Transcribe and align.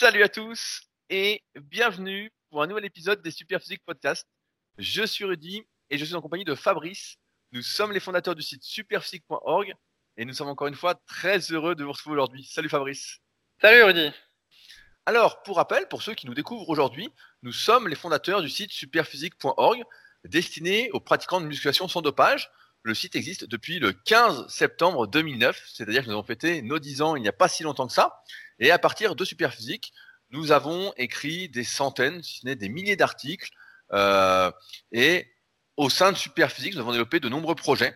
Salut 0.00 0.22
à 0.22 0.30
tous 0.30 0.80
et 1.10 1.42
bienvenue 1.60 2.32
pour 2.48 2.62
un 2.62 2.66
nouvel 2.66 2.86
épisode 2.86 3.20
des 3.20 3.30
Superphysique 3.30 3.82
Podcast. 3.84 4.26
Je 4.78 5.04
suis 5.04 5.26
Rudy 5.26 5.62
et 5.90 5.98
je 5.98 6.06
suis 6.06 6.14
en 6.14 6.22
compagnie 6.22 6.46
de 6.46 6.54
Fabrice. 6.54 7.18
Nous 7.52 7.60
sommes 7.60 7.92
les 7.92 8.00
fondateurs 8.00 8.34
du 8.34 8.40
site 8.40 8.62
superphysique.org 8.62 9.74
et 10.16 10.24
nous 10.24 10.32
sommes 10.32 10.48
encore 10.48 10.68
une 10.68 10.74
fois 10.74 10.94
très 11.06 11.40
heureux 11.52 11.74
de 11.74 11.84
vous 11.84 11.92
retrouver 11.92 12.14
aujourd'hui. 12.14 12.48
Salut 12.50 12.70
Fabrice. 12.70 13.18
Salut 13.60 13.82
Rudy. 13.82 14.10
Alors, 15.04 15.42
pour 15.42 15.56
rappel, 15.56 15.86
pour 15.86 16.00
ceux 16.00 16.14
qui 16.14 16.26
nous 16.26 16.32
découvrent 16.32 16.70
aujourd'hui, 16.70 17.12
nous 17.42 17.52
sommes 17.52 17.86
les 17.86 17.94
fondateurs 17.94 18.40
du 18.40 18.48
site 18.48 18.72
superphysique.org 18.72 19.82
destiné 20.24 20.90
aux 20.92 21.00
pratiquants 21.00 21.42
de 21.42 21.46
musculation 21.46 21.88
sans 21.88 22.00
dopage. 22.00 22.50
Le 22.82 22.94
site 22.94 23.14
existe 23.14 23.44
depuis 23.44 23.78
le 23.78 23.92
15 23.92 24.48
septembre 24.48 25.06
2009, 25.06 25.62
c'est-à-dire 25.70 26.02
que 26.02 26.08
nous 26.08 26.14
avons 26.14 26.24
fêté 26.24 26.62
nos 26.62 26.78
10 26.78 27.02
ans 27.02 27.16
il 27.16 27.20
n'y 27.20 27.28
a 27.28 27.32
pas 27.32 27.48
si 27.48 27.62
longtemps 27.62 27.86
que 27.86 27.92
ça. 27.92 28.22
Et 28.58 28.70
à 28.70 28.78
partir 28.78 29.14
de 29.14 29.24
Superphysique, 29.24 29.92
nous 30.30 30.52
avons 30.52 30.92
écrit 30.96 31.48
des 31.48 31.64
centaines, 31.64 32.22
si 32.22 32.40
ce 32.40 32.46
n'est 32.46 32.56
des 32.56 32.68
milliers 32.68 32.96
d'articles. 32.96 33.50
Euh, 33.92 34.50
et 34.92 35.30
au 35.76 35.90
sein 35.90 36.12
de 36.12 36.16
Superphysique, 36.16 36.74
nous 36.74 36.80
avons 36.80 36.92
développé 36.92 37.20
de 37.20 37.28
nombreux 37.28 37.54
projets, 37.54 37.94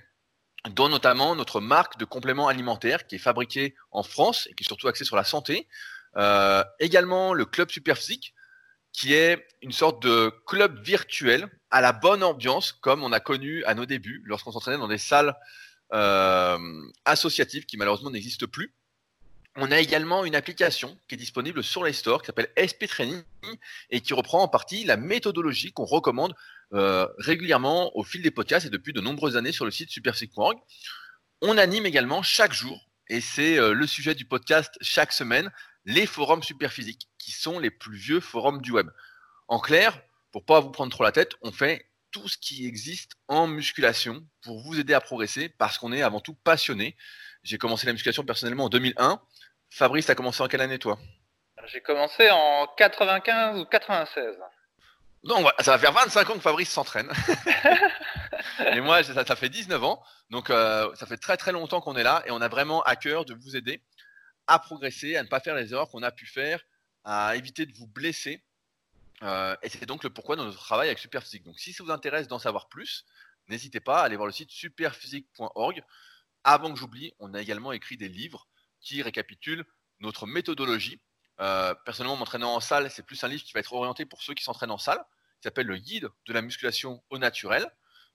dont 0.70 0.89
notamment 0.89 1.34
notre 1.34 1.61
marque 1.61 1.98
de 1.98 2.05
compléments 2.05 2.48
alimentaires 2.48 3.06
qui 3.06 3.14
est 3.14 3.19
fabriquée 3.19 3.75
en 3.91 4.03
France 4.03 4.48
et 4.51 4.55
qui 4.55 4.64
est 4.64 4.66
surtout 4.66 4.89
axée 4.89 5.05
sur 5.05 5.16
la 5.16 5.25
santé. 5.25 5.66
Euh, 6.16 6.62
également 6.78 7.33
le 7.33 7.45
club 7.47 7.70
Superphysique, 7.70 8.34
qui 8.95 9.12
est 9.12 9.45
une 9.61 9.73
sorte 9.73 10.03
de 10.03 10.33
club 10.47 10.80
virtuel 10.83 11.48
à 11.71 11.80
la 11.80 11.93
bonne 11.93 12.23
ambiance, 12.23 12.73
comme 12.73 13.03
on 13.03 13.12
a 13.12 13.20
connu 13.20 13.65
à 13.65 13.75
nos 13.75 13.84
débuts, 13.84 14.23
lorsqu'on 14.25 14.53
s'entraînait 14.53 14.79
dans 14.79 14.89
des 14.89 14.98
salles 14.98 15.34
euh, 15.93 16.59
associatives 17.05 17.67
qui 17.67 17.77
malheureusement 17.77 18.11
n'existent 18.11 18.47
plus. 18.47 18.73
On 19.57 19.70
a 19.70 19.79
également 19.80 20.25
une 20.25 20.37
application 20.37 20.97
qui 21.09 21.17
est 21.17 21.19
disponible 21.19 21.62
sur 21.62 21.84
les 21.84 21.93
stores 21.93 22.23
qui 22.23 22.27
s'appelle 22.27 22.51
SP 22.55 22.87
Training 22.87 23.23
et 23.91 24.00
qui 24.00 24.15
reprend 24.15 24.42
en 24.42 24.48
partie 24.48 24.84
la 24.84 24.97
méthodologie 24.97 25.72
qu'on 25.72 25.84
recommande 25.84 26.34
euh, 26.72 27.06
régulièrement 27.19 27.97
au 27.97 28.05
fil 28.05 28.22
des 28.22 28.31
podcasts 28.31 28.67
et 28.67 28.70
depuis 28.70 28.92
de 28.92 29.00
nombreuses 29.00 29.37
années 29.37 29.53
sur 29.53 29.65
le 29.65 29.70
site 29.70 29.91
superphysique.org. 29.91 30.59
On 31.42 31.59
anime 31.59 31.87
également 31.87 32.22
chaque 32.22 32.53
jour, 32.53 32.89
et 33.09 33.20
c'est 33.20 33.59
euh, 33.59 33.75
le 33.75 33.87
sujet 33.87 34.15
du 34.15 34.25
podcast 34.25 34.72
chaque 34.81 35.12
semaine, 35.12 35.53
les 35.85 36.07
forums 36.07 36.43
superphysiques, 36.43 37.09
qui 37.19 37.33
sont 37.33 37.59
les 37.59 37.71
plus 37.71 37.97
vieux 37.97 38.21
forums 38.21 38.61
du 38.61 38.73
web. 38.73 38.89
En 39.49 39.59
clair, 39.61 40.01
pour 40.33 40.45
pas 40.45 40.61
vous 40.61 40.71
prendre 40.71 40.91
trop 40.91 41.05
la 41.05 41.13
tête, 41.13 41.33
on 41.43 41.53
fait 41.53 41.87
tout 42.11 42.29
ce 42.29 42.39
qui 42.39 42.67
existe 42.67 43.13
en 43.29 43.47
musculation 43.47 44.25
pour 44.43 44.61
vous 44.61 44.79
aider 44.79 44.95
à 44.95 45.01
progresser 45.01 45.49
parce 45.49 45.79
qu'on 45.79 45.93
est 45.93 46.03
avant 46.03 46.21
tout 46.21 46.35
passionné. 46.35 46.97
J'ai 47.43 47.59
commencé 47.59 47.87
la 47.87 47.93
musculation 47.93 48.25
personnellement 48.25 48.65
en 48.65 48.69
2001. 48.69 49.21
Fabrice, 49.71 50.09
as 50.09 50.15
commencé 50.15 50.43
en 50.43 50.49
quelle 50.49 50.61
année 50.61 50.79
toi? 50.79 50.99
J'ai 51.67 51.81
commencé 51.81 52.31
en 52.31 52.69
95 52.77 53.59
ou 53.59 53.65
96. 53.65 54.37
Donc 55.25 55.49
ça 55.61 55.73
va 55.73 55.79
faire 55.79 55.93
25 55.93 56.31
ans 56.31 56.35
que 56.35 56.41
Fabrice 56.41 56.71
s'entraîne. 56.71 57.11
et 58.73 58.81
moi, 58.81 59.03
ça, 59.03 59.25
ça, 59.25 59.37
fait 59.37 59.49
19 59.49 59.83
ans. 59.83 60.03
Donc 60.31 60.51
euh, 60.51 60.95
ça 60.95 61.07
fait 61.07 61.17
très 61.17 61.37
très 61.37 61.53
longtemps 61.53 61.81
qu'on 61.81 61.97
est 61.97 62.03
là 62.03 62.23
et 62.27 62.31
on 62.31 62.41
a 62.41 62.49
vraiment 62.49 62.83
à 62.83 62.95
cœur 62.95 63.25
de 63.25 63.35
vous 63.35 63.57
aider 63.57 63.83
à 64.47 64.59
progresser, 64.59 65.17
à 65.17 65.23
ne 65.23 65.28
pas 65.28 65.41
faire 65.41 65.55
les 65.55 65.73
erreurs 65.73 65.89
qu'on 65.89 66.03
a 66.03 66.11
pu 66.11 66.27
faire, 66.27 66.61
à 67.05 67.37
éviter 67.37 67.67
de 67.67 67.73
vous 67.75 67.87
blesser. 67.87 68.42
Euh, 69.23 69.56
et 69.62 69.69
c'est 69.69 69.87
donc 69.87 70.05
le 70.05 70.11
pourquoi 70.11 70.37
de 70.37 70.42
notre 70.42 70.59
travail 70.59 70.89
avec 70.89 70.98
Superphysique. 70.98 71.45
Donc 71.45 71.59
si 71.59 71.73
ça 71.73 71.84
vous 71.84 71.91
intéresse 71.91 72.28
d'en 72.28 72.39
savoir 72.39 72.69
plus, 72.69 73.05
n'hésitez 73.48 73.81
pas 73.81 74.00
à 74.00 74.05
aller 74.05 74.17
voir 74.17 74.27
le 74.27 74.33
site 74.33 74.50
superphysique.org. 74.50 75.83
Avant 76.45 76.72
que 76.72 76.78
j'oublie, 76.78 77.15
on 77.19 77.33
a 77.33 77.41
également 77.41 77.72
écrit 77.72 77.97
des 77.97 78.09
livres 78.09 78.47
qui 78.81 79.03
récapitulent 79.03 79.65
notre 80.00 80.27
méthodologie. 80.27 81.00
Euh, 81.41 81.75
personnellement, 81.84 82.17
m'entraînant 82.17 82.55
en 82.55 82.61
salle, 82.61 82.91
c'est 82.91 83.05
plus 83.05 83.22
un 83.25 83.28
livre 83.28 83.42
qui 83.42 83.53
va 83.53 83.61
être 83.61 83.72
orienté 83.72 84.05
pour 84.05 84.22
ceux 84.22 84.34
qui 84.34 84.45
s'entraînent 84.45 84.70
en 84.70 84.78
salle, 84.78 84.98
qui 85.41 85.45
s'appelle 85.45 85.67
Le 85.67 85.78
guide 85.78 86.09
de 86.27 86.33
la 86.33 86.42
musculation 86.42 87.03
au 87.11 87.19
naturel, 87.19 87.66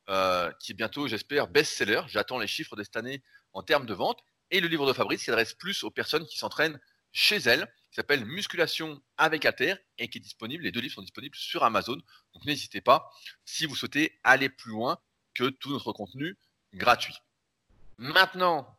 euh, 0.09 0.51
qui 0.59 0.71
est 0.71 0.75
bientôt, 0.75 1.07
j'espère, 1.07 1.47
best-seller. 1.47 2.01
J'attends 2.07 2.37
les 2.37 2.47
chiffres 2.47 2.75
de 2.75 2.83
cette 2.83 2.97
année 2.97 3.23
en 3.53 3.63
termes 3.63 3.85
de 3.85 3.93
vente 3.93 4.23
et 4.51 4.59
le 4.59 4.67
livre 4.67 4.87
de 4.87 4.93
Fabrice 4.93 5.25
s'adresse 5.25 5.53
plus 5.53 5.83
aux 5.83 5.91
personnes 5.91 6.25
qui 6.25 6.37
s'entraînent 6.37 6.79
chez 7.11 7.37
elles, 7.37 7.65
qui 7.89 7.95
s'appelle 7.95 8.25
Musculation 8.25 9.01
avec 9.17 9.45
Alter 9.45 9.75
et 9.97 10.09
qui 10.09 10.19
est 10.19 10.21
disponible. 10.21 10.63
Les 10.63 10.71
deux 10.71 10.79
livres 10.79 10.95
sont 10.95 11.01
disponibles 11.01 11.35
sur 11.35 11.63
Amazon. 11.63 11.97
Donc 12.33 12.45
n'hésitez 12.45 12.81
pas 12.81 13.11
si 13.45 13.65
vous 13.65 13.75
souhaitez 13.75 14.19
aller 14.23 14.49
plus 14.49 14.71
loin 14.71 14.99
que 15.33 15.49
tout 15.49 15.71
notre 15.71 15.91
contenu 15.91 16.37
gratuit. 16.73 17.15
Maintenant, 17.97 18.77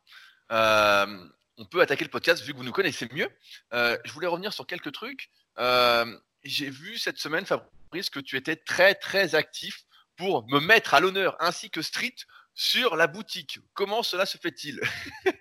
euh, 0.52 1.28
on 1.56 1.64
peut 1.64 1.80
attaquer 1.80 2.04
le 2.04 2.10
podcast 2.10 2.42
vu 2.42 2.52
que 2.52 2.58
vous 2.58 2.64
nous 2.64 2.72
connaissez 2.72 3.08
mieux. 3.12 3.28
Euh, 3.72 3.98
je 4.04 4.12
voulais 4.12 4.26
revenir 4.26 4.52
sur 4.52 4.66
quelques 4.66 4.92
trucs. 4.92 5.30
Euh, 5.58 6.18
j'ai 6.44 6.70
vu 6.70 6.98
cette 6.98 7.18
semaine, 7.18 7.44
Fabrice, 7.44 8.10
que 8.10 8.20
tu 8.20 8.36
étais 8.36 8.56
très 8.56 8.94
très 8.94 9.34
actif 9.34 9.84
pour 10.16 10.46
me 10.48 10.60
mettre 10.60 10.94
à 10.94 11.00
l'honneur 11.00 11.36
ainsi 11.40 11.70
que 11.70 11.82
Street 11.82 12.14
sur 12.54 12.96
la 12.96 13.06
boutique. 13.06 13.58
Comment 13.74 14.02
cela 14.02 14.26
se 14.26 14.38
fait-il? 14.38 14.80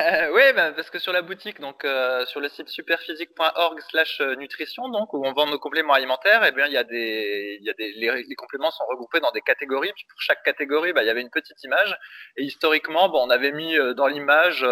Euh, 0.00 0.30
oui, 0.34 0.42
bah, 0.54 0.72
parce 0.72 0.90
que 0.90 0.98
sur 0.98 1.12
la 1.12 1.22
boutique, 1.22 1.60
donc 1.60 1.84
euh, 1.84 2.24
sur 2.26 2.40
le 2.40 2.48
site 2.48 2.68
superphysique.org/nutrition, 2.68 4.88
donc 4.88 5.12
où 5.12 5.24
on 5.26 5.32
vend 5.32 5.46
nos 5.46 5.58
compléments 5.58 5.92
alimentaires, 5.92 6.42
eh 6.46 6.52
bien 6.52 6.66
il 6.66 6.72
y 6.72 6.76
a 6.76 6.84
des, 6.84 7.58
y 7.60 7.68
a 7.68 7.72
des, 7.74 7.92
les, 7.92 8.34
compléments 8.36 8.70
sont 8.70 8.84
regroupés 8.86 9.18
dans 9.20 9.32
des 9.32 9.40
catégories. 9.42 9.92
Puis 9.94 10.06
pour 10.08 10.20
chaque 10.20 10.42
catégorie, 10.44 10.92
bah, 10.92 11.02
il 11.02 11.06
y 11.06 11.10
avait 11.10 11.20
une 11.20 11.30
petite 11.30 11.62
image. 11.64 11.98
Et 12.36 12.44
historiquement, 12.44 13.08
bon, 13.08 13.26
on 13.26 13.30
avait 13.30 13.52
mis 13.52 13.76
euh, 13.76 13.94
dans 13.94 14.06
l'image 14.06 14.64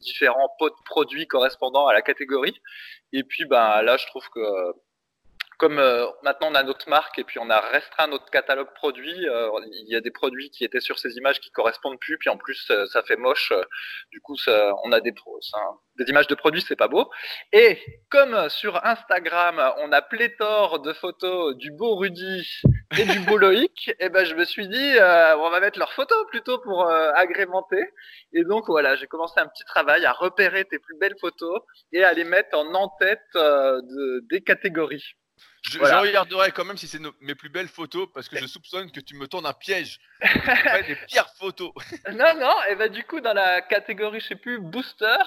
différents 0.00 0.50
pots 0.58 0.70
de 0.70 0.74
produits 0.84 1.26
correspondant 1.26 1.86
à 1.86 1.94
la 1.94 2.02
catégorie. 2.02 2.60
Et 3.12 3.24
puis, 3.24 3.44
bah 3.46 3.82
là, 3.82 3.96
je 3.96 4.06
trouve 4.06 4.28
que 4.30 4.40
comme 5.60 5.78
euh, 5.78 6.06
maintenant 6.22 6.48
on 6.50 6.54
a 6.54 6.62
notre 6.62 6.88
marque 6.88 7.18
et 7.18 7.24
puis 7.24 7.38
on 7.38 7.50
a 7.50 7.60
restreint 7.60 8.06
notre 8.06 8.30
catalogue 8.30 8.72
produit, 8.74 9.28
euh, 9.28 9.50
il 9.66 9.90
y 9.90 9.94
a 9.94 10.00
des 10.00 10.10
produits 10.10 10.48
qui 10.50 10.64
étaient 10.64 10.80
sur 10.80 10.98
ces 10.98 11.18
images 11.18 11.38
qui 11.38 11.50
correspondent 11.50 11.98
plus, 12.00 12.16
puis 12.16 12.30
en 12.30 12.38
plus 12.38 12.66
euh, 12.70 12.86
ça 12.86 13.02
fait 13.02 13.16
moche. 13.16 13.52
du 14.10 14.22
coup, 14.22 14.38
ça, 14.38 14.72
on 14.84 14.92
a 14.92 15.00
des, 15.00 15.12
des 15.98 16.04
images 16.06 16.28
de 16.28 16.34
produits, 16.34 16.62
c'est 16.66 16.76
pas 16.76 16.88
beau. 16.88 17.10
Et 17.52 17.78
comme 18.08 18.48
sur 18.48 18.82
Instagram, 18.86 19.60
on 19.80 19.92
a 19.92 20.00
pléthore 20.00 20.80
de 20.80 20.94
photos 20.94 21.54
du 21.56 21.70
beau 21.72 21.96
Rudy 21.96 22.62
et 22.98 23.04
du 23.04 23.20
beau 23.20 23.36
Loïc, 23.36 23.88
et 23.88 23.96
eh 24.00 24.08
ben 24.08 24.24
je 24.24 24.34
me 24.34 24.44
suis 24.46 24.66
dit, 24.66 24.92
on 24.96 25.50
va 25.50 25.60
mettre 25.60 25.78
leurs 25.78 25.92
photos 25.92 26.26
plutôt 26.28 26.58
pour 26.58 26.90
agrémenter. 26.90 27.84
Et 28.32 28.44
donc 28.44 28.64
voilà, 28.66 28.96
j'ai 28.96 29.06
commencé 29.06 29.38
un 29.38 29.46
petit 29.46 29.64
travail 29.64 30.06
à 30.06 30.12
repérer 30.12 30.64
tes 30.64 30.78
plus 30.78 30.96
belles 30.96 31.18
photos 31.20 31.60
et 31.92 32.02
à 32.02 32.14
les 32.14 32.24
mettre 32.24 32.56
en 32.56 32.72
en-tête 32.74 33.20
de, 33.34 34.24
des 34.30 34.40
catégories. 34.40 35.16
Je, 35.62 35.78
regarderai 35.78 36.52
quand 36.52 36.64
même 36.64 36.78
si 36.78 36.88
c'est 36.88 37.00
mes 37.20 37.34
plus 37.34 37.50
belles 37.50 37.68
photos 37.68 38.08
parce 38.14 38.28
que 38.28 38.38
je 38.38 38.46
soupçonne 38.46 38.90
que 38.90 39.00
tu 39.00 39.14
me 39.14 39.26
tournes 39.26 39.46
un 39.46 39.52
piège. 39.52 40.00
des 40.86 40.96
pires 41.06 41.28
photos. 41.38 41.72
non, 42.12 42.34
non, 42.38 42.54
et 42.68 42.76
bah 42.76 42.88
du 42.88 43.04
coup 43.04 43.20
dans 43.20 43.34
la 43.34 43.60
catégorie, 43.60 44.20
je 44.20 44.28
sais 44.28 44.36
plus, 44.36 44.58
booster, 44.58 45.18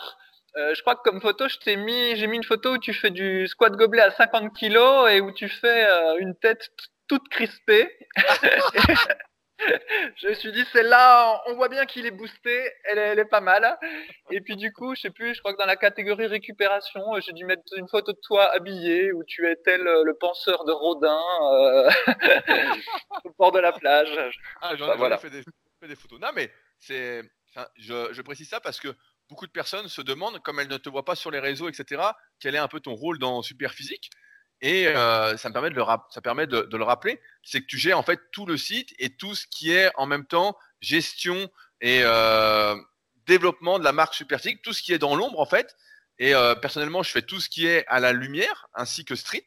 euh, 0.56 0.74
je 0.76 0.82
crois 0.82 0.96
que 0.96 1.02
comme 1.04 1.22
photo, 1.22 1.48
je 1.48 1.58
t'ai 1.58 1.76
mis, 1.76 2.16
j'ai 2.16 2.28
mis 2.28 2.38
une 2.38 2.44
photo 2.44 2.74
où 2.74 2.78
tu 2.78 2.94
fais 2.94 3.10
du 3.10 3.48
squat 3.48 3.74
gobelet 3.74 4.04
à 4.04 4.12
50 4.12 4.54
kilos 4.56 5.10
et 5.10 5.22
où 5.22 5.32
tu 5.32 5.50
fais 5.50 5.86
euh, 5.86 6.18
une 6.20 6.36
tête 6.36 6.70
toute 7.08 7.28
crispée. 7.30 7.92
je 10.18 10.28
me 10.28 10.34
suis 10.34 10.52
dit, 10.52 10.66
celle-là, 10.72 11.42
on 11.48 11.56
voit 11.56 11.70
bien 11.70 11.86
qu'il 11.86 12.06
est 12.06 12.12
boosté, 12.12 12.72
elle 12.86 12.98
est, 12.98 13.08
elle 13.10 13.20
est, 13.20 13.26
pas 13.26 13.42
mal. 13.42 13.78
Et 14.30 14.42
puis 14.42 14.56
du 14.56 14.72
coup, 14.72 14.96
je 14.96 15.02
sais 15.02 15.10
plus, 15.10 15.34
je 15.34 15.40
crois 15.40 15.54
que 15.54 15.58
dans 15.60 15.66
la 15.66 15.76
catégorie 15.76 16.28
récupération, 16.28 17.02
j'ai 17.20 17.34
dû 17.34 17.46
mettre 17.46 17.64
une 17.78 17.88
photo 17.88 18.12
de 18.12 18.20
toi 18.22 18.52
habillé, 18.52 19.12
où 19.12 19.24
tu 19.24 19.48
es 19.48 19.56
tel 19.58 19.88
euh, 19.88 20.04
le 20.04 20.14
penseur 20.16 20.66
de 20.66 20.72
Rodin 20.72 21.22
euh, 21.42 21.90
au 23.26 23.32
bord 23.38 23.52
de 23.52 23.60
la 23.60 23.72
plage. 23.72 24.42
Ah, 24.62 24.76
j'en 24.76 24.94
ai 24.94 24.98
voilà. 24.98 25.18
fait, 25.18 25.30
des, 25.30 25.44
fait, 25.80 25.88
des, 25.88 25.96
photos. 25.96 26.20
Non, 26.20 26.30
mais 26.36 26.52
c'est, 26.80 27.22
je, 27.78 28.10
je 28.12 28.22
précise 28.22 28.50
ça 28.50 28.60
parce 28.60 28.80
que 28.80 28.94
beaucoup 29.30 29.48
de 29.48 29.52
personnes 29.52 29.88
se 29.88 30.02
demandent, 30.02 30.40
comme 30.42 30.60
elles 30.60 30.68
ne 30.68 30.78
te 30.78 30.90
voient 30.90 31.06
pas 31.06 31.16
sur 31.16 31.32
les 31.32 31.40
réseaux, 31.40 31.70
etc., 31.70 32.02
quel 32.40 32.56
est 32.56 32.60
un 32.60 32.68
peu 32.68 32.80
ton 32.80 32.94
rôle 32.94 33.20
dans 33.20 33.42
Superphysique? 33.42 34.10
Et 34.64 34.88
euh, 34.88 35.36
ça 35.36 35.50
me 35.50 35.54
permet 35.54 35.70
de 35.70 35.76
le, 35.76 35.84
ça 36.10 36.22
permet 36.22 36.48
de, 36.48 36.70
le 36.72 36.84
rappeler, 36.86 37.22
c'est 37.44 37.60
que 37.60 37.66
tu 37.66 37.78
gères 37.78 38.00
en 38.00 38.04
fait 38.04 38.22
tout 38.32 38.46
le 38.46 38.56
site 38.56 38.94
et 38.98 39.10
tout 39.10 39.36
ce 39.36 39.46
qui 39.46 39.72
est 39.72 39.92
en 39.96 40.06
même 40.06 40.26
temps 40.26 40.58
gestion 40.80 41.50
et 41.82 42.00
euh, 42.04 42.74
développement 43.26 43.78
de 43.78 43.84
la 43.84 43.92
marque 43.92 44.14
Superphysique, 44.14 44.62
tout 44.62 44.72
ce 44.72 44.82
qui 44.82 44.94
est 44.94 45.00
dans 45.00 45.18
l'ombre 45.18 45.42
en 45.42 45.46
fait. 45.46 45.76
Et 46.18 46.34
euh, 46.34 46.56
personnellement, 46.56 47.04
je 47.04 47.12
fais 47.12 47.22
tout 47.22 47.42
ce 47.42 47.50
qui 47.50 47.68
est 47.68 47.86
à 47.88 48.00
la 48.00 48.14
lumière, 48.14 48.68
ainsi 48.74 49.04
que 49.04 49.16
Street. 49.16 49.46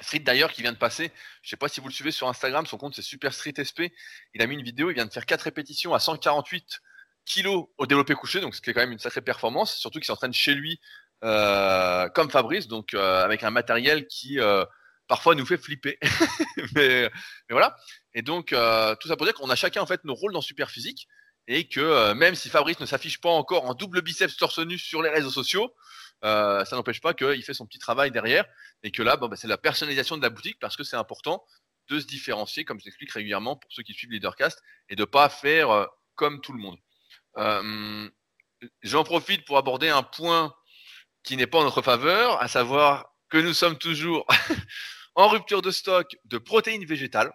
Street 0.00 0.20
d'ailleurs 0.20 0.52
qui 0.52 0.62
vient 0.62 0.72
de 0.72 0.78
passer, 0.78 1.12
je 1.42 1.48
ne 1.48 1.50
sais 1.50 1.56
pas 1.58 1.68
si 1.68 1.82
vous 1.82 1.88
le 1.88 1.92
suivez 1.92 2.10
sur 2.10 2.26
Instagram, 2.26 2.64
son 2.64 2.78
compte 2.78 2.94
c'est 2.94 3.02
Super 3.02 3.34
Street 3.34 3.52
SP. 3.60 3.92
Il 4.32 4.40
a 4.40 4.46
mis 4.46 4.54
une 4.54 4.64
vidéo, 4.64 4.88
il 4.88 4.94
vient 4.94 5.04
de 5.04 5.12
faire 5.12 5.26
quatre 5.26 5.42
répétitions 5.42 5.92
à 5.92 5.98
148 5.98 6.80
kilos 7.26 7.66
au 7.76 7.84
développé 7.84 8.14
couché, 8.14 8.40
donc 8.40 8.54
ce 8.54 8.62
qui 8.62 8.70
est 8.70 8.72
quand 8.72 8.80
même 8.80 8.92
une 8.92 8.98
sacrée 8.98 9.20
performance, 9.20 9.76
surtout 9.76 9.98
qu'il 9.98 10.06
s'entraîne 10.06 10.32
chez 10.32 10.54
lui 10.54 10.80
comme 11.22 12.30
Fabrice, 12.30 12.68
donc 12.68 12.94
euh, 12.94 13.24
avec 13.24 13.42
un 13.42 13.50
matériel 13.50 14.06
qui 14.06 14.40
euh, 14.40 14.64
parfois 15.08 15.34
nous 15.34 15.46
fait 15.46 15.58
flipper. 15.58 15.98
mais, 16.74 17.10
voilà. 17.50 17.76
Et 18.14 18.22
donc 18.22 18.48
tout 18.48 19.08
ça 19.08 19.16
pour 19.16 19.26
dire 19.26 19.34
qu'on 19.34 19.50
a 19.50 19.56
chacun 19.56 19.82
en 19.82 19.86
fait 19.86 20.04
nos 20.04 20.14
rôles 20.14 20.32
dans 20.32 20.40
Superphysique. 20.40 21.08
et 21.46 21.68
que 21.68 22.12
même 22.12 22.34
si 22.34 22.48
Fabrice 22.48 22.80
ne 22.80 22.86
s'affiche 22.86 23.20
pas 23.20 23.30
encore 23.30 23.64
en 23.64 23.74
double 23.74 24.02
biceps 24.02 24.36
torse 24.36 24.58
nu 24.58 24.78
sur 24.78 25.02
les 25.02 25.10
réseaux 25.10 25.30
sociaux, 25.30 25.74
ça 26.22 26.66
n'empêche 26.72 27.00
pas 27.00 27.14
qu'il 27.14 27.42
fait 27.44 27.54
son 27.54 27.66
petit 27.66 27.78
travail 27.78 28.10
derrière 28.10 28.44
et 28.82 28.90
que 28.90 29.02
là, 29.02 29.16
bah, 29.16 29.28
c'est 29.36 29.48
la 29.48 29.58
personnalisation 29.58 30.16
de 30.16 30.22
la 30.22 30.30
boutique 30.30 30.58
parce 30.60 30.76
que 30.76 30.84
c'est 30.84 30.96
important 30.96 31.44
de 31.88 31.98
se 31.98 32.06
différencier, 32.06 32.64
comme 32.64 32.78
je 32.78 32.84
l'explique 32.84 33.10
régulièrement 33.12 33.56
pour 33.56 33.72
ceux 33.72 33.82
qui 33.82 33.94
suivent 33.94 34.12
Leadercast, 34.12 34.62
et 34.88 34.96
de 34.96 35.04
pas 35.04 35.28
faire 35.28 35.88
comme 36.14 36.40
tout 36.40 36.52
le 36.52 36.60
monde. 36.60 36.78
J'en 38.82 39.04
profite 39.04 39.44
pour 39.44 39.58
aborder 39.58 39.88
un 39.88 40.02
point 40.02 40.54
qui 41.22 41.36
n'est 41.36 41.46
pas 41.46 41.58
en 41.58 41.64
notre 41.64 41.82
faveur, 41.82 42.40
à 42.42 42.48
savoir 42.48 43.12
que 43.28 43.38
nous 43.38 43.54
sommes 43.54 43.78
toujours 43.78 44.26
en 45.14 45.28
rupture 45.28 45.62
de 45.62 45.70
stock 45.70 46.16
de 46.24 46.38
protéines 46.38 46.84
végétales. 46.84 47.32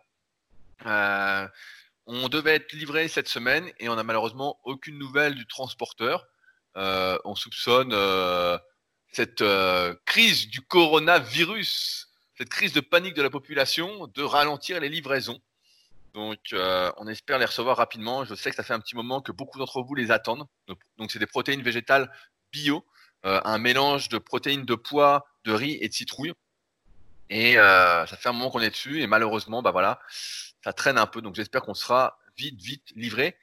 Euh, 0.85 1.47
on 2.05 2.29
devait 2.29 2.55
être 2.55 2.73
livré 2.73 3.07
cette 3.07 3.27
semaine 3.27 3.71
et 3.79 3.89
on 3.89 3.95
n'a 3.95 4.03
malheureusement 4.03 4.59
aucune 4.63 4.97
nouvelle 4.97 5.35
du 5.35 5.47
transporteur. 5.47 6.27
Euh, 6.77 7.17
on 7.23 7.35
soupçonne 7.35 7.93
euh, 7.93 8.57
cette 9.11 9.43
crise 10.05 10.47
du 10.49 10.61
coronavirus, 10.61 12.09
cette 12.37 12.49
crise 12.49 12.73
de 12.73 12.81
panique 12.81 13.15
de 13.15 13.21
la 13.21 13.29
population, 13.29 14.07
de 14.07 14.23
ralentir 14.23 14.79
les 14.79 14.89
livraisons. 14.89 15.39
Donc, 16.13 16.39
on 16.53 17.07
espère 17.07 17.39
les 17.39 17.45
recevoir 17.45 17.77
rapidement. 17.77 18.23
Je 18.25 18.35
sais 18.35 18.49
que 18.49 18.55
ça 18.55 18.63
fait 18.63 18.73
un 18.73 18.79
petit 18.79 18.95
moment 18.95 19.21
que 19.21 19.31
beaucoup 19.31 19.57
d'entre 19.57 19.81
vous 19.81 19.95
les 19.95 20.11
attendent. 20.11 20.45
Donc, 20.67 21.11
c'est 21.11 21.19
des 21.19 21.25
protéines 21.25 21.61
végétales 21.61 22.11
bio, 22.51 22.85
un 23.23 23.57
mélange 23.57 24.09
de 24.09 24.19
protéines 24.19 24.65
de 24.65 24.75
pois, 24.75 25.25
de 25.45 25.51
riz 25.51 25.77
et 25.81 25.89
de 25.89 25.93
citrouille. 25.93 26.33
Et 27.29 27.57
euh, 27.57 28.05
ça 28.05 28.17
fait 28.17 28.29
un 28.29 28.33
moment 28.33 28.49
qu'on 28.49 28.61
est 28.61 28.69
dessus 28.69 29.01
et 29.01 29.07
malheureusement, 29.07 29.61
bah 29.61 29.71
voilà, 29.71 29.99
ça 30.63 30.73
traîne 30.73 30.97
un 30.97 31.07
peu. 31.07 31.21
Donc 31.21 31.35
j'espère 31.35 31.61
qu'on 31.61 31.73
sera 31.73 32.19
vite, 32.37 32.61
vite 32.61 32.91
livré. 32.95 33.35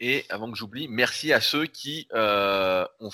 Et 0.00 0.24
avant 0.28 0.50
que 0.50 0.56
j'oublie, 0.58 0.88
merci 0.88 1.32
à 1.32 1.40
ceux 1.40 1.66
qui 1.66 2.08
euh, 2.14 2.86
ont, 3.00 3.10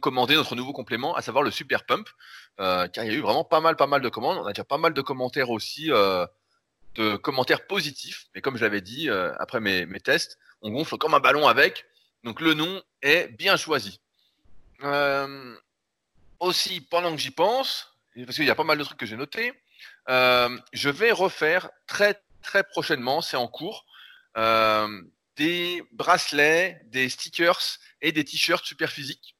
commandé 0.00 0.34
notre 0.34 0.54
nouveau 0.54 0.74
complément, 0.74 1.14
à 1.14 1.22
savoir 1.22 1.42
le 1.42 1.50
Super 1.50 1.86
Pump, 1.86 2.08
euh, 2.60 2.88
car 2.88 3.04
il 3.04 3.10
y 3.10 3.14
a 3.14 3.16
eu 3.16 3.22
vraiment 3.22 3.44
pas 3.44 3.60
mal, 3.60 3.74
pas 3.76 3.86
mal 3.86 4.02
de 4.02 4.08
commandes. 4.10 4.36
On 4.38 4.44
a 4.44 4.52
déjà 4.52 4.64
pas 4.64 4.76
mal 4.76 4.92
de 4.92 5.00
commentaires 5.00 5.48
aussi, 5.48 5.90
euh, 5.90 6.26
de 6.94 7.16
commentaires 7.16 7.66
positifs. 7.66 8.26
Mais 8.34 8.42
comme 8.42 8.56
je 8.58 8.62
l'avais 8.62 8.82
dit 8.82 9.08
euh, 9.08 9.32
après 9.38 9.60
mes, 9.60 10.00
tests, 10.00 10.38
on 10.60 10.70
gonfle 10.70 10.98
comme 10.98 11.14
un 11.14 11.20
ballon 11.20 11.48
avec. 11.48 11.86
Donc 12.22 12.40
le 12.40 12.52
nom 12.52 12.82
est 13.00 13.28
bien 13.28 13.56
choisi. 13.56 14.00
Euh, 14.82 15.56
aussi, 16.40 16.80
pendant 16.80 17.12
que 17.12 17.20
j'y 17.20 17.30
pense, 17.30 17.88
parce 18.24 18.36
qu'il 18.36 18.44
y 18.44 18.50
a 18.50 18.54
pas 18.54 18.64
mal 18.64 18.78
de 18.78 18.84
trucs 18.84 18.98
que 18.98 19.06
j'ai 19.06 19.16
notés, 19.16 19.52
euh, 20.08 20.56
je 20.72 20.88
vais 20.88 21.12
refaire 21.12 21.70
très 21.86 22.20
très 22.42 22.62
prochainement, 22.62 23.20
c'est 23.20 23.36
en 23.36 23.48
cours, 23.48 23.84
euh, 24.36 25.02
des 25.36 25.82
bracelets, 25.92 26.80
des 26.86 27.08
stickers 27.08 27.78
et 28.00 28.12
des 28.12 28.24
t-shirts 28.24 28.64
super 28.64 28.90
physiques. 28.90 29.36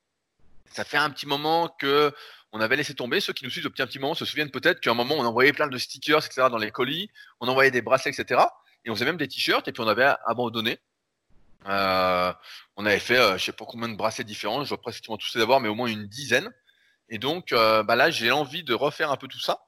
Ça 0.73 0.85
fait 0.85 0.97
un 0.97 1.11
petit 1.11 1.27
moment 1.27 1.69
que 1.69 2.13
on 2.53 2.61
avait 2.61 2.77
laissé 2.77 2.95
tomber. 2.95 3.21
Ceux 3.21 3.33
qui 3.33 3.45
nous 3.45 3.51
suivent 3.51 3.65
depuis 3.65 3.83
un 3.83 3.87
petit 3.87 3.99
moment 3.99 4.15
se 4.15 4.25
souviennent 4.25 4.51
peut-être 4.51 4.81
qu'à 4.81 4.91
un 4.91 4.95
moment 4.95 5.15
on 5.17 5.25
envoyait 5.25 5.53
plein 5.53 5.69
de 5.69 5.79
stickers, 5.79 6.25
etc. 6.25 6.49
dans 6.51 6.59
les 6.59 6.71
colis, 6.71 7.11
on 7.41 7.49
envoyait 7.49 7.71
des 7.71 7.83
bracelets, 7.83 8.13
etc. 8.13 8.43
Et 8.85 8.91
on 8.91 8.95
faisait 8.95 9.05
même 9.05 9.17
des 9.17 9.29
t-shirts 9.29 9.67
et 9.69 9.73
puis 9.73 9.83
on 9.83 9.89
avait 9.89 10.11
abandonné. 10.27 10.79
Euh, 11.67 12.33
on 12.77 12.87
avait 12.87 12.99
fait, 13.01 13.19
euh, 13.19 13.37
je 13.39 13.45
sais 13.45 13.53
pas 13.53 13.65
combien 13.67 13.89
de 13.89 13.97
bracelets 13.97 14.25
différents, 14.25 14.65
je 14.65 14.69
dois 14.69 14.81
pratiquement 14.81 15.17
tous 15.17 15.35
les 15.35 15.43
avoir, 15.43 15.61
mais 15.61 15.69
au 15.69 15.75
moins 15.75 15.89
une 15.89 16.07
dizaine. 16.07 16.53
Et 17.09 17.19
donc, 17.19 17.53
euh, 17.53 17.83
bah 17.83 17.97
là, 17.97 18.11
j'ai 18.11 18.31
envie 18.31 18.65
de 18.65 18.75
refaire 18.75 19.11
un 19.11 19.17
peu 19.17 19.29
tout 19.29 19.41
ça. 19.41 19.67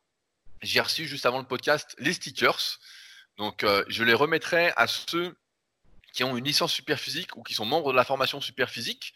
J'ai 0.63 0.81
reçu 0.81 1.07
juste 1.07 1.27
avant 1.27 1.39
le 1.39 1.47
podcast 1.47 1.95
les 1.99 2.13
stickers. 2.13 2.79
Donc, 3.39 3.65
euh, 3.65 3.85
je 3.89 4.05
les 4.05 4.15
remettrai 4.15 4.73
à 4.77 4.87
ceux 4.87 5.37
qui 6.13 6.25
ont 6.25 6.37
une 6.37 6.45
licence 6.45 6.73
super 6.73 6.99
physique 6.99 7.37
ou 7.37 7.43
qui 7.43 7.55
sont 7.55 7.65
membres 7.65 7.93
de 7.93 7.97
la 7.97 8.05
formation 8.05 8.41
super 8.41 8.69
physique 8.69 9.15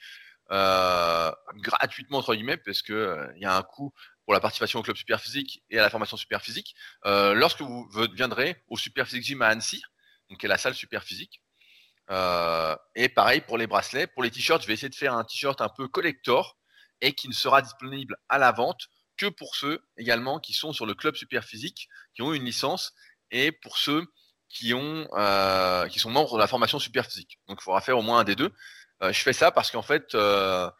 euh, 0.50 1.32
gratuitement 1.56 2.18
entre 2.18 2.34
guillemets 2.34 2.58
parce 2.58 2.82
que 2.82 3.30
il 3.36 3.42
y 3.42 3.46
a 3.46 3.56
un 3.56 3.62
coût 3.62 3.92
pour 4.24 4.34
la 4.34 4.40
participation 4.40 4.80
au 4.80 4.82
club 4.82 4.96
super 4.96 5.20
physique 5.20 5.62
et 5.70 5.78
à 5.78 5.82
la 5.82 5.90
formation 5.90 6.16
super 6.16 6.42
physique. 6.42 6.74
Euh, 7.06 7.34
lorsque 7.34 7.60
vous 7.60 7.88
viendrez 8.14 8.62
au 8.68 8.76
super 8.76 9.06
physique 9.06 9.24
gym 9.24 9.42
à 9.42 9.48
Annecy, 9.48 9.82
donc 10.28 10.38
qui 10.38 10.46
est 10.46 10.48
la 10.48 10.58
salle 10.58 10.74
super 10.74 11.02
physique. 12.08 12.78
et 12.94 13.08
pareil 13.08 13.40
pour 13.40 13.58
les 13.58 13.66
bracelets, 13.66 14.06
pour 14.06 14.22
les 14.22 14.30
t-shirts, 14.30 14.62
je 14.62 14.66
vais 14.66 14.74
essayer 14.74 14.88
de 14.88 14.94
faire 14.94 15.14
un 15.14 15.24
t-shirt 15.24 15.60
un 15.60 15.68
peu 15.68 15.88
collector 15.88 16.56
et 17.00 17.12
qui 17.12 17.28
ne 17.28 17.34
sera 17.34 17.62
disponible 17.62 18.16
à 18.28 18.38
la 18.38 18.52
vente 18.52 18.88
que 19.16 19.26
pour 19.26 19.54
ceux 19.54 19.84
également 19.96 20.40
qui 20.40 20.52
sont 20.52 20.72
sur 20.72 20.86
le 20.86 20.94
club 20.94 21.14
super 21.14 21.44
physique, 21.44 21.88
qui 22.14 22.22
ont 22.22 22.32
une 22.32 22.44
licence, 22.44 22.94
et 23.30 23.52
pour 23.52 23.78
ceux 23.78 24.06
qui 24.48 24.74
ont 24.74 25.08
euh, 25.14 25.86
qui 25.88 25.98
sont 25.98 26.10
membres 26.10 26.34
de 26.34 26.38
la 26.38 26.46
formation 26.46 26.78
super 26.78 27.06
physique. 27.06 27.40
Donc 27.48 27.58
il 27.60 27.64
faudra 27.64 27.80
faire 27.80 27.98
au 27.98 28.02
moins 28.02 28.20
un 28.20 28.24
des 28.24 28.36
deux. 28.36 28.52
Euh, 29.02 29.12
je 29.12 29.20
fais 29.20 29.32
ça 29.32 29.50
parce 29.50 29.70
qu'en 29.70 29.82
fait, 29.82 30.14
euh, 30.14 30.70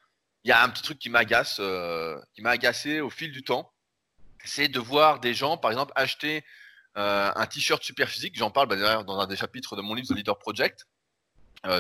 il 0.45 0.49
y 0.51 0.53
a 0.53 0.63
un 0.63 0.69
petit 0.69 0.83
truc 0.83 0.99
qui 0.99 1.11
m'agace, 1.11 1.57
euh, 1.61 2.19
qui 2.35 2.43
m'a 2.43 2.51
agacé 2.51 3.01
au 3.01 3.11
fil 3.11 3.33
du 3.33 3.43
temps, 3.43 3.73
c'est 4.45 4.69
de 4.69 4.79
voir 4.79 5.21
des 5.21 5.35
gens, 5.35 5.57
par 5.57 5.71
exemple, 5.71 5.93
acheter 5.97 6.45
euh, 6.97 7.33
un 7.35 7.47
t-shirt 7.47 7.83
super 7.83 8.09
physique. 8.09 8.37
J'en 8.37 8.51
parle 8.51 8.69
bah, 8.69 9.03
dans 9.03 9.19
un 9.19 9.27
des 9.27 9.37
chapitres 9.37 9.75
de 9.75 9.83
mon 9.83 9.95
livre 9.95 10.09
The 10.09 10.17
Leader 10.17 10.39
Project 10.39 10.87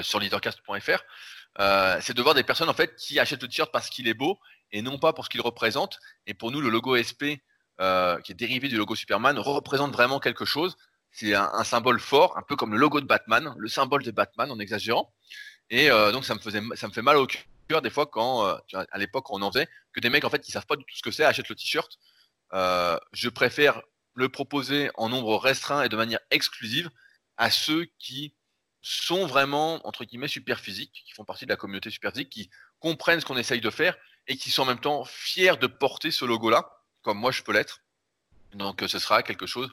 sur 0.02 0.20
leadercast.fr. 0.20 1.02
Euh, 1.60 1.98
c'est 2.00 2.14
de 2.14 2.22
voir 2.22 2.34
des 2.34 2.42
personnes 2.42 2.68
en 2.68 2.74
fait 2.74 2.96
qui 2.96 3.20
achètent 3.20 3.42
le 3.42 3.48
t-shirt 3.48 3.70
parce 3.70 3.88
qu'il 3.88 4.08
est 4.08 4.14
beau 4.14 4.40
et 4.72 4.82
non 4.82 4.98
pas 4.98 5.12
pour 5.12 5.24
ce 5.24 5.30
qu'il 5.30 5.40
représente. 5.40 5.98
Et 6.26 6.34
pour 6.34 6.50
nous, 6.50 6.60
le 6.60 6.68
logo 6.68 6.96
SP, 6.98 7.38
euh, 7.80 8.20
qui 8.20 8.32
est 8.32 8.34
dérivé 8.34 8.68
du 8.68 8.76
logo 8.76 8.94
Superman, 8.94 9.38
représente 9.38 9.92
vraiment 9.92 10.20
quelque 10.20 10.44
chose. 10.44 10.76
C'est 11.12 11.34
un, 11.34 11.62
symbole 11.62 12.00
fort, 12.00 12.36
un 12.36 12.42
peu 12.42 12.56
comme 12.56 12.72
le 12.72 12.78
logo 12.78 13.00
de 13.00 13.06
Batman, 13.06 13.54
le 13.56 13.68
symbole 13.68 14.02
de 14.02 14.10
Batman 14.10 14.50
en 14.50 14.58
exagérant. 14.58 15.12
Et 15.70 15.90
euh, 15.90 16.10
donc 16.10 16.24
ça 16.24 16.34
me 16.34 16.40
faisait, 16.40 16.60
ça 16.74 16.88
me 16.88 16.92
fait 16.92 17.02
mal 17.02 17.16
au 17.16 17.26
cœur 17.68 17.82
des 17.82 17.90
fois 17.90 18.06
quand, 18.06 18.46
euh, 18.46 18.84
à 18.90 18.98
l'époque, 18.98 19.30
on 19.30 19.40
en 19.42 19.52
faisait, 19.52 19.68
que 19.92 20.00
des 20.00 20.10
mecs 20.10 20.24
en 20.24 20.30
fait 20.30 20.40
qui 20.40 20.50
savent 20.50 20.66
pas 20.66 20.76
du 20.76 20.84
tout 20.84 20.96
ce 20.96 21.02
que 21.02 21.12
c'est 21.12 21.24
achètent 21.24 21.48
le 21.48 21.54
t-shirt. 21.54 21.98
Euh, 22.52 22.98
je 23.12 23.28
préfère 23.28 23.80
le 24.14 24.28
proposer 24.28 24.90
en 24.96 25.08
nombre 25.08 25.36
restreint 25.36 25.82
et 25.82 25.88
de 25.88 25.96
manière 25.96 26.20
exclusive 26.30 26.90
à 27.36 27.50
ceux 27.50 27.86
qui 27.98 28.34
sont 28.86 29.26
vraiment, 29.26 29.84
entre 29.86 30.04
guillemets, 30.04 30.28
super 30.28 30.60
physiques, 30.60 31.04
qui 31.06 31.14
font 31.14 31.24
partie 31.24 31.46
de 31.46 31.50
la 31.50 31.56
communauté 31.56 31.88
super 31.88 32.12
physique, 32.12 32.28
qui 32.28 32.50
comprennent 32.80 33.18
ce 33.18 33.24
qu'on 33.24 33.38
essaye 33.38 33.62
de 33.62 33.70
faire 33.70 33.96
et 34.26 34.36
qui 34.36 34.50
sont 34.50 34.62
en 34.62 34.66
même 34.66 34.80
temps 34.80 35.06
fiers 35.06 35.56
de 35.56 35.66
porter 35.66 36.10
ce 36.10 36.26
logo-là, 36.26 36.82
comme 37.00 37.18
moi 37.18 37.30
je 37.32 37.42
peux 37.42 37.52
l'être. 37.52 37.80
Donc 38.52 38.84
ce 38.86 38.98
sera 38.98 39.22
quelque 39.22 39.46
chose 39.46 39.72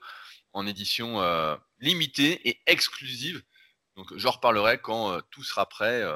en 0.53 0.65
édition 0.65 1.21
euh, 1.21 1.57
limitée 1.79 2.47
et 2.47 2.61
exclusive. 2.67 3.43
Donc 3.97 4.15
j'en 4.15 4.31
reparlerai 4.31 4.77
quand 4.77 5.11
euh, 5.11 5.19
tout 5.29 5.43
sera 5.43 5.67
prêt. 5.67 6.01
Euh, 6.01 6.15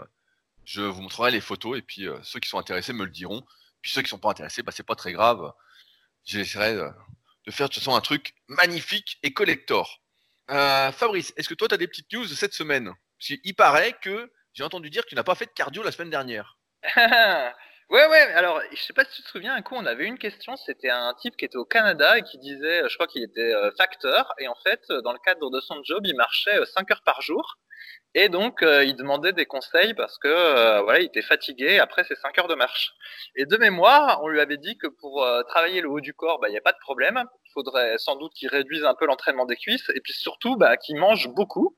je 0.64 0.82
vous 0.82 1.02
montrerai 1.02 1.32
les 1.32 1.42
photos 1.42 1.78
et 1.78 1.82
puis 1.82 2.08
euh, 2.08 2.18
ceux 2.24 2.40
qui 2.40 2.50
sont 2.50 2.60
intéressés 2.60 2.94
me 2.94 3.04
le 3.04 3.12
diront. 3.12 3.46
Puis 3.82 3.92
ceux 3.92 4.02
qui 4.04 4.10
sont 4.10 4.20
pas 4.20 4.32
intéressés, 4.32 4.64
bah, 4.64 4.72
c'est 4.74 4.84
pas 4.84 4.96
très 4.96 5.12
grave. 5.12 5.52
J'essaierai 6.24 6.76
de 6.76 7.52
faire 7.52 7.68
de 7.68 7.74
toute 7.74 7.84
façon 7.84 7.96
un 7.96 8.02
truc 8.02 8.36
magnifique 8.48 9.20
et 9.22 9.34
collector. 9.34 10.02
Euh, 10.52 10.92
Fabrice, 10.92 11.34
est-ce 11.38 11.50
que 11.50 11.54
toi, 11.54 11.68
tu 11.68 11.74
as 11.74 11.78
des 11.78 11.88
petites 11.88 12.12
news 12.14 12.24
de 12.24 12.34
cette 12.34 12.54
semaine? 12.54 12.94
Parce 13.18 13.40
qu'il 13.40 13.56
paraît 13.56 13.94
que 14.02 14.32
j'ai 14.54 14.64
entendu 14.64 14.90
dire 14.90 15.04
que 15.04 15.10
tu 15.10 15.16
n'as 15.16 15.24
pas 15.24 15.36
fait 15.36 15.46
de 15.46 15.52
cardio 15.52 15.84
la 15.84 15.92
semaine 15.92 16.10
dernière. 16.10 16.58
ouais, 17.90 18.08
ouais, 18.08 18.20
alors 18.34 18.62
je 18.72 18.82
sais 18.82 18.94
pas 18.94 19.06
si 19.06 19.18
tu 19.18 19.24
te 19.24 19.30
souviens, 19.30 19.54
un 19.56 19.62
coup 19.62 19.76
on 19.76 19.86
avait 19.86 20.06
une 20.06 20.18
question, 20.18 20.56
c'était 20.56 20.90
un 20.90 21.14
type 21.16 21.38
qui 21.38 21.46
était 21.46 21.58
au 21.58 21.66
Canada 21.66 22.18
et 22.18 22.24
qui 22.24 22.38
disait, 22.38 22.88
je 22.88 22.96
crois 22.96 23.08
qu'il 23.08 23.24
était 23.24 23.54
euh, 23.54 23.72
facteur, 23.78 24.34
et 24.40 24.48
en 24.48 24.56
fait, 24.56 24.82
dans 25.04 25.14
le 25.14 25.20
cadre 25.20 25.50
de 25.50 25.60
son 25.62 25.84
job, 25.84 26.06
il 26.06 26.16
marchait 26.16 26.58
5 26.66 26.90
euh, 26.90 26.94
heures 26.94 27.04
par 27.04 27.22
jour. 27.22 27.58
Et 28.18 28.30
donc, 28.30 28.64
euh, 28.64 28.86
il 28.86 28.96
demandait 28.96 29.34
des 29.34 29.46
conseils 29.46 29.94
parce 29.94 30.18
que 30.18 30.30
euh, 30.30 30.82
voilà, 30.84 31.02
il 31.02 31.06
était 31.06 31.22
fatigué 31.22 31.80
après 31.80 32.06
ces 32.06 32.16
5 32.16 32.38
heures 32.40 32.48
de 32.48 32.56
marche. 32.56 32.94
Et 33.36 33.46
de 33.46 33.58
mémoire, 33.58 34.22
on 34.24 34.30
lui 34.30 34.40
avait 34.40 34.58
dit 34.58 34.78
que 34.78 34.88
pour 34.88 35.24
euh, 35.24 35.44
travailler 35.44 35.82
le 35.82 35.90
haut 35.90 36.00
du 36.00 36.14
corps, 36.14 36.40
bah, 36.40 36.48
il 36.48 36.52
n'y 36.52 36.58
a 36.58 36.62
pas 36.62 36.72
de 36.72 36.80
problème. 36.80 37.22
Il 37.46 37.52
faudrait 37.52 37.98
sans 37.98 38.16
doute 38.16 38.32
qu'il 38.34 38.48
réduise 38.48 38.86
un 38.86 38.96
peu 38.96 39.06
l'entraînement 39.06 39.46
des 39.46 39.58
cuisses 39.58 39.90
et 39.94 40.00
puis 40.00 40.14
surtout 40.14 40.56
bah, 40.56 40.78
qu'il 40.78 40.96
mange 40.96 41.28
beaucoup. 41.36 41.78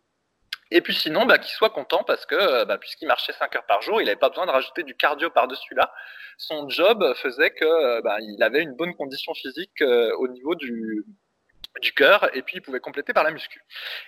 Et 0.71 0.81
puis 0.81 0.93
sinon, 0.93 1.25
bah, 1.25 1.37
qu'il 1.37 1.53
soit 1.53 1.69
content 1.69 2.03
parce 2.03 2.25
que 2.25 2.65
bah, 2.65 2.77
puisqu'il 2.77 3.07
marchait 3.07 3.33
5 3.33 3.55
heures 3.55 3.65
par 3.65 3.81
jour, 3.81 4.01
il 4.01 4.05
n'avait 4.05 4.17
pas 4.17 4.29
besoin 4.29 4.45
de 4.45 4.51
rajouter 4.51 4.83
du 4.83 4.95
cardio 4.95 5.29
par-dessus 5.29 5.73
là. 5.75 5.93
Son 6.37 6.69
job 6.69 7.13
faisait 7.15 7.51
que 7.51 8.01
bah, 8.01 8.17
il 8.21 8.41
avait 8.43 8.61
une 8.61 8.75
bonne 8.75 8.95
condition 8.95 9.33
physique 9.33 9.81
au 9.81 10.27
niveau 10.27 10.55
du, 10.55 11.05
cœur 11.95 12.29
et 12.35 12.41
puis 12.41 12.57
il 12.57 12.61
pouvait 12.61 12.79
compléter 12.79 13.13
par 13.13 13.23
la 13.23 13.31
muscu. 13.31 13.61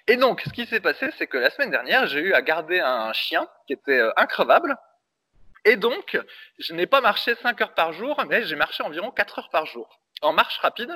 Et 0.07 0.17
donc, 0.17 0.41
ce 0.41 0.49
qui 0.49 0.65
s'est 0.65 0.79
passé, 0.79 1.09
c'est 1.17 1.27
que 1.27 1.37
la 1.37 1.49
semaine 1.49 1.71
dernière, 1.71 2.07
j'ai 2.07 2.19
eu 2.19 2.33
à 2.33 2.41
garder 2.41 2.79
un 2.79 3.13
chien 3.13 3.47
qui 3.67 3.73
était 3.73 3.99
euh, 3.99 4.11
increvable. 4.17 4.75
Et 5.65 5.75
donc, 5.75 6.19
je 6.57 6.73
n'ai 6.73 6.87
pas 6.87 7.01
marché 7.01 7.35
5 7.35 7.61
heures 7.61 7.73
par 7.73 7.93
jour, 7.93 8.23
mais 8.27 8.43
j'ai 8.45 8.55
marché 8.55 8.83
environ 8.83 9.11
4 9.11 9.39
heures 9.39 9.49
par 9.49 9.65
jour. 9.65 9.99
en 10.21 10.33
marche 10.33 10.57
rapide 10.59 10.91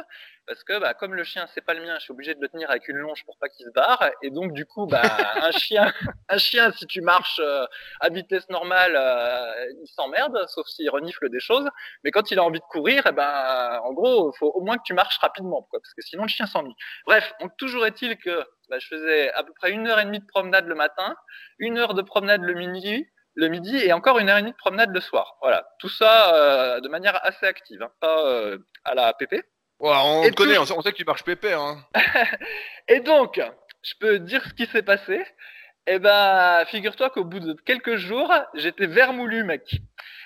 parce 0.45 0.63
que 0.63 0.79
bah, 0.79 0.93
comme 0.93 1.13
le 1.13 1.23
chien 1.23 1.47
c'est 1.53 1.61
pas 1.61 1.73
le 1.73 1.81
mien, 1.81 1.95
je 1.97 2.03
suis 2.03 2.11
obligé 2.11 2.35
de 2.35 2.41
le 2.41 2.49
tenir 2.49 2.69
avec 2.69 2.87
une 2.87 2.97
longe 2.97 3.23
pour 3.25 3.37
pas 3.37 3.49
qu'il 3.49 3.65
se 3.65 3.71
barre 3.71 4.09
et 4.21 4.29
donc 4.29 4.53
du 4.53 4.65
coup 4.65 4.85
bah 4.85 5.01
un 5.41 5.51
chien 5.51 5.93
un 6.29 6.37
chien 6.37 6.71
si 6.71 6.85
tu 6.85 7.01
marches 7.01 7.39
euh, 7.39 7.65
à 8.01 8.09
vitesse 8.09 8.49
normale 8.49 8.95
euh, 8.95 9.71
il 9.81 9.87
s'emmerde 9.87 10.45
sauf 10.47 10.67
s'il 10.67 10.89
renifle 10.89 11.29
des 11.29 11.39
choses 11.39 11.67
mais 12.03 12.11
quand 12.11 12.31
il 12.31 12.39
a 12.39 12.43
envie 12.43 12.59
de 12.59 12.65
courir 12.65 13.03
eh 13.07 13.11
ben 13.11 13.79
en 13.83 13.93
gros 13.93 14.31
faut 14.33 14.51
au 14.51 14.61
moins 14.61 14.77
que 14.77 14.83
tu 14.83 14.93
marches 14.93 15.17
rapidement 15.19 15.63
quoi 15.69 15.79
parce 15.79 15.93
que 15.93 16.01
sinon 16.01 16.23
le 16.23 16.29
chien 16.29 16.45
s'ennuie. 16.45 16.75
Bref, 17.05 17.33
donc 17.39 17.55
toujours 17.57 17.85
est-il 17.85 18.17
que 18.17 18.43
bah, 18.69 18.79
je 18.79 18.87
faisais 18.87 19.31
à 19.33 19.43
peu 19.43 19.53
près 19.53 19.71
une 19.71 19.87
heure 19.87 19.99
et 19.99 20.05
demie 20.05 20.19
de 20.19 20.25
promenade 20.25 20.67
le 20.67 20.75
matin, 20.75 21.15
une 21.59 21.77
heure 21.77 21.93
de 21.93 22.01
promenade 22.01 22.41
le 22.41 22.53
midi 22.53 23.07
le 23.35 23.47
midi 23.47 23.75
et 23.77 23.93
encore 23.93 24.19
une 24.19 24.29
heure 24.29 24.37
et 24.37 24.41
demie 24.41 24.51
de 24.51 24.57
promenade 24.57 24.91
le 24.93 25.01
soir. 25.01 25.37
Voilà, 25.41 25.67
tout 25.79 25.89
ça 25.89 26.35
euh, 26.35 26.81
de 26.81 26.87
manière 26.87 27.19
assez 27.25 27.47
active, 27.47 27.81
hein, 27.81 27.91
pas 27.99 28.57
à 28.83 28.93
la 28.93 29.11
PP 29.13 29.43
on 29.79 30.29
connaît, 30.31 30.57
on 30.57 30.65
sait 30.65 30.91
que 30.91 30.97
tu 30.97 31.05
marches 31.05 31.23
pépère. 31.23 31.59
Hein. 31.59 31.85
et 32.87 32.99
donc, 32.99 33.41
je 33.81 33.93
peux 33.99 34.19
dire 34.19 34.43
ce 34.45 34.53
qui 34.53 34.65
s'est 34.67 34.83
passé. 34.83 35.23
Eh 35.85 35.99
ben, 35.99 36.63
figure-toi 36.67 37.09
qu'au 37.09 37.25
bout 37.25 37.41
de 37.41 37.53
quelques 37.65 37.97
jours, 37.97 38.31
j'étais 38.53 38.85
vermoulu, 38.87 39.43
mec. 39.43 39.81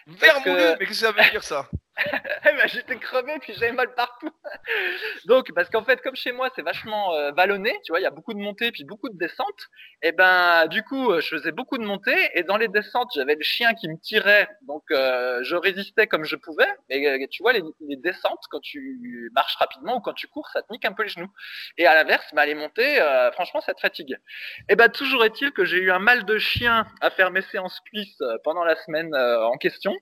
Vermoulu 0.05 0.61
Mais 0.79 0.85
qu'est-ce 0.85 1.01
que 1.01 1.07
ça 1.07 1.11
veut 1.11 1.31
dire 1.31 1.43
ça? 1.43 1.67
j'étais 2.67 2.97
crevé 2.97 3.37
puis 3.39 3.53
j'avais 3.53 3.71
mal 3.71 3.93
partout. 3.95 4.31
Donc 5.25 5.51
parce 5.53 5.69
qu'en 5.69 5.83
fait 5.83 6.01
comme 6.01 6.15
chez 6.15 6.31
moi 6.31 6.49
c'est 6.55 6.61
vachement 6.61 7.13
euh, 7.13 7.31
vallonné, 7.31 7.73
tu 7.83 7.91
vois, 7.91 7.99
il 7.99 8.03
y 8.03 8.07
a 8.07 8.11
beaucoup 8.11 8.33
de 8.33 8.39
montées 8.39 8.71
puis 8.71 8.83
beaucoup 8.83 9.09
de 9.09 9.17
descentes. 9.17 9.67
Et 10.01 10.09
eh 10.09 10.11
ben 10.11 10.67
du 10.67 10.83
coup 10.83 11.11
euh, 11.11 11.21
je 11.21 11.29
faisais 11.29 11.51
beaucoup 11.51 11.77
de 11.77 11.85
montées 11.85 12.29
et 12.33 12.43
dans 12.43 12.57
les 12.57 12.67
descentes 12.67 13.09
j'avais 13.15 13.35
le 13.35 13.43
chien 13.43 13.73
qui 13.73 13.89
me 13.89 13.97
tirait, 13.99 14.47
donc 14.61 14.83
euh, 14.91 15.43
je 15.43 15.55
résistais 15.55 16.07
comme 16.07 16.23
je 16.23 16.35
pouvais. 16.35 16.67
Mais 16.89 17.27
tu 17.29 17.43
vois 17.43 17.53
les, 17.53 17.63
descentes 17.97 18.43
quand 18.51 18.59
tu 18.61 19.31
marches 19.33 19.55
rapidement 19.55 19.97
ou 19.97 19.99
quand 20.01 20.13
tu 20.13 20.27
cours 20.27 20.47
ça 20.49 20.61
te 20.61 20.71
nique 20.71 20.85
un 20.85 20.93
peu 20.93 21.03
les 21.03 21.09
genoux. 21.09 21.31
Et 21.77 21.87
à 21.87 21.95
l'inverse, 21.95 22.27
bah, 22.33 22.45
les 22.45 22.55
montées, 22.55 22.99
franchement 23.33 23.61
ça 23.61 23.73
te 23.73 23.81
fatigue. 23.81 24.11
Et 24.11 24.73
eh 24.73 24.75
ben 24.75 24.89
toujours 24.89 25.25
est-il 25.25 25.51
que 25.51 25.65
j'ai 25.65 25.77
eu 25.77 25.91
un 25.91 25.99
mal 25.99 26.25
de 26.25 26.37
chien 26.37 26.85
à 27.01 27.09
faire 27.09 27.31
mes 27.31 27.41
séances 27.41 27.79
cuisses 27.81 28.21
pendant 28.43 28.63
la 28.63 28.75
semaine 28.75 29.15
en 29.15 29.57
question. 29.57 29.95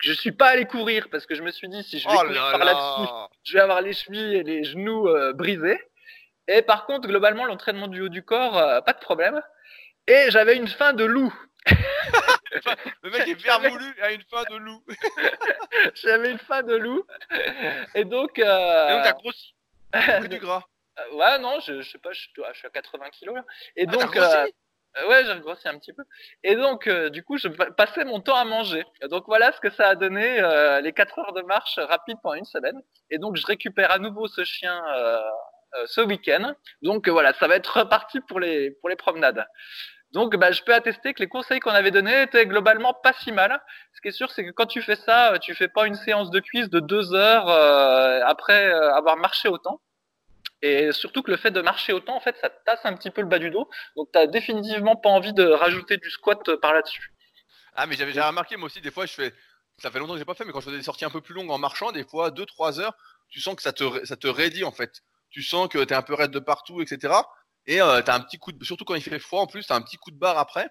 Je 0.00 0.12
suis 0.12 0.32
pas 0.32 0.48
allé 0.48 0.66
courir 0.66 1.08
parce 1.10 1.26
que 1.26 1.34
je 1.34 1.42
me 1.42 1.50
suis 1.50 1.68
dit 1.68 1.82
si 1.82 1.98
je 1.98 2.08
vais 2.08 2.14
oh 2.14 2.20
courir 2.20 2.50
par 2.50 2.64
là-dessus, 2.64 3.12
je 3.44 3.52
vais 3.54 3.60
avoir 3.60 3.80
les 3.80 3.92
chevilles 3.92 4.36
et 4.36 4.42
les 4.42 4.64
genoux 4.64 5.08
euh, 5.08 5.32
brisés. 5.32 5.80
Et 6.48 6.62
par 6.62 6.86
contre, 6.86 7.08
globalement, 7.08 7.44
l'entraînement 7.44 7.88
du 7.88 8.02
haut 8.02 8.08
du 8.08 8.22
corps, 8.22 8.56
euh, 8.58 8.80
pas 8.80 8.92
de 8.92 9.00
problème. 9.00 9.42
Et 10.06 10.26
j'avais 10.30 10.56
une 10.56 10.68
faim 10.68 10.92
de 10.92 11.04
loup. 11.04 11.34
le 13.02 13.10
mec 13.10 13.26
est 13.26 13.34
bien 13.34 13.58
voulu 13.58 13.94
à 14.00 14.12
une 14.12 14.22
faim 14.30 14.44
de 14.50 14.56
loup. 14.56 14.84
j'avais 15.94 16.30
une 16.30 16.38
faim 16.38 16.62
de 16.62 16.76
loup. 16.76 17.04
Et 17.94 18.04
donc. 18.04 18.38
Euh... 18.38 18.88
Et 18.88 18.92
donc 18.92 19.02
t'as 19.02 19.12
grossi. 19.14 19.54
pris 20.20 20.28
du 20.28 20.38
gras. 20.38 20.62
ouais, 21.12 21.38
non, 21.38 21.60
je, 21.60 21.80
je 21.82 21.90
sais 21.90 21.98
pas, 21.98 22.12
je, 22.12 22.20
suis 22.20 22.66
à 22.66 22.70
80 22.70 23.10
kilos 23.10 23.34
là. 23.34 23.44
Et 23.76 23.86
ah, 23.88 23.90
donc. 23.90 24.16
Euh, 24.16 24.20
euh, 24.20 24.46
ouais, 25.08 25.24
j'ai 25.24 25.38
grossi 25.40 25.68
un 25.68 25.78
petit 25.78 25.92
peu. 25.92 26.02
Et 26.42 26.56
donc, 26.56 26.86
euh, 26.86 27.10
du 27.10 27.22
coup, 27.22 27.36
je 27.38 27.48
passais 27.48 28.04
mon 28.04 28.20
temps 28.20 28.36
à 28.36 28.44
manger. 28.44 28.84
Donc 29.10 29.24
voilà 29.26 29.52
ce 29.52 29.60
que 29.60 29.70
ça 29.70 29.88
a 29.88 29.94
donné 29.94 30.40
euh, 30.40 30.80
les 30.80 30.92
4 30.92 31.18
heures 31.18 31.32
de 31.32 31.42
marche 31.42 31.78
rapide 31.78 32.16
pendant 32.22 32.34
une 32.34 32.44
semaine. 32.44 32.80
Et 33.10 33.18
donc, 33.18 33.36
je 33.36 33.46
récupère 33.46 33.90
à 33.90 33.98
nouveau 33.98 34.26
ce 34.28 34.44
chien 34.44 34.82
ce 35.86 36.00
week-end. 36.00 36.54
Donc 36.82 37.08
voilà, 37.08 37.34
ça 37.34 37.48
va 37.48 37.56
être 37.56 37.80
reparti 37.80 38.20
pour 38.20 38.40
les 38.40 38.70
pour 38.80 38.88
les 38.88 38.96
promenades. 38.96 39.46
Donc, 40.12 40.36
bah, 40.36 40.52
je 40.52 40.62
peux 40.62 40.72
attester 40.72 41.12
que 41.12 41.20
les 41.20 41.28
conseils 41.28 41.60
qu'on 41.60 41.72
avait 41.72 41.90
donnés 41.90 42.22
étaient 42.22 42.46
globalement 42.46 42.94
pas 42.94 43.12
si 43.12 43.32
mal. 43.32 43.60
Ce 43.92 44.00
qui 44.00 44.08
est 44.08 44.12
sûr, 44.12 44.30
c'est 44.30 44.44
que 44.44 44.50
quand 44.52 44.66
tu 44.66 44.80
fais 44.80 44.96
ça, 44.96 45.34
tu 45.40 45.54
fais 45.54 45.68
pas 45.68 45.86
une 45.86 45.96
séance 45.96 46.30
de 46.30 46.40
cuisse 46.40 46.70
de 46.70 46.80
deux 46.80 47.12
heures 47.14 47.50
après 47.50 48.72
avoir 48.72 49.16
marché 49.16 49.48
autant. 49.48 49.80
Et 50.66 50.90
surtout 50.90 51.22
que 51.22 51.30
le 51.30 51.36
fait 51.36 51.52
de 51.52 51.60
marcher 51.60 51.92
autant, 51.92 52.16
en 52.16 52.20
fait, 52.20 52.36
ça 52.40 52.50
tasse 52.50 52.80
un 52.84 52.94
petit 52.94 53.10
peu 53.10 53.20
le 53.20 53.28
bas 53.28 53.38
du 53.38 53.50
dos. 53.50 53.70
Donc, 53.94 54.08
tu 54.12 54.28
définitivement 54.28 54.96
pas 54.96 55.10
envie 55.10 55.32
de 55.32 55.44
rajouter 55.44 55.96
du 55.96 56.10
squat 56.10 56.48
euh, 56.48 56.58
par 56.58 56.72
là-dessus. 56.74 57.12
Ah, 57.74 57.86
mais 57.86 57.94
j'avais 57.94 58.20
remarqué, 58.20 58.56
moi 58.56 58.66
aussi, 58.66 58.80
des 58.80 58.90
fois, 58.90 59.06
je 59.06 59.12
fais. 59.12 59.32
Ça 59.78 59.90
fait 59.90 59.98
longtemps 59.98 60.14
que 60.14 60.18
j'ai 60.18 60.24
pas 60.24 60.34
fait, 60.34 60.44
mais 60.44 60.52
quand 60.52 60.60
je 60.60 60.70
fais 60.70 60.76
des 60.76 60.82
sorties 60.82 61.04
un 61.04 61.10
peu 61.10 61.20
plus 61.20 61.34
longues 61.34 61.50
en 61.50 61.58
marchant, 61.58 61.92
des 61.92 62.02
fois, 62.02 62.30
2-3 62.30 62.80
heures, 62.80 62.94
tu 63.28 63.40
sens 63.40 63.54
que 63.54 63.62
ça 63.62 63.72
te, 63.72 64.04
ça 64.04 64.16
te 64.16 64.26
raidit, 64.26 64.64
en 64.64 64.72
fait. 64.72 65.02
Tu 65.30 65.42
sens 65.42 65.68
que 65.68 65.84
tu 65.84 65.92
es 65.92 65.96
un 65.96 66.02
peu 66.02 66.14
raide 66.14 66.30
de 66.32 66.38
partout, 66.40 66.80
etc. 66.80 67.14
Et 67.66 67.80
euh, 67.80 68.02
tu 68.02 68.10
as 68.10 68.14
un 68.14 68.20
petit 68.20 68.38
coup 68.38 68.50
de. 68.50 68.64
Surtout 68.64 68.84
quand 68.84 68.94
il 68.94 69.02
fait 69.02 69.18
froid, 69.20 69.42
en 69.42 69.46
plus, 69.46 69.66
tu 69.66 69.72
as 69.72 69.76
un 69.76 69.82
petit 69.82 69.98
coup 69.98 70.10
de 70.10 70.18
barre 70.18 70.38
après. 70.38 70.68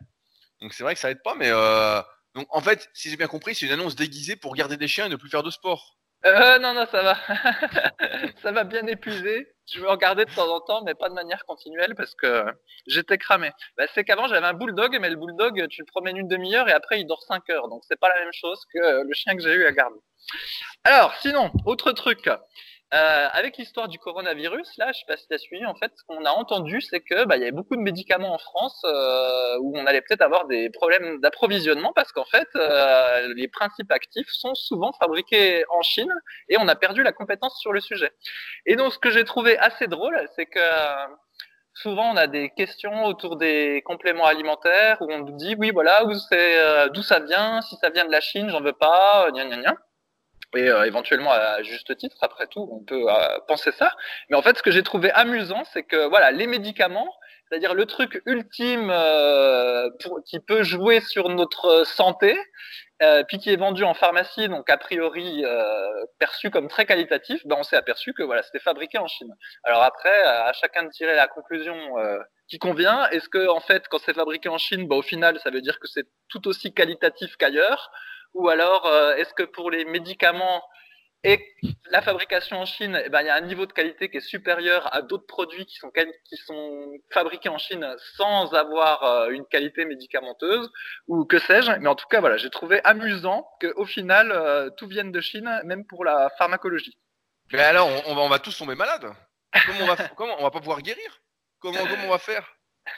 Donc, 0.62 0.74
c'est 0.74 0.84
vrai 0.84 0.94
que 0.96 1.00
ça 1.00 1.10
aide 1.10 1.22
pas, 1.24 1.36
mais. 1.36 1.50
Euh... 1.52 2.02
Donc, 2.34 2.48
en 2.50 2.62
fait, 2.62 2.90
si 2.94 3.10
j'ai 3.10 3.16
bien 3.16 3.28
compris, 3.28 3.56
c'est 3.56 3.66
une 3.66 3.72
annonce 3.72 3.96
déguisée 3.96 4.36
pour 4.36 4.56
garder 4.56 4.76
des 4.76 4.90
chiens 4.90 5.06
et 5.06 5.10
ne 5.10 5.16
plus 5.16 5.30
faire 5.30 5.44
de 5.44 5.52
sport. 5.52 5.98
Euh, 6.26 6.58
non, 6.60 6.74
non, 6.74 6.86
ça 6.88 7.04
va. 7.04 7.18
ça 8.42 8.52
va 8.52 8.64
bien 8.64 8.86
épuiser. 8.88 9.48
Je 9.72 9.80
vais 9.80 9.88
regarder 9.88 10.26
de 10.26 10.34
temps 10.34 10.54
en 10.54 10.60
temps, 10.60 10.84
mais 10.84 10.96
pas 10.96 11.10
de 11.10 11.14
manière 11.14 11.46
continuelle 11.46 11.96
parce 11.96 12.16
que 12.16 12.46
j'étais 12.88 13.18
cramé. 13.18 13.52
Bah, 13.78 13.86
c'est 13.94 14.04
qu'avant, 14.04 14.28
j'avais 14.28 14.46
un 14.46 14.54
bulldog, 14.54 14.98
mais 15.00 15.10
le 15.10 15.18
bulldog, 15.18 15.68
tu 15.70 15.82
le 15.82 15.86
promènes 15.86 16.18
une 16.18 16.28
demi-heure 16.28 16.68
et 16.68 16.72
après, 16.72 17.00
il 17.00 17.06
dort 17.06 17.22
5 17.24 17.50
heures. 17.52 17.68
Donc, 17.68 17.84
c'est 17.88 18.00
pas 18.00 18.10
la 18.10 18.20
même 18.20 18.34
chose 18.34 18.60
que 18.74 19.04
le 19.04 19.14
chien 19.14 19.36
que 19.36 19.42
j'ai 19.42 19.54
eu 19.54 19.66
à 19.66 19.72
garder. 19.72 20.00
Alors, 20.84 21.14
sinon, 21.16 21.52
autre 21.66 21.92
truc. 21.92 22.30
Euh, 22.96 23.28
avec 23.34 23.58
l'histoire 23.58 23.90
du 23.90 24.00
coronavirus, 24.00 24.78
là, 24.78 24.94
je 24.94 25.00
sais 25.00 25.06
pas 25.06 25.18
si 25.18 25.28
tu 25.28 25.34
as 25.34 25.38
suivi, 25.38 25.66
en 25.66 25.76
fait, 25.76 25.92
ce 25.98 26.04
qu'on 26.08 26.24
a 26.24 26.30
entendu, 26.30 26.80
c'est 26.80 27.02
que 27.02 27.26
bah, 27.26 27.36
y 27.36 27.42
avait 27.42 27.52
beaucoup 27.52 27.76
de 27.76 27.82
médicaments 27.82 28.34
en 28.34 28.38
France 28.38 28.82
euh, 28.86 29.58
où 29.60 29.78
on 29.78 29.86
allait 29.86 30.00
peut-être 30.02 30.22
avoir 30.22 30.46
des 30.48 30.70
problèmes 30.70 31.20
d'approvisionnement 31.20 31.92
parce 31.94 32.14
qu'en 32.14 32.24
fait, 32.24 32.48
euh, 32.56 33.34
les 33.36 33.50
principes 33.50 33.92
actifs 33.92 34.30
sont 34.30 34.56
souvent 34.56 34.94
fabriqués 34.94 35.66
en 35.72 35.82
Chine 35.82 36.14
et 36.48 36.58
on 36.58 36.70
a 36.70 36.76
perdu 36.76 37.04
la 37.04 37.12
compétence 37.12 37.60
sur 37.60 37.74
le 37.74 37.82
sujet. 37.82 38.12
Et 38.66 38.78
donc, 38.78 38.94
ce 38.94 39.00
que 39.00 39.10
j'ai 39.10 39.26
trouvé 39.26 39.58
assez 39.58 39.88
drôle, 39.88 40.18
c'est 40.38 40.46
que 40.46 40.60
souvent 41.74 42.14
on 42.14 42.16
a 42.16 42.28
des 42.28 42.52
questions 42.52 43.06
autour 43.06 43.36
des 43.36 43.82
compléments 43.86 44.26
alimentaires 44.26 45.02
où 45.02 45.12
on 45.12 45.20
nous 45.20 45.36
dit 45.36 45.56
oui 45.60 45.72
voilà 45.72 46.06
c'est 46.30 46.90
d'où 46.94 47.02
ça 47.02 47.20
vient 47.20 47.62
si 47.62 47.76
ça 47.76 47.90
vient 47.90 48.06
de 48.06 48.12
la 48.12 48.22
Chine 48.22 48.50
j'en 48.50 48.62
veux 48.62 48.72
pas 48.72 49.30
gna 49.34 49.44
gna 49.44 49.58
gna 49.58 49.76
et 50.56 50.70
euh, 50.70 50.86
éventuellement 50.86 51.32
à 51.32 51.62
juste 51.64 51.96
titre, 51.98 52.18
après 52.22 52.48
tout, 52.48 52.68
on 52.72 52.84
peut 52.84 53.10
euh, 53.10 53.40
penser 53.48 53.72
ça. 53.72 53.92
Mais 54.30 54.36
en 54.36 54.42
fait, 54.42 54.58
ce 54.58 54.64
que 54.64 54.72
j'ai 54.72 54.84
trouvé 54.84 55.12
amusant, 55.12 55.64
c'est 55.74 55.84
que 55.84 56.08
voilà, 56.08 56.32
les 56.32 56.48
médicaments, 56.48 57.14
c'est-à-dire 57.50 57.74
le 57.74 57.86
truc 57.86 58.22
ultime 58.26 58.90
euh, 58.90 59.90
pour, 60.02 60.24
qui 60.24 60.40
peut 60.40 60.64
jouer 60.64 61.00
sur 61.02 61.30
notre 61.30 61.86
santé, 61.86 62.38
puis 63.28 63.40
qui 63.40 63.52
est 63.52 63.58
vendu 63.58 63.84
en 63.84 63.94
pharmacie, 63.94 64.48
donc 64.48 64.70
a 64.70 64.78
priori 64.78 65.44
perçu 66.18 66.50
comme 66.50 66.70
très 66.70 66.86
qualitatif, 66.86 67.46
ben 67.46 67.58
on 67.60 67.64
s'est 67.64 67.76
aperçu 67.76 68.14
que 68.14 68.24
voilà, 68.24 68.42
c'était 68.42 68.60
fabriqué 68.60 68.98
en 68.98 69.06
Chine. 69.06 69.36
Alors 69.66 69.84
après, 69.84 70.24
à 70.24 70.54
chacun 70.54 70.84
de 70.84 70.90
tirer 70.90 71.14
la 71.14 71.28
conclusion 71.28 71.76
qui 72.48 72.60
convient. 72.60 73.08
Est-ce 73.10 73.30
que 73.30 73.48
en 73.50 73.60
fait, 73.60 73.88
quand 73.88 74.00
c'est 74.00 74.14
fabriqué 74.14 74.50
en 74.50 74.58
Chine, 74.58 74.88
ben, 74.88 74.96
au 74.96 75.02
final, 75.02 75.40
ça 75.40 75.50
veut 75.50 75.62
dire 75.62 75.80
que 75.80 75.88
c'est 75.88 76.08
tout 76.30 76.48
aussi 76.48 76.74
qualitatif 76.74 77.36
qu'ailleurs? 77.38 77.92
Ou 78.34 78.50
alors, 78.50 78.86
euh, 78.86 79.16
est-ce 79.16 79.34
que 79.34 79.44
pour 79.44 79.72
les 79.72 79.86
médicaments 79.86 80.64
et 81.24 81.44
la 81.90 82.04
fabrication 82.04 82.58
en 82.58 82.66
Chine, 82.66 83.02
eh 83.04 83.10
ben, 83.10 83.22
il 83.22 83.26
y 83.26 83.30
a 83.30 83.36
un 83.36 83.42
niveau 83.42 83.66
de 83.66 83.74
qualité 83.74 84.10
qui 84.10 84.18
est 84.18 84.22
supérieur 84.22 84.94
à 84.94 85.02
d'autres 85.02 85.26
produits 85.26 85.66
qui 85.66 85.78
sont, 86.38 86.94
fabriqués 87.10 87.50
en 87.50 87.58
Chine 87.58 87.96
sans 88.16 88.54
avoir 88.54 89.04
euh, 89.04 89.30
une 89.30 89.46
qualité 89.48 89.86
médicamenteuse 89.86 90.72
ou 91.08 91.26
que 91.26 91.40
sais-je. 91.40 91.72
Mais 91.80 91.90
en 91.90 91.96
tout 91.96 92.06
cas, 92.08 92.20
voilà, 92.20 92.38
j'ai 92.38 92.52
trouvé 92.52 92.80
amusant 92.84 93.48
qu'au 93.60 93.86
final, 93.86 94.32
euh, 94.32 94.70
tout 94.78 94.88
vienne 94.88 95.12
de 95.12 95.20
Chine, 95.20 95.50
même 95.64 95.88
pour 95.88 96.06
la 96.06 96.30
pharmacologie. 96.38 96.96
Mais 97.52 97.64
alors, 97.64 97.90
on, 98.06 98.14
va, 98.14 98.22
on 98.22 98.30
va 98.30 98.40
tous 98.40 98.56
tomber 98.56 98.76
malades. 98.76 99.12
Comment 99.66 99.80
on 99.82 99.88
va, 99.88 99.96
comment 100.16 100.36
on 100.38 100.44
va 100.44 100.52
pas 100.52 100.60
pouvoir 100.60 100.84
guérir? 100.84 101.22
Comment, 101.60 101.80
comment 101.80 102.06
on 102.06 102.12
va 102.12 102.20
faire? 102.20 102.56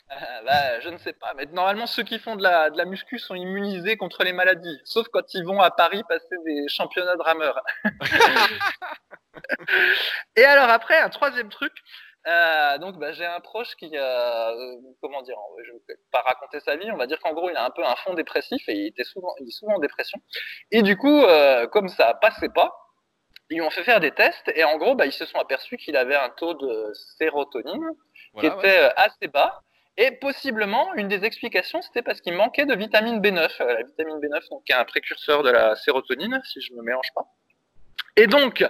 bah, 0.46 0.80
je 0.80 0.90
ne 0.90 0.98
sais 0.98 1.14
pas, 1.14 1.34
mais 1.36 1.46
normalement 1.48 1.88
ceux 1.88 2.04
qui 2.04 2.20
font 2.20 2.36
de 2.36 2.44
la, 2.44 2.70
de 2.70 2.78
la 2.78 2.86
muscu 2.86 3.20
sont 3.20 3.36
immunisés 3.36 3.98
contre 3.98 4.24
les 4.24 4.34
maladies, 4.34 4.80
sauf 4.86 5.08
quand 5.10 5.34
ils 5.34 5.46
vont 5.46 5.60
à 5.60 5.72
Paris 5.72 6.04
passer 6.08 6.36
des 6.46 6.68
championnats 6.68 7.16
de 7.16 7.22
rameurs. 7.22 7.62
Et 10.36 10.44
alors 10.44 10.70
après, 10.70 11.00
un 11.00 11.10
troisième 11.10 11.50
truc, 11.50 11.74
euh, 12.28 12.78
donc 12.80 12.98
bah, 12.98 13.14
j'ai 13.14 13.26
un 13.26 13.40
proche 13.40 13.76
qui, 13.76 13.92
euh, 13.94 14.76
comment 15.02 15.22
dire, 15.22 15.38
je 15.66 15.72
ne 15.72 15.78
vais 15.88 16.00
pas 16.12 16.22
raconter 16.22 16.60
sa 16.60 16.76
vie, 16.76 16.92
on 16.92 16.98
va 16.98 17.08
dire 17.08 17.20
qu'en 17.20 17.34
gros 17.34 17.50
il 17.50 17.56
a 17.56 17.66
un 17.66 17.70
peu 17.70 17.86
un 17.86 17.96
fond 17.96 18.14
dépressif 18.14 18.68
et 18.68 18.74
il 18.74 18.88
était 18.88 19.04
souvent, 19.04 19.34
il 19.40 19.48
est 19.48 19.52
souvent 19.52 19.76
en 19.76 19.80
dépression. 19.80 20.20
Et 20.72 20.82
du 20.82 20.98
coup, 20.98 21.24
euh, 21.24 21.68
comme 21.68 21.90
ça 21.90 22.14
passait 22.16 22.50
pas, 22.50 22.74
ils 23.50 23.56
lui 23.56 23.62
ont 23.62 23.70
fait 23.70 23.84
faire 23.84 24.00
des 24.00 24.12
tests 24.12 24.52
et 24.56 24.64
en 24.64 24.78
gros, 24.78 24.96
bah, 24.96 25.06
ils 25.06 25.14
se 25.14 25.26
sont 25.26 25.38
aperçus 25.38 25.78
qu'il 25.78 25.96
avait 25.96 26.16
un 26.16 26.30
taux 26.30 26.54
de 26.54 26.92
sérotonine 27.18 27.88
qui 28.40 28.46
était 28.46 28.84
euh, 28.84 28.90
assez 28.98 29.28
bas 29.28 29.62
et 29.98 30.12
possiblement, 30.12 30.94
une 30.94 31.08
des 31.08 31.26
explications, 31.26 31.82
c'était 31.82 32.04
parce 32.04 32.22
qu'il 32.22 32.34
manquait 32.34 32.66
de 32.66 32.76
vitamine 32.76 33.20
B9. 33.20 33.50
Euh, 33.62 33.74
la 33.74 33.84
vitamine 33.84 34.18
B9, 34.18 34.50
donc, 34.52 34.62
est 34.70 34.74
un 34.74 34.86
précurseur 34.86 35.42
de 35.42 35.50
la 35.50 35.76
sérotonine, 35.76 36.40
si 36.46 36.62
je 36.62 36.72
ne 36.74 36.78
me 36.78 36.84
mélange 36.84 37.08
pas. 37.16 37.26
Et 38.16 38.28
donc, 38.28 38.64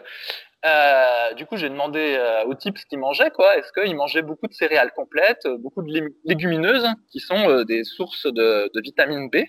euh, 0.65 1.33
du 1.33 1.45
coup, 1.45 1.57
j'ai 1.57 1.69
demandé 1.69 2.15
euh, 2.17 2.45
au 2.45 2.53
type 2.53 2.77
ce 2.77 2.85
qu'il 2.85 2.99
mangeait, 2.99 3.29
quoi. 3.31 3.57
Est-ce 3.57 3.73
qu'il 3.73 3.93
mangeait 3.95 4.21
beaucoup 4.21 4.47
de 4.47 4.53
céréales 4.53 4.93
complètes, 4.93 5.45
beaucoup 5.59 5.81
de 5.81 6.13
légumineuses, 6.23 6.87
qui 7.11 7.19
sont 7.19 7.63
des 7.63 7.83
sources 7.83 8.25
de, 8.25 8.71
vitamine 8.81 9.29
B? 9.29 9.43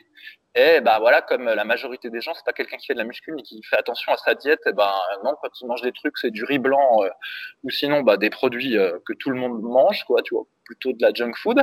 Et 0.58 0.80
bah 0.80 0.98
voilà, 0.98 1.22
comme 1.22 1.44
la 1.44 1.64
majorité 1.64 2.10
des 2.10 2.20
gens, 2.20 2.34
c'est 2.34 2.44
pas 2.44 2.52
quelqu'un 2.52 2.78
qui 2.78 2.86
fait 2.88 2.94
de 2.94 2.98
la 2.98 3.04
muscu 3.04 3.30
mais 3.30 3.42
qui 3.42 3.62
fait 3.62 3.76
attention 3.76 4.12
à 4.12 4.16
sa 4.16 4.34
diète. 4.34 4.58
Et 4.66 4.72
ben 4.72 4.92
non, 5.22 5.36
quand 5.40 5.48
il 5.60 5.68
mange 5.68 5.82
des 5.82 5.92
trucs, 5.92 6.18
c'est 6.18 6.32
du 6.32 6.42
riz 6.42 6.58
blanc 6.58 7.04
euh, 7.04 7.08
ou 7.62 7.70
sinon 7.70 8.00
bah, 8.00 8.16
des 8.16 8.28
produits 8.28 8.76
euh, 8.76 8.98
que 9.06 9.12
tout 9.12 9.30
le 9.30 9.36
monde 9.36 9.62
mange, 9.62 10.02
quoi, 10.02 10.20
tu 10.22 10.34
vois, 10.34 10.46
plutôt 10.64 10.92
de 10.92 11.00
la 11.00 11.12
junk 11.14 11.34
food. 11.36 11.62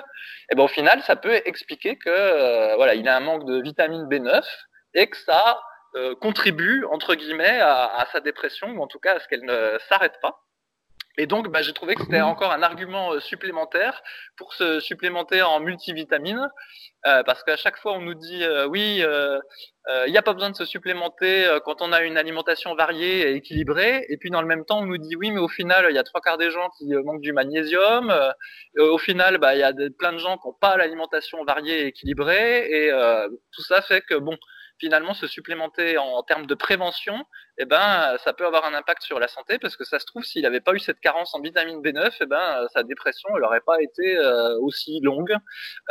Et 0.49 0.55
ben 0.55 0.63
au 0.63 0.69
final, 0.69 1.01
ça 1.03 1.17
peut 1.17 1.41
expliquer 1.43 1.97
que 1.97 2.09
euh, 2.09 2.75
voilà, 2.77 2.95
il 2.95 3.05
a 3.09 3.17
un 3.17 3.19
manque 3.19 3.45
de 3.45 3.61
vitamine 3.61 4.07
B9 4.07 4.41
et 4.93 5.07
que 5.07 5.17
ça 5.17 5.59
contribue 6.19 6.83
entre 6.91 7.15
guillemets 7.15 7.61
à, 7.61 7.85
à 7.85 8.05
sa 8.07 8.19
dépression 8.19 8.67
ou 8.67 8.81
en 8.83 8.87
tout 8.87 8.99
cas 8.99 9.15
à 9.15 9.19
ce 9.21 9.29
qu'elle 9.29 9.45
ne 9.45 9.77
s'arrête 9.87 10.19
pas. 10.21 10.41
Et 11.17 11.27
donc, 11.27 11.49
bah, 11.49 11.61
j'ai 11.61 11.73
trouvé 11.73 11.95
que 11.95 12.03
c'était 12.03 12.21
encore 12.21 12.51
un 12.51 12.61
argument 12.61 13.13
euh, 13.13 13.19
supplémentaire 13.19 14.01
pour 14.37 14.53
se 14.53 14.79
supplémenter 14.79 15.41
en 15.41 15.59
multivitamines, 15.59 16.49
euh, 17.05 17.23
parce 17.23 17.43
qu'à 17.43 17.55
chaque 17.55 17.77
fois, 17.77 17.93
on 17.93 18.01
nous 18.01 18.15
dit 18.15 18.43
euh, 18.43 18.67
oui, 18.67 19.01
il 20.05 20.11
n'y 20.11 20.17
a 20.17 20.21
pas 20.21 20.33
besoin 20.33 20.49
de 20.49 20.55
se 20.55 20.65
supplémenter 20.65 21.47
quand 21.63 21.81
on 21.81 21.91
a 21.91 22.01
une 22.01 22.17
alimentation 22.17 22.73
variée 22.75 23.29
et 23.29 23.35
équilibrée, 23.35 24.05
et 24.09 24.17
puis 24.17 24.29
dans 24.29 24.41
le 24.41 24.47
même 24.47 24.65
temps, 24.65 24.79
on 24.79 24.85
nous 24.85 24.97
dit 24.97 25.15
oui, 25.15 25.31
mais 25.31 25.39
au 25.39 25.47
final, 25.47 25.85
il 25.89 25.95
y 25.95 25.99
a 25.99 26.03
trois 26.03 26.21
quarts 26.21 26.37
des 26.37 26.51
gens 26.51 26.69
qui 26.77 26.87
manquent 26.87 27.21
du 27.21 27.33
magnésium. 27.33 28.13
au 28.77 28.97
final, 28.97 29.37
bah, 29.37 29.55
il 29.55 29.59
y 29.59 29.63
a 29.63 29.71
plein 29.97 30.13
de 30.13 30.17
gens 30.17 30.37
qui 30.37 30.47
n'ont 30.47 30.53
pas 30.59 30.75
l'alimentation 30.75 31.43
variée 31.45 31.83
et 31.83 31.85
équilibrée, 31.87 32.67
et 32.69 32.91
tout 33.53 33.61
ça 33.61 33.81
fait 33.83 34.01
que 34.01 34.15
bon, 34.15 34.37
finalement 34.79 35.13
se 35.13 35.27
supplémenter 35.27 35.97
en, 35.97 36.23
termes 36.23 36.45
de 36.45 36.55
prévention, 36.55 37.25
eh 37.57 37.65
ben, 37.65 38.17
ça 38.23 38.33
peut 38.33 38.45
avoir 38.45 38.65
un 38.65 38.73
impact 38.73 39.03
sur 39.03 39.19
la 39.19 39.27
santé 39.27 39.57
parce 39.59 39.77
que 39.77 39.85
ça 39.85 39.99
se 39.99 40.05
trouve, 40.05 40.23
s'il 40.23 40.43
n'avait 40.43 40.61
pas 40.61 40.73
eu 40.73 40.79
cette 40.79 40.99
carence 40.99 41.33
en 41.35 41.41
vitamine 41.41 41.81
B9, 41.81 42.11
eh 42.19 42.25
ben, 42.25 42.67
sa 42.73 42.83
dépression 42.83 43.29
n'aurait 43.37 43.61
pas 43.61 43.81
été 43.81 44.17
euh, 44.17 44.57
aussi 44.59 44.99
longue 45.01 45.35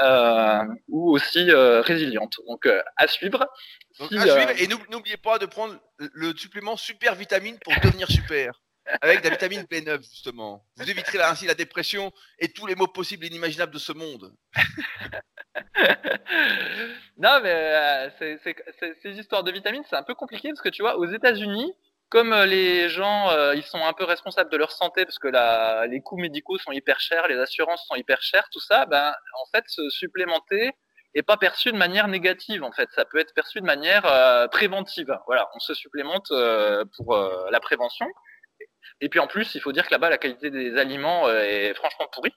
euh, 0.00 0.62
ou 0.88 1.12
aussi 1.12 1.50
euh, 1.50 1.80
résiliente. 1.80 2.36
Donc, 2.46 2.68
à 2.96 3.06
suivre. 3.06 3.46
à 4.00 4.06
suivre 4.06 4.50
et 4.58 4.68
n'oubliez 4.90 5.16
pas 5.16 5.38
de 5.38 5.46
prendre 5.46 5.74
le 5.98 6.34
supplément 6.36 6.76
super 6.76 7.14
vitamine 7.14 7.58
pour 7.60 7.72
devenir 7.82 8.08
super. 8.08 8.60
Avec 9.00 9.22
de 9.22 9.28
la 9.28 9.30
vitamine 9.30 9.62
B9, 9.62 10.02
justement. 10.02 10.64
Vous 10.76 10.90
éviterez 10.90 11.22
ainsi 11.22 11.46
la 11.46 11.54
dépression 11.54 12.12
et 12.38 12.48
tous 12.48 12.66
les 12.66 12.74
maux 12.74 12.86
possibles 12.86 13.24
et 13.24 13.28
inimaginables 13.28 13.72
de 13.72 13.78
ce 13.78 13.92
monde. 13.92 14.34
non, 17.16 17.40
mais 17.42 17.54
euh, 17.54 18.10
ces 18.18 19.18
histoires 19.18 19.44
de 19.44 19.50
vitamines, 19.50 19.84
c'est 19.88 19.96
un 19.96 20.02
peu 20.02 20.14
compliqué 20.14 20.48
parce 20.48 20.60
que 20.60 20.68
tu 20.68 20.82
vois, 20.82 20.96
aux 20.96 21.06
États-Unis, 21.06 21.72
comme 22.08 22.32
euh, 22.32 22.46
les 22.46 22.88
gens, 22.88 23.30
euh, 23.30 23.54
ils 23.54 23.62
sont 23.62 23.84
un 23.84 23.92
peu 23.92 24.04
responsables 24.04 24.50
de 24.50 24.56
leur 24.56 24.72
santé 24.72 25.04
parce 25.04 25.18
que 25.18 25.28
la, 25.28 25.86
les 25.86 26.00
coûts 26.00 26.18
médicaux 26.18 26.58
sont 26.58 26.72
hyper 26.72 27.00
chers, 27.00 27.28
les 27.28 27.38
assurances 27.38 27.86
sont 27.86 27.96
hyper 27.96 28.20
chères, 28.22 28.48
tout 28.52 28.60
ça, 28.60 28.86
ben, 28.86 29.12
en 29.42 29.46
fait, 29.54 29.64
se 29.66 29.88
supplémenter 29.90 30.72
est 31.14 31.22
pas 31.22 31.36
perçu 31.36 31.70
de 31.70 31.76
manière 31.76 32.08
négative. 32.08 32.64
En 32.64 32.72
fait, 32.72 32.90
ça 32.90 33.04
peut 33.04 33.18
être 33.18 33.32
perçu 33.34 33.60
de 33.60 33.64
manière 33.64 34.02
préventive. 34.50 35.16
Voilà, 35.28 35.48
on 35.54 35.60
se 35.60 35.72
supplémente 35.72 36.32
pour 36.96 37.16
la 37.52 37.60
prévention. 37.60 38.08
Et 39.00 39.08
puis 39.08 39.20
en 39.20 39.26
plus, 39.26 39.54
il 39.54 39.60
faut 39.60 39.72
dire 39.72 39.86
que 39.86 39.92
là-bas, 39.92 40.10
la 40.10 40.18
qualité 40.18 40.50
des 40.50 40.76
aliments 40.76 41.28
est 41.30 41.74
franchement 41.74 42.08
pourrie. 42.12 42.34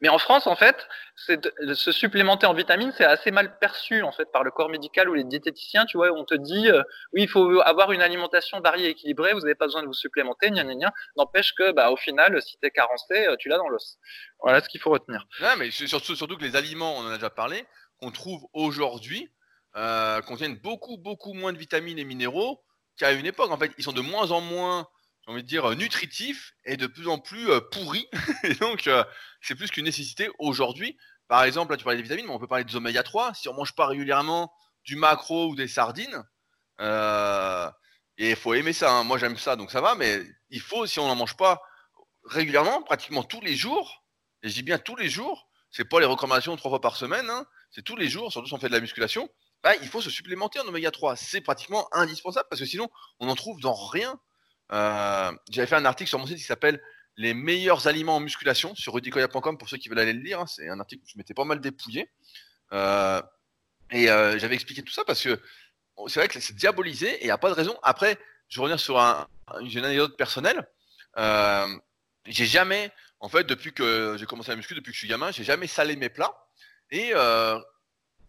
Mais 0.00 0.08
en 0.08 0.18
France, 0.18 0.46
en 0.46 0.56
fait, 0.56 0.88
se 1.16 1.92
supplémenter 1.92 2.46
en 2.46 2.54
vitamines, 2.54 2.92
c'est 2.96 3.04
assez 3.04 3.30
mal 3.30 3.58
perçu 3.58 4.02
en 4.02 4.12
fait 4.12 4.30
par 4.32 4.44
le 4.44 4.50
corps 4.50 4.70
médical 4.70 5.10
ou 5.10 5.14
les 5.14 5.24
diététiciens. 5.24 5.84
Tu 5.84 5.98
vois, 5.98 6.10
on 6.12 6.24
te 6.24 6.34
dit 6.34 6.68
euh, 6.68 6.82
oui, 7.12 7.22
il 7.22 7.28
faut 7.28 7.60
avoir 7.60 7.92
une 7.92 8.00
alimentation 8.00 8.60
variée 8.60 8.86
et 8.86 8.90
équilibrée. 8.90 9.34
Vous 9.34 9.40
n'avez 9.40 9.54
pas 9.54 9.66
besoin 9.66 9.82
de 9.82 9.86
vous 9.86 9.92
supplémenter, 9.92 10.50
gna 10.50 10.64
gna. 10.64 10.92
N'empêche 11.16 11.52
que, 11.54 11.72
bah, 11.72 11.90
au 11.90 11.96
final, 11.96 12.40
si 12.40 12.56
t'es 12.58 12.70
carencé, 12.70 13.26
euh, 13.26 13.36
tu 13.38 13.48
l'as 13.50 13.58
dans 13.58 13.68
l'os. 13.68 13.98
Voilà 14.42 14.62
ce 14.62 14.68
qu'il 14.68 14.80
faut 14.80 14.90
retenir. 14.90 15.26
Non, 15.40 15.56
mais 15.58 15.70
surtout, 15.70 16.16
surtout 16.16 16.36
que 16.36 16.44
les 16.44 16.56
aliments, 16.56 16.96
on 16.96 17.02
en 17.02 17.10
a 17.10 17.16
déjà 17.16 17.30
parlé, 17.30 17.66
qu'on 18.00 18.10
trouve 18.10 18.46
aujourd'hui, 18.54 19.30
euh, 19.76 20.22
contiennent 20.22 20.56
beaucoup, 20.56 20.96
beaucoup 20.96 21.34
moins 21.34 21.52
de 21.52 21.58
vitamines 21.58 21.98
et 21.98 22.04
minéraux 22.04 22.64
qu'à 22.96 23.12
une 23.12 23.26
époque. 23.26 23.50
En 23.50 23.58
fait, 23.58 23.72
ils 23.76 23.84
sont 23.84 23.92
de 23.92 24.00
moins 24.00 24.30
en 24.30 24.40
moins 24.40 24.88
j'ai 25.30 25.34
envie 25.34 25.42
de 25.44 25.48
dire, 25.48 25.70
nutritif 25.76 26.54
et 26.64 26.76
de 26.76 26.88
plus 26.88 27.06
en 27.06 27.18
plus 27.20 27.50
euh, 27.50 27.60
pourri. 27.60 28.08
donc, 28.60 28.88
euh, 28.88 29.04
c'est 29.40 29.54
plus 29.54 29.70
qu'une 29.70 29.84
nécessité 29.84 30.28
aujourd'hui. 30.40 30.96
Par 31.28 31.44
exemple, 31.44 31.70
là, 31.70 31.76
tu 31.76 31.84
parlais 31.84 31.98
des 31.98 32.02
vitamines, 32.02 32.26
mais 32.26 32.32
on 32.32 32.40
peut 32.40 32.48
parler 32.48 32.64
des 32.64 32.74
oméga 32.74 33.04
3. 33.04 33.34
Si 33.34 33.48
on 33.48 33.54
mange 33.54 33.74
pas 33.76 33.86
régulièrement 33.86 34.52
du 34.84 34.96
macro 34.96 35.50
ou 35.50 35.54
des 35.54 35.68
sardines, 35.68 36.24
euh, 36.80 37.70
et 38.18 38.30
il 38.30 38.36
faut 38.36 38.54
aimer 38.54 38.72
ça. 38.72 38.92
Hein. 38.92 39.04
Moi, 39.04 39.18
j'aime 39.18 39.36
ça, 39.36 39.54
donc 39.54 39.70
ça 39.70 39.80
va. 39.80 39.94
Mais 39.94 40.20
il 40.48 40.60
faut, 40.60 40.84
si 40.86 40.98
on 40.98 41.06
n'en 41.06 41.14
mange 41.14 41.36
pas 41.36 41.62
régulièrement, 42.24 42.82
pratiquement 42.82 43.22
tous 43.22 43.40
les 43.40 43.54
jours, 43.54 44.04
et 44.42 44.48
je 44.48 44.54
dis 44.54 44.64
bien 44.64 44.78
tous 44.78 44.96
les 44.96 45.08
jours, 45.08 45.48
c'est 45.70 45.84
pas 45.84 46.00
les 46.00 46.06
recommandations 46.06 46.56
trois 46.56 46.72
fois 46.72 46.80
par 46.80 46.96
semaine, 46.96 47.30
hein, 47.30 47.46
c'est 47.70 47.82
tous 47.82 47.96
les 47.96 48.08
jours, 48.08 48.32
surtout 48.32 48.48
si 48.48 48.54
on 48.54 48.58
fait 48.58 48.68
de 48.68 48.74
la 48.74 48.80
musculation, 48.80 49.28
bah, 49.62 49.76
il 49.80 49.86
faut 49.86 50.00
se 50.02 50.10
supplémenter 50.10 50.58
en 50.58 50.66
oméga 50.66 50.90
3. 50.90 51.14
C'est 51.14 51.40
pratiquement 51.40 51.88
indispensable 51.92 52.48
parce 52.50 52.60
que 52.60 52.66
sinon, 52.66 52.88
on 53.20 53.26
n'en 53.26 53.36
trouve 53.36 53.60
dans 53.60 53.74
rien. 53.74 54.18
Euh, 54.72 55.32
j'avais 55.50 55.66
fait 55.66 55.76
un 55.76 55.84
article 55.84 56.08
sur 56.08 56.18
mon 56.18 56.26
site 56.26 56.38
qui 56.38 56.44
s'appelle 56.44 56.80
Les 57.16 57.34
meilleurs 57.34 57.86
aliments 57.86 58.16
en 58.16 58.20
musculation 58.20 58.74
sur 58.74 58.94
rudicoya.com 58.94 59.58
pour 59.58 59.68
ceux 59.68 59.76
qui 59.76 59.88
veulent 59.88 59.98
aller 59.98 60.12
le 60.12 60.22
lire. 60.22 60.40
Hein. 60.40 60.46
C'est 60.46 60.68
un 60.68 60.80
article 60.80 61.02
où 61.04 61.08
je 61.08 61.18
m'étais 61.18 61.34
pas 61.34 61.44
mal 61.44 61.60
dépouillé. 61.60 62.08
Euh, 62.72 63.20
et 63.90 64.08
euh, 64.08 64.38
j'avais 64.38 64.54
expliqué 64.54 64.82
tout 64.82 64.92
ça 64.92 65.04
parce 65.04 65.22
que 65.22 65.40
c'est 66.06 66.20
vrai 66.20 66.28
que 66.28 66.40
c'est 66.40 66.54
diabolisé 66.54 67.10
et 67.16 67.22
il 67.22 67.26
n'y 67.26 67.32
a 67.32 67.38
pas 67.38 67.50
de 67.50 67.54
raison. 67.54 67.76
Après, 67.82 68.18
je 68.48 68.58
vais 68.58 68.62
revenir 68.62 68.80
sur 68.80 68.98
un, 68.98 69.28
une 69.60 69.84
anecdote 69.84 70.16
personnelle. 70.16 70.66
j'ai 72.26 72.46
jamais, 72.46 72.92
en 73.18 73.28
fait, 73.28 73.44
depuis 73.44 73.72
que 73.72 74.16
j'ai 74.18 74.26
commencé 74.26 74.50
à 74.52 74.56
muscu, 74.56 74.74
depuis 74.74 74.90
que 74.90 74.94
je 74.94 75.00
suis 75.00 75.08
gamin, 75.08 75.30
j'ai 75.32 75.44
jamais 75.44 75.66
salé 75.66 75.96
mes 75.96 76.08
plats. 76.08 76.34
Et 76.90 77.08
il 77.08 77.10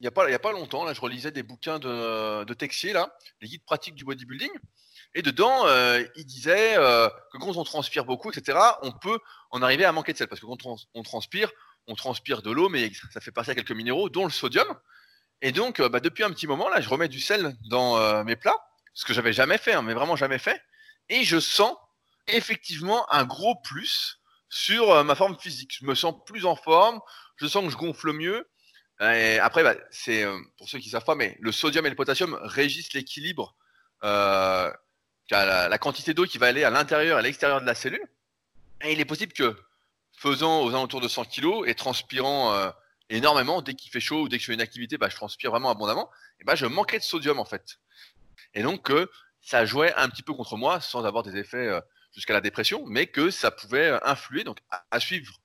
n'y 0.01 0.07
a, 0.07 0.11
a 0.11 0.39
pas 0.39 0.51
longtemps, 0.51 0.83
là, 0.83 0.93
je 0.93 1.01
relisais 1.01 1.31
des 1.31 1.43
bouquins 1.43 1.79
de, 1.79 2.43
de 2.43 2.53
Texier, 2.53 2.93
là, 2.93 3.15
les 3.39 3.47
guides 3.47 3.63
pratiques 3.63 3.95
du 3.95 4.03
bodybuilding. 4.03 4.51
Et 5.13 5.21
dedans, 5.21 5.67
euh, 5.67 6.03
il 6.15 6.25
disait 6.25 6.77
euh, 6.77 7.09
que 7.31 7.37
quand 7.37 7.57
on 7.57 7.63
transpire 7.63 8.05
beaucoup, 8.05 8.31
etc., 8.31 8.57
on 8.81 8.91
peut 8.91 9.19
en 9.49 9.61
arriver 9.61 9.83
à 9.83 9.91
manquer 9.91 10.13
de 10.13 10.17
sel. 10.17 10.27
Parce 10.27 10.39
que 10.39 10.45
quand 10.45 10.65
on, 10.93 11.03
transpire, 11.03 11.51
on 11.87 11.95
transpire 11.95 12.41
de 12.41 12.51
l'eau, 12.51 12.69
mais 12.69 12.91
ça 13.11 13.19
fait 13.19 13.31
partie 13.31 13.51
à 13.51 13.55
quelques 13.55 13.71
minéraux, 13.71 14.09
dont 14.09 14.23
le 14.23 14.31
sodium. 14.31 14.67
Et 15.41 15.51
donc, 15.51 15.79
euh, 15.79 15.89
bah, 15.89 15.99
depuis 15.99 16.23
un 16.23 16.31
petit 16.31 16.47
moment, 16.47 16.69
là, 16.69 16.79
je 16.79 16.87
remets 16.87 17.09
du 17.09 17.19
sel 17.19 17.55
dans 17.69 18.23
mes 18.23 18.35
plats, 18.37 18.57
ce 18.93 19.05
que 19.05 19.13
j'avais 19.13 19.33
jamais 19.33 19.57
fait, 19.57 19.73
hein, 19.73 19.81
mais 19.81 19.93
vraiment 19.93 20.15
jamais 20.15 20.39
fait. 20.39 20.61
Et 21.09 21.23
je 21.23 21.39
sens 21.39 21.75
effectivement 22.27 23.11
un 23.13 23.25
gros 23.25 23.55
plus 23.55 24.19
sur 24.47 25.03
ma 25.03 25.15
forme 25.15 25.37
physique. 25.37 25.77
Je 25.79 25.85
me 25.85 25.95
sens 25.95 26.15
plus 26.25 26.45
en 26.45 26.55
forme, 26.55 26.99
je 27.35 27.47
sens 27.47 27.65
que 27.65 27.71
je 27.71 27.77
gonfle 27.77 28.13
mieux. 28.13 28.49
Et 29.01 29.39
après, 29.39 29.63
bah, 29.63 29.75
c'est 29.89 30.25
pour 30.57 30.69
ceux 30.69 30.79
qui 30.79 30.89
savent 30.89 31.03
pas, 31.03 31.15
mais 31.15 31.37
le 31.41 31.51
sodium 31.51 31.85
et 31.85 31.89
le 31.89 31.95
potassium 31.95 32.39
régissent 32.43 32.93
l'équilibre 32.93 33.55
la, 35.31 35.77
quantité 35.77 36.13
d'eau 36.13 36.25
qui 36.25 36.37
va 36.37 36.47
aller 36.47 36.63
à 36.63 36.69
l'intérieur 36.69 37.17
et 37.17 37.19
à 37.19 37.21
l'extérieur 37.21 37.61
de 37.61 37.65
la 37.65 37.75
cellule. 37.75 38.05
Et 38.83 38.93
il 38.93 38.99
est 38.99 39.05
possible 39.05 39.33
que, 39.33 39.55
faisant 40.13 40.63
aux 40.63 40.69
alentours 40.69 41.01
de 41.01 41.07
100 41.07 41.25
kg 41.25 41.63
et 41.65 41.75
transpirant 41.75 42.53
euh, 42.53 42.69
énormément, 43.09 43.61
dès 43.61 43.73
qu'il 43.73 43.91
fait 43.91 43.99
chaud 43.99 44.23
ou 44.23 44.29
dès 44.29 44.37
que 44.37 44.41
je 44.41 44.47
fais 44.47 44.53
une 44.53 44.61
activité, 44.61 44.97
bah, 44.97 45.09
je 45.09 45.15
transpire 45.15 45.51
vraiment 45.51 45.69
abondamment, 45.69 46.09
et 46.39 46.43
bah, 46.43 46.55
je 46.55 46.65
manquerais 46.65 46.99
de 46.99 47.03
sodium 47.03 47.39
en 47.39 47.45
fait. 47.45 47.79
Et 48.53 48.63
donc, 48.63 48.83
que 48.83 49.09
ça 49.41 49.65
jouait 49.65 49.93
un 49.95 50.09
petit 50.09 50.23
peu 50.23 50.33
contre 50.33 50.57
moi 50.57 50.81
sans 50.81 51.05
avoir 51.05 51.23
des 51.23 51.37
effets 51.37 51.57
euh, 51.57 51.81
jusqu'à 52.13 52.33
la 52.33 52.41
dépression, 52.41 52.83
mais 52.85 53.07
que 53.07 53.31
ça 53.31 53.51
pouvait 53.51 53.87
euh, 53.87 53.99
influer. 54.03 54.43
Donc, 54.43 54.59
à, 54.91 54.99
suivre 54.99 55.39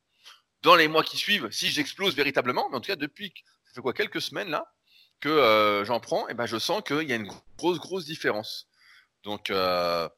dans 0.62 0.74
les 0.74 0.88
mois 0.88 1.04
qui 1.04 1.16
suivent, 1.16 1.48
si 1.50 1.68
j'explose 1.68 2.16
véritablement, 2.16 2.68
mais 2.70 2.76
en 2.76 2.80
tout 2.80 2.88
cas, 2.88 2.96
depuis 2.96 3.32
ça 3.66 3.74
fait 3.74 3.80
quoi, 3.80 3.92
quelques 3.92 4.20
semaines 4.20 4.50
là, 4.50 4.72
que 5.20 5.82
j'en 5.86 5.98
prends, 5.98 6.28
et 6.28 6.34
ben 6.34 6.44
je 6.44 6.58
sens 6.58 6.82
qu'il 6.86 7.08
y 7.08 7.12
a 7.12 7.16
une 7.16 7.30
grosse, 7.56 7.78
grosse 7.78 8.04
différence. 8.04 8.68
Donc, 9.26 9.50
euh, 9.50 10.08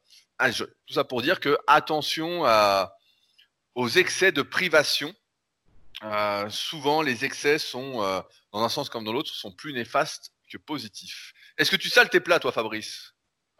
tout 0.87 0.93
ça 0.93 1.03
pour 1.03 1.23
dire 1.23 1.39
que 1.39 1.57
attention 1.67 2.43
aux 3.75 3.89
excès 3.89 4.31
de 4.31 4.43
privation. 4.43 5.13
Euh, 6.03 6.47
souvent, 6.49 7.01
les 7.01 7.25
excès 7.25 7.57
sont, 7.57 8.01
euh, 8.01 8.21
dans 8.53 8.63
un 8.63 8.69
sens 8.69 8.87
comme 8.87 9.03
dans 9.03 9.11
l'autre, 9.11 9.31
sont 9.31 9.51
plus 9.51 9.73
néfastes 9.73 10.31
que 10.49 10.57
positifs. 10.57 11.33
Est-ce 11.57 11.71
que 11.71 11.75
tu 11.75 11.89
sales 11.89 12.09
tes 12.09 12.21
plats, 12.21 12.39
toi, 12.39 12.51
Fabrice? 12.51 13.13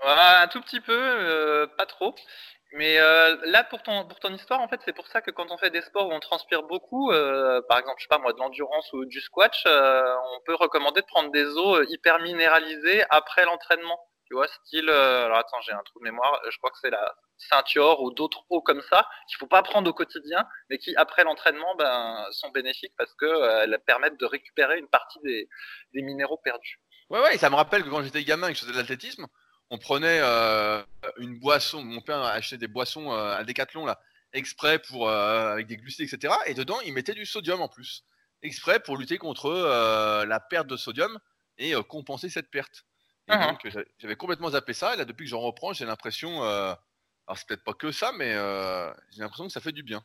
Un 0.05 0.47
tout 0.47 0.61
petit 0.61 0.79
peu, 0.79 1.67
pas 1.77 1.85
trop. 1.85 2.15
Mais 2.73 2.97
là, 2.97 3.63
pour 3.63 3.81
ton, 3.81 4.07
pour 4.07 4.19
ton 4.19 4.33
histoire, 4.33 4.61
en 4.61 4.69
fait, 4.69 4.79
c'est 4.85 4.93
pour 4.93 5.07
ça 5.07 5.21
que 5.21 5.31
quand 5.31 5.51
on 5.51 5.57
fait 5.57 5.71
des 5.71 5.81
sports 5.81 6.07
où 6.07 6.13
on 6.13 6.19
transpire 6.19 6.63
beaucoup, 6.63 7.11
par 7.67 7.79
exemple, 7.79 7.95
je 7.97 8.03
sais 8.03 8.07
pas 8.07 8.19
moi, 8.19 8.31
de 8.33 8.37
l'endurance 8.37 8.93
ou 8.93 9.03
du 9.05 9.19
squash, 9.19 9.63
on 9.65 10.39
peut 10.45 10.55
recommander 10.55 11.01
de 11.01 11.07
prendre 11.07 11.31
des 11.31 11.45
eaux 11.45 11.83
hyper 11.83 12.19
minéralisées 12.19 13.03
après 13.09 13.43
l'entraînement. 13.45 13.99
Tu 14.29 14.35
vois, 14.35 14.47
style, 14.47 14.87
euh, 14.89 15.25
alors 15.25 15.39
attends, 15.39 15.59
j'ai 15.61 15.71
un 15.71 15.81
trou 15.83 15.97
de 15.97 16.03
mémoire, 16.03 16.39
je 16.51 16.55
crois 16.59 16.69
que 16.69 16.77
c'est 16.79 16.91
la 16.91 17.15
ceinture 17.37 17.99
ou 18.01 18.11
d'autres 18.11 18.45
eaux 18.51 18.61
comme 18.61 18.83
ça 18.87 19.07
qu'il 19.27 19.37
faut 19.37 19.47
pas 19.47 19.63
prendre 19.63 19.89
au 19.89 19.93
quotidien, 19.93 20.45
mais 20.69 20.77
qui 20.77 20.95
après 20.97 21.23
l'entraînement 21.23 21.75
ben, 21.79 22.27
sont 22.31 22.51
bénéfiques 22.51 22.93
parce 22.95 23.11
que 23.15 23.25
euh, 23.25 23.63
elles 23.63 23.79
permettent 23.87 24.19
de 24.19 24.27
récupérer 24.27 24.77
une 24.77 24.87
partie 24.87 25.17
des, 25.23 25.49
des 25.95 26.03
minéraux 26.03 26.37
perdus. 26.37 26.79
Ouais, 27.09 27.19
ouais, 27.21 27.39
ça 27.39 27.49
me 27.49 27.55
rappelle 27.55 27.83
que 27.83 27.89
quand 27.89 28.03
j'étais 28.03 28.23
gamin 28.23 28.49
et 28.49 28.51
que 28.53 28.59
je 28.59 28.65
faisais 28.65 28.73
de 28.73 28.77
l'athlétisme, 28.77 29.25
on 29.71 29.79
prenait 29.79 30.19
euh, 30.21 30.83
une 31.17 31.39
boisson, 31.39 31.81
mon 31.81 32.01
père 32.01 32.21
achetait 32.21 32.57
des 32.57 32.67
boissons 32.67 33.11
à 33.11 33.43
Décathlon 33.43 33.87
là, 33.87 33.99
exprès 34.33 34.77
pour 34.77 35.09
avec 35.09 35.65
des 35.65 35.77
glucides, 35.77 36.11
etc. 36.11 36.35
Et 36.45 36.53
dedans, 36.53 36.79
il 36.85 36.93
mettait 36.93 37.15
du 37.15 37.25
sodium 37.25 37.61
en 37.61 37.67
plus, 37.67 38.03
exprès 38.43 38.79
pour 38.79 38.95
lutter 38.95 39.17
contre 39.17 39.51
la 40.27 40.39
perte 40.39 40.67
de 40.67 40.77
sodium 40.77 41.19
et 41.57 41.73
compenser 41.87 42.29
cette 42.29 42.51
perte. 42.51 42.85
Et 43.29 43.37
donc 43.37 43.67
j'avais 43.99 44.15
complètement 44.15 44.49
zappé 44.49 44.73
ça. 44.73 44.93
Et 44.93 44.97
là, 44.97 45.05
depuis 45.05 45.25
que 45.25 45.29
j'en 45.29 45.41
reprends, 45.41 45.73
j'ai 45.73 45.85
l'impression, 45.85 46.43
alors 46.43 46.77
c'est 47.35 47.47
peut-être 47.47 47.63
pas 47.63 47.73
que 47.73 47.91
ça, 47.91 48.11
mais 48.17 48.31
j'ai 49.11 49.21
l'impression 49.21 49.45
que 49.45 49.51
ça 49.51 49.61
fait 49.61 49.71
du 49.71 49.83
bien. 49.83 50.03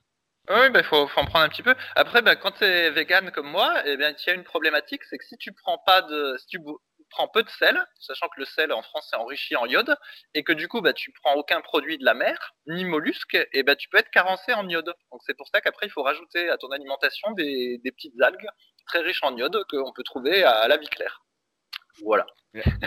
Oui, 0.50 0.66
il 0.66 0.72
bah, 0.72 0.82
faut, 0.82 1.06
faut, 1.06 1.20
en 1.20 1.24
prendre 1.24 1.46
un 1.46 1.48
petit 1.48 1.62
peu. 1.62 1.74
Après, 1.96 2.20
bah, 2.20 2.36
quand 2.36 2.52
tu 2.52 2.64
es 2.64 2.90
vegan 2.90 3.30
comme 3.30 3.48
moi, 3.48 3.82
eh 3.86 3.96
bien, 3.96 4.10
il 4.10 4.26
y 4.26 4.30
a 4.30 4.34
une 4.34 4.44
problématique, 4.44 5.02
c'est 5.04 5.16
que 5.16 5.24
si 5.24 5.38
tu 5.38 5.52
prends 5.52 5.78
pas 5.78 6.02
de, 6.02 6.36
si 6.38 6.46
tu 6.48 6.58
prends 7.08 7.28
peu 7.28 7.42
de 7.42 7.48
sel, 7.48 7.82
sachant 7.98 8.28
que 8.28 8.40
le 8.40 8.44
sel 8.44 8.70
en 8.70 8.82
France 8.82 9.08
est 9.14 9.16
enrichi 9.16 9.56
en 9.56 9.64
iode, 9.64 9.96
et 10.34 10.44
que 10.44 10.52
du 10.52 10.68
coup, 10.68 10.82
bah, 10.82 10.92
tu 10.92 11.12
prends 11.22 11.34
aucun 11.34 11.62
produit 11.62 11.96
de 11.96 12.04
la 12.04 12.12
mer, 12.12 12.54
ni 12.66 12.84
mollusque, 12.84 13.38
et 13.52 13.62
bah, 13.62 13.74
tu 13.74 13.88
peux 13.88 13.96
être 13.96 14.10
carencé 14.10 14.52
en 14.52 14.68
iode. 14.68 14.92
Donc 15.10 15.22
c'est 15.24 15.34
pour 15.34 15.48
ça 15.48 15.62
qu'après, 15.62 15.86
il 15.86 15.90
faut 15.90 16.02
rajouter 16.02 16.50
à 16.50 16.58
ton 16.58 16.70
alimentation 16.72 17.30
des, 17.32 17.80
des 17.82 17.92
petites 17.92 18.20
algues 18.20 18.48
très 18.86 19.00
riches 19.00 19.22
en 19.22 19.34
iode 19.38 19.64
qu'on 19.70 19.94
peut 19.94 20.02
trouver 20.02 20.44
à 20.44 20.68
la 20.68 20.76
vie 20.76 20.88
claire. 20.88 21.23
Voilà. 22.02 22.26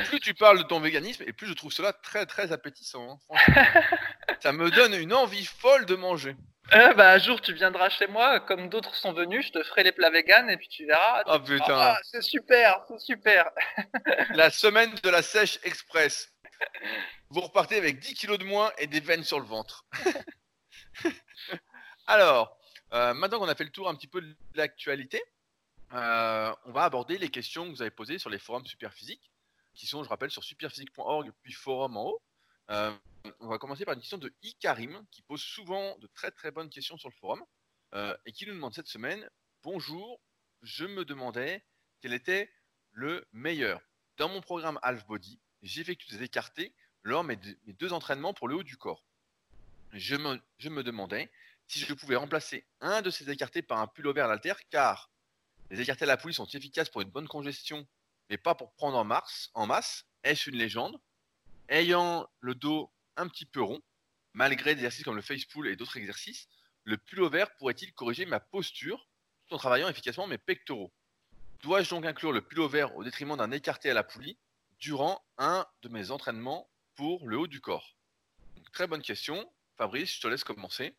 Plus 0.05 0.19
tu 0.19 0.33
parles 0.33 0.59
de 0.59 0.63
ton 0.63 0.79
véganisme, 0.79 1.23
et 1.27 1.33
plus 1.33 1.47
je 1.47 1.53
trouve 1.53 1.71
cela 1.71 1.93
très 1.93 2.25
très 2.25 2.51
appétissant. 2.51 3.19
Hein, 3.29 3.37
ça 4.41 4.53
me 4.53 4.71
donne 4.71 4.93
une 4.93 5.13
envie 5.13 5.45
folle 5.45 5.85
de 5.85 5.95
manger. 5.95 6.35
Euh, 6.73 6.93
bah, 6.93 7.13
un 7.13 7.17
jour, 7.17 7.39
tu 7.39 7.53
viendras 7.53 7.89
chez 7.89 8.07
moi, 8.07 8.41
comme 8.41 8.69
d'autres 8.69 8.93
sont 8.95 9.13
venus, 9.13 9.47
je 9.47 9.51
te 9.53 9.63
ferai 9.63 9.83
les 9.83 9.93
plats 9.93 10.09
véganes 10.09 10.49
et 10.49 10.57
puis 10.57 10.67
tu 10.67 10.85
verras. 10.85 11.23
oh 11.25 11.39
putain. 11.39 11.77
Ah, 11.77 11.99
c'est 12.03 12.21
super, 12.21 12.83
c'est 12.87 12.99
super. 12.99 13.49
la 14.33 14.49
semaine 14.49 14.93
de 15.01 15.09
la 15.09 15.21
sèche 15.21 15.59
express. 15.63 16.33
Vous 17.29 17.41
repartez 17.41 17.77
avec 17.77 17.99
10 17.99 18.15
kilos 18.15 18.39
de 18.39 18.43
moins 18.43 18.71
et 18.77 18.87
des 18.87 18.99
veines 18.99 19.23
sur 19.23 19.39
le 19.39 19.45
ventre. 19.45 19.85
Alors, 22.07 22.57
euh, 22.93 23.13
maintenant 23.13 23.39
qu'on 23.39 23.47
a 23.47 23.55
fait 23.55 23.63
le 23.63 23.69
tour 23.69 23.87
un 23.87 23.95
petit 23.95 24.07
peu 24.07 24.21
de 24.21 24.35
l'actualité, 24.55 25.21
euh, 25.93 26.53
on 26.65 26.71
va 26.71 26.83
aborder 26.83 27.17
les 27.17 27.29
questions 27.29 27.65
que 27.65 27.69
vous 27.69 27.81
avez 27.81 27.91
posées 27.91 28.19
sur 28.19 28.29
les 28.29 28.39
forums 28.39 28.65
Superphysique, 28.65 29.31
qui 29.73 29.87
sont, 29.87 30.03
je 30.03 30.09
rappelle, 30.09 30.31
sur 30.31 30.43
superphysique.org, 30.43 31.31
puis 31.41 31.53
forum 31.53 31.97
en 31.97 32.05
haut. 32.07 32.21
Euh, 32.69 32.91
on 33.39 33.47
va 33.47 33.57
commencer 33.57 33.85
par 33.85 33.93
une 33.93 34.01
question 34.01 34.17
de 34.17 34.33
Ikarim, 34.41 35.05
qui 35.11 35.21
pose 35.21 35.41
souvent 35.41 35.97
de 35.99 36.07
très 36.07 36.31
très 36.31 36.51
bonnes 36.51 36.69
questions 36.69 36.97
sur 36.97 37.09
le 37.09 37.15
forum, 37.15 37.43
euh, 37.93 38.15
et 38.25 38.31
qui 38.31 38.45
nous 38.45 38.53
demande 38.53 38.73
cette 38.73 38.87
semaine 38.87 39.29
Bonjour, 39.63 40.19
je 40.61 40.85
me 40.85 41.05
demandais 41.05 41.63
quel 42.01 42.13
était 42.13 42.51
le 42.91 43.25
meilleur. 43.31 43.81
Dans 44.17 44.29
mon 44.29 44.41
programme 44.41 44.79
Half 44.81 45.05
Body, 45.07 45.39
j'effectue 45.61 46.09
des 46.09 46.23
écartés 46.23 46.73
lors 47.03 47.23
de 47.23 47.27
mes 47.27 47.37
deux 47.73 47.93
entraînements 47.93 48.33
pour 48.33 48.47
le 48.47 48.55
haut 48.55 48.63
du 48.63 48.77
corps. 48.77 49.03
Je 49.93 50.15
me, 50.15 50.39
je 50.57 50.69
me 50.69 50.83
demandais 50.83 51.31
si 51.67 51.79
je 51.79 51.93
pouvais 51.93 52.15
remplacer 52.15 52.65
un 52.81 53.01
de 53.01 53.09
ces 53.09 53.29
écartés 53.29 53.61
par 53.61 53.79
un 53.79 53.87
pullover 53.87 54.21
à 54.21 54.27
l'alter, 54.27 54.53
car 54.69 55.09
les 55.69 55.81
écartés 55.81 56.03
à 56.03 56.07
la 56.07 56.17
poulie 56.17 56.33
sont 56.33 56.45
efficaces 56.45 56.89
pour 56.89 57.01
une 57.01 57.09
bonne 57.09 57.27
congestion, 57.27 57.87
mais 58.29 58.37
pas 58.37 58.55
pour 58.55 58.73
prendre 58.73 58.97
en, 58.97 59.03
mars, 59.03 59.49
en 59.53 59.65
masse. 59.65 60.05
Est-ce 60.23 60.49
une 60.49 60.57
légende? 60.57 60.99
Ayant 61.69 62.27
le 62.39 62.55
dos 62.55 62.91
un 63.17 63.27
petit 63.27 63.45
peu 63.45 63.61
rond, 63.61 63.81
malgré 64.33 64.75
des 64.75 64.81
exercices 64.81 65.03
comme 65.03 65.15
le 65.15 65.21
face 65.21 65.45
pull 65.45 65.67
et 65.67 65.75
d'autres 65.75 65.97
exercices, 65.97 66.47
le 66.83 66.97
pullover 66.97 67.45
pourrait-il 67.57 67.93
corriger 67.93 68.25
ma 68.25 68.39
posture 68.39 69.09
tout 69.47 69.55
en 69.55 69.57
travaillant 69.57 69.89
efficacement 69.89 70.27
mes 70.27 70.37
pectoraux? 70.37 70.93
Dois-je 71.63 71.89
donc 71.89 72.05
inclure 72.05 72.31
le 72.31 72.41
pullover 72.41 72.87
au 72.95 73.03
détriment 73.03 73.35
d'un 73.35 73.51
écarté 73.51 73.89
à 73.89 73.93
la 73.93 74.03
poulie 74.03 74.37
durant 74.79 75.25
un 75.37 75.65
de 75.81 75.89
mes 75.89 76.11
entraînements 76.11 76.69
pour 76.95 77.27
le 77.27 77.37
haut 77.37 77.47
du 77.47 77.59
corps? 77.59 77.95
Très 78.71 78.87
bonne 78.87 79.01
question. 79.01 79.51
Fabrice, 79.77 80.15
je 80.15 80.21
te 80.21 80.27
laisse 80.27 80.43
commencer. 80.43 80.95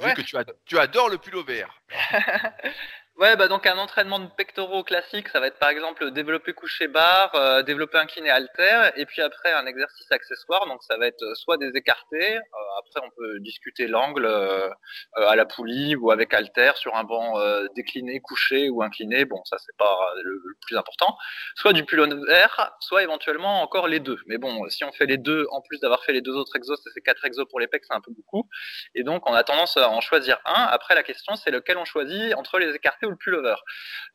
Vu 0.00 0.14
que 0.14 0.22
tu, 0.22 0.36
tu 0.64 0.78
adores 0.78 1.08
le 1.08 1.18
pullover. 1.18 1.66
Ouais, 3.18 3.34
bah 3.34 3.48
donc 3.48 3.66
un 3.66 3.76
entraînement 3.78 4.20
de 4.20 4.28
pectoraux 4.28 4.84
classique, 4.84 5.28
ça 5.30 5.40
va 5.40 5.48
être 5.48 5.58
par 5.58 5.70
exemple 5.70 6.12
développer 6.12 6.52
coucher 6.52 6.86
barre, 6.86 7.34
euh, 7.34 7.62
développer 7.64 7.98
incliné 7.98 8.30
halter, 8.30 8.92
et 8.94 9.06
puis 9.06 9.22
après 9.22 9.52
un 9.52 9.66
exercice 9.66 10.06
accessoire, 10.12 10.68
donc 10.68 10.84
ça 10.84 10.96
va 10.98 11.08
être 11.08 11.20
euh, 11.22 11.34
soit 11.34 11.56
des 11.56 11.70
écartés, 11.74 12.36
euh, 12.36 12.78
après 12.78 13.04
on 13.04 13.10
peut 13.16 13.40
discuter 13.40 13.88
l'angle 13.88 14.24
à 15.16 15.34
la 15.34 15.46
poulie 15.46 15.96
ou 15.96 16.12
avec 16.12 16.32
halter 16.32 16.70
sur 16.76 16.94
un 16.94 17.02
banc 17.02 17.34
décliné, 17.74 18.20
couché 18.20 18.70
ou 18.70 18.84
incliné, 18.84 19.24
bon 19.24 19.42
ça 19.46 19.56
c'est 19.58 19.76
pas 19.76 19.98
le, 20.22 20.40
plus 20.64 20.76
important, 20.76 21.16
soit 21.56 21.72
du 21.72 21.82
vert, 22.28 22.72
soit 22.78 23.02
éventuellement 23.02 23.62
encore 23.62 23.88
les 23.88 23.98
deux. 23.98 24.18
Mais 24.26 24.38
bon, 24.38 24.68
si 24.68 24.84
on 24.84 24.92
fait 24.92 25.06
les 25.06 25.16
deux, 25.16 25.48
en 25.50 25.60
plus 25.60 25.80
d'avoir 25.80 26.04
fait 26.04 26.12
les 26.12 26.20
deux 26.20 26.36
autres 26.36 26.54
exos, 26.54 26.80
c'est 26.94 27.00
quatre 27.00 27.24
exos 27.24 27.48
pour 27.50 27.58
les 27.58 27.66
pecs, 27.66 27.82
c'est 27.84 27.96
un 27.96 28.00
peu 28.00 28.12
beaucoup, 28.12 28.48
et 28.94 29.02
donc 29.02 29.28
on 29.28 29.34
a 29.34 29.42
tendance 29.42 29.76
à 29.76 29.90
en 29.90 30.00
choisir 30.00 30.38
un. 30.44 30.68
Après 30.70 30.94
la 30.94 31.02
question 31.02 31.34
c'est 31.34 31.50
lequel 31.50 31.78
on 31.78 31.84
choisit 31.84 32.32
entre 32.36 32.60
les 32.60 32.72
écartés 32.72 33.07
le 33.10 33.16
pullover. 33.16 33.54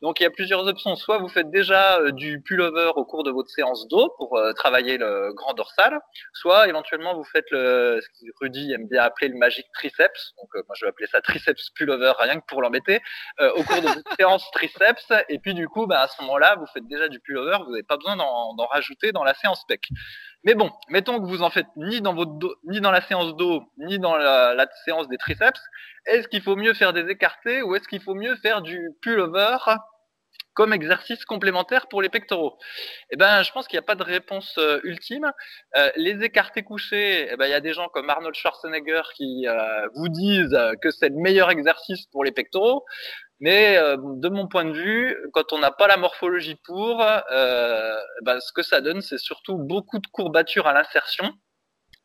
Donc 0.01 0.19
il 0.19 0.23
y 0.23 0.25
a 0.25 0.29
plusieurs 0.29 0.65
options. 0.67 0.95
Soit 0.95 1.17
vous 1.17 1.27
faites 1.27 1.49
déjà 1.49 1.99
euh, 1.99 2.11
du 2.11 2.41
pullover 2.41 2.91
au 2.95 3.05
cours 3.05 3.23
de 3.23 3.31
votre 3.31 3.49
séance 3.49 3.87
d'eau 3.87 4.13
pour 4.17 4.37
euh, 4.37 4.53
travailler 4.53 4.97
le 4.97 5.33
grand 5.33 5.53
dorsal, 5.53 5.99
soit 6.33 6.67
éventuellement 6.67 7.15
vous 7.15 7.23
faites 7.23 7.49
le, 7.51 7.99
ce 8.01 8.07
que 8.07 8.31
Rudy 8.41 8.73
aime 8.73 8.87
bien 8.87 9.03
appeler 9.03 9.29
le 9.29 9.37
magique 9.37 9.67
triceps. 9.73 10.33
Donc 10.37 10.49
euh, 10.55 10.63
moi 10.67 10.75
je 10.77 10.85
vais 10.85 10.89
appeler 10.89 11.07
ça 11.07 11.21
triceps 11.21 11.69
pullover 11.71 12.13
rien 12.19 12.39
que 12.39 12.45
pour 12.47 12.61
l'embêter 12.61 13.01
au 13.39 13.63
cours 13.63 13.81
de 13.81 13.87
votre 13.87 14.15
séance 14.17 14.49
triceps. 14.51 15.11
Et 15.29 15.39
puis 15.39 15.53
du 15.53 15.67
coup, 15.67 15.87
bah, 15.87 16.01
à 16.01 16.07
ce 16.07 16.21
moment-là, 16.21 16.55
vous 16.55 16.67
faites 16.67 16.87
déjà 16.87 17.07
du 17.07 17.19
pullover, 17.19 17.57
vous 17.65 17.71
n'avez 17.71 17.83
pas 17.83 17.97
besoin 17.97 18.15
d'en 18.15 18.65
rajouter 18.67 19.11
dans 19.11 19.23
la 19.23 19.33
séance 19.33 19.63
pec. 19.67 19.87
Mais 20.43 20.55
bon, 20.55 20.71
mettons 20.89 21.21
que 21.21 21.25
vous 21.25 21.41
en 21.41 21.49
faites 21.49 21.67
ni 21.77 22.01
dans 22.01 22.13
votre 22.13 22.33
dos, 22.33 22.55
ni 22.65 22.81
dans 22.81 22.91
la 22.91 23.01
séance 23.01 23.35
dos, 23.37 23.63
ni 23.77 23.97
dans 23.97 24.17
la, 24.17 24.53
la 24.53 24.67
séance 24.83 25.07
des 25.07 25.17
triceps. 25.17 25.61
Est-ce 26.05 26.27
qu'il 26.27 26.41
faut 26.41 26.57
mieux 26.57 26.73
faire 26.73 26.91
des 26.91 27.09
écartés 27.09 27.61
ou 27.61 27.75
est-ce 27.75 27.87
qu'il 27.87 28.01
faut 28.01 28.15
mieux 28.15 28.35
faire 28.37 28.61
du 28.61 28.89
pullover 29.01 29.57
comme 30.53 30.73
exercice 30.73 31.25
complémentaire 31.25 31.87
pour 31.87 32.01
les 32.01 32.09
pectoraux 32.09 32.57
Eh 33.11 33.15
ben, 33.15 33.43
je 33.43 33.51
pense 33.51 33.67
qu'il 33.67 33.77
n'y 33.77 33.83
a 33.83 33.87
pas 33.87 33.95
de 33.95 34.03
réponse 34.03 34.55
euh, 34.57 34.79
ultime. 34.83 35.31
Euh, 35.75 35.89
les 35.95 36.23
écartés 36.23 36.63
couchés, 36.63 37.29
eh 37.31 37.37
ben, 37.37 37.45
il 37.47 37.51
y 37.51 37.55
a 37.55 37.61
des 37.61 37.73
gens 37.73 37.89
comme 37.89 38.09
Arnold 38.09 38.35
Schwarzenegger 38.35 39.01
qui 39.15 39.47
euh, 39.47 39.87
vous 39.95 40.09
disent 40.09 40.57
que 40.81 40.91
c'est 40.91 41.09
le 41.09 41.15
meilleur 41.15 41.49
exercice 41.49 42.05
pour 42.07 42.23
les 42.23 42.31
pectoraux. 42.31 42.85
Mais 43.39 43.77
de 43.97 44.29
mon 44.29 44.47
point 44.47 44.63
de 44.63 44.71
vue, 44.71 45.17
quand 45.33 45.51
on 45.51 45.59
n'a 45.59 45.71
pas 45.71 45.87
la 45.87 45.97
morphologie 45.97 46.55
pour, 46.63 46.99
ben, 46.99 48.39
ce 48.39 48.53
que 48.53 48.61
ça 48.61 48.79
donne, 48.79 49.01
c'est 49.01 49.17
surtout 49.17 49.57
beaucoup 49.57 49.99
de 49.99 50.07
courbatures 50.07 50.65
à 50.65 50.71
l'insertion 50.71 51.33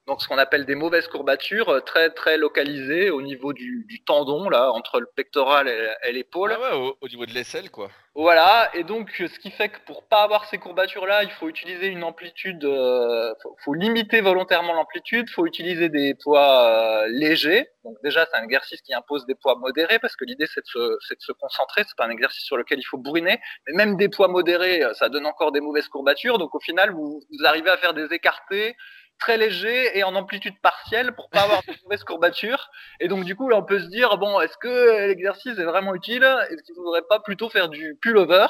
donc 0.08 0.22
ce 0.22 0.26
qu'on 0.26 0.38
appelle 0.38 0.64
des 0.64 0.74
mauvaises 0.74 1.06
courbatures 1.06 1.68
euh, 1.68 1.80
très 1.80 2.08
très 2.08 2.38
localisées 2.38 3.10
au 3.10 3.20
niveau 3.20 3.52
du, 3.52 3.84
tendon 4.06 4.48
là 4.48 4.72
entre 4.72 5.00
le 5.00 5.06
pectoral 5.14 5.68
et, 5.68 6.12
l'épaule. 6.12 6.56
Ah 6.56 6.60
ouais, 6.60 6.94
au, 7.00 7.08
niveau 7.08 7.26
de 7.26 7.32
l'aisselle 7.32 7.70
quoi. 7.70 7.90
Voilà 8.14 8.70
et 8.74 8.84
donc 8.84 9.10
ce 9.10 9.38
qui 9.38 9.50
fait 9.50 9.68
que 9.68 9.78
pour 9.84 10.08
pas 10.08 10.22
avoir 10.22 10.46
ces 10.46 10.56
courbatures 10.56 11.06
là, 11.06 11.24
il 11.24 11.30
faut 11.30 11.48
utiliser 11.48 11.88
une 11.88 12.04
amplitude, 12.04 12.64
euh, 12.64 13.34
faut, 13.62 13.74
limiter 13.74 14.22
volontairement 14.22 14.72
l'amplitude, 14.72 15.28
faut 15.28 15.46
utiliser 15.46 15.90
des 15.90 16.14
poids 16.14 16.64
euh, 16.64 17.06
légers. 17.08 17.68
Donc 17.84 17.96
déjà 18.02 18.26
c'est 18.30 18.38
un 18.38 18.44
exercice 18.44 18.80
qui 18.80 18.94
impose 18.94 19.26
des 19.26 19.34
poids 19.34 19.56
modérés 19.56 19.98
parce 19.98 20.16
que 20.16 20.24
l'idée 20.24 20.46
c'est 20.46 20.62
de, 20.62 20.98
se, 21.00 21.14
de 21.14 21.20
se 21.20 21.32
concentrer, 21.32 21.82
c'est 21.86 21.96
pas 21.96 22.06
un 22.06 22.10
exercice 22.10 22.44
sur 22.44 22.56
lequel 22.56 22.78
il 22.78 22.84
faut 22.84 22.98
bourriner. 22.98 23.38
Mais 23.66 23.74
même 23.74 23.98
des 23.98 24.08
poids 24.08 24.28
modérés, 24.28 24.82
ça 24.94 25.10
donne 25.10 25.26
encore 25.26 25.52
des 25.52 25.60
mauvaises 25.60 25.88
courbatures. 25.88 26.38
Donc 26.38 26.54
au 26.54 26.60
final 26.60 26.92
vous, 26.92 27.20
vous 27.30 27.44
arrivez 27.44 27.68
à 27.68 27.76
faire 27.76 27.92
des 27.92 28.06
écartés 28.14 28.74
très 29.18 29.36
léger 29.36 29.96
et 29.98 30.04
en 30.04 30.14
amplitude 30.14 30.58
partielle 30.60 31.14
pour 31.14 31.28
pas 31.30 31.42
avoir 31.42 31.62
de 31.62 31.72
mauvaises 31.84 32.04
courbatures. 32.04 32.70
Et 33.00 33.08
donc 33.08 33.24
du 33.24 33.36
coup, 33.36 33.48
là, 33.48 33.56
on 33.56 33.64
peut 33.64 33.80
se 33.80 33.86
dire 33.86 34.16
bon, 34.18 34.40
est-ce 34.40 34.56
que 34.58 35.06
l'exercice 35.06 35.58
est 35.58 35.64
vraiment 35.64 35.94
utile? 35.94 36.24
Est-ce 36.50 36.62
qu'il 36.62 36.74
ne 36.74 36.82
faudrait 36.82 37.02
pas 37.08 37.20
plutôt 37.20 37.48
faire 37.48 37.68
du 37.68 37.96
pullover 38.00 38.46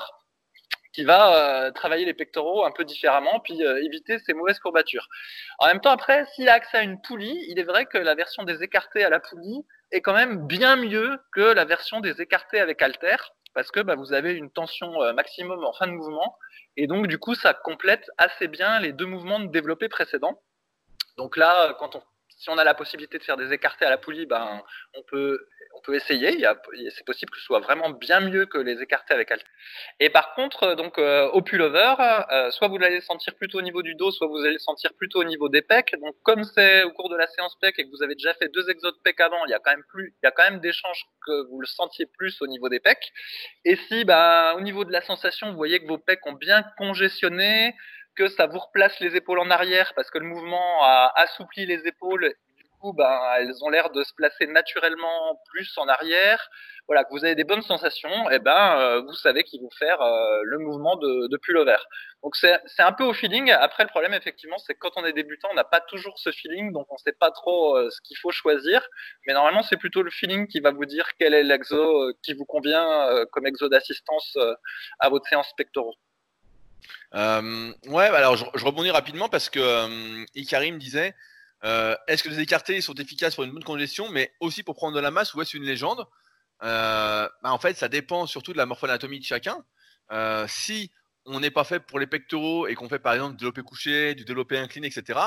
qui 0.92 1.04
va 1.04 1.66
euh, 1.66 1.70
travailler 1.70 2.04
les 2.04 2.14
pectoraux 2.14 2.64
un 2.64 2.72
peu 2.72 2.84
différemment, 2.84 3.40
puis 3.40 3.64
euh, 3.64 3.82
éviter 3.84 4.18
ces 4.18 4.34
mauvaises 4.34 4.58
courbatures? 4.58 5.08
En 5.58 5.66
même 5.66 5.80
temps, 5.80 5.90
après, 5.90 6.26
s'il 6.34 6.48
a 6.48 6.54
accès 6.54 6.78
à 6.78 6.82
une 6.82 7.00
poulie, 7.00 7.38
il 7.48 7.58
est 7.58 7.64
vrai 7.64 7.86
que 7.86 7.98
la 7.98 8.14
version 8.14 8.42
des 8.44 8.62
écartés 8.62 9.04
à 9.04 9.10
la 9.10 9.20
poulie 9.20 9.64
est 9.92 10.00
quand 10.00 10.14
même 10.14 10.46
bien 10.46 10.76
mieux 10.76 11.18
que 11.32 11.40
la 11.40 11.64
version 11.64 12.00
des 12.00 12.20
écartés 12.20 12.60
avec 12.60 12.82
halter, 12.82 13.16
parce 13.54 13.70
que 13.70 13.80
bah, 13.80 13.94
vous 13.96 14.12
avez 14.12 14.32
une 14.32 14.50
tension 14.50 15.02
euh, 15.02 15.12
maximum 15.12 15.64
en 15.64 15.72
fin 15.72 15.86
de 15.86 15.92
mouvement, 15.92 16.36
et 16.76 16.86
donc 16.86 17.06
du 17.06 17.18
coup, 17.18 17.34
ça 17.34 17.54
complète 17.54 18.08
assez 18.18 18.48
bien 18.48 18.80
les 18.80 18.92
deux 18.92 19.06
mouvements 19.06 19.40
de 19.40 19.46
développé 19.46 19.88
précédents. 19.88 20.40
Donc 21.18 21.36
là, 21.36 21.74
quand 21.78 21.96
on, 21.96 22.02
si 22.38 22.48
on 22.50 22.56
a 22.56 22.64
la 22.64 22.74
possibilité 22.74 23.18
de 23.18 23.24
faire 23.24 23.36
des 23.36 23.52
écartés 23.52 23.84
à 23.84 23.90
la 23.90 23.98
poulie, 23.98 24.24
ben, 24.24 24.62
on 24.94 25.02
peut, 25.02 25.44
on 25.74 25.80
peut 25.80 25.96
essayer. 25.96 26.44
C'est 26.94 27.04
possible 27.04 27.30
que 27.32 27.38
ce 27.38 27.44
soit 27.44 27.58
vraiment 27.58 27.90
bien 27.90 28.20
mieux 28.20 28.46
que 28.46 28.58
les 28.58 28.80
écartés 28.80 29.12
avec 29.12 29.30
halter. 29.32 29.44
Et 29.98 30.08
par 30.08 30.34
contre, 30.34 30.74
donc 30.74 30.98
euh, 30.98 31.28
au 31.30 31.42
pullover, 31.42 31.94
euh, 32.30 32.50
soit 32.52 32.68
vous 32.68 32.76
allez 32.76 33.00
sentir 33.00 33.34
plutôt 33.34 33.58
au 33.58 33.62
niveau 33.62 33.82
du 33.82 33.96
dos, 33.96 34.12
soit 34.12 34.28
vous 34.28 34.44
allez 34.44 34.58
sentir 34.60 34.94
plutôt 34.94 35.20
au 35.20 35.24
niveau 35.24 35.48
des 35.48 35.62
pecs. 35.62 35.96
Donc 36.00 36.14
comme 36.22 36.44
c'est 36.44 36.84
au 36.84 36.92
cours 36.92 37.10
de 37.10 37.16
la 37.16 37.26
séance 37.26 37.56
pec 37.60 37.76
et 37.78 37.84
que 37.84 37.90
vous 37.90 38.04
avez 38.04 38.14
déjà 38.14 38.34
fait 38.34 38.48
deux 38.48 38.70
exos 38.70 38.92
de 38.92 39.00
pec 39.02 39.20
avant, 39.20 39.44
il 39.46 39.50
y 39.50 39.54
a 39.54 39.58
quand 39.58 39.72
même 39.72 39.84
plus, 39.88 40.14
il 40.22 40.26
y 40.26 40.28
a 40.28 40.30
quand 40.30 40.44
même 40.44 40.60
des 40.60 40.72
chances 40.72 41.02
que 41.26 41.48
vous 41.50 41.60
le 41.60 41.66
sentiez 41.66 42.06
plus 42.06 42.40
au 42.40 42.46
niveau 42.46 42.68
des 42.68 42.78
pecs. 42.80 43.12
Et 43.64 43.74
si, 43.88 44.04
ben, 44.04 44.54
au 44.56 44.60
niveau 44.60 44.84
de 44.84 44.92
la 44.92 45.02
sensation, 45.02 45.50
vous 45.50 45.56
voyez 45.56 45.80
que 45.80 45.88
vos 45.88 45.98
pecs 45.98 46.24
ont 46.26 46.34
bien 46.34 46.64
congestionné, 46.78 47.74
que 48.18 48.28
ça 48.28 48.46
vous 48.46 48.58
replace 48.58 48.98
les 48.98 49.14
épaules 49.14 49.38
en 49.38 49.48
arrière 49.48 49.92
parce 49.94 50.10
que 50.10 50.18
le 50.18 50.26
mouvement 50.26 50.82
a 50.82 51.12
assoupli 51.14 51.66
les 51.66 51.86
épaules. 51.86 52.34
Du 52.56 52.64
coup, 52.80 52.92
ben, 52.92 53.16
elles 53.38 53.62
ont 53.62 53.70
l'air 53.70 53.90
de 53.90 54.02
se 54.02 54.12
placer 54.12 54.48
naturellement 54.48 55.40
plus 55.52 55.72
en 55.78 55.86
arrière. 55.86 56.50
Voilà, 56.88 57.04
que 57.04 57.10
vous 57.10 57.24
avez 57.24 57.34
des 57.34 57.44
bonnes 57.44 57.62
sensations, 57.62 58.30
et 58.30 58.36
eh 58.36 58.38
ben, 58.38 58.78
euh, 58.78 59.02
vous 59.02 59.12
savez 59.12 59.44
qu'il 59.44 59.60
vous 59.60 59.70
faire 59.78 60.00
euh, 60.00 60.40
le 60.42 60.58
mouvement 60.58 60.96
de, 60.96 61.28
de 61.28 61.36
pullover. 61.36 61.76
Donc 62.22 62.34
c'est 62.34 62.58
un 62.78 62.92
peu 62.92 63.04
au 63.04 63.12
feeling. 63.12 63.50
Après, 63.52 63.84
le 63.84 63.88
problème, 63.88 64.14
effectivement, 64.14 64.58
c'est 64.58 64.74
que 64.74 64.78
quand 64.80 64.96
on 64.96 65.04
est 65.04 65.12
débutant, 65.12 65.48
on 65.52 65.54
n'a 65.54 65.64
pas 65.64 65.80
toujours 65.80 66.18
ce 66.18 66.32
feeling, 66.32 66.72
donc 66.72 66.86
on 66.90 66.94
ne 66.94 66.98
sait 66.98 67.12
pas 67.12 67.30
trop 67.30 67.76
euh, 67.76 67.90
ce 67.90 68.00
qu'il 68.00 68.16
faut 68.16 68.32
choisir. 68.32 68.84
Mais 69.26 69.34
normalement, 69.34 69.62
c'est 69.62 69.76
plutôt 69.76 70.02
le 70.02 70.10
feeling 70.10 70.48
qui 70.48 70.60
va 70.60 70.72
vous 70.72 70.86
dire 70.86 71.06
quel 71.18 71.34
est 71.34 71.44
l'exo 71.44 72.12
qui 72.22 72.34
vous 72.34 72.46
convient 72.46 73.24
comme 73.32 73.46
exo 73.46 73.68
d'assistance 73.68 74.36
à 74.98 75.08
votre 75.10 75.28
séance 75.28 75.52
pectoraux. 75.56 75.94
Euh, 77.14 77.72
ouais, 77.86 78.04
alors 78.04 78.36
je, 78.36 78.44
rebondis 78.64 78.90
rapidement 78.90 79.28
parce 79.28 79.48
que 79.48 79.60
euh, 79.60 80.24
Ikarim 80.34 80.78
disait 80.78 81.14
euh, 81.64 81.96
est-ce 82.06 82.22
que 82.22 82.28
les 82.28 82.40
écartés 82.40 82.80
sont 82.80 82.94
efficaces 82.94 83.34
pour 83.34 83.44
une 83.44 83.52
bonne 83.52 83.64
congestion, 83.64 84.08
mais 84.10 84.32
aussi 84.40 84.62
pour 84.62 84.74
prendre 84.74 84.94
de 84.94 85.00
la 85.00 85.10
masse 85.10 85.34
ou 85.34 85.42
est-ce 85.42 85.56
une 85.56 85.64
légende? 85.64 86.06
Bah, 86.60 87.30
En 87.42 87.58
fait, 87.58 87.76
ça 87.76 87.88
dépend 87.88 88.26
surtout 88.26 88.52
de 88.52 88.58
la 88.58 88.66
morphoanatomie 88.66 89.20
de 89.20 89.24
chacun. 89.24 89.64
si 90.46 90.90
on 91.24 91.40
n'est 91.40 91.50
pas 91.50 91.64
fait 91.64 91.80
pour 91.80 91.98
les 91.98 92.06
pectoraux 92.06 92.66
et 92.66 92.74
qu'on 92.74 92.88
fait 92.88 92.98
par 92.98 93.14
exemple 93.14 93.32
du 93.32 93.38
développé 93.38 93.62
couché, 93.62 94.14
du 94.14 94.24
développé 94.24 94.58
incliné, 94.58 94.86
etc., 94.86 95.20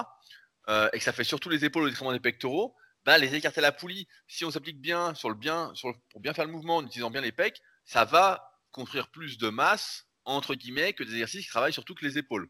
et 0.93 0.97
que 0.97 1.03
ça 1.03 1.11
fait 1.11 1.23
surtout 1.23 1.49
les 1.49 1.65
épaules 1.65 1.83
au 1.83 1.89
détriment 1.89 2.13
des 2.13 2.19
pectoraux, 2.19 2.75
bah, 3.05 3.17
les 3.17 3.33
écartés 3.35 3.59
à 3.59 3.63
la 3.63 3.71
poulie, 3.71 4.07
si 4.27 4.45
on 4.45 4.51
s'applique 4.51 4.79
bien 4.79 5.13
pour 5.21 5.35
bien 5.35 5.73
faire 6.33 6.45
le 6.45 6.51
mouvement 6.51 6.77
en 6.77 6.85
utilisant 6.85 7.11
bien 7.11 7.21
les 7.21 7.31
pecs, 7.31 7.61
ça 7.83 8.05
va 8.05 8.51
construire 8.71 9.09
plus 9.09 9.37
de 9.37 9.49
masse 9.49 10.07
entre 10.25 10.55
guillemets, 10.55 10.93
que 10.93 11.03
des 11.03 11.13
exercices 11.13 11.45
qui 11.45 11.49
travaillent 11.49 11.73
surtout 11.73 11.95
que 11.95 12.05
les 12.05 12.17
épaules. 12.17 12.49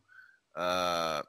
Euh, 0.58 1.22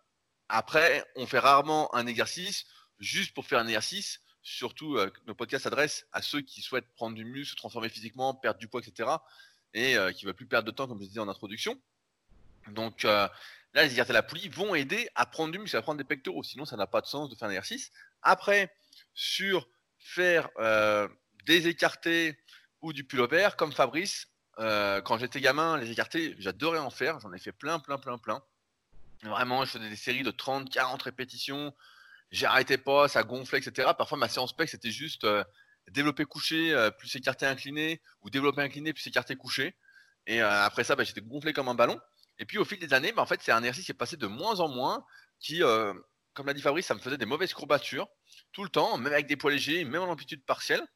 après, 0.48 1.04
on 1.16 1.26
fait 1.26 1.38
rarement 1.38 1.94
un 1.94 2.06
exercice 2.06 2.66
juste 2.98 3.34
pour 3.34 3.46
faire 3.46 3.58
un 3.58 3.66
exercice. 3.66 4.20
Surtout, 4.42 4.96
euh, 4.96 5.10
nos 5.26 5.34
podcasts 5.34 5.64
s'adressent 5.64 6.06
à 6.12 6.20
ceux 6.20 6.40
qui 6.40 6.62
souhaitent 6.62 6.92
prendre 6.94 7.16
du 7.16 7.24
muscle, 7.24 7.52
se 7.52 7.56
transformer 7.56 7.88
physiquement, 7.88 8.34
perdre 8.34 8.58
du 8.58 8.68
poids, 8.68 8.80
etc. 8.84 9.10
Et 9.74 9.96
euh, 9.96 10.12
qui 10.12 10.24
ne 10.24 10.28
veulent 10.28 10.36
plus 10.36 10.46
perdre 10.46 10.66
de 10.66 10.72
temps, 10.72 10.88
comme 10.88 11.00
je 11.00 11.06
disais 11.06 11.20
en 11.20 11.28
introduction. 11.28 11.80
Donc 12.68 13.02
là, 13.02 13.32
les 13.74 13.84
exercices 13.84 14.10
à 14.10 14.14
la 14.14 14.22
poulie 14.22 14.48
vont 14.48 14.74
aider 14.74 15.08
à 15.14 15.26
prendre 15.26 15.52
du 15.52 15.58
muscle, 15.58 15.76
à 15.76 15.82
prendre 15.82 15.98
des 15.98 16.04
pectoraux. 16.04 16.42
Sinon, 16.42 16.64
ça 16.64 16.76
n'a 16.76 16.86
pas 16.86 17.00
de 17.00 17.06
sens 17.06 17.28
de 17.28 17.34
faire 17.34 17.48
un 17.48 17.50
exercice. 17.50 17.90
Après, 18.22 18.72
sur 19.14 19.68
faire 19.98 20.48
des 21.44 21.66
écartés 21.66 22.38
ou 22.80 22.92
du 22.92 23.04
pullover, 23.04 23.48
comme 23.56 23.72
Fabrice, 23.72 24.28
euh, 24.58 25.00
quand 25.00 25.18
j'étais 25.18 25.40
gamin, 25.40 25.78
les 25.78 25.90
écartés, 25.90 26.34
j'adorais 26.38 26.78
en 26.78 26.90
faire. 26.90 27.20
J'en 27.20 27.32
ai 27.32 27.38
fait 27.38 27.52
plein, 27.52 27.78
plein, 27.78 27.98
plein, 27.98 28.18
plein. 28.18 28.42
Vraiment, 29.22 29.64
je 29.64 29.70
faisais 29.72 29.88
des 29.88 29.96
séries 29.96 30.22
de 30.22 30.30
30, 30.30 30.70
40 30.70 31.02
répétitions. 31.02 31.74
J'arrêtais 32.30 32.78
pas, 32.78 33.08
ça 33.08 33.22
gonflait, 33.22 33.58
etc. 33.58 33.90
Parfois, 33.96 34.18
ma 34.18 34.28
séance 34.28 34.50
spec, 34.50 34.68
c'était 34.68 34.90
juste 34.90 35.24
euh, 35.24 35.44
développer 35.90 36.24
couché, 36.24 36.72
euh, 36.72 36.90
plus 36.90 37.14
écarté 37.14 37.46
incliné, 37.46 38.00
ou 38.22 38.30
développer 38.30 38.62
incliné, 38.62 38.92
plus 38.92 39.06
écarté 39.06 39.36
couché. 39.36 39.76
Et 40.26 40.40
après 40.40 40.84
ça, 40.84 40.94
bah, 40.94 41.02
j'étais 41.02 41.20
gonflé 41.20 41.52
comme 41.52 41.68
un 41.68 41.74
ballon. 41.74 42.00
Et 42.38 42.46
puis, 42.46 42.58
au 42.58 42.64
fil 42.64 42.78
des 42.78 42.94
années, 42.94 43.12
bah, 43.12 43.22
en 43.22 43.26
fait, 43.26 43.40
c'est 43.42 43.52
un 43.52 43.58
exercice 43.58 43.86
qui 43.86 43.92
est 43.92 43.94
passé 43.94 44.16
de 44.16 44.26
moins 44.26 44.60
en 44.60 44.68
moins, 44.68 45.04
qui, 45.40 45.60
comme 46.34 46.46
l'a 46.46 46.54
dit 46.54 46.62
Fabrice, 46.62 46.86
ça 46.86 46.94
me 46.94 47.00
faisait 47.00 47.18
des 47.18 47.26
mauvaises 47.26 47.52
courbatures, 47.52 48.08
tout 48.52 48.62
le 48.62 48.70
temps, 48.70 48.96
même 48.98 49.12
avec 49.12 49.26
des 49.26 49.36
poids 49.36 49.50
légers, 49.50 49.84
même 49.84 50.02
en 50.02 50.10
amplitude 50.10 50.44
partielle. 50.44 50.86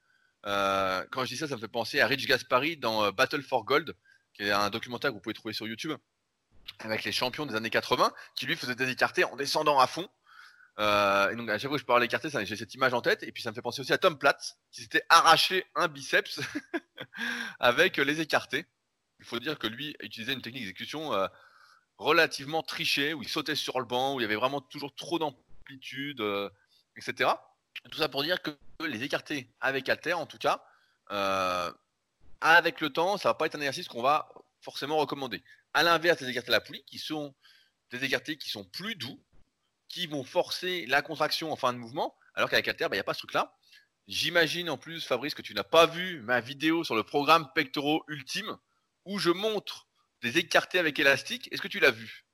Euh, 0.47 1.05
quand 1.11 1.25
je 1.25 1.31
dis 1.31 1.37
ça, 1.37 1.49
ça 1.49 1.57
me 1.57 1.61
fait 1.61 1.69
penser 1.69 2.01
à 2.01 2.07
Rich 2.07 2.27
Gaspari 2.27 2.77
dans 2.77 3.05
euh, 3.05 3.11
Battle 3.11 3.43
for 3.43 3.65
Gold, 3.65 3.95
qui 4.35 4.45
est 4.45 4.53
un 4.53 4.71
documentaire 4.71 5.11
que 5.11 5.15
vous 5.15 5.21
pouvez 5.21 5.35
trouver 5.35 5.55
sur 5.55 5.67
YouTube, 5.67 5.93
avec 6.79 7.05
les 7.05 7.13
champions 7.13 7.47
des 7.47 7.55
années 7.55 7.71
80, 7.71 8.13
qui 8.37 8.47
lui 8.47 8.57
faisait 8.57 8.75
des 8.75 8.89
écartés 8.91 9.25
en 9.25 9.37
descendant 9.37 9.79
à 9.81 9.87
fond. 9.87 10.09
Euh, 10.79 11.31
et 11.31 11.37
donc 11.37 11.49
à 11.49 11.59
chaque 11.59 11.69
fois 11.69 11.79
que 11.79 11.81
je 11.81 11.87
parle 11.87 12.03
d'écarté, 12.03 12.29
j'ai 12.45 12.57
cette 12.57 12.75
image 12.75 12.95
en 12.95 13.01
tête. 13.01 13.23
Et 13.23 13.33
puis 13.33 13.43
ça 13.43 13.51
me 13.51 13.55
fait 13.55 13.63
penser 13.63 13.81
aussi 13.81 13.93
à 13.93 13.99
Tom 13.99 14.19
Platz, 14.19 14.57
qui 14.71 14.83
s'était 14.83 15.03
arraché 15.09 15.65
un 15.75 15.89
biceps 15.89 16.41
avec 17.59 17.97
les 17.97 18.21
écartés. 18.21 18.67
Il 19.19 19.25
faut 19.25 19.41
dire 19.41 19.59
que 19.59 19.67
lui 19.67 19.97
utilisait 20.01 20.35
une 20.35 20.43
technique 20.43 20.63
d'exécution 20.63 21.11
relativement 21.97 22.63
trichée, 22.63 23.15
où 23.15 23.23
il 23.23 23.29
sautait 23.29 23.55
sur 23.55 23.81
le 23.81 23.87
banc, 23.87 24.15
où 24.15 24.21
il 24.21 24.23
y 24.23 24.27
avait 24.27 24.37
vraiment 24.37 24.61
toujours 24.61 24.95
trop 24.95 25.19
d'amplitude, 25.19 26.23
etc. 26.95 27.31
Tout 27.91 27.99
ça 27.99 28.09
pour 28.09 28.23
dire 28.23 28.43
que 28.43 28.51
les 28.81 29.03
écartés 29.03 29.49
avec 29.61 29.89
alter, 29.89 30.15
en 30.15 30.27
tout 30.27 30.39
cas, 30.39 30.65
euh, 31.11 31.71
avec 32.41 32.81
le 32.81 32.91
temps, 32.91 33.17
ça 33.17 33.29
va 33.31 33.35
pas 33.35 33.47
être 33.47 33.55
un 33.55 33.61
exercice 33.61 33.89
qu'on 33.89 34.03
va 34.03 34.29
forcément 34.61 34.97
recommander. 34.97 35.43
À 35.75 35.83
l'inverse 35.83 36.19
des 36.19 36.29
écartés 36.29 36.49
à 36.49 36.53
la 36.53 36.61
poulie, 36.61 36.85
qui 36.85 36.99
sont 36.99 37.35
des 37.91 38.05
écartés 38.05 38.37
qui 38.37 38.51
sont 38.51 38.65
plus 38.65 38.97
doux, 38.97 39.21
qui 39.89 40.07
vont 40.07 40.25
forcer 40.25 40.87
la 40.87 41.03
contraction 41.03 41.53
en 41.53 41.57
fin 41.57 41.73
de 41.73 41.79
mouvement, 41.79 42.17
alors 42.35 42.51
qu'avec 42.51 42.67
alter, 42.69 42.85
bah, 42.85 42.97
il 42.97 42.99
n'y 42.99 43.01
a 43.01 43.05
pas 43.05 43.15
ce 43.15 43.21
truc-là. 43.21 43.55
J'imagine 44.09 44.71
en 44.71 44.77
plus, 44.77 45.05
Fabrice, 45.05 45.35
que 45.35 45.43
tu 45.43 45.55
n'as 45.55 45.65
pas 45.65 45.87
vu 45.87 46.21
ma 46.21 46.41
vidéo 46.41 46.85
sur 46.85 46.95
le 46.95 47.03
programme 47.03 47.49
pectoraux 47.55 48.05
ultime, 48.09 48.57
où 49.05 49.19
je 49.19 49.31
montre 49.31 49.87
des 50.23 50.39
écartés 50.39 50.79
avec 50.79 50.99
élastique. 50.99 51.49
Est-ce 51.53 51.63
que 51.63 51.69
tu 51.69 51.81
l'as 51.81 51.91
vu? 51.91 52.25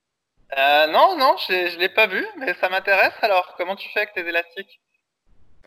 Euh, 0.56 0.86
Non, 0.88 1.16
non, 1.16 1.36
je 1.38 1.74
ne 1.74 1.78
l'ai 1.78 1.88
pas 1.88 2.06
vu, 2.06 2.26
mais 2.38 2.54
ça 2.54 2.68
m'intéresse. 2.68 3.14
Alors, 3.22 3.54
comment 3.56 3.76
tu 3.76 3.88
fais 3.90 4.00
avec 4.00 4.14
tes 4.14 4.26
élastiques? 4.26 4.80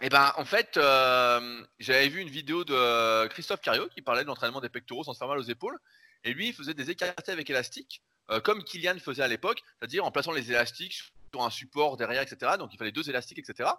Eh 0.01 0.09
ben, 0.09 0.33
en 0.35 0.45
fait, 0.45 0.77
euh, 0.77 1.65
j'avais 1.79 2.09
vu 2.09 2.19
une 2.19 2.29
vidéo 2.29 2.65
de 2.65 3.27
Christophe 3.27 3.61
Cario 3.61 3.87
qui 3.89 4.01
parlait 4.01 4.23
de 4.23 4.27
l'entraînement 4.27 4.59
des 4.59 4.69
pectoraux 4.69 5.03
sans 5.03 5.13
se 5.13 5.17
faire 5.17 5.27
mal 5.27 5.39
aux 5.39 5.43
épaules. 5.43 5.77
Et 6.25 6.33
lui, 6.33 6.49
il 6.49 6.53
faisait 6.53 6.73
des 6.73 6.89
écartés 6.89 7.31
avec 7.31 7.49
élastique, 7.49 8.01
euh, 8.29 8.41
comme 8.41 8.63
Kylian 8.63 8.99
faisait 8.99 9.23
à 9.23 9.27
l'époque, 9.27 9.61
c'est-à-dire 9.79 10.03
en 10.03 10.11
plaçant 10.11 10.31
les 10.31 10.51
élastiques 10.51 10.93
sur 11.31 11.43
un 11.43 11.49
support 11.49 11.97
derrière, 11.97 12.21
etc. 12.21 12.53
Donc 12.57 12.73
il 12.73 12.77
fallait 12.77 12.91
deux 12.91 13.09
élastiques, 13.09 13.39
etc. 13.39 13.69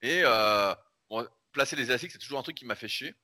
Et 0.00 0.22
euh, 0.24 0.74
placer 1.52 1.76
les 1.76 1.84
élastiques, 1.84 2.12
c'est 2.12 2.18
toujours 2.18 2.38
un 2.38 2.42
truc 2.42 2.56
qui 2.56 2.64
m'a 2.64 2.76
fait 2.76 2.88
chier. 2.88 3.14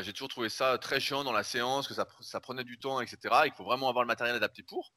J'ai 0.00 0.14
toujours 0.14 0.28
trouvé 0.28 0.48
ça 0.48 0.78
très 0.78 1.00
chiant 1.00 1.22
dans 1.22 1.32
la 1.32 1.42
séance, 1.42 1.86
que 1.86 1.92
ça, 1.92 2.40
prenait 2.40 2.64
du 2.64 2.78
temps, 2.78 3.02
etc. 3.02 3.18
Il 3.44 3.52
faut 3.52 3.64
vraiment 3.64 3.90
avoir 3.90 4.02
le 4.02 4.06
matériel 4.06 4.34
adapté 4.34 4.62
pour. 4.62 4.94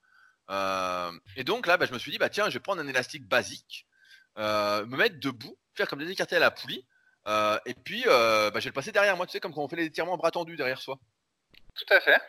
et 0.49 1.43
donc 1.43 1.67
là, 1.67 1.75
bah, 1.75 1.85
je 1.85 1.91
me 1.91 1.99
suis 1.99 2.11
dit, 2.11 2.17
bah 2.17 2.29
tiens, 2.29 2.47
je 2.47 2.53
vais 2.53 2.61
prendre 2.61 2.81
un 2.81 2.87
élastique 2.87 3.27
basique, 3.27 3.87
me 4.37 4.95
mettre 4.95 5.19
debout 5.19 5.57
faire 5.75 5.87
comme 5.87 5.99
des 5.99 6.09
écartés 6.09 6.35
à 6.35 6.39
la 6.39 6.51
poulie. 6.51 6.85
Euh, 7.27 7.59
et 7.65 7.73
puis, 7.73 8.03
euh, 8.07 8.51
bah, 8.51 8.59
je 8.59 8.65
vais 8.65 8.69
le 8.69 8.73
passer 8.73 8.91
derrière 8.91 9.17
moi, 9.17 9.25
tu 9.25 9.31
sais, 9.31 9.39
comme 9.39 9.53
quand 9.53 9.63
on 9.63 9.67
fait 9.67 9.75
les 9.75 9.85
étirements 9.85 10.17
bras 10.17 10.31
tendus 10.31 10.55
derrière 10.55 10.81
soi. 10.81 10.99
Tout 11.73 11.93
à 11.93 11.99
fait. 11.99 12.21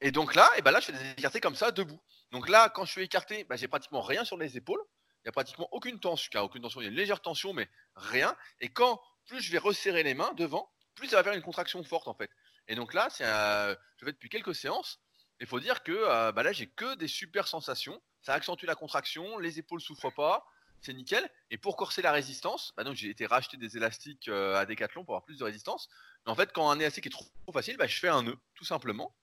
Et 0.00 0.10
donc 0.12 0.34
là, 0.34 0.50
et 0.56 0.62
ben 0.62 0.70
là, 0.70 0.80
je 0.80 0.86
fais 0.86 0.92
des 0.92 1.10
écartés 1.12 1.40
comme 1.40 1.54
ça, 1.54 1.70
debout. 1.70 2.00
Donc 2.30 2.48
là, 2.48 2.70
quand 2.70 2.84
je 2.84 2.92
suis 2.92 3.02
écarté, 3.02 3.44
bah, 3.44 3.56
j'ai 3.56 3.68
pratiquement 3.68 4.00
rien 4.00 4.24
sur 4.24 4.38
les 4.38 4.56
épaules. 4.56 4.80
Il 5.18 5.26
n'y 5.26 5.28
a 5.28 5.32
pratiquement 5.32 5.68
aucune 5.72 6.00
tension, 6.00 6.30
car 6.32 6.44
aucune 6.44 6.62
tension, 6.62 6.80
il 6.80 6.84
y 6.84 6.86
a 6.86 6.90
une 6.90 6.96
légère 6.96 7.20
tension, 7.20 7.52
mais 7.52 7.68
rien. 7.94 8.34
Et 8.60 8.70
quand 8.70 9.00
plus 9.26 9.42
je 9.42 9.52
vais 9.52 9.58
resserrer 9.58 10.02
les 10.02 10.14
mains 10.14 10.32
devant, 10.36 10.72
plus 10.94 11.08
ça 11.08 11.16
va 11.16 11.24
faire 11.24 11.34
une 11.34 11.42
contraction 11.42 11.84
forte 11.84 12.08
en 12.08 12.14
fait. 12.14 12.30
Et 12.68 12.74
donc 12.74 12.94
là, 12.94 13.08
c'est 13.10 13.24
je 13.24 14.04
fais 14.04 14.12
depuis 14.12 14.30
quelques 14.30 14.54
séances. 14.54 14.98
Il 15.40 15.46
faut 15.46 15.60
dire 15.60 15.82
que 15.82 15.92
euh, 15.92 16.32
bah 16.32 16.42
là, 16.42 16.52
j'ai 16.52 16.68
que 16.68 16.94
des 16.96 17.08
super 17.08 17.48
sensations. 17.48 18.00
Ça 18.22 18.34
accentue 18.34 18.66
la 18.66 18.74
contraction, 18.74 19.38
les 19.38 19.58
épaules 19.58 19.80
souffrent 19.80 20.14
pas, 20.14 20.44
c'est 20.82 20.94
nickel. 20.94 21.28
Et 21.50 21.58
pour 21.58 21.76
corser 21.76 22.02
la 22.02 22.12
résistance, 22.12 22.72
bah 22.76 22.84
donc 22.84 22.94
j'ai 22.94 23.08
été 23.08 23.26
racheter 23.26 23.56
des 23.56 23.76
élastiques 23.76 24.28
euh, 24.28 24.56
à 24.56 24.66
Decathlon 24.66 25.04
pour 25.04 25.14
avoir 25.14 25.24
plus 25.24 25.38
de 25.38 25.44
résistance. 25.44 25.88
Mais 26.24 26.32
en 26.32 26.34
fait, 26.34 26.52
quand 26.52 26.70
un 26.70 26.78
élastique 26.78 27.06
est 27.06 27.10
trop, 27.10 27.26
facile, 27.52 27.76
bah, 27.76 27.86
je 27.86 27.98
fais 27.98 28.08
un 28.08 28.22
nœud, 28.22 28.36
tout 28.54 28.64
simplement. 28.64 29.14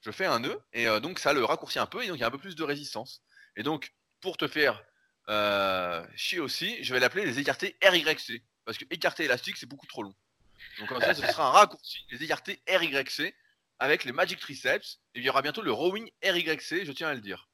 Je 0.00 0.10
fais 0.10 0.26
un 0.26 0.40
nœud 0.40 0.60
et 0.72 0.88
euh, 0.88 1.00
donc 1.00 1.18
ça 1.18 1.32
le 1.32 1.44
raccourcit 1.44 1.78
un 1.78 1.86
peu 1.86 2.02
et 2.02 2.08
donc 2.08 2.16
il 2.16 2.20
y 2.20 2.24
a 2.24 2.26
un 2.26 2.30
peu 2.30 2.38
plus 2.38 2.56
de 2.56 2.64
résistance. 2.64 3.22
Et 3.56 3.62
donc, 3.62 3.94
pour 4.20 4.36
te 4.36 4.48
faire 4.48 4.82
euh, 5.28 6.04
chier 6.16 6.40
aussi, 6.40 6.82
je 6.82 6.92
vais 6.92 7.00
l'appeler 7.00 7.24
les 7.24 7.38
écartés 7.38 7.76
RYC. 7.82 8.42
Parce 8.64 8.78
que 8.78 8.84
écarté 8.90 9.24
élastique, 9.24 9.56
c'est 9.56 9.66
beaucoup 9.66 9.86
trop 9.86 10.02
long. 10.02 10.14
Donc 10.78 10.88
comme 10.88 11.00
ça, 11.00 11.14
ce 11.14 11.26
sera 11.26 11.48
un 11.48 11.50
raccourci, 11.50 12.06
les 12.10 12.22
écartés 12.22 12.62
RYC 12.68 13.34
avec 13.78 14.04
les 14.04 14.12
Magic 14.12 14.38
Triceps. 14.38 15.00
Et 15.14 15.18
il 15.20 15.24
y 15.24 15.28
aura 15.28 15.42
bientôt 15.42 15.62
le 15.62 15.72
Rowing 15.72 16.08
RYC, 16.22 16.84
je 16.84 16.92
tiens 16.92 17.08
à 17.08 17.14
le 17.14 17.20
dire. 17.20 17.48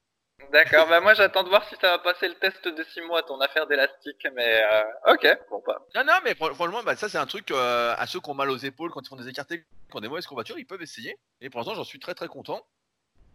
D'accord, 0.52 0.88
bah 0.88 1.00
moi 1.00 1.12
j'attends 1.12 1.42
de 1.42 1.50
voir 1.50 1.68
si 1.68 1.74
ça 1.80 1.90
va 1.90 1.98
passer 1.98 2.26
le 2.26 2.34
test 2.34 2.66
de 2.66 2.82
6 2.82 3.02
mois, 3.02 3.22
ton 3.22 3.38
affaire 3.40 3.66
d'élastique, 3.66 4.26
mais 4.34 4.62
euh, 4.62 5.12
ok, 5.12 5.26
bon 5.50 5.60
pas. 5.60 5.86
Non, 5.94 6.04
non, 6.04 6.14
mais 6.24 6.34
franchement, 6.34 6.82
bah, 6.82 6.96
ça 6.96 7.08
c'est 7.10 7.18
un 7.18 7.26
truc 7.26 7.50
euh, 7.50 7.94
à 7.98 8.06
ceux 8.06 8.20
qui 8.20 8.30
ont 8.30 8.34
mal 8.34 8.48
aux 8.48 8.56
épaules 8.56 8.90
quand 8.90 9.02
ils 9.02 9.08
font 9.08 9.16
des 9.16 9.28
écartés, 9.28 9.60
qui 9.60 9.96
ont 9.96 10.00
des 10.00 10.08
mauvaises 10.08 10.26
courbatures, 10.26 10.58
ils 10.58 10.66
peuvent 10.66 10.80
essayer. 10.80 11.18
Et 11.42 11.50
pour 11.50 11.60
l'instant, 11.60 11.74
j'en 11.74 11.84
suis 11.84 11.98
très 11.98 12.14
très 12.14 12.28
content. 12.28 12.66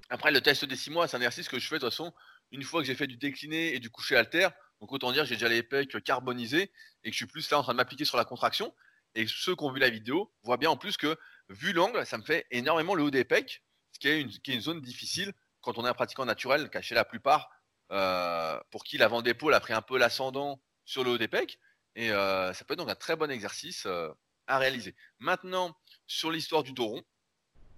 Après, 0.10 0.32
le 0.32 0.42
test 0.42 0.66
des 0.66 0.76
6 0.76 0.90
mois, 0.90 1.08
c'est 1.08 1.16
un 1.18 1.20
exercice 1.20 1.50
que 1.50 1.60
je 1.60 1.68
fais 1.68 1.76
de 1.76 1.82
toute 1.82 1.92
façon 1.92 2.14
une 2.52 2.64
fois 2.64 2.82
que 2.82 2.88
j'ai 2.88 2.96
fait 2.96 3.08
du 3.08 3.18
décliné 3.18 3.76
et 3.76 3.80
du 3.80 3.92
coucher 3.92 4.16
alter. 4.16 4.48
Donc 4.82 4.92
autant 4.92 5.12
dire 5.12 5.26
j'ai 5.26 5.36
déjà 5.36 5.50
les 5.50 5.62
pecs 5.62 6.04
carbonisés 6.04 6.72
et 7.04 7.10
que 7.10 7.14
je 7.14 7.18
suis 7.18 7.28
plus 7.28 7.50
là 7.52 7.60
en 7.60 7.64
train 7.64 7.74
de 7.74 7.78
m'appliquer 7.78 8.06
sur 8.06 8.18
la 8.18 8.26
contraction. 8.26 8.74
Et 9.14 9.28
ceux 9.28 9.56
qui 9.56 9.64
ont 9.64 9.72
vu 9.72 9.80
la 9.80 9.90
vidéo 9.90 10.32
voient 10.44 10.58
bien 10.58 10.72
en 10.72 10.78
plus 10.78 10.98
que, 10.98 11.16
vu 11.50 11.74
l'angle, 11.74 12.06
ça 12.08 12.18
me 12.18 12.24
fait 12.24 12.48
énormément 12.50 12.96
le 12.96 13.04
haut 13.04 13.12
des 13.12 13.24
pecs, 13.24 13.62
ce 13.92 14.00
qui 14.00 14.08
est 14.08 14.56
une 14.56 14.62
zone 14.62 14.82
difficile 14.82 15.34
quand 15.64 15.78
on 15.78 15.86
est 15.86 15.90
un 15.90 15.94
pratiquant 15.94 16.26
naturel, 16.26 16.70
caché 16.70 16.94
la 16.94 17.06
plupart, 17.06 17.50
euh, 17.92 18.60
pour 18.70 18.84
qui 18.84 18.98
l'avant 18.98 19.22
d'épaule 19.22 19.54
a 19.54 19.60
pris 19.60 19.74
un 19.74 19.82
peu 19.82 19.98
l'ascendant 19.98 20.62
sur 20.86 21.04
le 21.04 21.12
haut 21.12 21.18
des 21.18 21.28
pecs. 21.28 21.60
Et 21.96 22.12
euh, 22.12 22.54
ça 22.54 22.66
peut 22.66 22.74
être 22.74 22.80
donc 22.80 22.90
un 22.90 22.96
très 22.96 23.16
bon 23.16 23.32
exercice 23.32 23.86
euh, 23.86 24.10
à 24.48 24.58
réaliser. 24.58 24.96
Maintenant, 25.20 25.76
sur 26.06 26.30
l'histoire 26.30 26.64
du 26.64 26.74
dos 26.74 27.02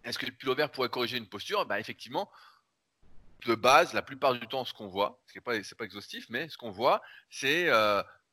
est-ce 0.04 0.20
que 0.20 0.28
le 0.28 0.32
pullover 0.32 0.68
pourrait 0.72 0.90
corriger 0.90 1.18
une 1.18 1.28
posture? 1.28 1.66
Bah, 1.66 1.80
Effectivement, 1.80 2.30
de 3.48 3.56
base, 3.56 3.94
la 3.94 4.04
plupart 4.04 4.36
du 4.36 4.48
temps, 4.48 4.64
ce 4.64 4.72
qu'on 4.72 4.88
voit, 4.88 5.20
ce 5.26 5.34
n'est 5.34 5.42
pas, 5.42 5.54
pas, 5.78 5.84
exhaustif, 5.84 6.28
mais 6.30 6.48
ce 6.48 6.58
qu'on 6.58 6.70
voit, 6.70 7.02
c'est 7.32 7.66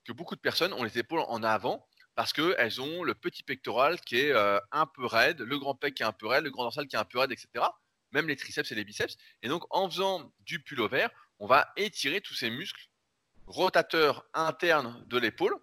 que 0.05 0.13
beaucoup 0.13 0.37
de 0.37 0.41
personnes 0.41 0.75
ont 0.75 0.85
les 0.85 0.99
épaules 0.99 1.25
en 1.29 1.43
avant 1.43 1.89
parce 2.15 2.35
qu'elles 2.35 2.83
ont 2.83 3.03
le 3.05 3.15
petit 3.15 3.43
pectoral 3.43 3.99
qui 4.03 4.19
est 4.19 4.35
un 4.71 4.85
peu 4.85 5.07
raide, 5.07 5.41
le 5.41 5.59
grand 5.59 5.75
pec 5.75 5.95
qui 5.95 6.03
est 6.03 6.07
un 6.07 6.13
peu 6.13 6.27
raide, 6.27 6.45
le 6.45 6.51
grand 6.51 6.65
dorsal 6.65 6.87
qui 6.87 6.97
est 6.97 6.99
un 6.99 7.07
peu 7.07 7.21
raide, 7.21 7.33
etc. 7.33 7.65
Même 8.13 8.29
les 8.29 8.37
triceps 8.37 8.71
et 8.71 8.75
les 8.75 8.85
biceps. 8.85 9.17
Et 9.43 9.49
donc, 9.49 9.65
en 9.71 9.89
faisant 9.89 10.33
du 10.41 10.63
pullover, 10.63 11.09
on 11.39 11.47
va 11.47 11.73
étirer 11.77 12.21
tous 12.21 12.35
ces 12.35 12.51
muscles 12.51 12.89
rotateurs 13.47 14.25
internes 14.35 15.05
de 15.09 15.19
l'épaule. 15.19 15.55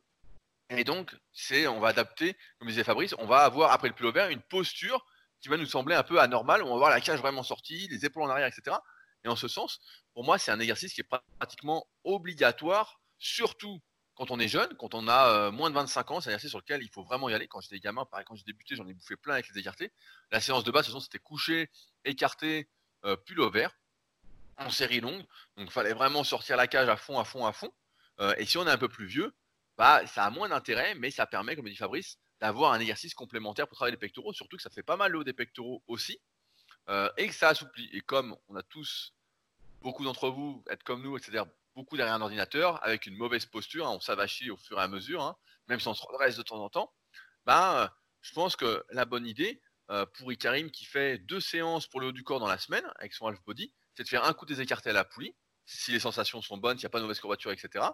Et 0.69 0.83
donc, 0.83 1.15
c'est, 1.31 1.67
on 1.67 1.79
va 1.79 1.89
adapter, 1.89 2.35
comme 2.57 2.67
disait 2.67 2.83
Fabrice, 2.83 3.15
on 3.17 3.25
va 3.25 3.39
avoir 3.39 3.71
après 3.71 3.87
le 3.87 3.95
pullover 3.95 4.27
une 4.31 4.41
posture 4.41 5.05
qui 5.41 5.49
va 5.49 5.57
nous 5.57 5.65
sembler 5.65 5.95
un 5.95 6.03
peu 6.03 6.19
anormale. 6.19 6.63
On 6.63 6.71
va 6.71 6.77
voir 6.77 6.89
la 6.89 7.01
cage 7.01 7.19
vraiment 7.19 7.43
sortie, 7.43 7.87
les 7.87 8.05
épaules 8.05 8.23
en 8.23 8.29
arrière, 8.29 8.47
etc. 8.47 8.77
Et 9.23 9.27
en 9.27 9.35
ce 9.35 9.47
sens, 9.47 9.79
pour 10.13 10.23
moi, 10.23 10.37
c'est 10.37 10.51
un 10.51 10.59
exercice 10.59 10.93
qui 10.93 11.01
est 11.01 11.09
pratiquement 11.39 11.87
obligatoire, 12.03 13.01
surtout 13.17 13.81
quand 14.19 14.31
on 14.31 14.39
est 14.39 14.49
jeune, 14.49 14.75
quand 14.75 14.95
on 14.95 15.07
a 15.07 15.29
euh, 15.29 15.51
moins 15.51 15.69
de 15.69 15.75
25 15.75 16.11
ans, 16.11 16.19
c'est 16.19 16.29
un 16.29 16.33
exercice 16.33 16.49
sur 16.49 16.59
lequel 16.59 16.83
il 16.83 16.89
faut 16.89 17.03
vraiment 17.03 17.29
y 17.29 17.33
aller. 17.33 17.47
Quand 17.47 17.61
j'étais 17.61 17.79
gamin, 17.79 18.03
pareil, 18.03 18.25
quand 18.27 18.35
j'ai 18.35 18.43
débuté, 18.43 18.75
j'en 18.75 18.85
ai 18.85 18.93
bouffé 18.93 19.15
plein 19.15 19.35
avec 19.35 19.47
les 19.47 19.57
écartés. 19.59 19.93
La 20.29 20.41
séance 20.41 20.65
de 20.65 20.71
base, 20.71 20.87
de 20.87 20.91
toute 20.91 21.01
c'était 21.01 21.19
couché, 21.19 21.69
écarté, 22.03 22.67
euh, 23.05 23.15
pullover, 23.15 23.69
en 24.57 24.69
série 24.71 24.99
longue. 24.99 25.25
Donc, 25.55 25.67
il 25.67 25.71
fallait 25.71 25.93
vraiment 25.93 26.25
sortir 26.25 26.57
la 26.57 26.67
cage 26.67 26.89
à 26.89 26.97
fond, 26.97 27.17
à 27.17 27.23
fond, 27.23 27.45
à 27.45 27.53
fond. 27.53 27.71
Euh, 28.19 28.35
et 28.37 28.45
si 28.45 28.57
on 28.57 28.67
est 28.67 28.69
un 28.69 28.77
peu 28.77 28.89
plus 28.89 29.05
vieux, 29.05 29.33
bah, 29.77 30.05
ça 30.05 30.25
a 30.25 30.29
moins 30.29 30.49
d'intérêt, 30.49 30.95
mais 30.95 31.11
ça 31.11 31.25
permet, 31.25 31.55
comme 31.55 31.69
dit 31.69 31.75
Fabrice, 31.77 32.19
d'avoir 32.41 32.73
un 32.73 32.81
exercice 32.81 33.13
complémentaire 33.13 33.69
pour 33.69 33.77
travailler 33.77 33.95
les 33.95 33.99
pectoraux, 33.99 34.33
surtout 34.33 34.57
que 34.57 34.63
ça 34.63 34.69
fait 34.69 34.83
pas 34.83 34.97
mal 34.97 35.13
le 35.13 35.19
haut 35.19 35.23
des 35.23 35.31
pectoraux 35.31 35.81
aussi, 35.87 36.19
et 37.17 37.27
que 37.27 37.33
ça 37.33 37.49
assouplit. 37.49 37.89
Et 37.93 38.01
comme 38.01 38.35
on 38.49 38.55
a 38.57 38.63
tous, 38.63 39.13
beaucoup 39.81 40.03
d'entre 40.03 40.29
vous, 40.29 40.61
être 40.69 40.83
comme 40.83 41.03
nous, 41.03 41.17
c'est-à-dire 41.19 41.45
beaucoup 41.79 41.95
derrière 41.95 42.15
un 42.15 42.21
ordinateur, 42.21 42.83
avec 42.83 43.05
une 43.05 43.15
mauvaise 43.15 43.45
posture, 43.45 43.87
hein, 43.87 43.91
on 43.91 44.01
s'avachit 44.01 44.51
au 44.51 44.57
fur 44.57 44.77
et 44.77 44.83
à 44.83 44.89
mesure, 44.89 45.23
hein, 45.23 45.37
même 45.67 45.79
si 45.79 45.87
on 45.87 45.93
se 45.93 46.05
redresse 46.05 46.35
de 46.35 46.43
temps 46.43 46.61
en 46.61 46.69
temps, 46.69 46.93
ben, 47.45 47.89
je 48.21 48.33
pense 48.33 48.57
que 48.57 48.83
la 48.89 49.05
bonne 49.05 49.25
idée, 49.25 49.61
euh, 49.89 50.05
pour 50.05 50.31
Ikarim 50.33 50.71
qui 50.71 50.83
fait 50.83 51.17
deux 51.19 51.39
séances 51.39 51.87
pour 51.87 52.01
le 52.01 52.07
haut 52.07 52.11
du 52.11 52.23
corps 52.23 52.41
dans 52.41 52.47
la 52.47 52.57
semaine, 52.57 52.83
avec 52.97 53.13
son 53.13 53.27
half 53.27 53.39
body, 53.45 53.73
c'est 53.95 54.03
de 54.03 54.09
faire 54.09 54.25
un 54.25 54.33
coup 54.33 54.45
des 54.45 54.59
écartés 54.59 54.89
à 54.89 54.93
la 54.93 55.05
poulie, 55.05 55.33
si 55.65 55.91
les 55.91 56.01
sensations 56.01 56.41
sont 56.41 56.57
bonnes, 56.57 56.77
s'il 56.77 56.85
n'y 56.85 56.87
a 56.87 56.91
pas 56.91 56.99
de 56.99 57.03
mauvaise 57.03 57.21
courbature, 57.21 57.51
etc. 57.51 57.85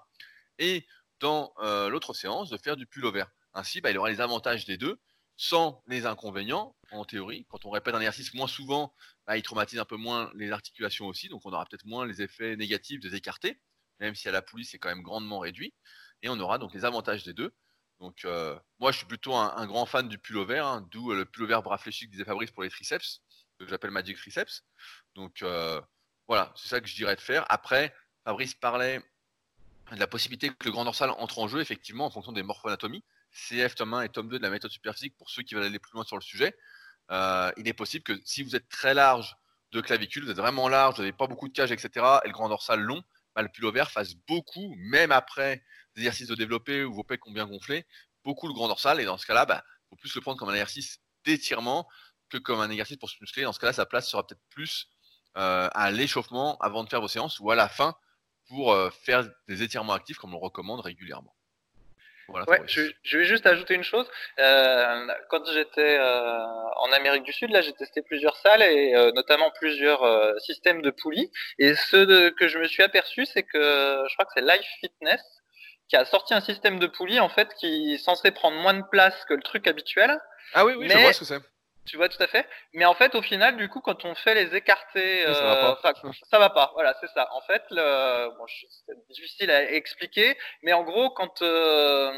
Et 0.57 0.87
dans 1.19 1.53
euh, 1.59 1.89
l'autre 1.89 2.15
séance, 2.15 2.49
de 2.49 2.57
faire 2.57 2.75
du 2.75 2.87
pullover. 2.87 3.25
Ainsi, 3.53 3.81
bah, 3.81 3.91
il 3.91 3.97
aura 3.99 4.09
les 4.09 4.19
avantages 4.19 4.65
des 4.65 4.77
deux, 4.77 4.99
sans 5.37 5.83
les 5.87 6.05
inconvénients, 6.05 6.75
en 6.91 7.05
théorie. 7.05 7.45
Quand 7.49 7.65
on 7.65 7.69
répète 7.69 7.93
un 7.93 7.99
exercice 7.99 8.33
moins 8.33 8.47
souvent, 8.47 8.93
bah, 9.27 9.37
il 9.37 9.43
traumatise 9.43 9.79
un 9.79 9.85
peu 9.85 9.97
moins 9.97 10.31
les 10.33 10.51
articulations 10.51 11.07
aussi, 11.07 11.29
donc 11.29 11.45
on 11.45 11.51
aura 11.51 11.65
peut-être 11.65 11.85
moins 11.85 12.05
les 12.05 12.21
effets 12.21 12.55
négatifs 12.55 12.99
des 12.99 13.15
écartés, 13.15 13.59
même 13.99 14.15
si 14.15 14.27
à 14.27 14.31
la 14.31 14.41
poulie, 14.41 14.65
c'est 14.65 14.79
quand 14.79 14.89
même 14.89 15.01
grandement 15.01 15.39
réduit. 15.39 15.73
Et 16.21 16.29
on 16.29 16.39
aura 16.39 16.57
donc 16.57 16.73
les 16.73 16.85
avantages 16.85 17.23
des 17.23 17.33
deux. 17.33 17.53
Donc, 17.99 18.25
euh, 18.25 18.57
moi, 18.79 18.91
je 18.91 18.97
suis 18.97 19.05
plutôt 19.05 19.35
un, 19.35 19.65
grand 19.67 19.85
fan 19.85 20.07
du 20.07 20.17
pullover, 20.17 20.59
hein, 20.59 20.85
d'où 20.91 21.11
euh, 21.11 21.15
le 21.15 21.25
pullover 21.25 21.61
bras 21.63 21.77
fléchi 21.77 22.05
que 22.05 22.11
disait 22.11 22.25
Fabrice 22.25 22.51
pour 22.51 22.63
les 22.63 22.69
triceps, 22.69 23.21
que 23.59 23.67
j'appelle 23.67 23.91
Magic 23.91 24.17
Triceps. 24.17 24.63
Donc, 25.15 25.41
euh, 25.41 25.81
voilà, 26.27 26.51
c'est 26.55 26.67
ça 26.67 26.81
que 26.81 26.87
je 26.87 26.95
dirais 26.95 27.15
de 27.15 27.21
faire. 27.21 27.45
Après, 27.49 27.95
Fabrice 28.25 28.53
parlait 28.53 29.01
de 29.91 29.99
la 29.99 30.07
possibilité 30.07 30.49
que 30.49 30.65
le 30.65 30.71
grand 30.71 30.83
dorsal 30.83 31.11
entre 31.11 31.39
en 31.39 31.47
jeu, 31.47 31.61
effectivement, 31.61 32.05
en 32.05 32.11
fonction 32.11 32.31
des 32.31 32.43
morpho-anatomies. 32.43 33.03
CF 33.31 33.75
tome 33.75 33.93
1 33.93 34.01
et 34.03 34.09
tome 34.09 34.29
2 34.29 34.37
de 34.37 34.43
la 34.43 34.49
méthode 34.49 34.71
superphysique 34.71 35.15
pour 35.17 35.29
ceux 35.29 35.43
qui 35.43 35.55
veulent 35.55 35.65
aller 35.65 35.79
plus 35.79 35.93
loin 35.93 36.03
sur 36.03 36.17
le 36.17 36.21
sujet. 36.21 36.55
Il 37.11 37.67
est 37.67 37.73
possible 37.73 38.03
que 38.03 38.19
si 38.23 38.43
vous 38.43 38.55
êtes 38.55 38.67
très 38.69 38.93
large 38.93 39.35
de 39.71 39.81
clavicule, 39.81 40.23
vous 40.23 40.31
êtes 40.31 40.37
vraiment 40.37 40.69
large, 40.69 40.95
vous 40.95 41.01
n'avez 41.01 41.11
pas 41.11 41.27
beaucoup 41.27 41.47
de 41.47 41.53
cage, 41.53 41.71
etc., 41.71 42.05
et 42.23 42.27
le 42.27 42.33
grand 42.33 42.49
dorsal 42.49 42.79
long, 42.79 43.03
bah, 43.35 43.41
le 43.41 43.49
pullover 43.49 43.85
fasse 43.89 44.15
beaucoup, 44.27 44.73
même 44.77 45.11
après 45.11 45.63
des 45.95 46.01
exercices 46.01 46.27
de 46.27 46.35
développé 46.35 46.83
où 46.83 46.93
vos 46.93 47.03
pecs 47.03 47.25
ont 47.27 47.31
bien 47.31 47.45
gonflé, 47.45 47.85
beaucoup 48.23 48.47
le 48.47 48.53
grand 48.53 48.67
dorsal. 48.67 48.99
Et 48.99 49.05
dans 49.05 49.17
ce 49.17 49.25
cas-là, 49.25 49.43
il 49.43 49.49
bah, 49.49 49.63
faut 49.89 49.95
plus 49.97 50.13
le 50.15 50.21
prendre 50.21 50.37
comme 50.37 50.49
un 50.49 50.53
exercice 50.53 50.99
d'étirement 51.25 51.87
que 52.29 52.37
comme 52.37 52.59
un 52.59 52.69
exercice 52.69 52.97
pour 52.97 53.09
se 53.09 53.17
muscler. 53.21 53.43
Dans 53.43 53.53
ce 53.53 53.59
cas-là, 53.59 53.73
sa 53.73 53.85
place 53.85 54.09
sera 54.09 54.25
peut-être 54.25 54.43
plus 54.49 54.89
euh, 55.37 55.69
à 55.73 55.91
l'échauffement 55.91 56.57
avant 56.59 56.83
de 56.83 56.89
faire 56.89 57.01
vos 57.01 57.07
séances 57.07 57.39
ou 57.39 57.51
à 57.51 57.55
la 57.55 57.67
fin 57.67 57.95
pour 58.47 58.71
euh, 58.71 58.89
faire 58.89 59.27
des 59.47 59.63
étirements 59.63 59.93
actifs 59.93 60.17
comme 60.17 60.33
on 60.33 60.37
le 60.37 60.43
recommande 60.43 60.79
régulièrement 60.79 61.34
ouais, 62.29 62.61
je, 62.67 62.91
je, 63.03 63.17
vais 63.17 63.25
juste 63.25 63.45
ajouter 63.45 63.73
une 63.73 63.83
chose. 63.83 64.09
Euh, 64.39 65.07
quand 65.29 65.45
j'étais 65.51 65.97
euh, 65.99 66.43
en 66.77 66.91
Amérique 66.91 67.23
du 67.23 67.33
Sud, 67.33 67.51
là, 67.51 67.61
j'ai 67.61 67.73
testé 67.73 68.01
plusieurs 68.01 68.35
salles 68.37 68.63
et 68.63 68.95
euh, 68.95 69.11
notamment 69.11 69.51
plusieurs 69.51 70.03
euh, 70.03 70.37
systèmes 70.39 70.81
de 70.81 70.91
poulies. 70.91 71.31
Et 71.59 71.75
ce 71.75 72.29
que 72.29 72.47
je 72.47 72.57
me 72.57 72.67
suis 72.67 72.83
aperçu, 72.83 73.25
c'est 73.25 73.43
que 73.43 74.03
je 74.09 74.13
crois 74.15 74.25
que 74.25 74.31
c'est 74.35 74.41
Life 74.41 74.67
Fitness 74.79 75.21
qui 75.87 75.95
a 75.95 76.05
sorti 76.05 76.33
un 76.33 76.41
système 76.41 76.79
de 76.79 76.87
poulies 76.87 77.19
en 77.19 77.29
fait 77.29 77.53
qui 77.59 77.93
est 77.93 77.97
censé 77.97 78.31
prendre 78.31 78.57
moins 78.57 78.73
de 78.73 78.83
place 78.89 79.23
que 79.25 79.35
le 79.35 79.43
truc 79.43 79.67
habituel. 79.67 80.19
Ah 80.53 80.65
oui, 80.65 80.73
oui, 80.75 80.89
je 80.89 80.97
vois 80.97 81.13
ce 81.13 81.19
que 81.19 81.25
c'est. 81.25 81.41
Tu 81.85 81.97
vois 81.97 82.09
tout 82.09 82.21
à 82.21 82.27
fait. 82.27 82.47
Mais 82.73 82.85
en 82.85 82.95
fait, 82.95 83.13
au 83.15 83.21
final, 83.21 83.57
du 83.57 83.69
coup, 83.69 83.79
quand 83.79 84.05
on 84.05 84.15
fait 84.15 84.33
les 84.33 84.55
écartés, 84.55 85.23
ça, 85.25 85.43
va 85.43 85.75
pas. 85.75 85.93
ça 86.29 86.39
va 86.39 86.49
pas. 86.49 86.71
Voilà, 86.73 86.95
c'est 86.99 87.09
ça. 87.09 87.29
En 87.33 87.41
fait, 87.41 87.63
le... 87.69 88.29
bon, 88.37 88.45
c'est 88.87 89.07
difficile 89.09 89.51
à 89.51 89.71
expliquer, 89.71 90.37
mais 90.63 90.73
en 90.73 90.83
gros, 90.83 91.11
quand 91.11 91.41
euh, 91.41 92.11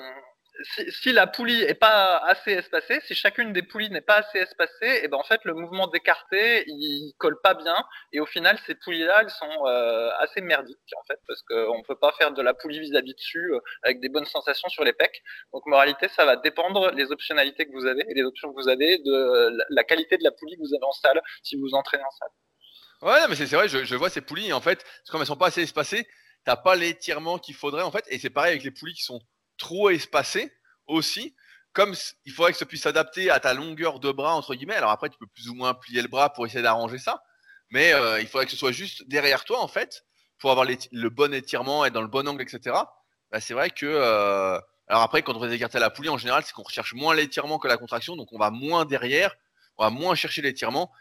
si, 0.90 1.12
la 1.12 1.28
poulie 1.28 1.62
est 1.62 1.76
pas 1.76 2.18
assez 2.18 2.52
espacée, 2.52 3.00
si 3.06 3.16
chacune 3.16 3.54
des 3.54 3.62
poulies 3.62 3.90
n'est 3.90 4.02
pas 4.02 4.18
assez 4.18 4.40
espacée, 4.40 5.02
et 5.04 5.08
ben 5.08 5.18
en 5.18 5.24
fait 5.24 5.42
le 5.44 5.54
mouvement 5.54 5.88
d'écarté 5.88 6.64
il 6.68 7.14
colle 7.18 7.40
pas 7.42 7.54
bien 7.54 7.76
et 8.14 8.20
au 8.20 8.26
final 8.26 8.58
ces 8.66 8.76
poulies-là 8.76 9.22
elles 9.22 9.30
sont 9.30 9.66
euh, 9.68 10.10
assez 10.20 10.42
merdiques 10.42 10.78
en 10.96 11.04
fait 11.06 11.20
parce 11.28 11.42
qu'on 11.44 11.82
peut 11.84 11.98
pas 11.98 12.12
faire 12.14 12.32
de 12.32 12.42
la 12.42 12.54
poulie 12.54 12.80
vis-à-vis 12.80 13.14
dessus 13.14 13.54
euh, 13.54 13.60
avec 13.84 14.00
des 14.00 14.10
bonnes 14.10 14.26
sensations 14.26 14.70
sur 14.70 14.84
les 14.84 14.94
pecs. 14.94 15.22
Donc 15.54 15.66
moralité 15.66 16.08
ça 16.10 16.26
va 16.26 16.36
dépendre 16.36 16.92
les 16.92 17.12
optionnalités 17.12 17.66
que 17.66 17.74
vous 17.74 17.86
avez 17.86 18.06
et 18.10 18.14
les 18.14 18.24
options 18.24 18.54
que 18.54 18.62
vous 18.62 18.70
avez 18.70 18.98
de 19.00 19.58
la 19.70 19.84
qualité 19.84 20.18
de 20.18 20.24
la 20.24 20.32
poulie 20.32 20.56
que 20.56 20.62
vous 20.62 20.74
avez 20.74 20.86
en 20.86 20.92
salle 20.92 21.22
si 21.44 21.56
vous 21.56 21.74
entraînez 21.74 22.04
en 22.04 22.12
salle. 22.12 22.30
Ouais 23.02 23.28
mais 23.30 23.36
c'est 23.36 23.46
vrai 23.56 23.68
je, 23.68 23.84
je, 23.84 23.96
vois 23.96 24.10
ces 24.10 24.22
poulies 24.22 24.54
en 24.54 24.62
fait 24.62 24.84
comme 25.10 25.22
elles 25.22 25.28
sont 25.28 25.36
pas 25.36 25.48
assez 25.48 25.62
espacées 25.62 26.08
t'as 26.46 26.56
pas 26.56 26.76
l'étirement 26.76 27.38
qu'il 27.38 27.56
faudrait 27.56 27.84
en 27.84 27.92
fait 27.92 28.06
et 28.08 28.18
c'est 28.18 28.30
pareil 28.30 28.52
avec 28.52 28.64
les 28.64 28.72
poulies 28.72 28.94
qui 28.94 29.04
sont 29.04 29.22
trop 29.58 29.90
espacé 29.90 30.54
aussi. 30.88 31.36
Comme 31.74 31.94
il 32.26 32.32
faudrait 32.32 32.54
que 32.54 32.58
ça 32.58 32.66
puisse 32.66 32.82
s'adapter 32.82 33.30
à 33.30 33.40
ta 33.40 33.54
longueur 33.54 34.00
de 34.00 34.12
bras, 34.12 34.36
entre 34.36 34.56
guillemets. 34.56 34.76
Alors 34.76 34.92
après, 34.92 35.10
tu 35.10 35.18
peux 35.18 35.28
plus 35.28 35.50
ou 35.50 35.54
moins 35.54 35.74
plier 35.74 36.02
le 36.02 36.08
bras 36.08 36.34
pour 36.34 36.46
essayer 36.46 36.64
d'arranger 36.64 36.98
ça. 36.98 37.24
Mais 37.70 37.94
euh, 37.94 38.20
il 38.20 38.28
faudrait 38.28 38.46
que 38.46 38.52
ce 38.52 38.58
soit 38.58 38.72
juste 38.72 39.08
derrière 39.08 39.44
toi, 39.44 39.60
en 39.62 39.68
fait, 39.68 40.06
pour 40.40 40.52
avoir 40.52 40.66
le 40.66 41.10
bon 41.10 41.34
étirement, 41.34 41.86
être 41.86 41.94
dans 41.94 42.02
le 42.02 42.08
bon 42.08 42.28
angle, 42.28 42.42
etc. 42.42 42.76
Bah, 43.32 43.40
c'est 43.40 43.54
vrai 43.54 43.70
que. 43.70 43.86
Euh, 43.86 44.60
alors 44.88 45.02
après, 45.04 45.22
quand 45.22 45.36
on 45.36 45.40
va 45.40 45.54
écarter 45.54 45.80
la 45.80 45.90
poulie, 45.90 46.10
en 46.10 46.18
général, 46.18 46.44
c'est 46.46 46.54
qu'on 46.54 46.64
recherche 46.64 46.94
moins 46.94 47.14
l'étirement 47.14 47.60
que 47.60 47.68
la 47.68 47.78
contraction. 47.78 48.16
Donc 48.16 48.32
on 48.32 48.38
va 48.38 48.52
moins 48.52 48.86
derrière, 48.86 49.36
on 49.78 49.84
va 49.84 49.90
moins 49.90 50.16
chercher 50.16 50.42
l'étirement. 50.42 50.92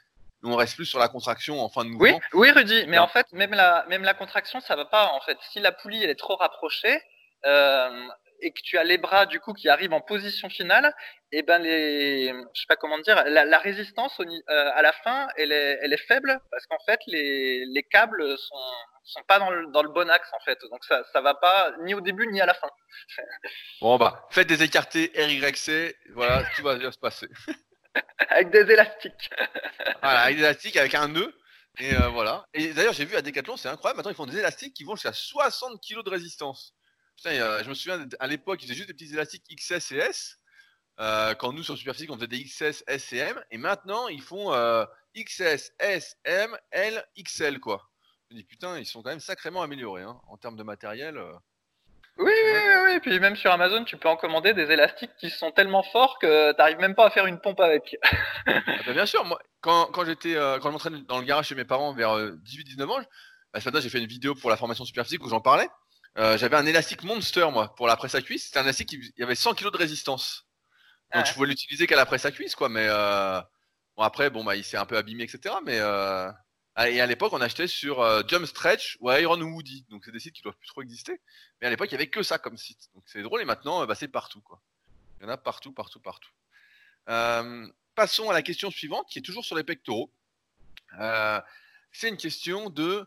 On 0.42 0.56
reste 0.56 0.76
plus 0.76 0.86
sur 0.86 0.98
la 0.98 1.08
contraction 1.08 1.60
en 1.60 1.68
fin 1.68 1.84
de 1.84 1.90
mouvement. 1.90 2.20
Oui, 2.32 2.48
oui 2.48 2.50
Rudy, 2.50 2.86
mais 2.88 2.98
en 2.98 3.08
fait, 3.08 3.26
même 3.32 3.52
la, 3.52 3.84
même 3.88 4.02
la 4.02 4.14
contraction, 4.14 4.60
ça 4.60 4.76
va 4.76 4.84
pas. 4.84 5.12
En 5.12 5.20
fait, 5.20 5.38
si 5.50 5.60
la 5.60 5.72
poulie 5.72 6.02
elle 6.02 6.10
est 6.10 6.18
trop 6.18 6.36
rapprochée, 6.36 7.00
euh, 7.44 8.08
et 8.40 8.52
que 8.52 8.60
tu 8.62 8.78
as 8.78 8.84
les 8.84 8.98
bras 8.98 9.26
du 9.26 9.40
coup 9.40 9.52
qui 9.52 9.68
arrivent 9.68 9.92
en 9.92 10.00
position 10.00 10.48
finale, 10.48 10.94
et 11.32 11.38
eh 11.38 11.42
ben 11.42 11.58
les, 11.58 12.28
je 12.28 12.60
sais 12.60 12.66
pas 12.68 12.76
comment 12.76 12.98
dire, 12.98 13.22
la, 13.26 13.58
résistance 13.58 14.20
euh, 14.20 14.70
à 14.74 14.82
la 14.82 14.92
fin, 14.92 15.28
elle 15.36 15.52
est, 15.52 15.78
elle 15.82 15.92
est 15.92 16.06
faible 16.06 16.40
parce 16.50 16.66
qu'en 16.66 16.78
fait 16.86 17.00
les, 17.06 17.64
les 17.66 17.82
câbles 17.82 18.38
sont 18.38 18.72
sont 19.04 19.22
pas 19.28 19.38
dans 19.38 19.50
le, 19.50 19.68
dans 19.68 19.84
le 19.84 19.90
bon 19.90 20.10
axe 20.10 20.28
en 20.32 20.40
fait, 20.40 20.58
donc 20.70 20.84
ça 20.84 21.02
ça 21.12 21.20
va 21.20 21.34
pas 21.34 21.72
ni 21.82 21.94
au 21.94 22.00
début 22.00 22.26
ni 22.28 22.40
à 22.40 22.46
la 22.46 22.54
fin. 22.54 22.68
bon 23.80 23.96
bah 23.96 24.26
faites 24.30 24.48
des 24.48 24.62
écartés 24.62 25.12
RYC, 25.16 25.96
voilà 26.14 26.44
tout 26.56 26.62
va 26.62 26.76
bien 26.76 26.90
se 26.90 26.98
passer. 26.98 27.28
avec 28.28 28.50
des 28.50 28.70
élastiques. 28.70 29.30
voilà, 30.02 30.20
avec 30.20 30.36
des 30.36 30.42
élastiques 30.42 30.76
avec 30.76 30.94
un 30.94 31.08
nœud. 31.08 31.34
Et 31.78 31.94
euh, 31.94 32.08
voilà. 32.08 32.44
Et 32.54 32.72
d'ailleurs, 32.72 32.94
j'ai 32.94 33.04
vu 33.04 33.16
à 33.16 33.22
Decathlon, 33.22 33.56
c'est 33.56 33.68
incroyable. 33.68 33.98
Maintenant, 33.98 34.12
ils 34.12 34.16
font 34.16 34.26
des 34.26 34.38
élastiques 34.38 34.74
qui 34.74 34.84
vont 34.84 34.96
jusqu'à 34.96 35.12
60 35.12 35.80
kg 35.80 36.02
de 36.02 36.10
résistance. 36.10 36.74
Putain, 37.16 37.62
je 37.62 37.68
me 37.68 37.74
souviens 37.74 38.06
à 38.20 38.26
l'époque, 38.26 38.62
ils 38.62 38.66
faisaient 38.66 38.74
juste 38.74 38.88
des 38.88 38.94
petits 38.94 39.12
élastiques 39.12 39.44
XS 39.56 39.92
et 39.92 39.96
S. 39.96 40.38
Euh, 40.98 41.34
quand 41.34 41.52
nous 41.52 41.62
sur 41.62 41.76
Superphysique, 41.76 42.10
on 42.10 42.16
faisait 42.16 42.26
des 42.26 42.42
XS, 42.42 42.84
S 42.86 43.12
et 43.12 43.18
M. 43.18 43.40
Et 43.50 43.58
maintenant, 43.58 44.08
ils 44.08 44.22
font 44.22 44.52
euh, 44.52 44.84
XS, 45.16 45.72
S, 45.78 46.16
M, 46.24 46.56
L, 46.70 47.04
XL, 47.22 47.60
quoi. 47.60 47.82
Je 48.30 48.34
me 48.34 48.40
dis, 48.40 48.46
putain, 48.46 48.78
ils 48.78 48.86
sont 48.86 49.02
quand 49.02 49.10
même 49.10 49.20
sacrément 49.20 49.62
améliorés 49.62 50.02
hein, 50.02 50.18
en 50.28 50.36
termes 50.36 50.56
de 50.56 50.62
matériel. 50.62 51.16
Euh. 51.18 51.32
Oui, 52.18 52.32
oui, 52.32 52.52
oui, 52.54 52.74
oui. 52.84 52.92
Et 52.92 53.00
puis 53.00 53.20
même 53.20 53.36
sur 53.36 53.52
Amazon, 53.52 53.84
tu 53.84 53.98
peux 53.98 54.08
en 54.08 54.16
commander 54.16 54.54
des 54.54 54.70
élastiques 54.70 55.14
qui 55.18 55.28
sont 55.28 55.50
tellement 55.50 55.82
forts 55.82 56.18
que 56.18 56.52
tu 56.52 56.56
n'arrives 56.56 56.78
même 56.78 56.94
pas 56.94 57.06
à 57.06 57.10
faire 57.10 57.26
une 57.26 57.38
pompe 57.38 57.60
avec. 57.60 57.94
ah 58.46 58.62
bah, 58.86 58.92
bien 58.94 59.04
sûr, 59.04 59.22
moi, 59.26 59.38
quand, 59.60 59.86
quand 59.92 60.06
j'étais, 60.06 60.34
quand 60.34 60.62
je 60.64 60.68
m'entraînais 60.70 61.02
dans 61.06 61.18
le 61.18 61.24
garage 61.24 61.48
chez 61.48 61.54
mes 61.54 61.66
parents 61.66 61.92
vers 61.92 62.16
18-19 62.16 62.84
ans, 62.88 63.02
bah, 63.52 63.60
ce 63.60 63.68
matin, 63.68 63.80
j'ai 63.80 63.90
fait 63.90 63.98
une 63.98 64.06
vidéo 64.06 64.34
pour 64.34 64.48
la 64.48 64.56
formation 64.56 64.86
Superphysique 64.86 65.22
où 65.24 65.28
j'en 65.28 65.42
parlais. 65.42 65.68
Euh, 66.18 66.38
j'avais 66.38 66.56
un 66.56 66.64
élastique 66.64 67.02
Monster, 67.02 67.48
moi, 67.52 67.74
pour 67.74 67.86
la 67.86 67.96
presse 67.96 68.14
à 68.14 68.22
cuisse. 68.22 68.44
C'était 68.46 68.58
un 68.58 68.62
élastique 68.62 68.88
qui 68.88 68.96
il 68.96 69.20
y 69.20 69.22
avait 69.22 69.34
100 69.34 69.54
kg 69.54 69.70
de 69.70 69.76
résistance. 69.76 70.46
Donc 71.14 71.26
je 71.26 71.32
pouvais 71.34 71.46
l'utiliser 71.46 71.86
qu'à 71.86 71.96
la 71.96 72.06
presse 72.06 72.24
à 72.24 72.32
cuisse, 72.32 72.54
quoi. 72.54 72.68
Mais 72.68 72.86
euh... 72.88 73.40
bon, 73.96 74.02
après, 74.02 74.30
bon, 74.30 74.42
bah, 74.42 74.56
il 74.56 74.64
s'est 74.64 74.76
un 74.76 74.86
peu 74.86 74.96
abîmé, 74.96 75.24
etc. 75.24 75.54
Mais 75.64 75.78
euh... 75.78 76.30
et 76.78 77.00
à 77.00 77.06
l'époque, 77.06 77.32
on 77.32 77.40
achetait 77.40 77.68
sur 77.68 78.02
Jump 78.28 78.46
Stretch 78.46 78.96
ou 79.00 79.10
Iron 79.12 79.40
Woody. 79.40 79.84
Donc 79.90 80.04
c'est 80.04 80.10
des 80.10 80.18
sites 80.18 80.34
qui 80.34 80.42
doivent 80.42 80.56
plus 80.56 80.68
trop 80.68 80.82
exister. 80.82 81.20
Mais 81.60 81.66
à 81.66 81.70
l'époque, 81.70 81.88
il 81.90 81.92
y 81.92 81.96
avait 81.96 82.08
que 82.08 82.22
ça 82.22 82.38
comme 82.38 82.56
site. 82.56 82.88
Donc 82.94 83.04
c'est 83.06 83.22
drôle. 83.22 83.42
Et 83.42 83.44
maintenant, 83.44 83.84
bah, 83.86 83.94
c'est 83.94 84.08
partout, 84.08 84.40
quoi. 84.40 84.60
Il 85.20 85.24
y 85.24 85.26
en 85.26 85.30
a 85.30 85.36
partout, 85.36 85.72
partout, 85.72 86.00
partout. 86.00 86.30
Passons 87.94 88.30
à 88.30 88.32
la 88.32 88.42
question 88.42 88.70
suivante, 88.70 89.06
qui 89.08 89.18
est 89.18 89.22
toujours 89.22 89.44
sur 89.44 89.56
les 89.56 89.64
pectoraux. 89.64 90.10
C'est 91.92 92.08
une 92.08 92.16
question 92.16 92.70
de 92.70 93.06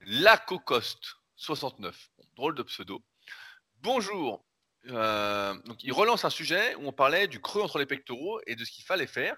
Lacocoste 0.00 1.15
69. 1.36 2.10
drôle 2.34 2.54
de 2.54 2.62
pseudo. 2.62 3.04
Bonjour. 3.82 4.44
Euh, 4.88 5.54
il 5.80 5.92
relance 5.92 6.24
un 6.24 6.30
sujet 6.30 6.74
où 6.76 6.86
on 6.86 6.92
parlait 6.92 7.28
du 7.28 7.40
creux 7.40 7.62
entre 7.62 7.78
les 7.78 7.86
pectoraux 7.86 8.40
et 8.46 8.56
de 8.56 8.64
ce 8.64 8.70
qu'il 8.70 8.84
fallait 8.84 9.06
faire. 9.06 9.36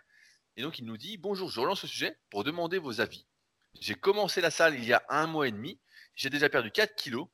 Et 0.56 0.62
donc, 0.62 0.78
il 0.78 0.84
nous 0.84 0.96
dit 0.96 1.16
Bonjour, 1.18 1.50
je 1.50 1.60
relance 1.60 1.80
ce 1.80 1.86
sujet 1.86 2.16
pour 2.30 2.44
demander 2.44 2.78
vos 2.78 3.00
avis. 3.00 3.26
J'ai 3.80 3.94
commencé 3.94 4.40
la 4.40 4.50
salle 4.50 4.74
il 4.74 4.84
y 4.84 4.92
a 4.92 5.02
un 5.08 5.26
mois 5.26 5.48
et 5.48 5.52
demi. 5.52 5.80
J'ai 6.14 6.30
déjà 6.30 6.48
perdu 6.48 6.70
4 6.70 6.94
kilos, 6.96 7.28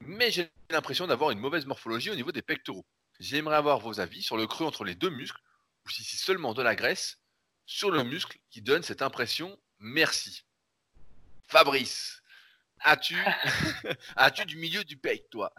mais 0.00 0.30
j'ai 0.30 0.50
l'impression 0.70 1.06
d'avoir 1.06 1.30
une 1.30 1.38
mauvaise 1.38 1.66
morphologie 1.66 2.10
au 2.10 2.14
niveau 2.14 2.32
des 2.32 2.42
pectoraux. 2.42 2.86
J'aimerais 3.18 3.56
avoir 3.56 3.80
vos 3.80 4.00
avis 4.00 4.22
sur 4.22 4.36
le 4.36 4.46
creux 4.46 4.66
entre 4.66 4.84
les 4.84 4.94
deux 4.94 5.10
muscles, 5.10 5.40
ou 5.84 5.90
si 5.90 6.04
c'est 6.04 6.18
seulement 6.18 6.54
de 6.54 6.62
la 6.62 6.74
graisse 6.74 7.18
sur 7.64 7.90
le 7.90 8.04
muscle 8.04 8.38
qui 8.50 8.62
donne 8.62 8.82
cette 8.82 9.02
impression. 9.02 9.58
Merci. 9.78 10.42
Fabrice, 11.48 12.22
as-tu 12.84 13.16
as-tu 14.16 14.44
du 14.44 14.56
milieu 14.56 14.84
du 14.84 14.96
pec, 14.96 15.28
toi? 15.30 15.52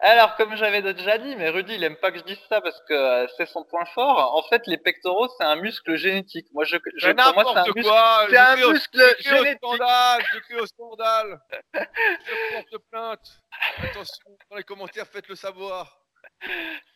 Alors, 0.00 0.36
comme 0.36 0.56
j'avais 0.56 0.82
déjà 0.82 1.18
dit, 1.18 1.36
mais 1.36 1.48
Rudy, 1.48 1.74
il 1.74 1.84
aime 1.84 1.96
pas 1.96 2.10
que 2.10 2.18
je 2.18 2.24
dise 2.24 2.38
ça 2.48 2.60
parce 2.60 2.80
que 2.88 2.92
euh, 2.94 3.26
c'est 3.36 3.46
son 3.46 3.64
point 3.64 3.84
fort. 3.86 4.34
En 4.36 4.42
fait, 4.48 4.66
les 4.66 4.78
pectoraux, 4.78 5.28
c'est 5.38 5.44
un 5.44 5.56
muscle 5.56 5.96
génétique. 5.96 6.46
Moi, 6.52 6.64
je, 6.64 6.76
je 6.96 7.10
pour 7.10 7.34
moi, 7.34 7.44
c'est 7.52 7.58
un 7.58 7.74
muscle, 7.74 8.28
c'est 8.30 8.36
un 8.36 8.56
muscle 8.56 9.16
génétique. 9.20 9.62
Au 9.62 9.74
scandale, 9.76 10.22
je 10.32 10.38
crie 10.40 10.54
au 10.56 10.66
scandale. 10.66 11.40
je 11.74 12.54
porte 12.54 12.84
plainte. 12.90 13.40
Attention, 13.78 14.38
dans 14.50 14.56
les 14.56 14.64
commentaires, 14.64 15.06
faites-le 15.06 15.34
savoir. 15.34 16.00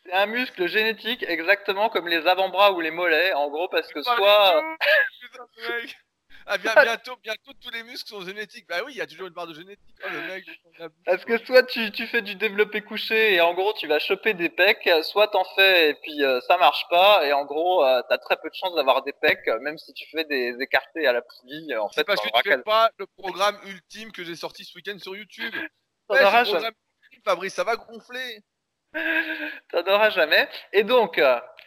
C'est 0.05 0.13
un 0.13 0.27
muscle 0.27 0.67
génétique, 0.67 1.25
exactement 1.27 1.89
comme 1.89 2.09
les 2.09 2.27
avant-bras 2.27 2.73
ou 2.73 2.81
les 2.81 2.91
mollets, 2.91 3.33
en 3.33 3.49
gros, 3.49 3.69
parce 3.69 3.91
que 3.93 4.03
soit. 4.03 4.63
Ah, 6.47 6.59
bien, 6.59 6.73
bientôt, 6.75 7.17
bientôt, 7.23 7.53
tous 7.61 7.71
les 7.71 7.83
muscles 7.83 8.09
sont 8.09 8.23
génétiques. 8.23 8.67
Bah 8.69 8.79
oui, 8.85 8.93
il 8.95 8.99
y 8.99 9.01
a 9.01 9.07
toujours 9.07 9.27
une 9.27 9.35
part 9.35 9.47
de 9.47 9.55
génétique. 9.55 9.97
Oh, 10.05 10.09
le 10.11 10.27
mec, 10.27 10.45
Parce 11.05 11.25
que 11.25 11.39
soit 11.45 11.63
tu, 11.65 11.91
tu, 11.93 12.07
fais 12.07 12.23
du 12.23 12.35
développé 12.35 12.81
couché 12.81 13.35
et 13.35 13.41
en 13.41 13.55
gros 13.55 13.73
tu 13.75 13.87
vas 13.87 13.99
choper 13.99 14.35
des 14.35 14.49
pecs, 14.49 14.89
soit 15.03 15.29
t'en 15.29 15.45
fais 15.57 15.91
et 15.91 15.95
puis 15.95 16.25
euh, 16.25 16.41
ça 16.43 16.57
marche 16.59 16.87
pas 16.89 17.27
et 17.27 17.33
en 17.33 17.45
gros 17.45 17.85
euh, 17.85 18.03
t'as 18.09 18.19
très 18.19 18.37
peu 18.37 18.49
de 18.49 18.55
chances 18.55 18.75
d'avoir 18.75 19.03
des 19.03 19.13
pecs, 19.13 19.47
même 19.61 19.79
si 19.79 19.93
tu 19.93 20.09
fais 20.11 20.25
des 20.25 20.57
écartés 20.61 21.07
à 21.07 21.13
la 21.13 21.23
poulie. 21.23 21.77
En 21.77 21.89
fait, 21.89 22.05
parce 22.05 22.21
que 22.21 22.29
tu 22.43 22.51
fais 22.51 22.63
pas 22.63 22.91
le 22.99 23.07
programme 23.07 23.59
ultime 23.67 24.13
que 24.13 24.25
j'ai 24.25 24.37
sorti 24.37 24.65
ce 24.65 24.75
week-end 24.77 24.99
sur 24.99 25.17
YouTube. 25.17 25.55
Ça 26.11 26.43
ouais, 26.43 26.71
Fabrice, 27.25 27.55
ça 27.55 27.65
va 27.65 27.77
gonfler. 27.77 28.41
T'en 29.71 29.87
auras 29.87 30.11
jamais. 30.11 30.49
Et 30.73 30.83
donc, 30.83 31.21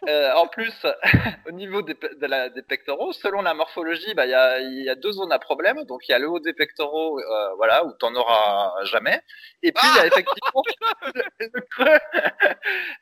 euh, 0.08 0.34
en 0.34 0.48
plus, 0.48 0.74
au 1.48 1.52
niveau 1.52 1.82
des, 1.82 1.94
de 1.94 2.26
la, 2.26 2.50
des 2.50 2.62
pectoraux, 2.62 3.14
selon 3.14 3.42
la 3.42 3.54
morphologie, 3.54 4.14
bah, 4.14 4.26
il 4.26 4.32
y, 4.32 4.34
a, 4.34 4.60
y, 4.60 4.90
a, 4.90 4.96
deux 4.96 5.14
zones 5.14 5.32
à 5.32 5.40
problème. 5.40 5.84
Donc, 5.86 6.08
il 6.08 6.12
y 6.12 6.16
a 6.16 6.20
le 6.20 6.30
haut 6.30 6.40
des 6.40 6.54
pectoraux, 6.54 7.20
euh, 7.20 7.56
voilà, 7.56 7.86
où 7.86 7.94
t'en 7.94 8.14
auras 8.16 8.74
jamais. 8.84 9.22
Et 9.62 9.72
puis, 9.72 9.88
il 9.88 9.96
y 9.96 10.00
a 10.00 10.02
ah 10.04 10.08
effectivement 10.08 10.64
le, 11.40 11.62
creux. 11.70 12.00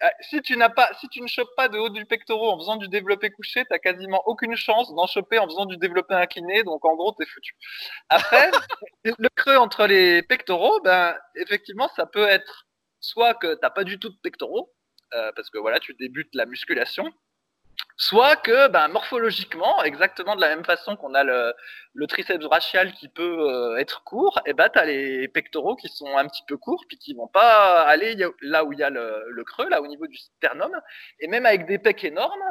Euh, 0.03 0.07
si 0.21 0.41
tu 0.41 0.57
n'as 0.57 0.69
pas, 0.69 0.89
si 0.99 1.07
tu 1.09 1.21
ne 1.21 1.27
chopes 1.27 1.55
pas 1.55 1.69
de 1.69 1.77
haut 1.77 1.89
du 1.89 2.05
pectoraux 2.05 2.51
en 2.51 2.59
faisant 2.59 2.75
du 2.75 2.87
développé 2.87 3.31
couché, 3.31 3.65
t'as 3.69 3.79
quasiment 3.79 4.21
aucune 4.25 4.55
chance 4.55 4.93
d'en 4.93 5.07
choper 5.07 5.39
en 5.39 5.47
faisant 5.47 5.65
du 5.65 5.77
développé 5.77 6.13
incliné. 6.13 6.63
Donc, 6.63 6.85
en 6.85 6.95
gros, 6.95 7.13
t'es 7.13 7.25
foutu. 7.25 7.55
Après, 8.09 8.51
le 9.03 9.29
creux 9.29 9.57
entre 9.57 9.87
les 9.87 10.21
pectoraux, 10.23 10.79
ben, 10.81 11.15
effectivement, 11.35 11.89
ça 11.95 12.05
peut 12.05 12.27
être 12.27 12.67
soit 12.99 13.33
que 13.33 13.55
t'as 13.55 13.71
pas 13.71 13.83
du 13.83 13.99
tout 13.99 14.09
de 14.09 14.17
pectoraux, 14.21 14.71
euh, 15.13 15.31
parce 15.35 15.49
que 15.49 15.57
voilà, 15.57 15.79
tu 15.79 15.93
débutes 15.93 16.33
la 16.33 16.45
musculation, 16.45 17.11
soit 17.97 18.35
que 18.35 18.67
ben, 18.67 18.87
morphologiquement, 18.87 19.83
exactement 19.83 20.35
de 20.35 20.41
la 20.41 20.49
même 20.49 20.65
façon 20.65 20.95
qu'on 20.95 21.13
a 21.13 21.23
le, 21.23 21.53
triceps 22.07 22.43
brachial 22.43 22.93
qui 22.93 23.07
peut 23.07 23.49
euh, 23.49 23.77
être 23.77 24.03
court, 24.03 24.41
et 24.45 24.53
ben 24.53 24.69
tu 24.69 24.79
as 24.79 24.85
les 24.85 25.27
pectoraux 25.27 25.75
qui 25.75 25.87
sont 25.87 26.17
un 26.17 26.27
petit 26.27 26.43
peu 26.47 26.57
courts, 26.57 26.83
puis 26.87 26.97
qui 26.97 27.13
vont 27.13 27.27
pas 27.27 27.81
aller 27.83 28.15
là 28.41 28.65
où 28.65 28.73
il 28.73 28.79
y 28.79 28.83
a 28.83 28.89
le, 28.89 29.43
creux, 29.45 29.69
là 29.69 29.81
au 29.81 29.87
niveau 29.87 30.07
du 30.07 30.17
sternum, 30.17 30.71
et 31.19 31.27
même 31.27 31.45
avec 31.45 31.65
des 31.67 31.77
pecs 31.77 32.03
énormes, 32.03 32.43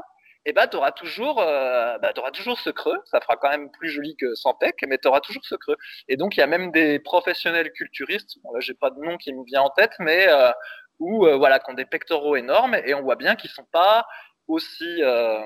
et 0.47 0.53
ben 0.53 0.67
tu 0.69 0.77
auras 0.77 0.93
toujours 0.93 1.41
euh, 1.41 1.99
ben, 1.99 2.13
toujours 2.33 2.59
ce 2.59 2.71
creux, 2.71 2.99
ça 3.05 3.21
fera 3.21 3.37
quand 3.37 3.51
même 3.51 3.71
plus 3.71 3.91
joli 3.91 4.17
que 4.17 4.35
sans 4.35 4.55
pecs, 4.55 4.83
mais 4.89 4.97
tu 4.99 5.07
auras 5.09 5.21
toujours 5.21 5.45
ce 5.45 5.55
creux. 5.55 5.77
Et 6.09 6.17
donc 6.17 6.37
il 6.37 6.41
y 6.41 6.43
a 6.43 6.47
même 6.47 6.71
des 6.73 6.99
professionnels 6.99 7.73
culturistes, 7.73 8.39
bon 8.43 8.59
j'ai 8.61 8.75
pas 8.75 8.91
de 8.91 8.99
nom 9.01 9.19
qui 9.19 9.35
me 9.35 9.45
vient 9.45 9.63
en 9.63 9.71
tête, 9.71 9.93
mais 9.99 10.29
euh, 10.29 10.51
ou 11.01 11.27
euh, 11.27 11.37
voilà, 11.37 11.59
qui 11.59 11.71
ont 11.71 11.75
des 11.75 11.87
pectoraux 11.87 12.37
énormes 12.37 12.77
et 12.85 12.95
on 12.95 13.03
voit 13.03 13.17
bien 13.17 13.35
qu'ils 13.35 13.51
sont 13.51 13.67
pas 13.73 14.07
aussi 14.47 15.03
euh, 15.03 15.41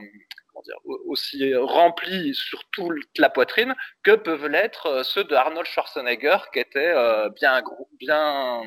comment 0.49 0.63
dire, 0.63 0.77
aussi 1.07 1.55
remplis 1.55 2.35
sur 2.35 2.65
toute 2.71 3.19
la 3.19 3.31
poitrine 3.31 3.75
que 4.03 4.13
peuvent 4.13 4.49
l'être 4.49 4.87
euh, 4.87 5.03
ceux 5.03 5.25
de 5.25 5.35
Arnold 5.35 5.67
Schwarzenegger 5.67 6.39
qui 6.53 6.59
étaient 6.59 6.93
euh, 6.95 7.31
bien 7.31 7.63
gros, 7.63 7.89
bien 7.99 8.63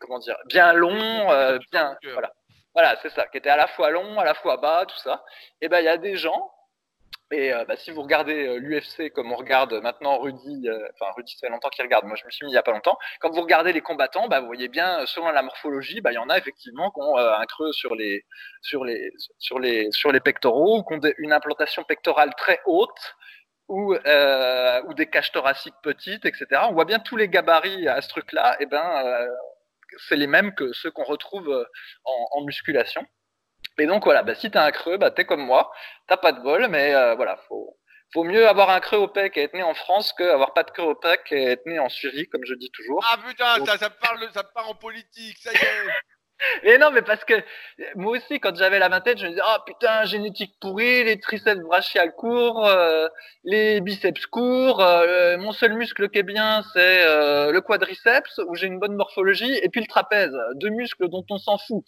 comment 0.00 0.18
dire, 0.18 0.36
bien 0.46 0.72
long, 0.72 1.28
bien 1.72 1.96
voilà. 2.12 2.32
Voilà, 2.72 2.96
c'est 3.02 3.10
ça, 3.10 3.26
qui 3.26 3.38
était 3.38 3.50
à 3.50 3.56
la 3.56 3.66
fois 3.66 3.90
long, 3.90 4.18
à 4.20 4.24
la 4.24 4.32
fois 4.32 4.56
bas, 4.56 4.86
tout 4.86 4.96
ça. 4.98 5.24
Et 5.60 5.68
ben 5.68 5.80
il 5.80 5.86
y 5.86 5.88
a 5.88 5.96
des 5.96 6.16
gens 6.16 6.50
et 7.32 7.52
euh, 7.52 7.64
bah, 7.64 7.76
si 7.76 7.90
vous 7.92 8.02
regardez 8.02 8.46
euh, 8.46 8.58
l'UFC 8.58 9.12
comme 9.12 9.32
on 9.32 9.36
regarde 9.36 9.72
maintenant 9.82 10.18
Rudy, 10.18 10.68
euh, 10.68 10.88
enfin 10.94 11.12
Rudy 11.16 11.32
ça 11.34 11.46
fait 11.46 11.52
longtemps 11.52 11.68
qu'il 11.68 11.84
regarde, 11.84 12.04
moi 12.04 12.16
je 12.16 12.24
me 12.24 12.30
suis 12.30 12.44
mis 12.44 12.52
il 12.52 12.54
y 12.54 12.58
a 12.58 12.62
pas 12.62 12.72
longtemps. 12.72 12.98
Quand 13.20 13.30
vous 13.30 13.40
regardez 13.40 13.72
les 13.72 13.80
combattants, 13.80 14.26
bah, 14.28 14.40
vous 14.40 14.46
voyez 14.46 14.68
bien 14.68 15.06
selon 15.06 15.30
la 15.30 15.42
morphologie, 15.42 16.00
bah, 16.00 16.10
il 16.12 16.16
y 16.16 16.18
en 16.18 16.28
a 16.28 16.38
effectivement 16.38 16.90
qui 16.90 17.00
ont 17.00 17.16
un 17.16 17.44
creux 17.46 17.72
sur 17.72 17.94
les 17.94 18.24
sur 18.62 18.84
les 18.84 19.12
sur 19.38 19.58
les 19.60 19.90
sur 19.92 20.10
les 20.12 20.20
pectoraux, 20.20 20.82
qui 20.84 20.94
ont 20.94 21.00
une 21.18 21.32
implantation 21.32 21.84
pectorale 21.84 22.34
très 22.36 22.60
haute 22.66 23.14
ou 23.68 23.94
ou 23.94 24.94
des 24.94 25.06
caches 25.06 25.32
thoraciques 25.32 25.74
petites, 25.82 26.24
etc. 26.26 26.46
On 26.68 26.72
voit 26.72 26.84
bien 26.84 26.98
tous 26.98 27.16
les 27.16 27.28
gabarits 27.28 27.88
à 27.88 28.00
ce 28.02 28.08
truc-là, 28.08 28.56
et 28.60 28.66
ben 28.66 29.28
c'est 30.08 30.16
les 30.16 30.26
mêmes 30.26 30.54
que 30.54 30.72
ceux 30.72 30.90
qu'on 30.90 31.04
retrouve 31.04 31.66
en 32.04 32.44
musculation. 32.44 33.06
Et 33.80 33.86
donc 33.86 34.04
voilà, 34.04 34.22
bah, 34.22 34.34
si 34.34 34.50
t'as 34.50 34.64
un 34.64 34.70
creux, 34.70 34.98
bah, 34.98 35.10
t'es 35.10 35.24
comme 35.24 35.44
moi, 35.44 35.72
t'as 36.06 36.18
pas 36.18 36.32
de 36.32 36.40
bol, 36.40 36.68
mais 36.68 36.94
euh, 36.94 37.14
voilà, 37.14 37.38
faut, 37.48 37.78
faut 38.12 38.24
mieux 38.24 38.46
avoir 38.46 38.68
un 38.68 38.80
creux 38.80 38.98
au 38.98 39.08
pec 39.08 39.36
et 39.36 39.44
être 39.44 39.54
né 39.54 39.62
en 39.62 39.74
France 39.74 40.12
qu'avoir 40.12 40.52
pas 40.52 40.64
de 40.64 40.70
creux 40.70 40.84
au 40.84 40.94
pec 40.94 41.20
et 41.30 41.44
être 41.44 41.64
né 41.64 41.78
en 41.78 41.88
Syrie, 41.88 42.28
comme 42.28 42.44
je 42.44 42.54
dis 42.54 42.70
toujours. 42.70 43.02
Ah 43.10 43.16
putain, 43.26 43.64
ça, 43.64 43.78
ça, 43.78 43.88
parle, 43.88 44.28
ça 44.34 44.44
part 44.44 44.68
en 44.68 44.74
politique, 44.74 45.38
ça 45.38 45.52
y 45.52 45.56
est 45.56 45.58
Mais 46.64 46.78
non, 46.78 46.90
mais 46.90 47.02
parce 47.02 47.24
que 47.24 47.34
moi 47.96 48.16
aussi, 48.16 48.40
quand 48.40 48.54
j'avais 48.56 48.78
la 48.78 48.88
vingtaine, 48.88 49.18
je 49.18 49.24
me 49.24 49.30
disais, 49.30 49.42
oh 49.44 49.58
putain, 49.66 50.04
génétique 50.04 50.54
pourrie, 50.60 51.04
les 51.04 51.18
triceps 51.18 51.60
brachiales 51.62 52.12
courts, 52.14 52.66
euh, 52.66 53.08
les 53.44 53.80
biceps 53.80 54.26
courts, 54.26 54.80
euh, 54.80 55.36
mon 55.38 55.52
seul 55.52 55.74
muscle 55.74 56.08
qui 56.08 56.18
est 56.18 56.22
bien, 56.24 56.62
c'est 56.72 57.06
euh, 57.06 57.52
le 57.52 57.60
quadriceps, 57.60 58.40
où 58.48 58.54
j'ai 58.54 58.66
une 58.66 58.78
bonne 58.78 58.94
morphologie, 58.94 59.52
et 59.62 59.68
puis 59.68 59.80
le 59.80 59.86
trapèze, 59.86 60.36
deux 60.54 60.70
muscles 60.70 61.08
dont 61.08 61.24
on 61.30 61.38
s'en 61.38 61.58
fout. 61.58 61.84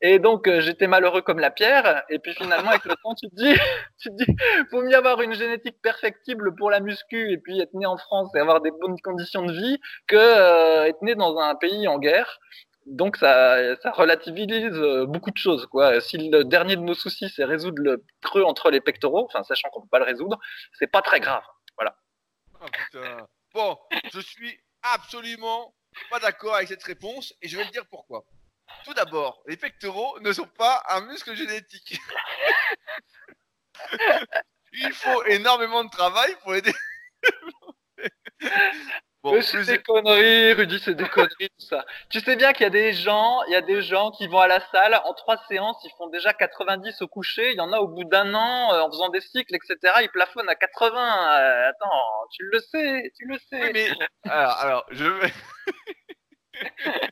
Et 0.00 0.18
donc, 0.18 0.48
j'étais 0.60 0.86
malheureux 0.86 1.22
comme 1.22 1.38
la 1.38 1.50
pierre, 1.50 2.02
et 2.08 2.18
puis 2.18 2.34
finalement, 2.34 2.70
avec 2.70 2.84
le 2.84 2.94
temps, 3.02 3.14
tu 3.14 3.28
te 3.28 3.34
dis, 3.36 3.54
tu 4.00 4.10
te 4.10 4.24
dis, 4.24 4.36
faut 4.70 4.82
mieux 4.82 4.96
avoir 4.96 5.22
une 5.22 5.34
génétique 5.34 5.76
perfectible 5.82 6.54
pour 6.56 6.70
la 6.70 6.80
muscu, 6.80 7.32
et 7.32 7.38
puis 7.38 7.60
être 7.60 7.74
né 7.74 7.86
en 7.86 7.96
France 7.96 8.30
et 8.34 8.38
avoir 8.38 8.60
des 8.60 8.70
bonnes 8.70 9.00
conditions 9.02 9.44
de 9.44 9.52
vie, 9.52 9.78
que 10.06 10.86
être 10.88 11.02
né 11.02 11.14
dans 11.14 11.38
un 11.38 11.54
pays 11.54 11.86
en 11.88 11.98
guerre 11.98 12.38
donc 12.86 13.16
ça, 13.16 13.56
relativise 13.92 14.46
euh, 14.50 15.06
beaucoup 15.06 15.30
de 15.30 15.38
choses. 15.38 15.68
Si 16.00 16.18
le 16.30 16.44
dernier 16.44 16.76
de 16.76 16.82
nos 16.82 16.94
soucis, 16.94 17.28
c'est 17.28 17.44
résoudre 17.44 17.82
le 17.82 18.04
creux 18.20 18.44
entre 18.44 18.70
les 18.70 18.80
pectoraux, 18.80 19.24
enfin 19.24 19.42
sachant 19.44 19.68
qu'on 19.70 19.82
peut 19.82 19.88
pas 19.88 19.98
le 19.98 20.04
résoudre, 20.04 20.38
c'est 20.78 20.86
pas 20.86 21.02
très 21.02 21.20
grave. 21.20 21.44
Voilà. 21.76 21.96
Oh, 22.60 22.66
bon, 23.54 23.78
je 24.12 24.20
suis 24.20 24.58
absolument 24.82 25.74
pas 26.10 26.18
d'accord 26.18 26.56
avec 26.56 26.68
cette 26.68 26.82
réponse 26.82 27.34
et 27.42 27.48
je 27.48 27.56
vais 27.56 27.64
te 27.66 27.72
dire 27.72 27.86
pourquoi. 27.86 28.24
Tout 28.84 28.94
d'abord, 28.94 29.42
les 29.46 29.56
pectoraux 29.56 30.18
ne 30.20 30.32
sont 30.32 30.46
pas 30.46 30.82
un 30.88 31.02
muscle 31.02 31.34
génétique. 31.34 31.98
Il 34.72 34.92
faut 34.92 35.24
énormément 35.24 35.84
de 35.84 35.90
travail 35.90 36.34
pour 36.42 36.52
les 36.52 36.62
Bon, 39.32 39.40
c'est 39.40 39.64
des 39.64 39.78
conneries, 39.78 40.52
Rudy, 40.52 40.78
c'est 40.78 40.94
des 40.94 41.08
conneries, 41.08 41.48
tout 41.58 41.66
ça. 41.66 41.86
Tu 42.10 42.20
sais 42.20 42.36
bien 42.36 42.52
qu'il 42.52 42.64
y 42.64 42.66
a 42.66 42.70
des 42.70 42.92
gens, 42.92 43.42
il 43.44 43.52
y 43.52 43.56
a 43.56 43.62
des 43.62 43.80
gens 43.80 44.10
qui 44.10 44.26
vont 44.26 44.40
à 44.40 44.46
la 44.46 44.60
salle, 44.70 44.94
en 45.06 45.14
trois 45.14 45.42
séances, 45.48 45.78
ils 45.84 45.92
font 45.96 46.08
déjà 46.08 46.34
90 46.34 47.00
au 47.00 47.08
coucher, 47.08 47.52
il 47.52 47.56
y 47.56 47.60
en 47.60 47.72
a 47.72 47.78
au 47.78 47.88
bout 47.88 48.04
d'un 48.04 48.34
an, 48.34 48.74
euh, 48.74 48.82
en 48.82 48.90
faisant 48.90 49.08
des 49.08 49.22
cycles, 49.22 49.54
etc., 49.54 49.78
ils 50.02 50.10
plafonnent 50.10 50.50
à 50.50 50.54
80. 50.54 51.40
Euh, 51.40 51.70
attends, 51.70 51.88
tu 52.30 52.44
le 52.44 52.60
sais, 52.60 53.10
tu 53.16 53.24
le 53.26 53.38
sais. 53.48 53.62
Oui, 53.62 53.70
mais, 53.72 53.88
alors, 54.28 54.58
alors, 54.58 54.84
je 54.90 55.04
vais... 55.06 55.32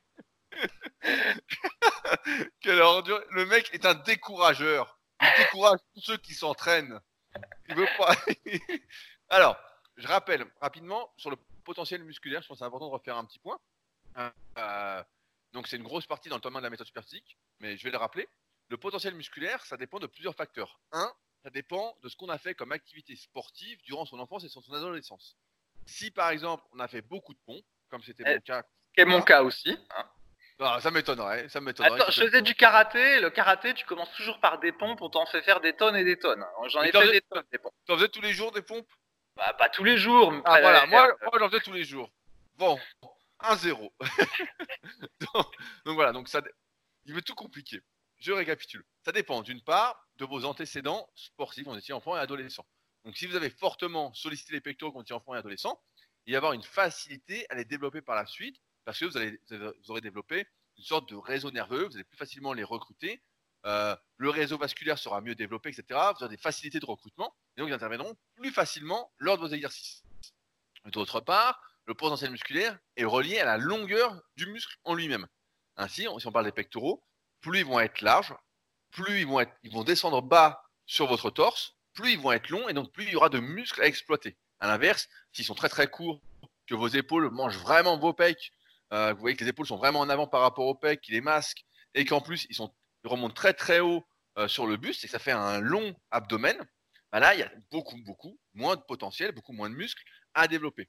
Quelle 2.61 2.83
ordure. 2.83 3.19
Le 3.31 3.47
mec 3.47 3.71
est 3.73 3.87
un 3.87 3.95
décourageur. 3.95 4.99
Il 5.23 5.29
décourage 5.39 5.79
tous 5.95 6.03
ceux 6.03 6.17
qui 6.19 6.35
s'entraînent. 6.35 7.01
Il 7.71 7.77
veut 7.77 7.89
pas. 7.97 8.15
alors, 9.31 9.57
je 9.97 10.07
rappelle 10.07 10.45
rapidement 10.61 11.11
sur 11.17 11.31
le 11.31 11.37
potentiel 11.61 12.03
musculaire, 12.05 12.43
je 12.43 12.49
pense 12.49 12.57
que 12.57 12.59
c'est 12.61 12.65
important 12.67 12.87
de 12.89 12.93
refaire 12.93 13.17
un 13.17 13.25
petit 13.25 13.39
point. 13.39 13.59
Euh, 14.59 15.03
donc 15.53 15.67
c'est 15.67 15.77
une 15.77 15.83
grosse 15.83 16.07
partie 16.07 16.29
dans 16.29 16.37
le 16.37 16.41
tome 16.41 16.57
1 16.57 16.59
de 16.61 16.65
la 16.65 16.71
méthode 16.71 16.87
superphysique, 16.87 17.37
mais 17.59 17.77
je 17.77 17.85
vais 17.85 17.91
le 17.91 17.99
rappeler. 17.99 18.29
Le 18.69 18.77
potentiel 18.77 19.15
musculaire, 19.15 19.65
ça 19.67 19.77
dépend 19.77 19.99
de 19.99 20.07
plusieurs 20.07 20.35
facteurs. 20.35 20.81
Un, 20.93 21.13
ça 21.43 21.51
dépend 21.51 21.97
de 22.03 22.09
ce 22.09 22.17
qu'on 22.17 22.29
a 22.29 22.39
fait 22.39 22.55
comme 22.55 22.73
activité 22.73 23.17
sportive 23.17 23.81
durant 23.83 24.05
son 24.07 24.19
enfance 24.21 24.45
et 24.45 24.49
son 24.49 24.61
adolescence. 24.73 25.37
Si 25.87 26.11
par 26.11 26.31
exemple 26.31 26.65
on 26.73 26.79
a 26.79 26.87
fait 26.89 27.03
beaucoup 27.03 27.35
de 27.35 27.41
pompes, 27.47 27.65
comme 27.89 28.03
c'était 28.03 28.25
mon 28.25 28.37
Eh, 28.37 28.41
cas, 28.43 28.63
Qui 28.95 29.01
est 29.01 29.05
mon 29.05 29.23
cas 29.23 29.43
aussi. 29.43 29.77
hein. 29.97 30.05
ah, 30.61 30.81
ça 30.81 30.91
m'étonnerait, 30.91 31.49
ça 31.49 31.61
m'étonnerait. 31.61 32.01
Attends, 32.01 32.11
je 32.13 32.23
faisais 32.23 32.43
du 32.43 32.55
karaté. 32.55 33.21
Le 33.21 33.31
karaté, 33.31 33.75
tu 33.75 33.85
commences 33.87 34.13
toujours 34.13 34.39
par 34.41 34.61
des 34.61 34.71
pompes, 34.73 35.01
on 35.01 35.11
t'en 35.11 35.27
fait 35.27 35.43
faire 35.43 35.61
des 35.61 35.75
tonnes 35.75 35.97
et 35.97 36.05
des 36.05 36.19
tonnes. 36.19 36.45
J'en 36.69 36.83
ai 36.83 36.93
fait 36.93 37.11
des 37.11 37.23
tonnes, 37.23 37.45
des 37.51 37.59
pompes. 37.59 37.75
T'en 37.87 37.97
faisais 37.97 38.09
tous 38.09 38.21
les 38.21 38.33
jours 38.33 38.53
des 38.53 38.63
pompes? 38.63 38.91
Bah, 39.41 39.55
pas 39.55 39.71
tous 39.71 39.85
les 39.85 39.97
jours. 39.97 40.35
Ah 40.45 40.61
voilà, 40.61 40.87
moi, 40.87 41.17
moi 41.23 41.39
j'en 41.39 41.49
faisais 41.49 41.63
tous 41.63 41.73
les 41.73 41.85
jours. 41.85 42.13
Bon, 42.59 42.79
1-0. 43.41 43.91
donc, 45.35 45.47
donc 45.87 45.95
voilà, 45.95 46.13
donc 46.13 46.29
ça, 46.29 46.43
il 47.07 47.15
veut 47.15 47.23
tout 47.23 47.35
compliquer. 47.35 47.81
Je 48.19 48.33
récapitule. 48.33 48.85
Ça 49.03 49.13
dépend 49.13 49.41
d'une 49.41 49.63
part 49.63 50.07
de 50.19 50.27
vos 50.27 50.45
antécédents 50.45 51.09
sportifs 51.15 51.65
quand 51.65 51.73
vous 51.73 51.79
étiez 51.79 51.95
enfant 51.95 52.19
et 52.19 52.21
adolescent. 52.21 52.67
Donc 53.07 53.17
si 53.17 53.27
vous 53.27 53.35
avez 53.35 53.49
fortement 53.49 54.13
sollicité 54.13 54.53
les 54.53 54.61
pectoraux 54.61 54.93
quand 54.93 54.99
vous 54.99 55.05
étiez 55.05 55.17
enfant 55.17 55.35
et 55.35 55.39
adolescent, 55.39 55.81
il 56.27 56.33
va 56.33 56.35
y 56.35 56.37
avoir 56.37 56.53
une 56.53 56.63
facilité 56.63 57.47
à 57.49 57.55
les 57.55 57.65
développer 57.65 58.03
par 58.03 58.17
la 58.17 58.27
suite 58.27 58.61
parce 58.85 58.99
que 58.99 59.07
vous, 59.07 59.17
allez, 59.17 59.41
vous 59.49 59.91
aurez 59.91 60.03
développé 60.03 60.47
une 60.77 60.85
sorte 60.85 61.09
de 61.09 61.17
réseau 61.17 61.51
nerveux, 61.51 61.87
vous 61.87 61.95
allez 61.95 62.05
plus 62.05 62.19
facilement 62.19 62.53
les 62.53 62.65
recruter. 62.65 63.23
Euh, 63.67 63.95
le 64.17 64.31
réseau 64.31 64.57
vasculaire 64.59 64.99
sera 64.99 65.21
mieux 65.21 65.35
développé, 65.35 65.69
etc. 65.71 65.85
Vous 65.91 66.25
aurez 66.25 66.29
des 66.29 66.41
facilités 66.41 66.81
de 66.81 66.87
recrutement 66.87 67.35
et 67.57 67.61
donc 67.61 67.69
ils 67.69 67.75
interviendront 67.75 68.17
plus 68.37 68.51
facilement 68.51 69.13
lors 69.19 69.37
de 69.37 69.43
vos 69.43 69.53
exercices. 69.53 70.03
D'autre 70.87 71.21
part, 71.21 71.61
le 71.87 71.95
potentiel 71.95 72.31
musculaire 72.31 72.79
est 72.97 73.05
relié 73.05 73.39
à 73.39 73.45
la 73.45 73.59
longueur 73.59 74.23
du 74.37 74.47
muscle 74.47 74.77
en 74.85 74.95
lui-même. 74.95 75.27
Ainsi, 75.77 76.07
si 76.19 76.27
on 76.27 76.33
parle 76.33 76.47
des 76.47 76.53
pectoraux, 76.53 77.05
plus 77.41 77.61
ils 77.61 77.65
vont 77.67 77.81
être 77.81 78.01
larges, 78.01 78.35
plus 78.91 79.21
ils 79.21 79.27
vont, 79.27 79.85
descendre 79.85 80.23
bas 80.23 80.63
sur 80.87 81.07
votre 81.07 81.31
torse, 81.31 81.77
plus 81.93 82.13
ils 82.13 82.19
vont 82.19 82.33
être 82.33 82.49
longs 82.49 82.69
et 82.69 82.73
donc 82.73 82.93
plus 82.93 83.05
il 83.05 83.13
y 83.13 83.17
aura 83.17 83.29
de 83.29 83.39
muscles 83.39 83.83
à 83.83 83.87
exploiter. 83.87 84.37
À 84.61 84.67
l'inverse, 84.67 85.09
s'ils 85.33 85.45
sont 85.45 85.55
très 85.55 85.69
très 85.69 85.89
courts, 85.89 86.21
que 86.67 86.75
vos 86.75 86.89
épaules 86.89 87.31
mangent 87.31 87.59
vraiment 87.59 87.99
vos 87.99 88.13
pecs, 88.13 88.53
euh, 88.93 89.13
vous 89.13 89.21
voyez 89.21 89.37
que 89.37 89.45
les 89.45 89.51
épaules 89.51 89.67
sont 89.67 89.77
vraiment 89.77 90.01
en 90.01 90.09
avant 90.09 90.27
par 90.27 90.41
rapport 90.43 90.67
aux 90.67 90.75
pecs, 90.75 91.01
qui 91.01 91.13
les 91.13 91.21
masquent, 91.21 91.65
et 91.95 92.05
qu'en 92.05 92.21
plus 92.21 92.47
ils, 92.51 92.55
sont, 92.55 92.73
ils 93.05 93.11
remontent 93.11 93.35
très 93.35 93.55
très 93.55 93.81
haut 93.81 94.05
euh, 94.39 94.49
sur 94.49 94.67
le 94.67 94.77
buste 94.77 95.05
et 95.05 95.09
ça 95.09 95.19
fait 95.19 95.33
un 95.33 95.61
long 95.61 95.95
abdomen, 96.11 96.57
bah 97.13 97.21
là 97.21 97.35
il 97.35 97.41
y 97.41 97.43
a 97.43 97.51
beaucoup 97.71 97.97
beaucoup 98.05 98.39
moins 98.55 98.77
de 98.77 98.83
potentiel, 98.83 99.33
beaucoup 99.33 99.53
moins 99.53 99.71
de 99.71 99.75
muscles 99.75 100.05
à 100.35 100.49
développer. 100.49 100.89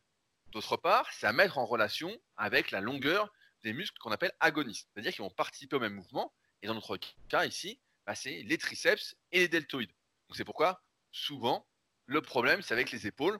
D'autre 0.52 0.78
part, 0.78 1.10
c'est 1.14 1.28
à 1.28 1.34
mettre 1.34 1.58
en 1.58 1.66
relation 1.66 2.16
avec 2.36 2.72
la 2.72 2.82
longueur 2.82 3.32
des 3.64 3.74
muscles 3.74 3.98
qu'on 4.00 4.12
appelle 4.12 4.34
agonistes, 4.40 4.90
c'est-à-dire 4.94 5.14
qu'ils 5.14 5.24
vont 5.24 5.30
participer 5.30 5.78
au 5.78 5.80
même 5.80 5.94
mouvement. 5.94 6.34
Et 6.62 6.68
dans 6.68 6.76
notre 6.76 7.00
cas 7.30 7.46
ici, 7.46 7.80
bah, 8.06 8.16
c'est 8.16 8.44
les 8.44 8.58
triceps 8.58 9.16
et 9.32 9.40
les 9.40 9.48
deltoïdes. 9.48 9.92
C'est 10.34 10.46
pourquoi 10.46 10.84
souvent 11.12 11.68
le 12.06 12.22
problème 12.22 12.62
c'est 12.62 12.74
avec 12.74 12.92
les 12.92 13.08
épaules. 13.08 13.40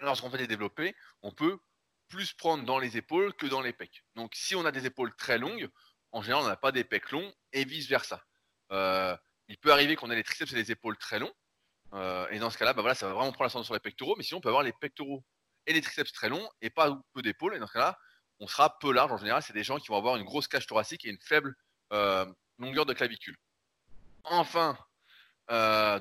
Lorsqu'on 0.00 0.30
fait 0.30 0.38
les 0.38 0.46
développer, 0.46 0.96
on 1.22 1.30
peut 1.30 1.58
plus 2.08 2.32
prendre 2.32 2.64
dans 2.64 2.78
les 2.78 2.96
épaules 2.96 3.34
que 3.34 3.46
dans 3.46 3.60
les 3.60 3.72
pecs. 3.72 4.04
Donc 4.16 4.34
si 4.34 4.54
on 4.54 4.64
a 4.64 4.72
des 4.72 4.86
épaules 4.86 5.14
très 5.16 5.38
longues, 5.38 5.68
en 6.12 6.22
général 6.22 6.44
on 6.44 6.48
n'a 6.48 6.56
pas 6.56 6.72
des 6.72 6.84
pecs 6.84 7.10
longs 7.10 7.32
et 7.52 7.64
vice 7.64 7.88
versa. 7.88 8.24
Euh, 8.72 9.16
il 9.48 9.58
peut 9.58 9.72
arriver 9.72 9.96
qu'on 9.96 10.10
ait 10.10 10.16
les 10.16 10.22
triceps 10.22 10.52
et 10.52 10.56
les 10.56 10.70
épaules 10.70 10.96
très 10.96 11.18
longs. 11.18 11.32
Euh, 11.92 12.28
et 12.30 12.38
dans 12.38 12.50
ce 12.50 12.58
cas-là, 12.58 12.72
bah 12.72 12.82
voilà, 12.82 12.94
ça 12.94 13.08
va 13.08 13.14
vraiment 13.14 13.32
prendre 13.32 13.44
l'ascendant 13.44 13.64
sur 13.64 13.74
les 13.74 13.80
pectoraux. 13.80 14.14
Mais 14.16 14.22
sinon, 14.22 14.38
on 14.38 14.40
peut 14.40 14.48
avoir 14.48 14.62
les 14.62 14.72
pectoraux 14.72 15.24
et 15.66 15.72
les 15.72 15.80
triceps 15.80 16.12
très 16.12 16.28
longs 16.28 16.48
et 16.60 16.70
pas 16.70 16.96
peu 17.12 17.22
d'épaules. 17.22 17.56
Et 17.56 17.58
dans 17.58 17.66
ce 17.66 17.72
cas-là, 17.72 17.98
on 18.38 18.46
sera 18.46 18.78
peu 18.78 18.92
large. 18.92 19.10
En 19.10 19.16
général, 19.16 19.42
c'est 19.42 19.52
des 19.52 19.64
gens 19.64 19.78
qui 19.78 19.88
vont 19.88 19.96
avoir 19.96 20.16
une 20.16 20.24
grosse 20.24 20.46
cage 20.46 20.66
thoracique 20.66 21.04
et 21.04 21.10
une 21.10 21.20
faible 21.20 21.56
euh, 21.92 22.26
longueur 22.58 22.86
de 22.86 22.92
clavicule. 22.92 23.36
Enfin, 24.22 24.78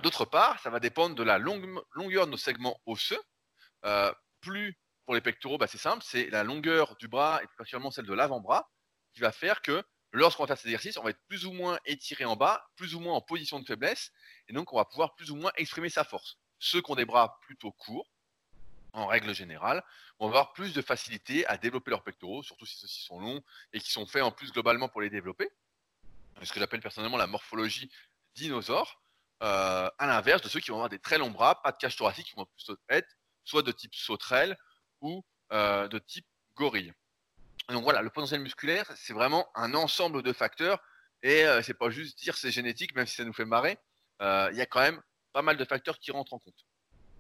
d'autre 0.04 0.26
part, 0.26 0.60
ça 0.60 0.70
va 0.70 0.80
dépendre 0.80 1.16
de 1.16 1.24
la 1.24 1.40
longue, 1.40 1.68
longueur 1.94 2.28
de 2.28 2.32
nos 2.32 2.38
segments 2.38 2.80
osseux. 2.86 3.22
Plus 4.42 4.78
pour 5.06 5.16
les 5.16 5.22
pectoraux, 5.22 5.58
bah, 5.58 5.66
c'est 5.66 5.80
simple, 5.80 6.04
c'est 6.06 6.30
la 6.30 6.44
longueur 6.44 6.96
du 6.98 7.08
bras 7.08 7.42
et 7.42 7.48
particulièrement 7.58 7.90
celle 7.90 8.06
de 8.06 8.14
l'avant-bras 8.14 8.70
qui 9.14 9.22
va 9.22 9.32
faire 9.32 9.62
que 9.62 9.84
lorsqu'on 10.12 10.44
va 10.44 10.48
faire 10.48 10.58
cet 10.58 10.66
exercice, 10.68 10.98
on 10.98 11.04
va 11.04 11.12
être 11.12 11.22
plus 11.28 11.46
ou 11.46 11.52
moins 11.52 11.80
étiré 11.86 12.26
en 12.26 12.36
bas, 12.36 12.70
plus 12.76 12.96
ou 12.96 13.00
moins 13.00 13.14
en 13.14 13.22
position 13.22 13.60
de 13.60 13.66
faiblesse, 13.66 14.12
et 14.48 14.54
donc 14.54 14.74
on 14.74 14.78
va 14.78 14.86
pouvoir 14.86 15.16
plus 15.16 15.32
ou 15.32 15.36
moins 15.36 15.52
exprimer 15.58 15.90
sa 15.90 16.04
force. 16.04 16.38
Ceux 16.60 16.82
qui 16.82 16.92
ont 16.92 16.96
des 16.96 17.06
bras 17.06 17.40
plutôt 17.42 17.72
courts, 17.72 18.10
en 18.94 19.08
règle 19.08 19.34
générale, 19.34 19.84
vont 20.20 20.28
avoir 20.28 20.54
plus 20.54 20.74
de 20.74 20.82
facilité 20.82 21.46
à 21.48 21.58
développer 21.58 21.92
leurs 21.92 22.04
pectoraux, 22.04 22.44
surtout 22.44 22.66
si 22.66 22.78
ceux-ci 22.78 23.02
sont 23.04 23.20
longs 23.20 23.42
et 23.74 23.80
qui 23.80 23.92
sont 23.92 24.06
faits 24.06 24.24
en 24.24 24.32
plus 24.32 24.52
globalement 24.52 24.90
pour 24.90 25.02
les 25.02 25.10
développer. 25.10 25.50
Ce 26.42 26.52
que 26.52 26.60
j'appelle 26.60 26.82
personnellement 26.82 27.18
la 27.18 27.28
morphologie 27.28 27.92
dinosaure, 28.36 29.02
euh, 29.42 29.90
à 29.98 30.08
l'inverse 30.08 30.42
de 30.42 30.50
ceux 30.50 30.60
qui 30.60 30.70
vont 30.70 30.78
avoir 30.78 30.90
des 30.90 31.00
très 31.00 31.18
longs 31.18 31.32
bras, 31.32 31.62
pas 31.62 31.72
de 31.72 31.78
cage 31.78 31.96
thoracique, 31.96 32.28
qui 32.28 32.36
vont 32.36 32.46
plutôt 32.46 32.78
être 32.90 33.08
soit 33.44 33.62
de 33.62 33.72
type 33.72 33.96
sauterelle 33.96 34.58
ou 35.02 35.24
euh, 35.52 35.88
de 35.88 36.00
type 36.00 36.28
gorille. 36.56 36.94
Et 37.70 37.74
donc 37.74 37.84
voilà, 37.84 38.02
le 38.02 38.10
potentiel 38.10 38.42
musculaire, 38.42 38.86
c'est 38.96 39.14
vraiment 39.14 39.48
un 39.56 39.74
ensemble 39.76 40.24
de 40.24 40.34
facteurs 40.34 40.82
et 41.22 41.46
euh, 41.46 41.62
c'est 41.62 41.74
pas 41.76 41.90
juste 41.90 42.18
dire 42.18 42.36
c'est 42.36 42.52
génétique, 42.52 42.96
même 42.96 43.06
si 43.06 43.16
ça 43.16 43.24
nous 43.24 43.34
fait 43.34 43.46
marrer. 43.46 43.78
Euh, 44.22 44.50
Il 44.52 44.58
y 44.58 44.62
a 44.62 44.66
quand 44.66 44.82
même 44.82 45.02
pas 45.34 45.42
mal 45.42 45.58
de 45.58 45.66
facteurs 45.66 46.00
qui 46.00 46.12
rentrent 46.12 46.34
en 46.34 46.40
compte. 46.40 46.66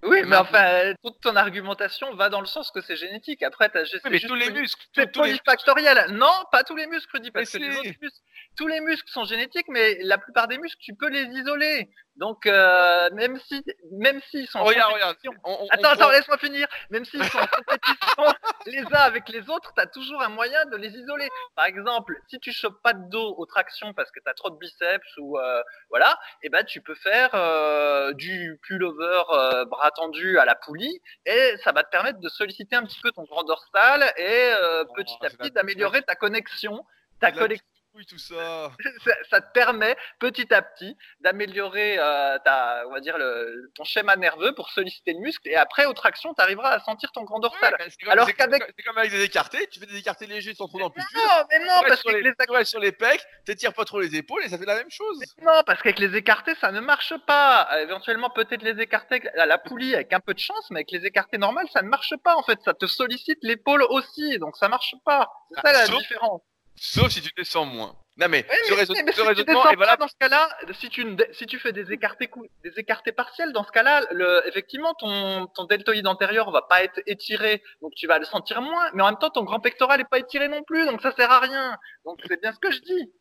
Oui, 0.01 0.21
mais 0.25 0.37
enfin, 0.37 0.93
toute 1.03 1.19
ton 1.19 1.35
argumentation 1.35 2.13
va 2.15 2.29
dans 2.29 2.39
le 2.39 2.47
sens 2.47 2.71
que 2.71 2.79
c'est 2.79 2.95
génétique. 2.95 3.43
Après, 3.43 3.67
t'as 3.67 3.83
juste. 3.83 4.01
Oui, 4.05 4.11
mais 4.11 4.19
tous 4.19 4.35
les 4.35 4.49
muscles, 4.49 4.81
C'est 4.95 5.05
les 5.05 5.11
polyfactoriel. 5.11 6.11
Non, 6.11 6.31
pas 6.51 6.63
tous 6.63 6.75
les 6.77 6.87
muscles, 6.87 7.09
Rudy, 7.13 7.31
parce 7.31 7.51
que 7.51 7.57
les 7.57 7.75
autres 7.75 7.99
muscles, 8.01 8.19
tous 8.55 8.67
les 8.67 8.79
muscles 8.79 9.09
sont 9.09 9.25
génétiques, 9.25 9.67
mais 9.67 9.99
la 10.03 10.17
plupart 10.17 10.47
des 10.47 10.57
muscles, 10.57 10.79
tu 10.79 10.95
peux 10.95 11.09
les 11.09 11.25
isoler. 11.37 11.89
Donc, 12.19 12.45
euh, 12.45 13.09
même 13.13 13.39
si, 13.47 13.63
même 13.93 14.19
s'ils 14.29 14.45
sont. 14.47 14.61
regarde, 14.61 14.93
regarde. 14.93 15.15
compétition- 15.15 15.41
on- 15.45 15.53
on- 15.53 15.63
on 15.63 15.67
Attends, 15.69 15.89
attends, 15.91 16.09
laisse-moi 16.11 16.37
finir. 16.37 16.67
Même 16.89 17.05
s'ils 17.05 17.23
sont 17.23 17.37
en 17.39 17.47
compétition 17.47 18.25
les 18.65 18.83
uns 18.93 19.03
avec 19.11 19.29
les 19.29 19.49
autres, 19.49 19.71
t'as 19.73 19.85
toujours 19.85 20.21
un 20.21 20.27
moyen 20.27 20.65
de 20.65 20.75
les 20.75 20.89
isoler. 20.89 21.29
Par 21.55 21.65
exemple, 21.65 22.13
si 22.27 22.37
tu 22.39 22.51
chopes 22.51 22.81
pas 22.83 22.91
de 22.91 23.09
dos 23.09 23.35
aux 23.37 23.45
tractions 23.45 23.93
parce 23.93 24.11
que 24.11 24.19
t'as 24.19 24.33
trop 24.33 24.49
de 24.49 24.57
biceps 24.57 25.07
ou 25.17 25.37
euh, 25.39 25.61
voilà, 25.89 26.19
et 26.43 26.49
ben 26.49 26.65
tu 26.65 26.81
peux 26.81 26.95
faire 26.95 27.29
euh, 27.35 28.11
du 28.13 28.59
pullover 28.63 29.21
euh, 29.31 29.63
bras 29.65 29.91
tendu 29.91 30.37
à 30.39 30.45
la 30.45 30.55
poulie 30.55 30.99
et 31.25 31.55
ça 31.63 31.71
va 31.71 31.83
te 31.83 31.89
permettre 31.89 32.19
de 32.19 32.27
solliciter 32.29 32.75
un 32.75 32.83
petit 32.83 32.99
peu 33.01 33.11
ton 33.13 33.23
grand 33.23 33.43
dorsal 33.45 34.03
et 34.17 34.51
euh, 34.61 34.83
Oh, 34.89 34.93
petit 34.93 35.15
à 35.23 35.29
petit 35.29 35.51
d'améliorer 35.51 36.01
ta 36.01 36.15
connexion. 36.15 36.83
Ta 37.21 37.31
connexion, 37.31 37.65
Tout 38.07 38.17
ça. 38.17 38.71
ça, 39.05 39.11
ça 39.29 39.41
te 39.41 39.51
permet 39.53 39.95
petit 40.19 40.53
à 40.53 40.61
petit 40.61 40.95
d'améliorer 41.19 41.97
euh, 41.99 42.37
ta, 42.45 42.83
on 42.87 42.91
va 42.91 42.99
dire 42.99 43.17
le, 43.17 43.71
ton 43.75 43.83
schéma 43.83 44.15
nerveux 44.15 44.53
pour 44.55 44.69
solliciter 44.69 45.13
le 45.13 45.19
muscle 45.19 45.47
et 45.47 45.55
après 45.55 45.85
aux 45.85 45.93
tractions, 45.93 46.33
tu 46.33 46.41
arriveras 46.41 46.69
à 46.71 46.79
sentir 46.79 47.11
ton 47.11 47.23
grand 47.23 47.39
dorsal. 47.39 47.73
Ouais, 47.73 47.77
mais 47.79 47.89
c'est 47.89 47.97
comme, 48.03 48.11
Alors 48.11 48.33
qu'avec- 48.33 48.63
c'est 48.77 48.83
comme 48.83 48.97
avec 48.97 49.11
des 49.11 49.23
écartés, 49.23 49.67
tu 49.67 49.79
fais 49.79 49.85
des 49.85 49.97
écartés 49.97 50.27
légers 50.27 50.53
sans 50.55 50.67
trop 50.67 50.79
d'amplitude. 50.79 51.09
Non, 51.15 51.43
mais 51.49 51.59
non, 51.59 51.65
parce 51.87 52.01
qu'avec 52.03 52.23
les, 52.23 52.31
les, 52.47 52.55
restes 52.55 52.71
sur 52.71 52.79
les 52.79 52.91
pecs, 52.91 53.21
t'étires 53.45 53.73
pas 53.73 53.85
trop 53.85 53.99
les 53.99 54.15
épaules 54.15 54.43
et 54.43 54.49
ça 54.49 54.57
fait 54.57 54.65
la 54.65 54.75
même 54.75 54.89
chose. 54.91 55.19
non, 55.41 55.61
parce 55.65 55.81
qu'avec 55.81 55.99
les 55.99 56.15
écartés, 56.15 56.55
ça 56.55 56.71
ne 56.71 56.79
marche 56.79 57.13
pas. 57.27 57.67
Euh, 57.73 57.83
éventuellement, 57.83 58.29
peut-être 58.29 58.61
les 58.63 58.81
écartés 58.81 59.21
à 59.37 59.45
la 59.45 59.57
poulie 59.57 59.93
avec 59.95 60.11
un 60.13 60.19
peu 60.19 60.33
de 60.33 60.39
chance, 60.39 60.67
mais 60.71 60.79
avec 60.79 60.91
les 60.91 61.05
écartés 61.05 61.37
normales, 61.37 61.67
ça 61.73 61.81
ne 61.81 61.89
marche 61.89 62.13
pas 62.23 62.35
en 62.35 62.43
fait. 62.43 62.59
Ça 62.63 62.73
te 62.73 62.85
sollicite 62.85 63.39
l'épaule 63.41 63.83
aussi, 63.89 64.39
donc 64.39 64.55
ça 64.57 64.67
marche 64.69 64.95
pas. 65.05 65.29
C'est 65.51 65.59
Ah, 65.63 65.67
ça 65.67 65.73
la 65.73 65.85
sauf- 65.85 65.97
différence. 65.99 66.41
Sauf 66.81 67.09
si 67.11 67.21
tu 67.21 67.29
descends 67.35 67.65
moins. 67.65 67.93
Non 68.17 68.27
mais, 68.29 68.45
ce, 68.65 68.71
mais, 68.71 68.75
raison- 68.77 68.93
mais- 68.95 69.03
mais 69.03 69.11
ce 69.11 69.17
si 69.17 69.21
tu 69.23 69.27
raisonnement 69.27 69.69
est 69.69 69.75
valable. 69.75 70.01
dans 70.01 70.07
ce 70.07 70.15
cas-là, 70.19 70.49
si 70.79 70.89
tu, 70.89 71.05
si 71.33 71.45
tu 71.45 71.59
fais 71.59 71.71
des 71.73 71.91
écartés, 71.91 72.29
des 72.63 72.71
écartés 72.77 73.11
partiels, 73.11 73.51
dans 73.53 73.63
ce 73.65 73.71
cas-là, 73.71 74.01
effectivement, 74.45 74.93
ton, 74.93 75.47
ton 75.47 75.65
deltoïde 75.65 76.07
antérieur 76.07 76.51
va 76.51 76.61
pas 76.61 76.83
être 76.83 76.99
étiré, 77.05 77.61
donc 77.81 77.93
tu 77.95 78.07
vas 78.07 78.17
le 78.19 78.25
sentir 78.25 78.61
moins, 78.61 78.89
mais 78.93 79.03
en 79.03 79.07
même 79.07 79.19
temps, 79.19 79.29
ton 79.29 79.43
grand 79.43 79.59
pectoral 79.59 79.99
est 80.01 80.09
pas 80.09 80.19
étiré 80.19 80.47
non 80.47 80.63
plus, 80.63 80.85
donc 80.85 81.01
ça 81.01 81.13
sert 81.15 81.31
à 81.31 81.39
rien. 81.39 81.77
Donc 82.05 82.19
c'est 82.27 82.41
bien 82.41 82.51
ce 82.53 82.59
que 82.59 82.71
je 82.71 82.79
dis. 82.81 83.11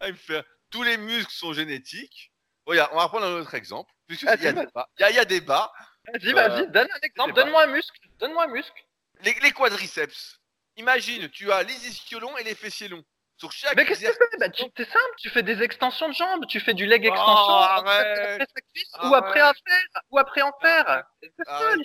Ah, 0.00 0.12
fait- 0.14 0.44
Tous 0.70 0.82
les 0.82 0.96
muscles 0.96 1.32
sont 1.32 1.52
génétiques. 1.52 2.32
Regarde, 2.66 2.90
on 2.92 2.98
va 2.98 3.08
prendre 3.08 3.26
un 3.26 3.40
autre 3.40 3.54
exemple. 3.54 3.90
Ah, 4.26 4.34
il 4.36 4.42
y 4.44 4.46
a 4.48 4.52
débat. 4.52 4.88
Il 4.98 5.02
y 5.02 5.04
a, 5.04 5.10
y 5.12 5.18
a 5.18 5.24
débat. 5.24 5.72
Vas-y, 6.12 6.30
Euh, 6.30 6.34
vas-y, 6.34 6.66
donne 6.70 6.88
un 6.94 7.00
exemple, 7.06 7.32
donne-moi 7.34 7.62
un 7.62 7.66
muscle, 7.66 7.98
donne-moi 8.18 8.44
un 8.44 8.48
muscle. 8.48 8.82
Les, 9.22 9.34
les 9.42 9.52
quadriceps. 9.52 10.38
Imagine, 10.78 11.28
tu 11.28 11.50
as 11.52 11.62
les 11.64 11.88
ischios 11.88 12.20
longs 12.20 12.36
et 12.38 12.44
les 12.44 12.54
fessiers 12.54 12.88
longs. 12.88 13.04
Sur 13.36 13.52
chaque 13.52 13.76
Mais 13.76 13.84
qu'est-ce 13.84 14.00
que 14.00 14.06
tu 14.06 14.12
fais? 14.12 14.36
Bah, 14.38 14.48
tu, 14.48 14.64
C'est 14.76 14.84
simple, 14.84 15.14
tu 15.18 15.30
fais 15.30 15.42
des 15.42 15.62
extensions 15.62 16.08
de 16.08 16.14
jambes, 16.14 16.46
tu 16.48 16.58
fais 16.58 16.74
du 16.74 16.86
leg 16.86 17.02
Oh, 17.04 17.12
extension, 17.12 17.54
arrête. 17.54 18.42
après 18.42 19.08
ou 19.08 19.14
après 19.14 19.42
en 19.42 19.52
faire, 19.52 20.02
ou 20.10 20.18
après 20.18 20.42
en 20.42 20.52
faire. 20.60 21.04
C'est 21.22 21.44
ça 21.44 21.56
Arrête, 21.56 21.78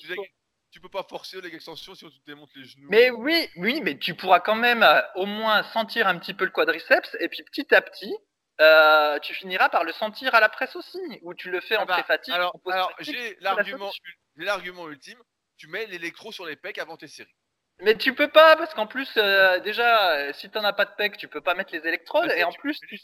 tu, 0.72 0.80
peux 0.80 0.90
pas 0.90 1.04
forcer 1.04 1.40
les 1.42 1.54
extensions 1.54 1.94
si 1.94 2.06
on 2.06 2.10
te 2.10 2.16
démonte 2.26 2.50
les 2.56 2.66
genoux. 2.66 2.88
Mais 2.90 3.12
oui, 3.12 3.48
oui, 3.58 3.82
mais 3.84 4.00
tu 4.00 4.16
pourras 4.16 4.40
quand 4.40 4.56
même 4.56 4.82
euh, 4.82 5.02
au 5.16 5.28
moins 5.28 5.62
sentir 5.62 6.08
un 6.08 6.18
petit 6.18 6.34
peu 6.34 6.46
le 6.46 6.52
quadriceps 6.52 7.16
et 7.20 7.30
puis 7.30 7.44
petit 7.44 7.74
à 7.76 7.82
petit, 7.82 8.16
euh, 8.60 9.20
tu 9.20 9.36
finiras 9.36 9.70
par 9.70 9.84
le 9.84 9.92
sentir 9.94 10.34
à 10.34 10.40
la 10.40 10.50
presse 10.50 10.76
aussi, 10.76 11.00
où 11.22 11.36
tu 11.36 11.52
le 11.52 11.62
fais 11.62 11.78
en 11.78 11.84
Ah 11.84 11.86
bah, 11.86 11.94
pré-fatigue. 11.94 12.34
alors, 12.34 12.56
en 12.66 12.90
j'ai 13.00 13.38
la 13.42 13.54
l'argument, 13.54 13.92
l'argument 14.36 14.90
ultime. 14.90 15.20
Tu 15.58 15.68
mets 15.68 15.86
l'électro 15.86 16.32
sur 16.32 16.46
les 16.48 16.56
pecs 16.56 16.80
avant 16.80 16.98
tes 16.98 17.08
séries. 17.08 17.36
Mais 17.82 17.96
tu 17.96 18.14
peux 18.14 18.30
pas, 18.30 18.56
parce 18.56 18.74
qu'en 18.74 18.88
plus, 18.88 19.12
euh, 19.18 19.60
déjà, 19.60 20.12
euh, 20.14 20.34
si 20.34 20.50
t'en 20.50 20.64
as 20.64 20.74
pas 20.74 20.86
de 20.86 20.92
pec, 20.96 21.18
tu 21.18 21.28
peux 21.28 21.42
pas 21.42 21.54
mettre 21.54 21.74
les 21.74 21.86
électrodes, 21.88 22.32
et 22.36 22.44
en 22.44 22.52
plus, 22.52 22.80
tu, 22.88 23.00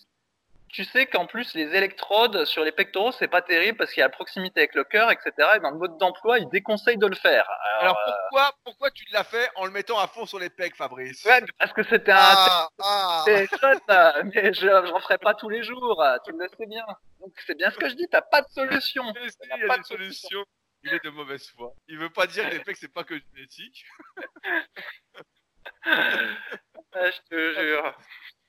tu 0.70 0.84
sais 0.86 1.08
qu'en 1.08 1.26
plus, 1.26 1.54
les 1.56 1.76
électrodes 1.76 2.46
sur 2.46 2.64
les 2.64 2.72
pectoraux, 2.72 3.12
c'est 3.12 3.28
pas 3.28 3.42
terrible 3.42 3.78
parce 3.78 3.92
qu'il 3.92 4.02
y 4.02 4.04
a 4.04 4.06
la 4.06 4.12
proximité 4.12 4.62
avec 4.62 4.76
le 4.76 4.84
cœur, 4.84 5.12
etc. 5.12 5.32
Et 5.56 5.60
dans 5.60 5.72
le 5.72 5.78
mode 5.78 5.98
d'emploi, 5.98 6.40
ils 6.40 6.48
déconseillent 6.50 6.98
de 6.98 7.08
le 7.08 7.16
faire. 7.16 7.50
Alors, 7.80 7.98
Alors 7.98 8.16
pourquoi, 8.30 8.52
pourquoi 8.64 8.92
tu 8.92 9.04
l'as 9.12 9.24
fait 9.24 9.50
en 9.56 9.66
le 9.66 9.72
mettant 9.72 9.98
à 10.00 10.08
fond 10.08 10.26
sur 10.26 10.40
les 10.40 10.50
pecs, 10.50 10.76
Fabrice? 10.76 11.26
Ouais, 11.26 11.42
parce 11.58 11.74
que 11.74 11.84
c'était 11.84 12.12
un 12.12 12.18
Ah, 12.20 12.68
ah. 12.82 13.22
C'est 13.26 13.48
chouette, 13.48 13.82
euh, 13.90 14.24
mais 14.26 14.54
je 14.54 14.68
j'en 14.68 15.00
ferai 15.00 15.18
pas 15.18 15.34
tous 15.34 15.50
les 15.50 15.64
jours, 15.64 16.02
euh, 16.02 16.18
tu 16.24 16.32
le 16.32 16.48
sais 16.58 16.68
bien. 16.68 16.86
Donc 17.20 17.34
c'est 17.46 17.56
bien 17.58 17.72
ce 17.72 17.78
que 17.78 17.90
je 17.90 17.96
dis, 17.96 18.08
t'as 18.10 18.22
pas 18.22 18.42
de 18.42 18.50
solution. 18.50 19.04
Si, 19.30 19.38
Il 19.44 19.50
y 19.50 19.54
a 19.54 19.66
y 19.66 19.68
pas 19.68 19.78
de 19.80 19.84
solution. 19.84 20.44
Il 20.84 20.94
est 20.94 21.04
de 21.04 21.10
mauvaise 21.10 21.48
foi. 21.50 21.74
Il 21.88 21.98
veut 21.98 22.10
pas 22.10 22.28
dire 22.28 22.50
que 22.50 22.56
les 22.56 22.64
pecs 22.64 22.78
c'est 22.78 22.94
pas 22.94 23.04
que 23.04 23.20
génétique. 23.36 23.86
Euh, 26.96 27.12
je 27.12 27.30
te 27.30 27.60
jure. 27.60 27.98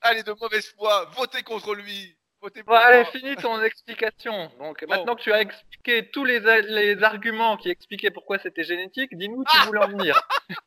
Allez, 0.01 0.23
de 0.23 0.33
mauvaise 0.33 0.73
foi, 0.73 1.05
votez 1.15 1.43
contre 1.43 1.75
lui. 1.75 2.17
Votez 2.41 2.63
pour 2.63 2.73
Bon, 2.73 2.79
allez, 2.79 3.05
finis 3.05 3.35
ton 3.35 3.61
explication. 3.61 4.47
Donc 4.57 4.81
Bon. 4.81 4.87
maintenant 4.89 5.15
que 5.15 5.21
tu 5.21 5.31
as 5.31 5.41
expliqué 5.41 6.09
tous 6.09 6.25
les, 6.25 7.03
arguments 7.03 7.57
qui 7.57 7.69
expliquaient 7.69 8.09
pourquoi 8.11 8.39
c'était 8.39 8.63
génétique, 8.63 9.15
dis-nous 9.15 9.43
tu 9.43 9.57
voulais 9.67 9.83
en 9.83 9.87
venir. 9.87 10.19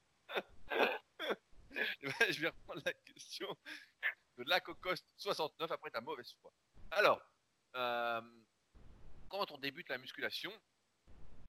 Eh 2.03 2.07
ben, 2.07 2.33
je 2.33 2.41
vais 2.41 2.49
reprendre 2.49 2.83
la 2.85 2.93
question 2.93 3.49
de 4.39 4.45
la 4.47 4.61
cocoste 4.61 5.05
69 5.17 5.71
après 5.71 5.91
ta 5.91 6.01
mauvaise 6.01 6.35
foi. 6.41 6.53
Alors, 6.93 7.21
euh, 7.75 8.21
quand 9.29 9.51
on 9.51 9.59
débute 9.59 9.89
la 9.89 9.99
musculation, 9.99 10.53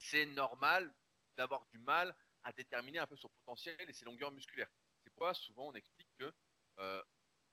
c'est 0.10 0.26
normal 0.28 0.94
d'avoir 1.38 1.66
du 1.68 1.80
mal 1.80 2.16
à 2.44 2.54
déterminer 2.54 3.00
un 3.00 3.08
peu 3.08 3.16
son 3.16 3.30
potentiel 3.30 3.76
et 3.80 3.94
ses 3.94 4.06
longueurs 4.06 4.32
musculaires. 4.32 4.70
C'est 5.04 5.14
quoi 5.16 5.34
Souvent, 5.34 5.68
on 5.68 5.74
explique 5.74 6.08
que 6.18 6.32
euh, 6.80 7.04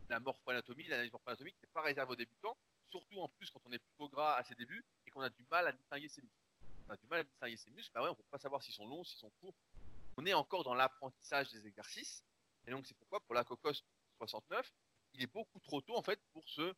la 0.09 0.20
morpho-anatomie, 0.20 0.84
l'analyse 0.84 1.12
morpho-anatomique 1.12 1.57
n'est 1.62 1.70
pas 1.72 1.82
réservée 1.82 2.12
aux 2.12 2.16
débutants, 2.16 2.57
surtout 2.90 3.20
en 3.20 3.28
plus 3.28 3.50
quand 3.50 3.61
on 3.64 3.72
est 3.72 3.78
plutôt 3.78 4.09
gras 4.09 4.36
à 4.36 4.44
ses 4.44 4.55
débuts 4.55 4.84
et 5.07 5.11
qu'on 5.11 5.22
a 5.22 5.30
du 5.30 5.44
mal 5.50 5.66
à 5.66 5.72
distinguer 5.72 6.09
ses 6.09 6.22
muscles. 6.22 6.36
On 6.88 6.92
a 6.92 6.96
du 6.96 7.07
mal 7.07 7.20
à 7.20 7.24
distinguer 7.24 7.57
ses 7.57 7.70
muscles, 7.70 7.90
bah 7.94 8.03
ouais, 8.03 8.09
on 8.09 8.12
ne 8.12 8.16
peut 8.16 8.30
pas 8.30 8.38
savoir 8.38 8.62
s'ils 8.62 8.74
sont 8.74 8.86
longs, 8.86 9.05
s'ils 9.05 9.18
sont 9.18 9.30
courts. 9.40 9.55
On 10.18 10.26
est 10.26 10.34
encore 10.34 10.62
dans 10.62 10.74
l'apprentissage 10.74 11.50
des 11.50 11.66
exercices. 11.66 12.22
Et 12.66 12.70
donc, 12.70 12.86
c'est 12.86 12.96
pourquoi, 12.98 13.20
pour 13.20 13.34
la 13.34 13.44
Cocos 13.44 13.82
69, 14.18 14.70
il 15.14 15.22
est 15.22 15.32
beaucoup 15.32 15.59
trop 15.61 15.80
tôt, 15.80 15.96
en 15.96 16.03
fait, 16.03 16.20
pour 16.32 16.46
se, 16.48 16.74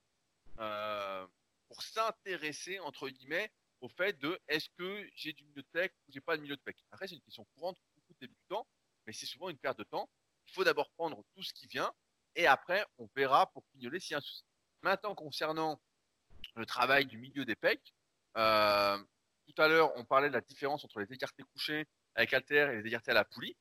euh, 0.61 1.27
pour 1.67 1.83
s'intéresser, 1.83 2.79
entre 2.79 3.09
guillemets, 3.09 3.51
au 3.81 3.89
fait 3.89 4.19
de 4.19 4.39
est-ce 4.49 4.69
que 4.79 5.07
j'ai 5.15 5.33
du 5.33 5.45
milieu 5.45 5.63
de 5.63 5.69
pec 5.73 5.93
ou 6.07 6.13
j'ai 6.13 6.21
pas 6.21 6.37
de 6.37 6.43
milieu 6.43 6.57
de 6.57 6.63
pec. 6.63 6.77
Après, 6.91 7.07
c'est 7.07 7.15
une 7.15 7.21
question 7.23 7.45
courante 7.55 7.77
pour 7.79 7.95
beaucoup 7.97 8.15
de 8.15 8.27
débutants, 8.27 8.67
mais 9.07 9.13
c'est 9.13 9.27
souvent 9.27 9.49
une 9.51 9.59
perte 9.59 9.79
de 9.79 9.85
temps. 9.85 10.09
Il 10.47 10.53
faut 10.53 10.65
d'abord 10.65 10.91
prendre 10.91 11.25
tout 11.35 11.43
ce 11.43 11.53
qui 11.53 11.67
vient 11.67 11.93
et 12.37 12.47
après, 12.47 12.85
on 12.99 13.09
verra 13.15 13.47
pour 13.53 13.65
pignoler 13.65 14.01
s'il 14.01 14.13
y 14.13 14.15
a 14.15 14.19
un 14.19 14.23
souci. 14.23 14.45
Maintenant, 14.83 15.15
concernant 15.15 15.81
le 16.57 16.67
travail 16.67 17.07
du 17.07 17.17
milieu 17.19 17.45
des 17.45 17.55
pecs, 17.55 17.95
euh, 18.37 18.99
tout 19.47 19.63
à 19.63 19.69
l'heure, 19.69 19.93
on 19.97 20.05
parlait 20.05 20.29
de 20.29 20.35
la 20.35 20.41
différence 20.41 20.85
entre 20.85 21.01
les 21.01 21.13
écartés 21.13 21.43
couchés 21.53 21.87
avec 22.15 22.33
haltère 22.33 22.71
et 22.71 22.83
les 22.83 22.89
écartés 22.89 23.13
à 23.13 23.15
la 23.15 23.25
poulie. 23.25 23.57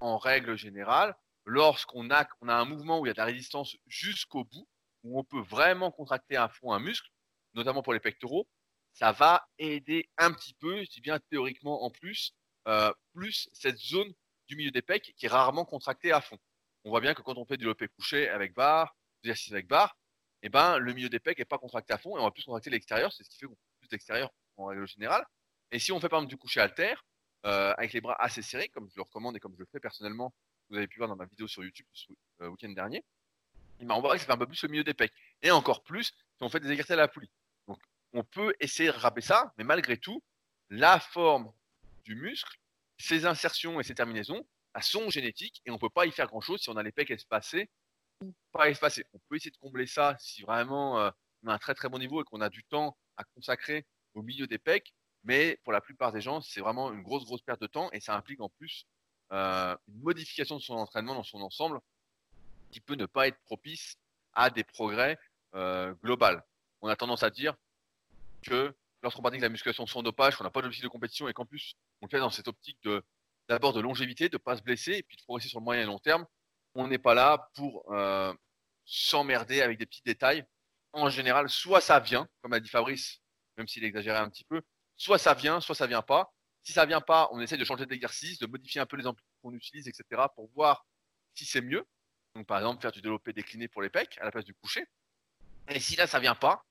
En 0.00 0.18
règle 0.18 0.56
générale, 0.56 1.16
lorsqu'on 1.44 2.10
a, 2.10 2.28
on 2.40 2.48
a 2.48 2.54
un 2.54 2.64
mouvement 2.64 3.00
où 3.00 3.06
il 3.06 3.08
y 3.08 3.10
a 3.10 3.14
de 3.14 3.18
la 3.18 3.24
résistance 3.24 3.76
jusqu'au 3.86 4.44
bout, 4.44 4.68
où 5.02 5.18
on 5.18 5.24
peut 5.24 5.40
vraiment 5.40 5.90
contracter 5.90 6.36
à 6.36 6.48
fond 6.48 6.72
un 6.72 6.78
muscle, 6.78 7.10
notamment 7.54 7.82
pour 7.82 7.92
les 7.92 8.00
pectoraux, 8.00 8.46
ça 8.98 9.12
va 9.12 9.46
aider 9.58 10.10
un 10.18 10.32
petit 10.32 10.54
peu, 10.54 10.82
je 10.82 10.90
dis 10.90 11.00
bien 11.00 11.20
théoriquement 11.30 11.84
en 11.84 11.90
plus, 11.90 12.34
euh, 12.66 12.92
plus 13.14 13.48
cette 13.52 13.78
zone 13.78 14.12
du 14.48 14.56
milieu 14.56 14.72
des 14.72 14.82
pecs 14.82 15.14
qui 15.16 15.26
est 15.26 15.28
rarement 15.28 15.64
contractée 15.64 16.10
à 16.10 16.20
fond. 16.20 16.36
On 16.82 16.90
voit 16.90 17.00
bien 17.00 17.14
que 17.14 17.22
quand 17.22 17.38
on 17.38 17.44
fait 17.44 17.56
du 17.56 17.64
lopé 17.64 17.86
couché 17.86 18.28
avec 18.28 18.54
barre, 18.54 18.96
exercice 19.22 19.52
avec 19.52 19.68
barre, 19.68 19.96
eh 20.42 20.48
ben, 20.48 20.78
le 20.78 20.92
milieu 20.94 21.08
des 21.08 21.20
pecs 21.20 21.38
n'est 21.38 21.44
pas 21.44 21.58
contracté 21.58 21.92
à 21.92 21.98
fond 21.98 22.16
et 22.16 22.20
on 22.20 22.24
va 22.24 22.32
plus 22.32 22.42
contracter 22.42 22.70
l'extérieur, 22.70 23.12
c'est 23.12 23.22
ce 23.22 23.30
qui 23.30 23.38
fait 23.38 23.46
qu'on 23.46 23.54
fait 23.54 23.78
plus 23.78 23.88
d'extérieur 23.88 24.32
en 24.56 24.66
règle 24.66 24.88
générale. 24.88 25.24
Et 25.70 25.78
si 25.78 25.92
on 25.92 26.00
fait 26.00 26.08
par 26.08 26.18
exemple 26.18 26.30
du 26.30 26.36
coucher 26.36 26.60
haltère, 26.60 27.06
euh, 27.46 27.72
avec 27.78 27.92
les 27.92 28.00
bras 28.00 28.16
assez 28.20 28.42
serrés, 28.42 28.68
comme 28.68 28.88
je 28.90 28.96
le 28.96 29.02
recommande 29.02 29.36
et 29.36 29.40
comme 29.40 29.54
je 29.54 29.60
le 29.60 29.68
fais 29.70 29.78
personnellement, 29.78 30.34
vous 30.70 30.76
avez 30.76 30.88
pu 30.88 30.98
voir 30.98 31.08
dans 31.08 31.16
ma 31.16 31.26
vidéo 31.26 31.46
sur 31.46 31.62
YouTube 31.62 31.86
ce 31.92 32.12
euh, 32.40 32.48
week-end 32.48 32.70
dernier, 32.70 33.04
eh 33.78 33.84
ben, 33.84 33.94
on 33.94 34.00
voit 34.00 34.14
que 34.14 34.18
ça 34.18 34.26
fait 34.26 34.32
un 34.32 34.38
peu 34.38 34.46
plus 34.48 34.60
le 34.62 34.70
milieu 34.70 34.82
des 34.82 34.94
pecs. 34.94 35.12
Et 35.42 35.52
encore 35.52 35.84
plus 35.84 36.06
si 36.06 36.14
on 36.40 36.48
fait 36.48 36.58
des 36.58 36.70
exercices 36.72 36.90
à 36.90 36.96
la 36.96 37.06
poulie. 37.06 37.30
On 38.12 38.24
peut 38.24 38.54
essayer 38.60 38.90
de 38.90 38.96
râper 38.96 39.20
ça, 39.20 39.52
mais 39.58 39.64
malgré 39.64 39.96
tout, 39.96 40.22
la 40.70 40.98
forme 41.00 41.52
du 42.04 42.14
muscle, 42.14 42.58
ses 42.98 43.26
insertions 43.26 43.80
et 43.80 43.84
ses 43.84 43.94
terminaisons, 43.94 44.46
elles 44.74 44.82
sont 44.82 45.10
génétiques 45.10 45.62
et 45.66 45.70
on 45.70 45.78
peut 45.78 45.90
pas 45.90 46.06
y 46.06 46.10
faire 46.10 46.26
grand 46.26 46.40
chose 46.40 46.60
si 46.60 46.70
on 46.70 46.76
a 46.76 46.82
les 46.82 46.92
pecs 46.92 47.10
espacés 47.10 47.70
ou 48.22 48.34
pas 48.52 48.68
espacés. 48.68 49.04
On 49.12 49.18
peut 49.28 49.36
essayer 49.36 49.50
de 49.50 49.56
combler 49.56 49.86
ça 49.86 50.16
si 50.18 50.42
vraiment 50.42 51.00
euh, 51.00 51.10
on 51.42 51.48
a 51.48 51.54
un 51.54 51.58
très 51.58 51.74
très 51.74 51.88
bon 51.88 51.98
niveau 51.98 52.20
et 52.22 52.24
qu'on 52.24 52.40
a 52.40 52.48
du 52.48 52.64
temps 52.64 52.96
à 53.16 53.24
consacrer 53.24 53.86
au 54.14 54.22
milieu 54.22 54.46
des 54.46 54.58
pecs, 54.58 54.94
mais 55.24 55.58
pour 55.64 55.72
la 55.72 55.80
plupart 55.80 56.12
des 56.12 56.20
gens, 56.20 56.40
c'est 56.40 56.60
vraiment 56.60 56.92
une 56.92 57.02
grosse 57.02 57.24
grosse 57.24 57.42
perte 57.42 57.60
de 57.60 57.66
temps 57.66 57.90
et 57.92 58.00
ça 58.00 58.16
implique 58.16 58.40
en 58.40 58.48
plus 58.48 58.86
euh, 59.32 59.76
une 59.88 60.00
modification 60.00 60.56
de 60.56 60.62
son 60.62 60.74
entraînement 60.74 61.14
dans 61.14 61.22
son 61.22 61.40
ensemble 61.40 61.80
qui 62.70 62.80
peut 62.80 62.94
ne 62.94 63.06
pas 63.06 63.28
être 63.28 63.38
propice 63.44 63.98
à 64.32 64.50
des 64.50 64.64
progrès 64.64 65.18
euh, 65.54 65.94
global. 66.02 66.44
On 66.80 66.88
a 66.88 66.96
tendance 66.96 67.22
à 67.22 67.30
dire 67.30 67.54
que 68.42 68.74
lorsqu'on 69.02 69.22
pratique 69.22 69.40
la 69.40 69.48
musculation 69.48 69.86
sans 69.86 70.02
dopage, 70.02 70.36
qu'on 70.36 70.44
n'a 70.44 70.50
pas 70.50 70.62
d'objectif 70.62 70.84
de 70.84 70.88
compétition 70.88 71.28
et 71.28 71.32
qu'en 71.32 71.46
plus 71.46 71.74
on 72.00 72.06
le 72.06 72.10
fait 72.10 72.18
dans 72.18 72.30
cette 72.30 72.48
optique 72.48 72.78
d'abord 73.48 73.72
de 73.72 73.80
longévité, 73.80 74.28
de 74.28 74.36
pas 74.36 74.56
se 74.56 74.62
blesser 74.62 74.92
et 74.92 75.02
puis 75.02 75.16
de 75.16 75.22
progresser 75.22 75.48
sur 75.48 75.60
le 75.60 75.64
moyen 75.64 75.82
et 75.82 75.86
long 75.86 75.98
terme, 75.98 76.26
on 76.74 76.88
n'est 76.88 76.98
pas 76.98 77.14
là 77.14 77.50
pour 77.54 77.92
euh, 77.92 78.32
s'emmerder 78.84 79.62
avec 79.62 79.78
des 79.78 79.86
petits 79.86 80.02
détails. 80.04 80.44
En 80.92 81.10
général, 81.10 81.48
soit 81.48 81.80
ça 81.80 82.00
vient, 82.00 82.28
comme 82.42 82.52
a 82.52 82.60
dit 82.60 82.68
Fabrice, 82.68 83.20
même 83.56 83.68
s'il 83.68 83.84
exagérait 83.84 84.18
un 84.18 84.30
petit 84.30 84.44
peu, 84.44 84.62
soit 84.96 85.18
ça 85.18 85.34
vient, 85.34 85.60
soit 85.60 85.74
ça 85.74 85.86
vient 85.86 86.02
pas. 86.02 86.32
Si 86.62 86.72
ça 86.72 86.84
vient 86.84 87.00
pas, 87.00 87.28
on 87.32 87.40
essaie 87.40 87.56
de 87.56 87.64
changer 87.64 87.86
d'exercice, 87.86 88.38
de 88.38 88.46
modifier 88.46 88.80
un 88.80 88.86
peu 88.86 88.96
les 88.96 89.06
amplitudes 89.06 89.32
qu'on 89.42 89.54
utilise, 89.54 89.88
etc. 89.88 90.22
pour 90.34 90.50
voir 90.52 90.86
si 91.34 91.44
c'est 91.44 91.60
mieux. 91.60 91.86
Donc 92.34 92.46
par 92.46 92.58
exemple 92.58 92.82
faire 92.82 92.92
du 92.92 93.00
développé 93.00 93.32
décliné 93.32 93.68
pour 93.68 93.82
les 93.82 93.90
pecs 93.90 94.18
à 94.20 94.24
la 94.24 94.30
place 94.30 94.44
du 94.44 94.54
coucher. 94.54 94.84
Et 95.68 95.80
si 95.80 95.96
là 95.96 96.06
ça 96.06 96.20
vient 96.20 96.34
pas, 96.34 96.64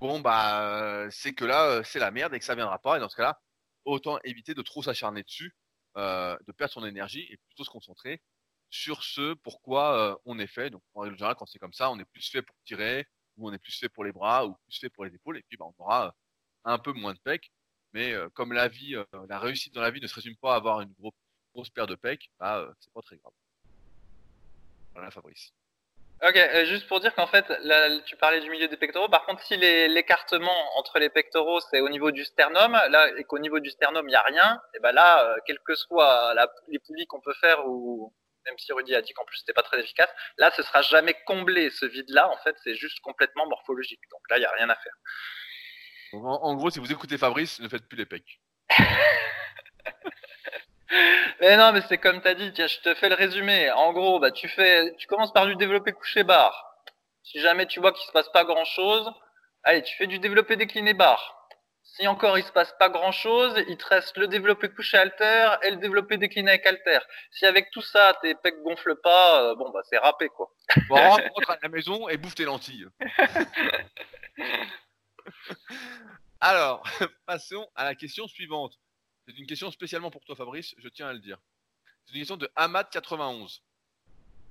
bon 0.00 0.20
bah 0.20 0.62
euh, 0.62 1.08
c'est 1.10 1.34
que 1.34 1.44
là 1.44 1.66
euh, 1.66 1.82
c'est 1.84 1.98
la 1.98 2.10
merde 2.10 2.34
et 2.34 2.38
que 2.38 2.44
ça 2.44 2.54
viendra 2.54 2.78
pas. 2.78 2.96
Et 2.96 3.00
dans 3.00 3.08
ce 3.08 3.16
cas-là, 3.16 3.40
autant 3.84 4.18
éviter 4.24 4.54
de 4.54 4.62
trop 4.62 4.82
s'acharner 4.82 5.22
dessus, 5.22 5.54
euh, 5.96 6.36
de 6.46 6.52
perdre 6.52 6.72
son 6.74 6.84
énergie 6.84 7.26
et 7.30 7.36
plutôt 7.48 7.64
se 7.64 7.70
concentrer 7.70 8.20
sur 8.70 9.02
ce 9.04 9.34
pourquoi 9.34 9.96
euh, 9.98 10.16
on 10.24 10.38
est 10.38 10.46
fait. 10.46 10.70
Donc 10.70 10.82
en 10.94 11.00
règle 11.00 11.16
générale, 11.16 11.36
quand 11.36 11.46
c'est 11.46 11.58
comme 11.58 11.72
ça, 11.72 11.90
on 11.90 11.98
est 11.98 12.04
plus 12.04 12.28
fait 12.30 12.42
pour 12.42 12.56
tirer, 12.64 13.06
ou 13.36 13.48
on 13.48 13.52
est 13.52 13.58
plus 13.58 13.78
fait 13.78 13.88
pour 13.88 14.04
les 14.04 14.12
bras, 14.12 14.46
ou 14.46 14.54
plus 14.64 14.78
fait 14.78 14.90
pour 14.90 15.04
les 15.04 15.14
épaules, 15.14 15.38
et 15.38 15.42
puis 15.48 15.56
bah, 15.56 15.66
on 15.66 15.82
aura 15.82 16.06
euh, 16.08 16.10
un 16.64 16.78
peu 16.78 16.92
moins 16.92 17.14
de 17.14 17.20
pecs. 17.20 17.50
Mais 17.92 18.12
euh, 18.12 18.28
comme 18.30 18.52
la 18.52 18.68
vie, 18.68 18.96
la 19.28 19.38
réussite 19.38 19.74
dans 19.74 19.80
la 19.80 19.90
vie 19.90 20.00
ne 20.00 20.06
se 20.06 20.14
résume 20.14 20.36
pas 20.36 20.54
à 20.54 20.56
avoir 20.56 20.80
une 20.80 20.92
gros, 20.92 21.14
grosse 21.54 21.70
paire 21.70 21.86
de 21.86 21.94
pecs, 21.94 22.30
bah 22.38 22.68
c'est 22.80 22.92
pas 22.92 23.02
très 23.02 23.16
grave. 23.16 23.32
Voilà 24.92 25.10
Fabrice. 25.10 25.52
Ok, 26.22 26.34
euh, 26.36 26.64
juste 26.64 26.88
pour 26.88 26.98
dire 27.00 27.14
qu'en 27.14 27.26
fait, 27.26 27.46
là, 27.62 27.90
tu 28.06 28.16
parlais 28.16 28.40
du 28.40 28.48
milieu 28.48 28.68
des 28.68 28.76
pectoraux. 28.78 29.08
Par 29.08 29.26
contre, 29.26 29.42
si 29.42 29.56
l'écartement 29.56 30.78
entre 30.78 30.98
les 30.98 31.10
pectoraux 31.10 31.60
c'est 31.70 31.80
au 31.80 31.90
niveau 31.90 32.10
du 32.10 32.24
sternum, 32.24 32.72
là, 32.72 33.10
et 33.18 33.24
qu'au 33.24 33.38
niveau 33.38 33.60
du 33.60 33.68
sternum 33.70 34.08
il 34.08 34.12
y 34.12 34.16
a 34.16 34.22
rien, 34.22 34.60
et 34.74 34.78
ben 34.80 34.92
là, 34.92 35.24
euh, 35.24 35.36
quelles 35.46 35.58
que 35.60 35.74
soient 35.74 36.32
la- 36.34 36.50
les 36.68 36.78
poulies 36.78 37.06
qu'on 37.06 37.20
peut 37.20 37.34
faire 37.34 37.66
ou 37.68 38.14
même 38.46 38.56
si 38.58 38.72
Rudy 38.72 38.94
a 38.94 39.02
dit 39.02 39.12
qu'en 39.12 39.24
plus 39.26 39.38
c'était 39.38 39.52
pas 39.52 39.62
très 39.62 39.78
efficace, 39.80 40.08
là, 40.38 40.50
ce 40.56 40.62
sera 40.62 40.80
jamais 40.80 41.14
comblé 41.26 41.68
ce 41.70 41.84
vide-là. 41.84 42.30
En 42.30 42.36
fait, 42.38 42.56
c'est 42.64 42.74
juste 42.76 43.00
complètement 43.00 43.46
morphologique. 43.46 44.00
Donc 44.10 44.20
là, 44.30 44.38
il 44.38 44.42
y 44.42 44.46
a 44.46 44.50
rien 44.52 44.70
à 44.70 44.76
faire. 44.76 44.94
En, 46.14 46.18
en 46.42 46.54
gros, 46.54 46.70
si 46.70 46.78
vous 46.78 46.90
écoutez 46.90 47.18
Fabrice, 47.18 47.60
ne 47.60 47.68
faites 47.68 47.86
plus 47.88 47.98
les 47.98 48.06
pecs. 48.06 48.40
Mais 51.40 51.56
non, 51.56 51.72
mais 51.72 51.82
c'est 51.88 51.98
comme 51.98 52.20
t'as 52.20 52.34
dit. 52.34 52.52
Tiens, 52.52 52.66
je 52.66 52.78
te 52.80 52.94
fais 52.94 53.08
le 53.08 53.14
résumé. 53.14 53.70
En 53.72 53.92
gros, 53.92 54.20
bah 54.20 54.30
tu 54.30 54.48
fais, 54.48 54.94
tu 54.98 55.06
commences 55.06 55.32
par 55.32 55.46
du 55.46 55.56
développé 55.56 55.92
couché 55.92 56.22
barre. 56.22 56.64
Si 57.22 57.40
jamais 57.40 57.66
tu 57.66 57.80
vois 57.80 57.92
qu'il 57.92 58.06
se 58.06 58.12
passe 58.12 58.28
pas 58.30 58.44
grand 58.44 58.64
chose, 58.64 59.10
allez, 59.64 59.82
tu 59.82 59.96
fais 59.96 60.06
du 60.06 60.18
développé 60.18 60.56
décliné 60.56 60.94
barre. 60.94 61.48
Si 61.82 62.06
encore 62.06 62.36
il 62.36 62.44
se 62.44 62.52
passe 62.52 62.74
pas 62.78 62.88
grand 62.88 63.12
chose, 63.12 63.54
il 63.68 63.76
te 63.76 63.86
reste 63.86 64.16
le 64.18 64.28
développé 64.28 64.68
couché 64.68 64.98
halter 64.98 65.56
et 65.62 65.70
le 65.70 65.76
développé 65.76 66.18
décliné 66.18 66.50
avec 66.50 66.66
halter. 66.66 66.98
Si 67.30 67.46
avec 67.46 67.70
tout 67.70 67.80
ça 67.80 68.18
tes 68.22 68.34
pecs 68.34 68.60
gonflent 68.62 69.00
pas, 69.02 69.42
euh, 69.42 69.54
bon 69.54 69.70
bah 69.70 69.80
c'est 69.88 69.98
râpé 69.98 70.28
quoi. 70.28 70.50
Bon, 70.88 70.96
rentre 70.96 71.50
à 71.50 71.58
la 71.62 71.68
maison 71.68 72.08
et 72.08 72.16
bouffe 72.16 72.34
tes 72.34 72.44
lentilles. 72.44 72.86
Alors, 76.40 76.82
passons 77.26 77.66
à 77.74 77.84
la 77.84 77.94
question 77.94 78.26
suivante. 78.28 78.74
C'est 79.26 79.36
une 79.36 79.46
question 79.46 79.72
spécialement 79.72 80.10
pour 80.12 80.24
toi, 80.24 80.36
Fabrice, 80.36 80.74
je 80.78 80.88
tiens 80.88 81.08
à 81.08 81.12
le 81.12 81.18
dire. 81.18 81.38
C'est 82.04 82.12
une 82.14 82.20
question 82.20 82.36
de 82.36 82.46
Hamad91. 82.56 83.60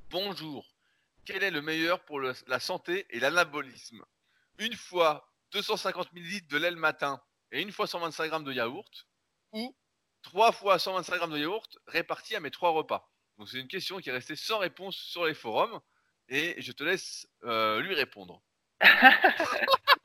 Bonjour. 0.09 0.75
Quel 1.23 1.43
est 1.43 1.51
le 1.51 1.61
meilleur 1.61 2.03
pour 2.03 2.19
la 2.19 2.59
santé 2.59 3.05
et 3.09 3.21
l'anabolisme? 3.21 4.03
Une 4.57 4.75
fois 4.75 5.31
250 5.51 6.11
ml 6.11 6.47
de 6.47 6.57
lait 6.57 6.71
le 6.71 6.77
matin 6.77 7.21
et 7.53 7.61
une 7.61 7.71
fois 7.71 7.87
125 7.87 8.27
grammes 8.27 8.43
de 8.43 8.51
yaourt 8.51 9.07
ou 9.53 9.73
trois 10.21 10.51
fois 10.51 10.77
125 10.77 11.15
grammes 11.15 11.31
de 11.31 11.39
yaourt 11.39 11.77
répartis 11.87 12.35
à 12.35 12.41
mes 12.41 12.51
trois 12.51 12.71
repas? 12.71 13.09
Donc 13.37 13.47
c'est 13.47 13.59
une 13.59 13.69
question 13.69 13.99
qui 13.99 14.09
est 14.09 14.13
restée 14.13 14.35
sans 14.35 14.57
réponse 14.57 14.97
sur 14.97 15.25
les 15.25 15.33
forums 15.33 15.79
et 16.27 16.61
je 16.61 16.73
te 16.73 16.83
laisse 16.83 17.29
euh, 17.45 17.79
lui 17.79 17.95
répondre. 17.95 18.43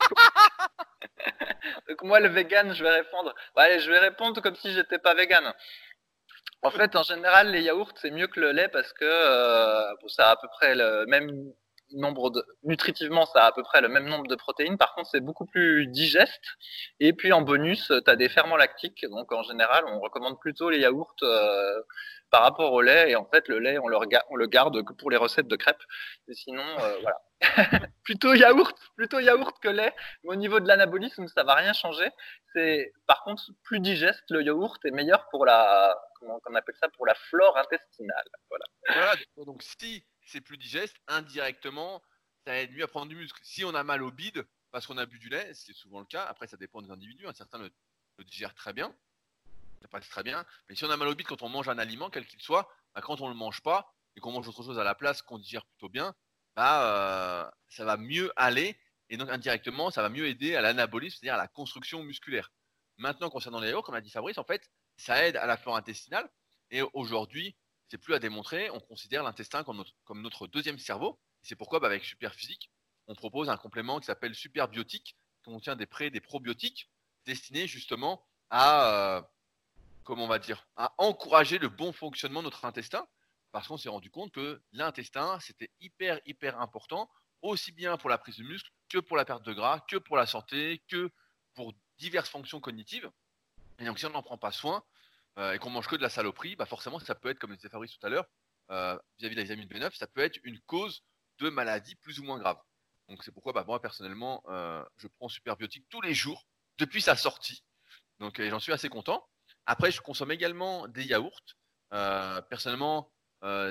Donc 1.89 2.03
moi 2.03 2.19
le 2.19 2.29
vegan, 2.29 2.73
je 2.73 2.83
vais 2.83 2.91
répondre. 2.91 3.33
allez, 3.55 3.79
je 3.79 3.89
vais 3.91 3.99
répondre 3.99 4.41
comme 4.41 4.55
si 4.55 4.71
j'étais 4.73 4.99
pas 4.99 5.13
vegan. 5.13 5.53
En 6.63 6.71
fait, 6.71 6.95
en 6.95 7.03
général, 7.03 7.51
les 7.51 7.61
yaourts 7.63 7.93
c'est 7.95 8.11
mieux 8.11 8.27
que 8.27 8.39
le 8.39 8.51
lait 8.51 8.67
parce 8.69 8.93
que 8.93 9.05
euh, 9.05 9.93
ça 10.07 10.29
a 10.29 10.31
à 10.31 10.35
peu 10.37 10.47
près 10.49 10.75
le 10.75 11.05
même 11.07 11.53
nombre 11.93 12.29
de 12.29 12.43
nutritivement 12.63 13.25
ça 13.25 13.43
a 13.43 13.47
à 13.47 13.51
peu 13.51 13.63
près 13.63 13.81
le 13.81 13.89
même 13.89 14.05
nombre 14.05 14.27
de 14.27 14.35
protéines 14.35 14.77
par 14.77 14.95
contre 14.95 15.09
c'est 15.11 15.19
beaucoup 15.21 15.45
plus 15.45 15.87
digeste 15.87 16.55
et 16.99 17.13
puis 17.13 17.33
en 17.33 17.41
bonus 17.41 17.91
tu 18.05 18.09
as 18.09 18.15
des 18.15 18.29
ferments 18.29 18.57
lactiques 18.57 19.05
donc 19.09 19.31
en 19.31 19.43
général 19.43 19.83
on 19.87 19.99
recommande 19.99 20.39
plutôt 20.39 20.69
les 20.69 20.79
yaourts 20.79 21.15
euh, 21.23 21.81
par 22.31 22.43
rapport 22.43 22.73
au 22.73 22.81
lait 22.81 23.11
et 23.11 23.15
en 23.15 23.25
fait 23.25 23.47
le 23.47 23.59
lait 23.59 23.77
on 23.77 23.87
le, 23.87 23.97
le 24.35 24.47
garde 24.47 24.83
que 24.83 24.93
pour 24.93 25.11
les 25.11 25.17
recettes 25.17 25.47
de 25.47 25.55
crêpes. 25.55 25.83
Et 26.27 26.33
sinon 26.33 26.63
euh, 26.79 26.97
voilà. 27.01 27.21
Plutôt 28.03 28.33
yaourt 28.33 28.77
plutôt 28.95 29.19
yaourt 29.19 29.59
que 29.61 29.69
lait. 29.69 29.93
Au 30.23 30.35
niveau 30.35 30.59
de 30.59 30.67
l'anabolisme 30.67 31.27
ça 31.27 31.43
va 31.43 31.55
rien 31.55 31.73
changer. 31.73 32.09
C'est 32.53 32.91
par 33.07 33.23
contre 33.23 33.43
plus 33.63 33.79
digeste 33.79 34.23
le 34.29 34.41
yaourt 34.41 34.83
est 34.85 34.91
meilleur 34.91 35.27
pour 35.29 35.45
la 35.45 35.95
comment 36.19 36.39
on 36.45 36.55
appelle 36.55 36.75
ça 36.79 36.89
pour 36.89 37.05
la 37.05 37.15
flore 37.15 37.57
intestinale. 37.57 38.25
Voilà, 38.49 38.65
voilà 38.87 39.13
donc 39.45 39.61
si 39.63 40.05
c'est 40.31 40.41
plus 40.41 40.57
digeste, 40.57 40.95
indirectement, 41.07 42.01
ça 42.45 42.57
aide 42.57 42.71
mieux 42.71 42.83
à 42.83 42.87
prendre 42.87 43.07
du 43.07 43.15
muscle. 43.15 43.39
Si 43.43 43.63
on 43.65 43.75
a 43.75 43.83
mal 43.83 44.01
au 44.01 44.11
bide, 44.11 44.45
parce 44.71 44.87
qu'on 44.87 44.97
a 44.97 45.05
bu 45.05 45.19
du 45.19 45.29
lait, 45.29 45.51
c'est 45.53 45.73
souvent 45.73 45.99
le 45.99 46.05
cas, 46.05 46.25
après 46.25 46.47
ça 46.47 46.57
dépend 46.57 46.81
des 46.81 46.91
individus, 46.91 47.27
un 47.27 47.33
certain 47.33 47.59
le, 47.59 47.71
digère 48.23 48.53
très 48.53 48.71
bien, 48.71 48.95
ça 49.81 49.87
passe 49.87 50.07
très 50.09 50.23
bien, 50.23 50.45
mais 50.69 50.75
si 50.75 50.85
on 50.85 50.89
a 50.89 50.97
mal 50.97 51.07
au 51.07 51.15
bide 51.15 51.27
quand 51.27 51.41
on 51.41 51.49
mange 51.49 51.67
un 51.69 51.77
aliment, 51.77 52.09
quel 52.09 52.25
qu'il 52.25 52.41
soit, 52.41 52.69
bah, 52.93 53.01
quand 53.01 53.19
on 53.21 53.25
ne 53.25 53.33
le 53.33 53.37
mange 53.37 53.61
pas, 53.61 53.93
et 54.15 54.19
qu'on 54.19 54.31
mange 54.31 54.47
autre 54.47 54.63
chose 54.63 54.79
à 54.79 54.83
la 54.83 54.95
place, 54.95 55.21
qu'on 55.21 55.39
digère 55.39 55.65
plutôt 55.65 55.89
bien, 55.89 56.13
bah, 56.55 57.45
euh, 57.45 57.51
ça 57.69 57.85
va 57.85 57.97
mieux 57.97 58.31
aller, 58.35 58.77
et 59.09 59.17
donc 59.17 59.29
indirectement, 59.29 59.89
ça 59.89 60.01
va 60.01 60.09
mieux 60.09 60.27
aider 60.27 60.55
à 60.55 60.61
l'anabolisme, 60.61 61.17
c'est-à-dire 61.19 61.35
à 61.35 61.37
la 61.43 61.47
construction 61.47 62.03
musculaire. 62.03 62.51
Maintenant, 62.97 63.29
concernant 63.29 63.59
les 63.59 63.69
yaourts, 63.69 63.83
comme 63.83 63.95
a 63.95 64.01
dit 64.01 64.11
Fabrice, 64.11 64.37
en 64.37 64.43
fait, 64.43 64.69
ça 64.97 65.25
aide 65.25 65.37
à 65.37 65.45
la 65.45 65.57
flore 65.57 65.75
intestinale, 65.75 66.29
et 66.69 66.81
aujourd'hui, 66.93 67.55
c'est 67.89 67.97
plus 67.97 68.13
à 68.13 68.19
démontrer. 68.19 68.69
On 68.69 68.79
considère 68.79 69.23
l'intestin 69.23 69.63
comme 69.63 70.21
notre, 70.21 70.47
deuxième 70.47 70.79
cerveau. 70.79 71.19
C'est 71.41 71.55
pourquoi, 71.55 71.79
bah, 71.79 71.87
avec 71.87 72.05
Superphysique, 72.05 72.71
on 73.07 73.15
propose 73.15 73.49
un 73.49 73.57
complément 73.57 73.99
qui 73.99 74.05
s'appelle 74.05 74.33
Superbiotique, 74.35 75.17
qui 75.43 75.51
contient 75.51 75.75
des 75.75 75.85
pré 75.85 76.09
des 76.09 76.21
probiotiques 76.21 76.89
destinés 77.25 77.67
justement 77.67 78.25
à, 78.49 79.17
euh, 79.17 79.21
comment 80.03 80.25
on 80.25 80.27
va 80.27 80.39
dire, 80.39 80.67
à 80.75 80.93
encourager 80.97 81.57
le 81.57 81.69
bon 81.69 81.93
fonctionnement 81.93 82.39
de 82.41 82.45
notre 82.45 82.65
intestin, 82.65 83.07
parce 83.51 83.67
qu'on 83.67 83.77
s'est 83.77 83.89
rendu 83.89 84.09
compte 84.09 84.31
que 84.31 84.61
l'intestin, 84.71 85.39
c'était 85.39 85.69
hyper, 85.79 86.19
hyper 86.25 86.59
important, 86.59 87.09
aussi 87.41 87.71
bien 87.71 87.97
pour 87.97 88.09
la 88.09 88.17
prise 88.17 88.37
de 88.37 88.43
muscle 88.43 88.71
que 88.89 88.99
pour 88.99 89.17
la 89.17 89.25
perte 89.25 89.43
de 89.43 89.53
gras, 89.53 89.79
que 89.87 89.97
pour 89.97 90.15
la 90.17 90.25
santé, 90.25 90.83
que 90.87 91.11
pour 91.53 91.73
diverses 91.97 92.29
fonctions 92.29 92.59
cognitives. 92.59 93.09
Et 93.79 93.85
donc, 93.85 93.99
si 93.99 94.05
on 94.05 94.11
n'en 94.11 94.23
prend 94.23 94.37
pas 94.37 94.51
soin, 94.51 94.83
euh, 95.37 95.53
et 95.53 95.59
qu'on 95.59 95.69
mange 95.69 95.87
que 95.87 95.95
de 95.95 96.01
la 96.01 96.09
saloperie, 96.09 96.55
bah 96.55 96.65
forcément, 96.65 96.99
ça 96.99 97.15
peut 97.15 97.29
être, 97.29 97.39
comme 97.39 97.55
disait 97.55 97.69
Fabrice 97.69 97.97
tout 97.97 98.05
à 98.05 98.09
l'heure, 98.09 98.27
euh, 98.69 98.97
vis-à-vis 99.17 99.35
de 99.35 99.41
la 99.41 99.43
vitamine 99.43 99.67
B9, 99.67 99.95
ça 99.95 100.07
peut 100.07 100.21
être 100.21 100.39
une 100.43 100.59
cause 100.61 101.03
de 101.39 101.49
maladie 101.49 101.95
plus 101.95 102.19
ou 102.19 102.23
moins 102.23 102.37
grave. 102.37 102.57
Donc 103.07 103.23
c'est 103.23 103.31
pourquoi 103.31 103.53
bah, 103.53 103.63
moi 103.65 103.81
personnellement, 103.81 104.43
euh, 104.47 104.83
je 104.97 105.07
prends 105.07 105.29
Superbiotique 105.29 105.85
tous 105.89 106.01
les 106.01 106.13
jours 106.13 106.45
depuis 106.77 107.01
sa 107.01 107.15
sortie. 107.15 107.63
Donc 108.19 108.41
j'en 108.41 108.59
suis 108.59 108.71
assez 108.71 108.89
content. 108.89 109.25
Après, 109.65 109.91
je 109.91 110.01
consomme 110.01 110.31
également 110.31 110.87
des 110.87 111.05
yaourts. 111.05 111.41
personnellement, 112.49 113.11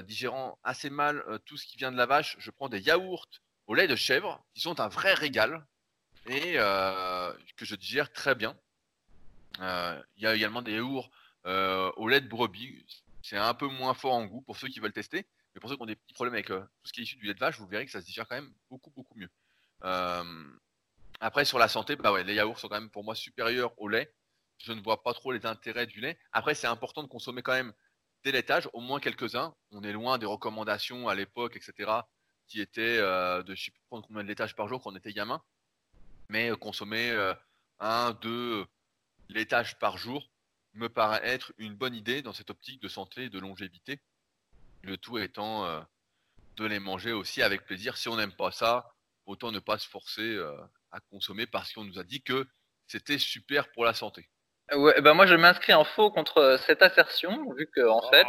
digérant 0.04 0.58
assez 0.62 0.90
mal 0.90 1.24
tout 1.46 1.56
ce 1.56 1.66
qui 1.66 1.76
vient 1.76 1.92
de 1.92 1.96
la 1.96 2.06
vache, 2.06 2.36
je 2.38 2.50
prends 2.50 2.68
des 2.68 2.80
yaourts 2.80 3.28
au 3.66 3.74
lait 3.74 3.86
de 3.86 3.96
chèvre 3.96 4.44
qui 4.54 4.60
sont 4.60 4.80
un 4.80 4.88
vrai 4.88 5.14
régal 5.14 5.66
et 6.26 6.54
que 6.54 7.64
je 7.64 7.74
digère 7.74 8.12
très 8.12 8.34
bien. 8.34 8.56
Il 9.58 10.22
y 10.22 10.26
a 10.26 10.34
également 10.34 10.62
des 10.62 10.72
yaourts 10.72 11.10
euh, 11.46 11.90
au 11.96 12.08
lait 12.08 12.20
de 12.20 12.28
brebis. 12.28 12.84
C'est 13.22 13.36
un 13.36 13.54
peu 13.54 13.66
moins 13.66 13.94
fort 13.94 14.12
en 14.12 14.26
goût 14.26 14.42
pour 14.42 14.56
ceux 14.56 14.68
qui 14.68 14.80
veulent 14.80 14.92
tester. 14.92 15.26
Mais 15.54 15.60
pour 15.60 15.70
ceux 15.70 15.76
qui 15.76 15.82
ont 15.82 15.86
des 15.86 15.96
petits 15.96 16.14
problèmes 16.14 16.34
avec 16.34 16.50
euh, 16.50 16.60
tout 16.60 16.88
ce 16.88 16.92
qui 16.92 17.00
est 17.00 17.04
issu 17.04 17.16
du 17.16 17.26
lait 17.26 17.34
de 17.34 17.38
vache, 17.38 17.58
vous 17.58 17.66
verrez 17.66 17.86
que 17.86 17.92
ça 17.92 18.00
se 18.00 18.06
digère 18.06 18.26
quand 18.28 18.36
même 18.36 18.52
beaucoup, 18.70 18.90
beaucoup 18.90 19.18
mieux. 19.18 19.30
Euh, 19.84 20.44
après, 21.20 21.44
sur 21.44 21.58
la 21.58 21.68
santé, 21.68 21.96
bah 21.96 22.12
ouais, 22.12 22.24
les 22.24 22.34
yaourts 22.34 22.58
sont 22.58 22.68
quand 22.68 22.80
même 22.80 22.90
pour 22.90 23.04
moi 23.04 23.14
supérieurs 23.14 23.72
au 23.78 23.88
lait. 23.88 24.12
Je 24.62 24.72
ne 24.72 24.80
vois 24.80 25.02
pas 25.02 25.14
trop 25.14 25.32
les 25.32 25.46
intérêts 25.46 25.86
du 25.86 26.00
lait. 26.00 26.18
Après, 26.32 26.54
c'est 26.54 26.66
important 26.66 27.02
de 27.02 27.08
consommer 27.08 27.42
quand 27.42 27.52
même 27.52 27.72
des 28.24 28.32
laitages, 28.32 28.68
au 28.72 28.80
moins 28.80 29.00
quelques-uns. 29.00 29.54
On 29.70 29.82
est 29.82 29.92
loin 29.92 30.18
des 30.18 30.26
recommandations 30.26 31.08
à 31.08 31.14
l'époque, 31.14 31.56
etc., 31.56 31.90
qui 32.46 32.60
étaient 32.60 32.98
de 32.98 33.54
je 33.54 33.64
sais 33.64 33.70
plus 33.70 33.80
prendre 33.88 34.06
combien 34.06 34.22
de 34.22 34.28
laitages 34.28 34.54
par 34.54 34.68
jour 34.68 34.82
quand 34.82 34.92
on 34.92 34.96
était 34.96 35.12
gamin. 35.12 35.42
Mais 36.28 36.50
consommer 36.58 37.16
un, 37.78 38.12
deux 38.20 38.66
laitages 39.30 39.78
par 39.78 39.96
jour, 39.96 40.30
me 40.74 40.88
paraît 40.88 41.26
être 41.26 41.52
une 41.58 41.74
bonne 41.74 41.94
idée 41.94 42.22
dans 42.22 42.32
cette 42.32 42.50
optique 42.50 42.80
de 42.80 42.88
santé 42.88 43.24
et 43.24 43.30
de 43.30 43.38
longévité. 43.38 44.00
Le 44.82 44.96
tout 44.96 45.18
étant 45.18 45.64
euh, 45.66 45.80
de 46.56 46.64
les 46.64 46.78
manger 46.78 47.12
aussi 47.12 47.42
avec 47.42 47.64
plaisir. 47.64 47.96
Si 47.96 48.08
on 48.08 48.16
n'aime 48.16 48.32
pas 48.32 48.52
ça, 48.52 48.94
autant 49.26 49.52
ne 49.52 49.58
pas 49.58 49.78
se 49.78 49.88
forcer 49.88 50.22
euh, 50.22 50.56
à 50.90 51.00
consommer 51.00 51.46
parce 51.46 51.72
qu'on 51.72 51.84
nous 51.84 51.98
a 51.98 52.04
dit 52.04 52.22
que 52.22 52.48
c'était 52.86 53.18
super 53.18 53.70
pour 53.72 53.84
la 53.84 53.94
santé. 53.94 54.28
Ouais, 54.76 55.00
ben 55.00 55.14
moi 55.14 55.26
je 55.26 55.34
m'inscris 55.34 55.74
en 55.74 55.84
faux 55.84 56.10
contre 56.10 56.38
euh, 56.38 56.56
cette 56.58 56.82
assertion, 56.82 57.44
vu 57.56 57.68
qu'en 57.74 57.98
en 57.98 58.10
fait, 58.10 58.26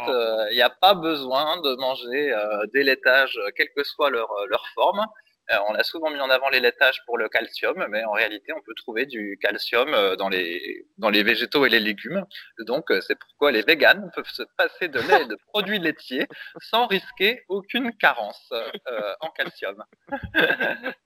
il 0.50 0.54
n'y 0.54 0.62
a 0.62 0.70
pas 0.70 0.94
besoin 0.94 1.60
de 1.60 1.74
manger 1.76 2.34
des 2.72 2.82
laitages, 2.82 3.38
quelle 3.56 3.72
que 3.76 3.84
soit 3.84 4.10
leur, 4.10 4.28
leur 4.48 4.66
forme. 4.74 5.06
Euh, 5.50 5.56
on 5.68 5.74
a 5.74 5.82
souvent 5.82 6.10
mis 6.10 6.20
en 6.20 6.30
avant 6.30 6.48
les 6.50 6.60
laitages 6.60 7.04
pour 7.04 7.18
le 7.18 7.28
calcium, 7.28 7.84
mais 7.90 8.04
en 8.04 8.12
réalité, 8.12 8.52
on 8.52 8.62
peut 8.62 8.74
trouver 8.74 9.06
du 9.06 9.38
calcium 9.40 9.92
euh, 9.92 10.14
dans 10.16 10.28
les, 10.28 10.86
dans 10.98 11.10
les 11.10 11.22
végétaux 11.22 11.66
et 11.66 11.68
les 11.68 11.80
légumes. 11.80 12.24
Donc, 12.60 12.90
euh, 12.90 13.00
c'est 13.00 13.18
pourquoi 13.18 13.50
les 13.50 13.62
véganes 13.62 14.10
peuvent 14.14 14.30
se 14.32 14.44
passer 14.56 14.88
de 14.88 15.00
lait 15.00 15.22
et 15.22 15.26
de 15.26 15.36
produits 15.48 15.78
laitiers 15.80 16.26
sans 16.58 16.86
risquer 16.86 17.44
aucune 17.48 17.92
carence 17.96 18.52
en 19.20 19.30
calcium. 19.30 19.82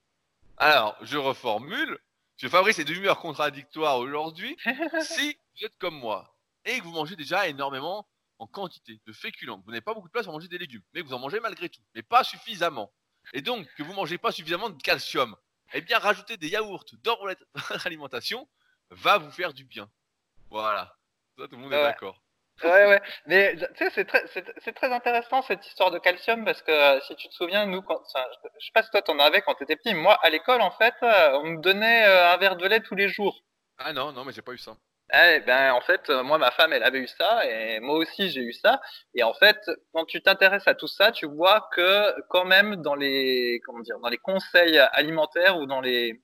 Alors, 0.59 0.97
je 1.03 1.19
reformule. 1.19 1.99
Je 2.37 2.49
Fabrice 2.49 2.79
est 2.79 2.85
d'humeur 2.85 3.19
contradictoire 3.19 3.99
aujourd'hui. 3.99 4.57
si 5.01 5.39
vous 5.57 5.65
êtes 5.65 5.77
comme 5.79 5.99
moi 5.99 6.37
et 6.65 6.79
que 6.79 6.85
vous 6.85 6.93
mangez 6.93 7.17
déjà 7.17 7.49
énormément 7.49 8.07
en 8.39 8.47
quantité 8.47 9.01
de 9.07 9.13
féculents, 9.13 9.63
vous 9.65 9.71
n'avez 9.71 9.81
pas 9.81 9.95
beaucoup 9.95 10.09
de 10.09 10.13
place 10.13 10.27
pour 10.27 10.35
manger 10.35 10.49
des 10.49 10.59
légumes, 10.59 10.83
mais 10.93 11.01
vous 11.01 11.15
en 11.15 11.19
mangez 11.19 11.41
malgré 11.41 11.69
tout, 11.71 11.81
mais 11.95 12.03
pas 12.03 12.25
suffisamment 12.25 12.93
et 13.33 13.43
donc 13.43 13.67
que 13.75 13.83
vous 13.83 13.93
mangez 13.93 14.19
pas 14.19 14.33
suffisamment 14.33 14.71
de 14.71 14.81
calcium, 14.81 15.37
eh 15.73 15.81
bien 15.81 15.99
rajouter 15.99 16.37
des 16.37 16.49
yaourts 16.49 16.85
dans 17.03 17.19
votre 17.19 17.43
alimentation 17.87 18.49
va 18.91 19.19
vous 19.19 19.31
faire 19.31 19.53
du 19.53 19.65
bien. 19.65 19.91
Voilà. 20.51 20.97
tout 21.37 21.49
le 21.51 21.57
monde 21.57 21.73
est 21.73 21.83
d'accord. 21.83 22.23
Ouais, 22.65 22.87
ouais. 22.87 23.03
Mais 23.27 23.55
tu 23.57 23.67
sais, 23.77 23.91
c'est 23.95 24.07
très, 24.07 24.25
c'est, 24.33 24.73
très 24.73 24.93
intéressant 24.93 25.43
cette 25.43 25.67
histoire 25.67 25.91
de 25.91 25.99
calcium 25.99 26.45
parce 26.45 26.63
que 26.63 26.73
euh, 26.73 27.01
si 27.03 27.15
tu 27.17 27.29
te 27.29 27.35
souviens, 27.35 27.67
nous, 27.67 27.83
quand, 27.83 28.01
je 28.15 28.67
sais 28.67 28.73
pas 28.73 28.83
si 28.83 28.91
toi 28.91 29.03
t'en 29.03 29.19
avais 29.19 29.43
quand 29.43 29.55
t'étais 29.55 29.77
petit, 29.77 29.95
moi 29.95 30.19
à 30.23 30.31
l'école 30.31 30.63
en 30.63 30.71
fait, 30.71 30.95
euh, 31.03 31.39
on 31.43 31.45
me 31.45 31.61
donnait 31.61 32.07
euh, 32.07 32.33
un 32.33 32.37
verre 32.39 32.57
de 32.57 32.67
lait 32.67 32.81
tous 32.81 32.95
les 32.95 33.09
jours. 33.09 33.43
Ah 33.79 33.93
non, 33.93 34.13
non, 34.13 34.25
mais 34.25 34.33
j'ai 34.33 34.43
pas 34.43 34.53
eu 34.53 34.59
ça. 34.59 34.75
Eh 35.13 35.41
ben, 35.41 35.73
en 35.73 35.81
fait, 35.83 36.09
moi, 36.11 36.37
ma 36.37 36.51
femme, 36.51 36.73
elle 36.73 36.83
avait 36.83 36.99
eu 36.99 37.07
ça, 37.07 37.47
et 37.47 37.79
moi 37.79 37.97
aussi, 37.97 38.29
j'ai 38.29 38.41
eu 38.41 38.53
ça. 38.53 38.81
Et 39.15 39.23
en 39.23 39.35
fait, 39.35 39.57
quand 39.93 40.05
tu 40.05 40.21
t'intéresses 40.21 40.67
à 40.67 40.75
tout 40.75 40.89
ça, 40.89 41.13
tu 41.13 41.27
vois 41.27 41.69
que 41.73 42.13
quand 42.29 42.45
même 42.45 42.77
dans 42.77 42.97
les, 42.97 43.61
comment 43.65 43.81
dire, 43.81 44.01
dans 44.01 44.09
les 44.09 44.19
conseils 44.19 44.79
alimentaires 44.79 45.59
ou 45.59 45.67
dans 45.67 45.81
les, 45.81 46.21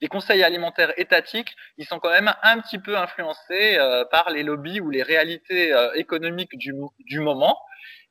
les 0.00 0.08
conseils 0.08 0.42
alimentaires 0.42 0.92
étatiques, 0.96 1.56
ils 1.78 1.86
sont 1.86 1.98
quand 1.98 2.10
même 2.10 2.32
un 2.42 2.60
petit 2.60 2.78
peu 2.78 2.96
influencés 2.96 3.76
euh, 3.78 4.04
par 4.10 4.30
les 4.30 4.42
lobbies 4.42 4.80
ou 4.80 4.90
les 4.90 5.02
réalités 5.02 5.72
euh, 5.72 5.92
économiques 5.94 6.56
du, 6.56 7.20
moment. 7.20 7.58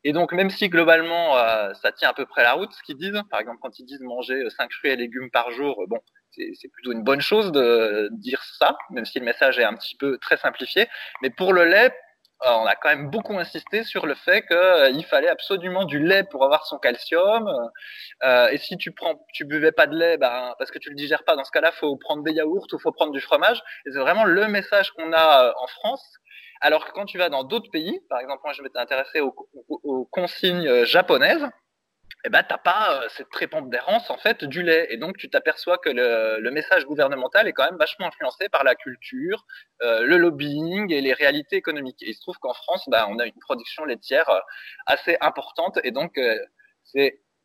Et 0.04 0.14
donc, 0.14 0.34
même 0.34 0.50
si 0.50 0.70
globalement, 0.70 1.34
ça 1.74 1.92
tient 1.92 2.10
à 2.10 2.14
peu 2.14 2.28
près 2.28 2.44
la 2.44 2.54
route, 2.54 2.72
ce 2.72 2.84
qu'ils 2.84 2.98
disent, 2.98 3.20
par 3.32 3.40
exemple, 3.40 3.58
quand 3.62 3.80
ils 3.80 3.86
disent 3.86 4.02
manger 4.02 4.48
5 4.56 4.72
fruits 4.72 4.92
et 4.92 4.96
légumes 4.96 5.32
par 5.32 5.50
jour, 5.50 5.84
bon, 5.88 6.00
c'est 6.32 6.68
plutôt 6.72 6.92
une 6.92 7.04
bonne 7.04 7.22
chose 7.22 7.52
de 7.52 8.10
dire 8.12 8.44
ça, 8.60 8.78
même 8.92 9.06
si 9.06 9.20
le 9.20 9.26
message 9.26 9.58
est 9.58 9.64
un 9.64 9.74
petit 9.74 9.96
peu 9.96 10.18
très 10.20 10.38
simplifié. 10.38 10.88
Mais 11.24 11.32
pour 11.32 11.54
le 11.54 11.66
lait, 11.66 11.92
euh, 11.92 12.05
on 12.48 12.66
a 12.66 12.76
quand 12.76 12.90
même 12.90 13.10
beaucoup 13.10 13.38
insisté 13.38 13.84
sur 13.84 14.06
le 14.06 14.16
fait 14.16 14.42
qu'il 14.46 14.56
euh, 14.58 15.02
fallait 15.04 15.30
absolument 15.30 15.86
du 15.86 16.00
lait 16.00 16.24
pour 16.24 16.44
avoir 16.44 16.66
son 16.66 16.78
calcium. 16.78 17.50
Euh, 18.24 18.48
et 18.50 18.58
si 18.58 18.78
tu 18.78 18.92
prends, 18.92 19.26
tu 19.34 19.46
buvais 19.46 19.72
pas 19.72 19.88
de 19.88 19.96
lait, 19.96 20.18
ben, 20.18 20.54
parce 20.58 20.72
que 20.72 20.80
tu 20.80 20.90
le 20.90 20.96
digères 20.96 21.24
pas, 21.24 21.36
dans 21.36 21.44
ce 21.44 21.52
cas-là, 21.52 21.72
faut 21.72 21.96
prendre 21.98 22.24
des 22.24 22.34
yaourts 22.34 22.68
ou 22.72 22.80
faut 22.80 22.92
prendre 22.92 23.12
du 23.12 23.22
fromage. 23.22 23.62
Et 23.86 23.92
c'est 23.92 24.00
vraiment 24.00 24.26
le 24.26 24.48
message 24.48 24.92
qu'on 24.92 25.14
a 25.14 25.54
en 25.60 25.68
France. 25.68 26.06
Alors 26.62 26.86
que 26.86 26.92
quand 26.92 27.06
tu 27.06 27.18
vas 27.18 27.30
dans 27.30 27.44
d'autres 27.44 27.70
pays, 27.70 28.00
par 28.10 28.20
exemple, 28.20 28.42
moi 28.44 28.54
je 28.54 28.62
m'étais 28.62 28.80
intéressé 28.80 29.20
aux 29.20 30.06
consignes 30.12 30.86
japonaises, 30.86 31.46
eh 32.26 32.30
ben 32.30 32.42
t'as 32.42 32.58
pas 32.58 33.04
euh, 33.04 33.08
cette 33.10 33.30
prépondérance 33.30 34.10
en 34.10 34.18
fait 34.18 34.44
du 34.44 34.64
lait. 34.64 34.88
Et 34.90 34.98
donc 34.98 35.18
tu 35.18 35.30
t'aperçois 35.30 35.78
que 35.78 35.90
le, 35.90 36.50
message 36.50 36.86
gouvernemental 36.86 37.48
est 37.48 37.54
quand 37.54 37.66
même 37.66 37.78
vachement 37.78 38.08
influencé 38.08 38.50
par 38.50 38.64
la 38.64 38.74
culture, 38.74 39.46
euh, 39.84 40.02
le 40.02 40.18
lobbying 40.18 40.92
et 40.92 41.02
les 41.02 41.14
réalités 41.14 41.56
économiques. 41.56 42.02
Et 42.02 42.10
il 42.10 42.16
se 42.16 42.22
trouve 42.22 42.38
qu'en 42.40 42.54
France, 42.54 42.86
ben, 42.90 43.06
on 43.10 43.20
a 43.20 43.26
une 43.26 43.40
production 43.40 43.86
laitière 43.86 44.28
euh, 44.30 44.40
assez 44.88 45.18
importante. 45.22 45.80
Et 45.84 45.92
donc 45.92 46.20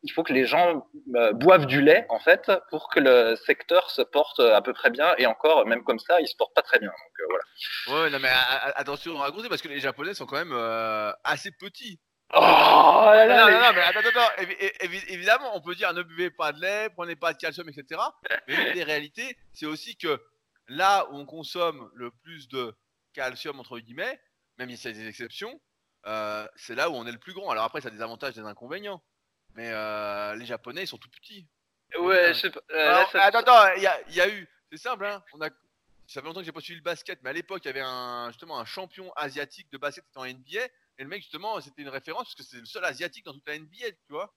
il 0.03 0.11
faut 0.13 0.23
que 0.23 0.33
les 0.33 0.45
gens 0.45 0.87
boivent 1.33 1.67
du 1.67 1.81
lait 1.81 2.07
en 2.09 2.19
fait 2.19 2.51
pour 2.71 2.89
que 2.89 2.99
le 2.99 3.35
secteur 3.35 3.91
se 3.91 4.01
porte 4.01 4.39
à 4.39 4.61
peu 4.61 4.73
près 4.73 4.89
bien. 4.89 5.13
Et 5.19 5.27
encore 5.27 5.67
même 5.67 5.83
comme 5.83 5.99
ça 5.99 6.19
il 6.21 6.27
se 6.27 6.35
porte 6.35 6.55
pas 6.55 6.63
très 6.63 6.79
bien. 6.79 6.89
Donc 6.89 7.27
voilà. 7.29 8.09
Non 8.09 8.19
mais 8.19 8.29
attention 8.75 9.19
à 9.19 9.25
raconter 9.25 9.47
parce 9.47 9.61
que 9.61 9.67
les 9.67 9.79
japonais 9.79 10.15
sont 10.15 10.25
quand 10.25 10.43
même 10.43 10.57
assez 11.23 11.51
petits 11.51 11.99
Oh 12.33 13.11
là 13.13 13.25
là, 13.25 13.51
non, 13.51 13.59
non, 13.59 13.73
mais 13.73 13.81
attends, 13.81 13.99
attends, 13.99 14.43
évidemment, 15.09 15.55
on 15.55 15.61
peut 15.61 15.75
dire 15.75 15.93
ne 15.93 16.01
buvez 16.01 16.31
pas 16.31 16.53
de 16.53 16.61
lait, 16.61 16.89
prenez 16.89 17.15
pas 17.15 17.33
de 17.33 17.37
calcium, 17.37 17.67
etc. 17.67 18.01
Mais 18.47 18.73
les 18.73 18.83
réalités, 18.83 19.37
c'est 19.53 19.65
aussi 19.65 19.97
que 19.97 20.21
là 20.67 21.07
où 21.09 21.17
on 21.17 21.25
consomme 21.25 21.89
le 21.93 22.11
plus 22.23 22.47
de 22.47 22.73
calcium, 23.13 23.59
entre 23.59 23.79
guillemets, 23.79 24.19
même 24.57 24.73
si 24.75 24.87
a 24.87 24.91
des 24.91 25.07
exceptions, 25.07 25.59
euh, 26.07 26.47
c'est 26.55 26.75
là 26.75 26.89
où 26.89 26.93
on 26.93 27.05
est 27.05 27.11
le 27.11 27.17
plus 27.17 27.33
grand. 27.33 27.49
Alors 27.49 27.65
après, 27.65 27.81
ça 27.81 27.89
a 27.89 27.91
des 27.91 28.01
avantages 28.01 28.37
et 28.37 28.41
des 28.41 28.47
inconvénients. 28.47 29.01
Mais 29.55 29.69
euh, 29.71 30.35
les 30.35 30.45
Japonais, 30.45 30.83
ils 30.83 30.87
sont 30.87 30.97
tout 30.97 31.09
petits. 31.09 31.47
Ouais, 31.99 32.33
je 32.33 32.39
sais 32.39 32.49
pas. 32.49 32.61
Euh, 32.71 33.03
attends, 33.15 33.39
attends, 33.39 33.73
il 33.75 33.83
y 33.83 33.87
a, 33.87 34.09
y 34.09 34.21
a, 34.21 34.29
eu. 34.29 34.47
C'est 34.71 34.77
simple, 34.77 35.05
hein. 35.05 35.21
On 35.33 35.41
a, 35.41 35.49
ça 36.07 36.21
fait 36.21 36.27
longtemps 36.27 36.39
que 36.39 36.45
j'ai 36.45 36.53
pas 36.53 36.61
suivi 36.61 36.79
le 36.79 36.83
basket, 36.83 37.19
mais 37.21 37.31
à 37.31 37.33
l'époque, 37.33 37.61
il 37.65 37.67
y 37.67 37.71
avait 37.71 37.81
un, 37.83 38.29
justement 38.29 38.59
un 38.59 38.65
champion 38.65 39.11
asiatique 39.13 39.69
de 39.71 39.77
basket 39.77 40.05
en 40.15 40.25
NBA. 40.25 40.67
Et 41.01 41.03
le 41.03 41.09
mec, 41.09 41.23
justement, 41.23 41.59
c'était 41.61 41.81
une 41.81 41.89
référence 41.89 42.25
parce 42.25 42.35
que 42.35 42.43
c'est 42.43 42.59
le 42.59 42.65
seul 42.65 42.85
asiatique 42.85 43.25
dans 43.25 43.33
toute 43.33 43.47
la 43.47 43.57
NBA, 43.57 43.89
tu 44.05 44.11
vois. 44.11 44.31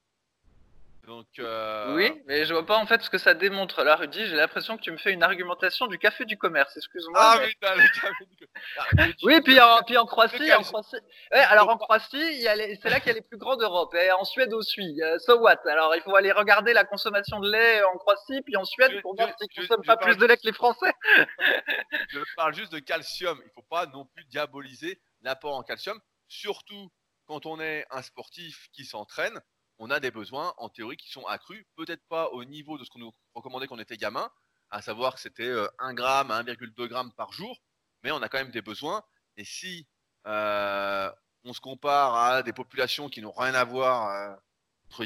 Donc, 1.06 1.26
euh... 1.38 1.94
Oui, 1.94 2.22
mais 2.24 2.46
je 2.46 2.54
vois 2.54 2.64
pas 2.64 2.78
en 2.78 2.86
fait 2.86 3.02
ce 3.02 3.10
que 3.10 3.18
ça 3.18 3.34
démontre. 3.34 3.84
Là, 3.84 3.96
Rudy, 3.96 4.24
j'ai 4.24 4.36
l'impression 4.36 4.78
que 4.78 4.80
tu 4.80 4.90
me 4.90 4.96
fais 4.96 5.12
une 5.12 5.22
argumentation 5.22 5.86
du 5.88 5.98
café 5.98 6.24
du 6.24 6.38
commerce. 6.38 6.74
Excuse-moi. 6.74 7.20
Ah 7.20 7.36
mais... 7.38 7.48
putain, 7.48 7.74
le 7.74 8.00
café 8.00 8.24
du 8.24 8.36
commerce. 8.38 9.14
oui, 9.24 9.42
puis 9.42 9.60
en, 9.60 9.82
puis 9.82 9.98
en 9.98 10.06
Croatie, 10.06 10.50
en 10.54 10.62
Croatie... 10.62 10.96
Ouais, 11.30 11.40
alors 11.40 11.68
en 11.68 11.76
Croatie, 11.76 12.46
c'est 12.80 12.88
là 12.88 12.98
qu'il 12.98 13.08
y 13.08 13.10
a 13.10 13.12
les 13.12 13.20
plus 13.20 13.36
grands 13.36 13.56
d'Europe. 13.56 13.94
Et 13.96 14.10
en 14.12 14.24
Suède 14.24 14.54
aussi. 14.54 15.02
Euh, 15.02 15.18
so 15.18 15.38
what? 15.40 15.60
Alors 15.68 15.94
il 15.94 16.00
faut 16.00 16.16
aller 16.16 16.32
regarder 16.32 16.72
la 16.72 16.84
consommation 16.84 17.40
de 17.40 17.50
lait 17.50 17.82
en 17.84 17.98
Croatie, 17.98 18.40
puis 18.40 18.56
en 18.56 18.64
Suède 18.64 19.02
pour 19.02 19.14
voir 19.16 19.28
s'ils 19.38 19.54
consomment 19.54 19.84
pas 19.84 19.98
plus 19.98 20.16
de 20.16 20.24
lait 20.24 20.38
que 20.38 20.46
les 20.46 20.54
Français. 20.54 20.94
je 22.08 22.20
parle 22.36 22.54
juste 22.54 22.72
de 22.72 22.78
calcium. 22.78 23.38
Il 23.44 23.50
faut 23.54 23.66
pas 23.68 23.84
non 23.84 24.06
plus 24.06 24.24
diaboliser 24.24 24.98
l'apport 25.20 25.56
en 25.56 25.62
calcium 25.62 26.00
surtout 26.28 26.90
quand 27.26 27.46
on 27.46 27.60
est 27.60 27.86
un 27.90 28.02
sportif 28.02 28.68
qui 28.72 28.84
s'entraîne, 28.84 29.40
on 29.78 29.90
a 29.90 30.00
des 30.00 30.10
besoins 30.10 30.54
en 30.58 30.68
théorie 30.68 30.96
qui 30.96 31.10
sont 31.10 31.24
accrus, 31.24 31.64
peut-être 31.76 32.06
pas 32.08 32.28
au 32.28 32.44
niveau 32.44 32.78
de 32.78 32.84
ce 32.84 32.90
qu'on 32.90 33.00
nous 33.00 33.12
recommandait 33.34 33.66
quand 33.66 33.76
on 33.76 33.80
était 33.80 33.96
gamin, 33.96 34.30
à 34.70 34.82
savoir 34.82 35.14
que 35.14 35.20
c'était 35.20 35.50
1 35.50 35.54
euh, 35.54 35.92
gramme 35.92 36.30
à 36.30 36.42
1,2 36.42 36.86
gramme 36.86 37.12
par 37.14 37.32
jour, 37.32 37.58
mais 38.02 38.10
on 38.10 38.22
a 38.22 38.28
quand 38.28 38.38
même 38.38 38.50
des 38.50 38.62
besoins. 38.62 39.02
Et 39.36 39.44
si 39.44 39.86
euh, 40.26 41.10
on 41.44 41.52
se 41.52 41.60
compare 41.60 42.14
à 42.14 42.42
des 42.42 42.52
populations 42.52 43.08
qui 43.08 43.20
n'ont 43.20 43.32
rien 43.32 43.54
à 43.54 43.64
voir 43.64 44.08
euh, 44.10 44.36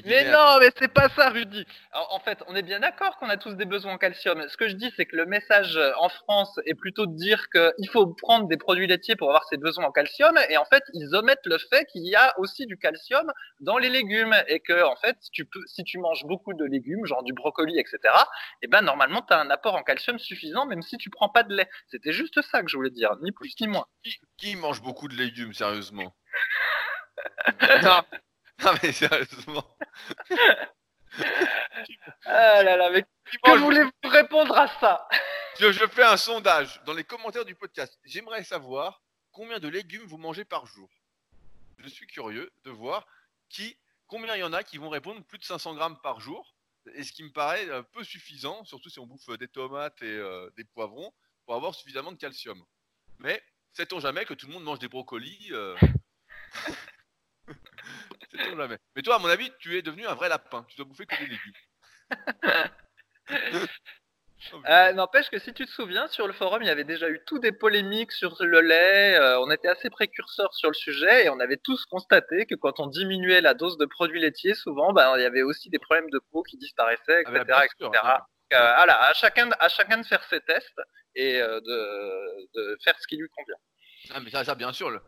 mais 0.05 0.31
non, 0.31 0.59
mais 0.61 0.71
c'est 0.79 0.93
pas 0.93 1.09
ça, 1.09 1.31
Rudy. 1.31 1.65
en 1.93 2.19
fait, 2.21 2.43
on 2.47 2.55
est 2.55 2.63
bien 2.63 2.81
d'accord 2.81 3.17
qu'on 3.17 3.29
a 3.29 3.37
tous 3.37 3.55
des 3.55 3.65
besoins 3.65 3.95
en 3.95 3.99
calcium. 3.99 4.47
Ce 4.49 4.57
que 4.57 4.69
je 4.69 4.75
dis, 4.75 4.93
c'est 4.97 5.07
que 5.07 5.17
le 5.17 5.27
message 5.27 5.77
euh, 5.77 5.93
en 5.99 6.09
France 6.09 6.61
est 6.67 6.75
plutôt 6.75 7.07
de 7.07 7.17
dire 7.17 7.49
qu'il 7.51 7.89
faut 7.91 8.07
prendre 8.07 8.49
des 8.49 8.57
produits 8.57 8.87
laitiers 8.87 9.17
pour 9.17 9.29
avoir 9.29 9.45
ses 9.45 9.57
besoins 9.57 9.87
en 9.87 9.93
calcium. 9.93 10.39
Et 10.51 10.57
en 10.57 10.65
fait, 10.67 10.83
ils 10.93 11.15
omettent 11.15 11.47
le 11.47 11.59
fait 11.59 11.87
qu'il 11.87 12.07
y 12.07 12.15
a 12.17 12.39
aussi 12.39 12.67
du 12.67 12.77
calcium 12.77 13.33
dans 13.61 13.79
les 13.79 13.89
légumes. 13.89 14.35
Et 14.49 14.61
que, 14.61 14.85
en 14.85 14.97
fait, 14.97 15.17
tu 15.33 15.45
peux, 15.45 15.63
si 15.67 15.85
tu 15.85 15.99
manges 15.99 16.25
beaucoup 16.25 16.53
de 16.53 16.65
légumes, 16.65 17.07
genre 17.07 17.23
du 17.23 17.33
brocoli, 17.33 17.79
etc., 17.79 17.99
eh 18.63 18.67
ben, 18.67 18.83
normalement, 18.83 19.23
tu 19.23 19.33
as 19.33 19.41
un 19.41 19.51
apport 19.51 19.75
en 19.75 19.83
calcium 19.83 20.19
suffisant, 20.19 20.67
même 20.67 20.83
si 20.83 20.99
tu 20.99 21.11
prends 21.11 21.29
pas 21.29 21.43
de 21.43 21.55
lait. 21.55 21.69
C'était 21.91 22.13
juste 22.13 22.43
ça 22.43 22.63
que 22.63 22.69
je 22.69 22.77
voulais 22.77 22.91
dire, 22.91 23.17
ni 23.23 23.33
plus 23.33 23.55
ni 23.61 23.69
moins. 23.69 23.87
Qui, 24.03 24.21
qui 24.37 24.57
mange 24.57 24.83
beaucoup 24.83 25.09
de 25.09 25.15
légumes, 25.15 25.55
sérieusement? 25.55 26.15
Non. 27.83 28.03
Non 28.65 28.73
mais 28.83 28.93
sérieusement. 28.93 29.65
ah 32.25 32.63
là 32.63 32.77
là, 32.77 32.91
mais 32.91 33.03
que 33.03 33.59
voulez-vous 33.59 33.91
répondre 34.05 34.57
à 34.57 34.67
ça? 34.81 35.09
Je, 35.61 35.71
je, 35.71 35.87
fais 35.87 36.03
un 36.03 36.17
sondage 36.17 36.83
dans 36.85 36.93
les 36.93 37.05
commentaires 37.05 37.45
du 37.45 37.55
podcast. 37.55 37.97
J'aimerais 38.05 38.43
savoir 38.43 39.01
combien 39.31 39.61
de 39.61 39.69
légumes 39.69 40.07
vous 40.07 40.19
mangez 40.19 40.45
par 40.45 40.67
jour. 40.67 40.91
Je 41.79 41.89
suis 41.89 42.07
curieux 42.07 42.51
de 42.65 42.71
voir 42.71 43.07
qui, 43.49 43.79
combien 44.09 44.35
il 44.35 44.41
y 44.41 44.45
en 44.45 44.53
a 44.53 44.65
qui 44.65 44.79
vont 44.79 44.89
répondre 44.89 45.23
plus 45.25 45.39
de 45.39 45.45
500 45.45 45.75
grammes 45.75 45.99
par 46.03 46.21
jour. 46.21 46.55
Et 46.95 47.05
ce 47.05 47.13
qui 47.13 47.23
me 47.23 47.31
paraît 47.31 47.69
euh, 47.69 47.83
peu 47.83 48.03
suffisant, 48.03 48.65
surtout 48.65 48.89
si 48.89 48.99
on 48.99 49.07
bouffe 49.07 49.29
des 49.39 49.49
tomates 49.49 50.01
et 50.03 50.07
euh, 50.07 50.51
des 50.57 50.65
poivrons, 50.65 51.13
pour 51.45 51.55
avoir 51.55 51.75
suffisamment 51.75 52.11
de 52.11 52.17
calcium. 52.17 52.61
Mais 53.19 53.41
sait-on 53.73 54.01
jamais 54.01 54.25
que 54.25 54.35
tout 54.35 54.47
le 54.47 54.53
monde 54.53 54.65
mange 54.65 54.79
des 54.79 54.89
brocolis 54.89 55.49
euh... 55.53 55.77
jamais. 58.57 58.79
Mais 58.97 59.03
toi, 59.03 59.17
à 59.17 59.19
mon 59.19 59.29
avis, 59.29 59.51
tu 59.59 59.77
es 59.77 59.83
devenu 59.83 60.07
un 60.07 60.15
vrai 60.15 60.29
lapin. 60.29 60.65
Tu 60.69 60.77
dois 60.77 60.87
bouffer 60.87 61.07
que 61.07 61.17
des 61.19 61.27
légumes. 61.27 61.53
Euh, 64.69 64.93
n'empêche 64.93 65.29
que 65.31 65.39
si 65.39 65.53
tu 65.53 65.67
te 65.67 65.71
souviens, 65.71 66.07
sur 66.09 66.27
le 66.27 66.33
forum, 66.33 66.63
il 66.63 66.67
y 66.67 66.71
avait 66.71 66.85
déjà 66.85 67.09
eu 67.09 67.21
tout 67.27 67.39
des 67.39 67.53
polémiques 67.53 68.13
sur 68.13 68.37
le 68.41 68.61
lait. 68.61 69.19
Euh, 69.19 69.41
on 69.41 69.51
était 69.51 69.69
assez 69.69 69.91
précurseurs 69.91 70.55
sur 70.55 70.69
le 70.69 70.75
sujet 70.75 71.25
et 71.25 71.29
on 71.29 71.41
avait 71.41 71.57
tous 71.57 71.85
constaté 71.87 72.47
que 72.47 72.55
quand 72.55 72.79
on 72.79 72.87
diminuait 72.87 73.41
la 73.41 73.55
dose 73.55 73.77
de 73.79 73.85
produits 73.85 74.21
laitiers, 74.21 74.55
souvent, 74.55 74.93
ben, 74.93 75.13
il 75.17 75.23
y 75.23 75.27
avait 75.27 75.43
aussi 75.43 75.71
des 75.71 75.79
problèmes 75.79 76.09
de 76.11 76.21
peau 76.31 76.43
qui 76.43 76.57
disparaissaient, 76.57 77.23
etc. 77.23 77.45
Ah 77.51 78.27
euh, 78.55 78.75
voilà, 78.77 79.03
à 79.09 79.13
chacun, 79.13 79.51
à 79.59 79.69
chacun 79.69 79.99
de 79.99 80.07
faire 80.07 80.23
ses 80.31 80.41
tests 80.41 80.81
et 81.15 81.39
de, 81.39 82.49
de, 82.55 82.79
faire 82.83 82.95
ce 82.99 83.07
qui 83.07 83.17
lui 83.17 83.29
convient. 83.29 83.57
Ah, 84.15 84.21
mais 84.21 84.31
ça, 84.31 84.45
ça 84.45 84.55
bien 84.55 84.73
sûr. 84.73 84.89
Le, 84.91 85.01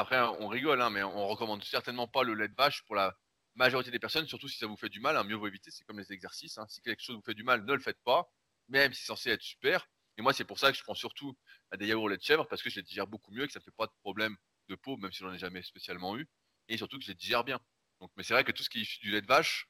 après, 0.00 0.20
on 0.40 0.48
rigole, 0.48 0.82
hein, 0.82 0.90
mais 0.90 1.04
on 1.04 1.28
recommande 1.28 1.62
certainement 1.62 2.08
pas 2.08 2.24
le 2.24 2.34
lait 2.34 2.48
de 2.48 2.54
vache 2.54 2.82
pour 2.82 2.96
la 2.96 3.16
majorité 3.54 3.92
des 3.92 4.00
personnes, 4.00 4.26
surtout 4.26 4.48
si 4.48 4.58
ça 4.58 4.66
vous 4.66 4.76
fait 4.76 4.88
du 4.88 4.98
mal. 4.98 5.16
Hein, 5.16 5.22
mieux 5.22 5.36
vaut 5.36 5.46
éviter, 5.46 5.70
c'est 5.70 5.84
comme 5.84 6.00
les 6.00 6.12
exercices. 6.12 6.58
Hein. 6.58 6.66
Si 6.68 6.80
quelque 6.80 7.00
chose 7.00 7.14
vous 7.14 7.22
fait 7.22 7.34
du 7.34 7.44
mal, 7.44 7.64
ne 7.64 7.72
le 7.72 7.78
faites 7.78 8.02
pas, 8.02 8.28
même 8.68 8.92
si 8.92 9.02
c'est 9.02 9.06
censé 9.06 9.30
être 9.30 9.42
super. 9.42 9.86
Et 10.18 10.22
moi, 10.22 10.32
c'est 10.32 10.44
pour 10.44 10.58
ça 10.58 10.72
que 10.72 10.76
je 10.76 10.82
prends 10.82 10.96
surtout 10.96 11.36
des 11.78 11.86
yaourts 11.86 12.02
au 12.02 12.08
lait 12.08 12.16
de 12.16 12.22
chèvre, 12.22 12.44
parce 12.48 12.60
que 12.60 12.70
je 12.70 12.76
les 12.76 12.82
digère 12.82 13.06
beaucoup 13.06 13.30
mieux 13.30 13.44
et 13.44 13.46
que 13.46 13.52
ça 13.52 13.60
ne 13.60 13.64
fait 13.64 13.76
pas 13.76 13.86
de 13.86 13.92
problème 14.00 14.36
de 14.68 14.74
peau, 14.74 14.96
même 14.96 15.12
si 15.12 15.20
j'en 15.20 15.32
ai 15.32 15.38
jamais 15.38 15.62
spécialement 15.62 16.16
eu. 16.16 16.28
Et 16.68 16.76
surtout 16.76 16.98
que 16.98 17.04
je 17.04 17.10
les 17.10 17.14
digère 17.14 17.44
bien. 17.44 17.60
Donc, 18.00 18.10
mais 18.16 18.24
c'est 18.24 18.34
vrai 18.34 18.42
que 18.42 18.50
tout 18.50 18.64
ce 18.64 18.70
qui 18.70 18.80
est 18.80 19.00
du 19.00 19.12
lait 19.12 19.22
de 19.22 19.28
vache, 19.28 19.68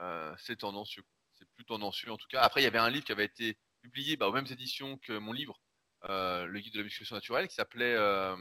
euh, 0.00 0.34
c'est 0.38 0.56
tendancieux. 0.56 1.02
C'est 1.34 1.48
plus 1.54 1.66
tendancieux 1.66 2.10
en 2.10 2.16
tout 2.16 2.28
cas. 2.28 2.40
Après, 2.40 2.62
il 2.62 2.64
y 2.64 2.66
avait 2.66 2.78
un 2.78 2.88
livre 2.88 3.04
qui 3.04 3.12
avait 3.12 3.26
été 3.26 3.58
publié 3.82 4.16
bah, 4.16 4.26
aux 4.26 4.32
mêmes 4.32 4.46
éditions 4.48 4.96
que 4.98 5.18
mon 5.18 5.32
livre, 5.32 5.60
euh, 6.04 6.46
Le 6.46 6.60
guide 6.60 6.72
de 6.72 6.78
la 6.78 6.84
musculation 6.84 7.14
naturelle, 7.14 7.48
qui 7.48 7.54
s'appelait 7.54 7.94
euh, 7.94 8.36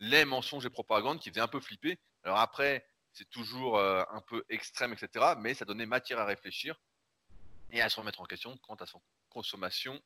les 0.00 0.24
mensonges 0.24 0.66
et 0.66 0.70
propagandes 0.70 1.20
qui 1.20 1.30
faisaient 1.30 1.40
un 1.40 1.48
peu 1.48 1.60
flipper. 1.60 1.98
Alors 2.24 2.38
après, 2.38 2.86
c'est 3.12 3.28
toujours 3.30 3.78
euh, 3.78 4.02
un 4.10 4.20
peu 4.20 4.44
extrême, 4.48 4.92
etc. 4.92 5.34
Mais 5.38 5.54
ça 5.54 5.64
donnait 5.64 5.86
matière 5.86 6.18
à 6.18 6.24
réfléchir 6.24 6.76
et 7.70 7.80
à 7.80 7.88
se 7.88 7.98
remettre 7.98 8.20
en 8.20 8.26
question 8.26 8.56
quant 8.58 8.74
à 8.74 8.86
son 8.86 9.00
consommation 9.30 10.00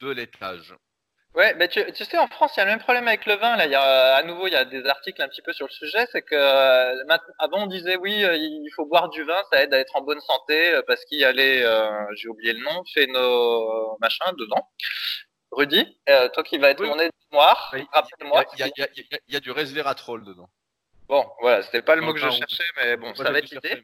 de 0.00 0.10
laitage. 0.10 0.74
Ouais, 1.34 1.54
bah 1.54 1.68
tu, 1.68 1.80
sais, 1.94 2.18
en 2.18 2.26
France, 2.26 2.52
il 2.56 2.60
y 2.60 2.62
a 2.62 2.64
le 2.64 2.70
même 2.70 2.80
problème 2.80 3.06
avec 3.06 3.26
le 3.26 3.34
vin. 3.34 3.54
Là, 3.56 3.66
il 3.66 3.70
y 3.70 3.74
a, 3.74 4.16
à 4.16 4.22
nouveau, 4.22 4.46
il 4.46 4.54
y 4.54 4.56
a 4.56 4.64
des 4.64 4.84
articles 4.86 5.20
un 5.20 5.28
petit 5.28 5.42
peu 5.42 5.52
sur 5.52 5.66
le 5.66 5.72
sujet. 5.72 6.06
C'est 6.10 6.22
que 6.22 6.34
euh, 6.34 7.16
avant, 7.38 7.64
on 7.64 7.66
disait 7.66 7.96
oui, 7.96 8.24
euh, 8.24 8.34
il 8.34 8.70
faut 8.74 8.86
boire 8.86 9.10
du 9.10 9.22
vin, 9.24 9.40
ça 9.52 9.62
aide 9.62 9.74
à 9.74 9.78
être 9.78 9.94
en 9.94 10.00
bonne 10.00 10.20
santé 10.20 10.80
parce 10.86 11.04
qu'il 11.04 11.18
y 11.18 11.24
a 11.24 11.32
les, 11.32 11.60
j'ai 12.16 12.28
oublié 12.28 12.54
le 12.54 12.64
nom, 12.64 12.82
nos 13.12 13.98
machins 14.00 14.32
dedans. 14.38 14.68
Rudy, 15.50 15.98
euh, 16.08 16.28
toi 16.28 16.42
qui 16.42 16.58
vas 16.58 16.70
être 16.70 16.80
oui. 16.80 16.88
mon 16.88 16.96
noir, 17.32 17.74
rappelle-moi. 17.92 18.44
Il 18.58 18.72
y, 19.28 19.36
a 19.36 19.40
du 19.40 19.50
resveratrol 19.50 20.24
dedans. 20.24 20.48
Bon, 21.08 21.26
voilà, 21.40 21.62
c'était 21.62 21.82
pas 21.82 21.96
le 21.96 22.02
mot 22.02 22.12
que 22.12 22.20
je 22.20 22.28
cherchais, 22.28 22.64
mais 22.76 22.96
bon, 22.96 23.14
ça 23.14 23.30
va 23.30 23.38
être 23.38 23.50
l'idée. 23.50 23.82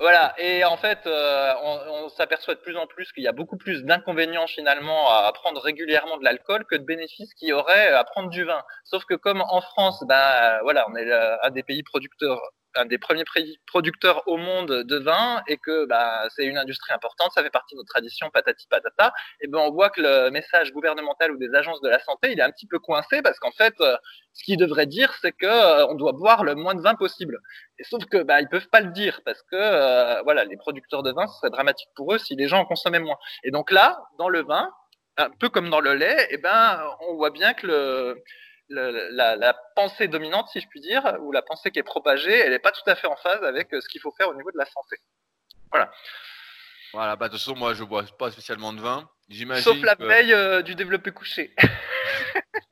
Voilà, 0.00 0.32
et 0.38 0.64
en 0.64 0.76
fait, 0.76 1.06
euh, 1.06 1.52
on, 1.60 2.04
on 2.04 2.08
s'aperçoit 2.08 2.54
de 2.54 2.60
plus 2.60 2.76
en 2.76 2.86
plus 2.86 3.10
qu'il 3.10 3.24
y 3.24 3.28
a 3.28 3.32
beaucoup 3.32 3.56
plus 3.56 3.82
d'inconvénients 3.82 4.46
finalement 4.46 5.10
à 5.10 5.32
prendre 5.32 5.60
régulièrement 5.60 6.18
de 6.18 6.24
l'alcool 6.24 6.64
que 6.66 6.76
de 6.76 6.84
bénéfices 6.84 7.34
qu'il 7.34 7.48
y 7.48 7.52
aurait 7.52 7.88
à 7.88 8.04
prendre 8.04 8.30
du 8.30 8.44
vin. 8.44 8.62
Sauf 8.84 9.04
que 9.06 9.14
comme 9.14 9.40
en 9.40 9.60
France, 9.60 10.04
ben 10.06 10.60
voilà, 10.62 10.86
on 10.88 10.94
est 10.94 11.10
un 11.10 11.50
des 11.50 11.64
pays 11.64 11.82
producteurs 11.82 12.40
un 12.74 12.86
des 12.86 12.98
premiers 12.98 13.24
producteurs 13.66 14.26
au 14.26 14.36
monde 14.36 14.82
de 14.84 14.96
vin 14.98 15.42
et 15.48 15.56
que 15.56 15.86
bah, 15.86 16.28
c'est 16.34 16.44
une 16.44 16.58
industrie 16.58 16.92
importante, 16.92 17.32
ça 17.32 17.42
fait 17.42 17.50
partie 17.50 17.74
de 17.74 17.78
notre 17.78 17.88
tradition, 17.88 18.30
patati 18.30 18.66
patata, 18.68 19.12
et 19.40 19.48
ben 19.48 19.58
on 19.58 19.70
voit 19.70 19.90
que 19.90 20.00
le 20.00 20.30
message 20.30 20.72
gouvernemental 20.72 21.32
ou 21.32 21.38
des 21.38 21.54
agences 21.54 21.80
de 21.80 21.88
la 21.88 21.98
santé, 22.00 22.32
il 22.32 22.38
est 22.38 22.42
un 22.42 22.50
petit 22.50 22.66
peu 22.66 22.78
coincé 22.78 23.22
parce 23.22 23.38
qu'en 23.38 23.52
fait, 23.52 23.74
euh, 23.80 23.96
ce 24.32 24.44
qu'ils 24.44 24.56
devraient 24.56 24.86
dire, 24.86 25.14
c'est 25.20 25.32
que 25.32 25.46
euh, 25.46 25.86
on 25.88 25.94
doit 25.94 26.12
boire 26.12 26.44
le 26.44 26.54
moins 26.54 26.74
de 26.74 26.82
vin 26.82 26.94
possible. 26.94 27.38
Et 27.78 27.84
sauf 27.84 28.04
que 28.06 28.22
bah 28.22 28.40
ils 28.40 28.48
peuvent 28.48 28.68
pas 28.68 28.80
le 28.80 28.92
dire 28.92 29.20
parce 29.24 29.42
que 29.42 29.56
euh, 29.56 30.22
voilà, 30.22 30.44
les 30.44 30.56
producteurs 30.56 31.02
de 31.02 31.12
vin, 31.12 31.26
ce 31.26 31.38
serait 31.38 31.50
dramatique 31.50 31.88
pour 31.96 32.14
eux 32.14 32.18
si 32.18 32.36
les 32.36 32.48
gens 32.48 32.60
en 32.60 32.64
consommaient 32.64 33.00
moins. 33.00 33.18
Et 33.44 33.50
donc 33.50 33.70
là, 33.70 33.98
dans 34.18 34.28
le 34.28 34.42
vin, 34.42 34.70
un 35.16 35.30
peu 35.30 35.48
comme 35.48 35.70
dans 35.70 35.80
le 35.80 35.94
lait, 35.94 36.28
et 36.30 36.38
ben 36.38 36.80
on 37.08 37.14
voit 37.16 37.30
bien 37.30 37.54
que 37.54 37.66
le 37.66 38.22
la, 38.68 39.36
la, 39.36 39.54
pensée 39.74 40.08
dominante, 40.08 40.48
si 40.48 40.60
je 40.60 40.68
puis 40.68 40.80
dire, 40.80 41.16
ou 41.20 41.32
la 41.32 41.42
pensée 41.42 41.70
qui 41.70 41.78
est 41.78 41.84
propagée, 41.84 42.36
elle 42.36 42.50
n'est 42.50 42.58
pas 42.58 42.72
tout 42.72 42.88
à 42.88 42.94
fait 42.94 43.06
en 43.06 43.16
phase 43.16 43.42
avec 43.44 43.68
ce 43.70 43.88
qu'il 43.88 44.00
faut 44.00 44.12
faire 44.12 44.28
au 44.28 44.34
niveau 44.34 44.50
de 44.50 44.58
la 44.58 44.66
santé. 44.66 44.96
Voilà. 45.70 45.90
Voilà, 46.92 47.16
bah 47.16 47.28
de 47.28 47.32
toute 47.32 47.40
façon, 47.40 47.54
moi 47.54 47.74
je 47.74 47.84
bois 47.84 48.04
pas 48.18 48.30
spécialement 48.30 48.72
de 48.72 48.80
vin. 48.80 49.08
Sauf 49.60 49.82
la 49.82 49.94
veille 49.94 50.64
du 50.64 50.74
développé 50.74 51.10
couché. 51.12 51.54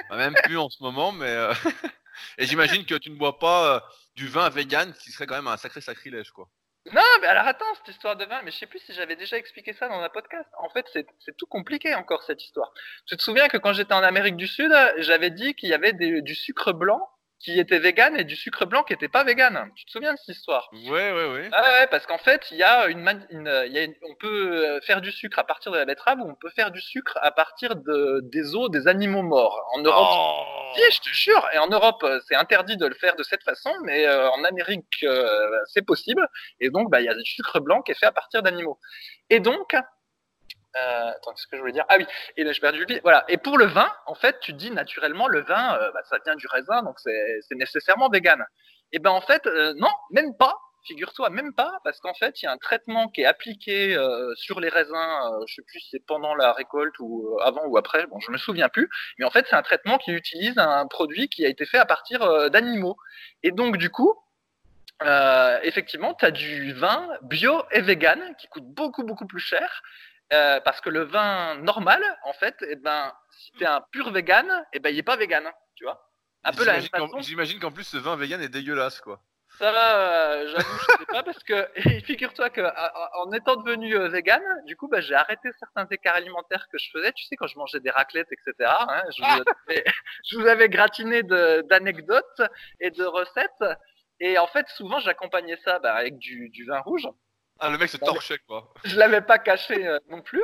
Bah, 0.09 0.17
même 0.17 0.35
plus 0.45 0.57
en 0.57 0.71
ce 0.71 0.81
moment, 0.85 1.11
mais. 1.11 1.35
Et 2.39 2.47
j'imagine 2.47 2.85
que 2.87 2.95
tu 2.95 3.11
ne 3.11 3.17
bois 3.17 3.41
pas 3.41 3.85
du 4.15 4.29
vin 4.29 4.49
vegan, 4.49 4.95
ce 4.95 5.01
qui 5.01 5.11
serait 5.11 5.27
quand 5.27 5.35
même 5.35 5.49
un 5.49 5.57
sacré 5.57 5.81
sacrilège, 5.81 6.31
quoi. 6.31 6.49
Non, 6.93 7.03
mais 7.21 7.27
alors 7.27 7.47
attends, 7.47 7.75
cette 7.75 7.89
histoire 7.95 8.17
de 8.17 8.25
vin, 8.25 8.43
mais 8.45 8.51
je 8.53 8.59
sais 8.59 8.67
plus 8.67 8.79
si 8.79 8.93
j'avais 8.93 9.17
déjà 9.17 9.37
expliqué 9.37 9.73
ça 9.73 9.89
dans 9.89 10.01
un 10.01 10.09
podcast. 10.09 10.49
En 10.59 10.69
fait, 10.69 10.87
c'est 10.93 11.37
tout 11.37 11.47
compliqué 11.47 11.95
encore 11.95 12.23
cette 12.23 12.43
histoire. 12.45 12.73
Tu 13.07 13.17
te 13.17 13.23
souviens 13.23 13.49
que 13.49 13.57
quand 13.57 13.73
j'étais 13.73 13.95
en 13.95 14.03
Amérique 14.05 14.37
du 14.37 14.47
Sud, 14.47 14.73
j'avais 14.99 15.31
dit 15.31 15.55
qu'il 15.55 15.69
y 15.69 15.75
avait 15.75 15.93
du 15.93 16.35
sucre 16.35 16.73
blanc 16.73 17.09
qui 17.39 17.59
était 17.61 17.79
vegan 17.79 18.17
et 18.17 18.25
du 18.25 18.35
sucre 18.35 18.65
blanc 18.65 18.83
qui 18.83 18.93
était 18.93 19.09
pas 19.09 19.25
vegan. 19.25 19.71
Tu 19.77 19.85
te 19.85 19.91
souviens 19.91 20.15
de 20.15 20.19
cette 20.19 20.37
histoire? 20.37 20.69
Ouais, 20.73 21.13
ouais, 21.13 21.33
ouais. 21.33 21.49
Ah 21.53 21.63
ouais, 21.63 21.87
parce 21.89 22.07
qu'en 22.07 22.19
fait, 22.19 22.51
il 22.51 22.57
y 22.57 22.63
a 22.63 22.87
une, 22.87 22.99
y 23.01 23.79
a 23.79 23.87
on 24.03 24.15
peut 24.15 24.67
euh, 24.67 24.81
faire 24.81 25.01
du 25.01 25.13
sucre 25.13 25.39
à 25.39 25.45
partir 25.45 25.71
de 25.73 25.77
la 25.77 25.85
betterave 25.85 26.19
ou 26.21 26.31
on 26.31 26.35
peut 26.35 26.51
faire 26.51 26.71
du 26.71 26.81
sucre 26.81 27.19
à 27.21 27.31
partir 27.31 27.77
de 27.77 28.21
des 28.25 28.55
os 28.55 28.71
des 28.71 28.89
animaux 28.89 29.23
morts. 29.23 29.67
En 29.75 29.81
Europe, 29.81 30.09
oh 30.11 30.81
je 30.91 31.01
te 31.01 31.09
jure, 31.09 31.47
et 31.53 31.59
en 31.59 31.69
Europe, 31.69 32.03
euh, 32.03 32.21
c'est 32.27 32.37
interdit 32.37 32.77
de 32.77 32.87
le 32.87 32.95
faire 32.95 33.17
de 33.17 33.23
cette 33.23 33.43
façon, 33.43 33.73
mais 33.85 34.07
euh, 34.07 34.31
en 34.31 34.45
Amérique, 34.45 35.05
c'est 35.67 35.85
possible. 35.85 36.27
Et 36.61 36.71
donc, 36.71 36.91
bah, 36.91 37.01
il 37.01 37.05
y 37.05 37.09
a 37.09 37.15
du 37.15 37.25
sucre 37.25 37.61
blanc 37.61 37.83
qui 37.83 37.93
est 37.93 37.99
fait 37.99 38.07
à 38.07 38.13
partir 38.13 38.43
d'animaux. 38.43 38.79
Et 39.31 39.41
donc, 39.41 39.75
euh, 40.77 41.11
attends, 41.11 41.33
qu'est-ce 41.33 41.47
que 41.47 41.57
je 41.57 41.61
voulais 41.61 41.73
dire? 41.73 41.85
Ah 41.89 41.97
oui, 41.99 42.07
et 42.37 42.45
là 42.45 42.53
j'ai 42.53 42.61
perdu 42.61 42.85
le 42.85 43.01
Voilà. 43.03 43.25
Et 43.29 43.39
pour 43.39 43.59
le 43.59 43.67
vin, 43.67 43.91
en 44.07 44.15
fait, 44.15 44.39
tu 44.41 44.53
dis 44.53 44.71
naturellement 44.71 45.29
le 45.29 45.41
vin, 45.43 45.77
euh, 45.77 45.91
bah, 45.93 46.03
ça 46.05 46.19
vient 46.25 46.37
du 46.37 46.47
raisin, 46.49 46.83
donc 46.83 46.99
c'est 47.01 47.55
nécessairement 47.55 48.09
vegan. 48.11 48.45
Et 48.93 48.99
ben 48.99 49.11
en 49.11 49.21
fait, 49.21 49.47
euh, 49.47 49.75
non, 49.77 49.91
même 50.11 50.37
pas. 50.37 50.59
Figure-toi, 50.87 51.31
même 51.31 51.53
pas, 51.53 51.73
parce 51.83 51.99
qu'en 51.99 52.15
fait, 52.15 52.41
il 52.41 52.45
y 52.45 52.49
a 52.49 52.53
un 52.53 52.59
traitement 52.59 53.09
qui 53.09 53.23
est 53.23 53.27
appliqué 53.27 53.97
sur 54.37 54.61
les 54.61 54.69
raisins. 54.69 55.43
je 55.49 55.55
sais 55.57 55.63
plus 55.63 55.81
si 55.81 55.89
c'est 55.91 56.07
pendant 56.07 56.33
la 56.37 56.53
récolte 56.53 56.95
ou 57.01 57.37
avant 57.43 57.65
ou 57.67 57.77
après. 57.77 58.07
Bon, 58.07 58.21
je 58.21 58.31
me 58.31 58.37
souviens 58.39 58.69
plus. 58.69 58.89
Mais 59.19 59.25
en 59.25 59.31
fait, 59.31 59.45
c'est 59.51 59.57
un 59.57 59.63
traitement 59.63 59.99
qui 59.99 60.13
utilise 60.13 60.57
un 60.59 60.87
produit 60.87 61.29
qui 61.29 61.45
a 61.45 61.49
été 61.49 61.67
fait 61.67 61.79
à 61.79 61.87
partir 61.87 62.51
d'animaux. 62.51 62.97
Et 63.43 63.51
donc, 63.51 63.79
du 63.79 63.91
coup, 63.91 64.15
effectivement, 65.65 66.15
tu 66.15 66.25
as 66.25 66.31
du 66.31 66.73
vin 66.73 67.09
bio 67.23 67.65
et 67.73 67.81
vegan 67.81 68.21
qui 68.39 68.47
coûte 68.47 68.67
beaucoup 68.67 69.03
beaucoup 69.03 69.27
plus 69.27 69.41
cher 69.41 69.83
euh, 70.33 70.61
parce 70.61 70.81
que 70.81 70.91
le 70.91 71.03
vin 71.03 71.57
normal, 71.57 72.03
en 72.25 72.33
fait, 72.33 72.57
eh 72.69 72.77
ben, 72.77 73.13
si 73.31 73.53
t'es 73.53 73.67
un 73.67 73.81
pur 73.93 74.11
vegan, 74.11 74.47
eh 74.73 74.81
ben, 74.81 74.91
il 74.91 74.99
est 74.99 75.05
pas 75.05 75.17
vegan, 75.17 75.51
tu 75.75 75.85
vois. 75.85 76.11
Un 76.43 76.53
peu 76.53 76.65
J'imagine 77.21 77.59
qu'en 77.61 77.71
plus, 77.71 77.85
ce 77.85 77.97
vin 77.97 78.17
vegan 78.17 78.41
est 78.41 78.49
dégueulasse, 78.49 79.01
quoi. 79.01 79.21
Ça 79.59 79.73
va, 79.73 79.97
euh, 79.97 80.49
j'avoue, 80.49 80.79
je 80.79 80.99
sais 80.99 81.07
pas, 81.07 81.23
parce 81.23 81.43
que 81.43 81.69
figure-toi 82.05 82.51
que 82.51 82.61
en 83.19 83.33
étant 83.33 83.57
devenu 83.57 83.97
euh, 83.97 84.09
vegan, 84.09 84.43
du 84.67 84.77
coup, 84.77 84.87
bah, 84.89 85.01
j'ai 85.01 85.15
arrêté 85.15 85.49
certains 85.59 85.87
écarts 85.91 86.17
alimentaires 86.17 86.67
que 86.71 86.79
je 86.79 86.91
faisais. 86.91 87.13
Tu 87.13 87.25
sais, 87.25 87.37
quand 87.37 87.47
je 87.47 87.57
mangeais 87.57 87.81
des 87.81 87.91
raclettes, 87.91 88.31
etc. 88.33 88.71
Hein, 88.81 89.03
je, 89.17 89.23
vous 89.23 89.27
avais, 89.69 89.85
je, 90.29 90.37
vous 90.39 90.47
avais, 90.47 90.69
gratiné 90.69 91.23
d'anecdotes 91.23 92.43
et 92.81 92.91
de 92.91 93.05
recettes. 93.05 93.65
Et 94.21 94.39
en 94.39 94.47
fait, 94.47 94.69
souvent, 94.69 94.99
j'accompagnais 94.99 95.59
ça 95.65 95.79
bah, 95.79 95.95
avec 95.95 96.19
du, 96.19 96.51
du 96.51 96.67
vin 96.67 96.81
rouge. 96.81 97.09
Ah, 97.59 97.71
le 97.71 97.79
mec 97.79 97.89
se 97.89 97.97
torchait, 97.97 98.39
quoi. 98.47 98.73
Je 98.85 98.97
l'avais 98.97 99.23
pas 99.23 99.39
caché 99.39 99.87
euh, 99.87 99.99
non 100.09 100.21
plus. 100.21 100.43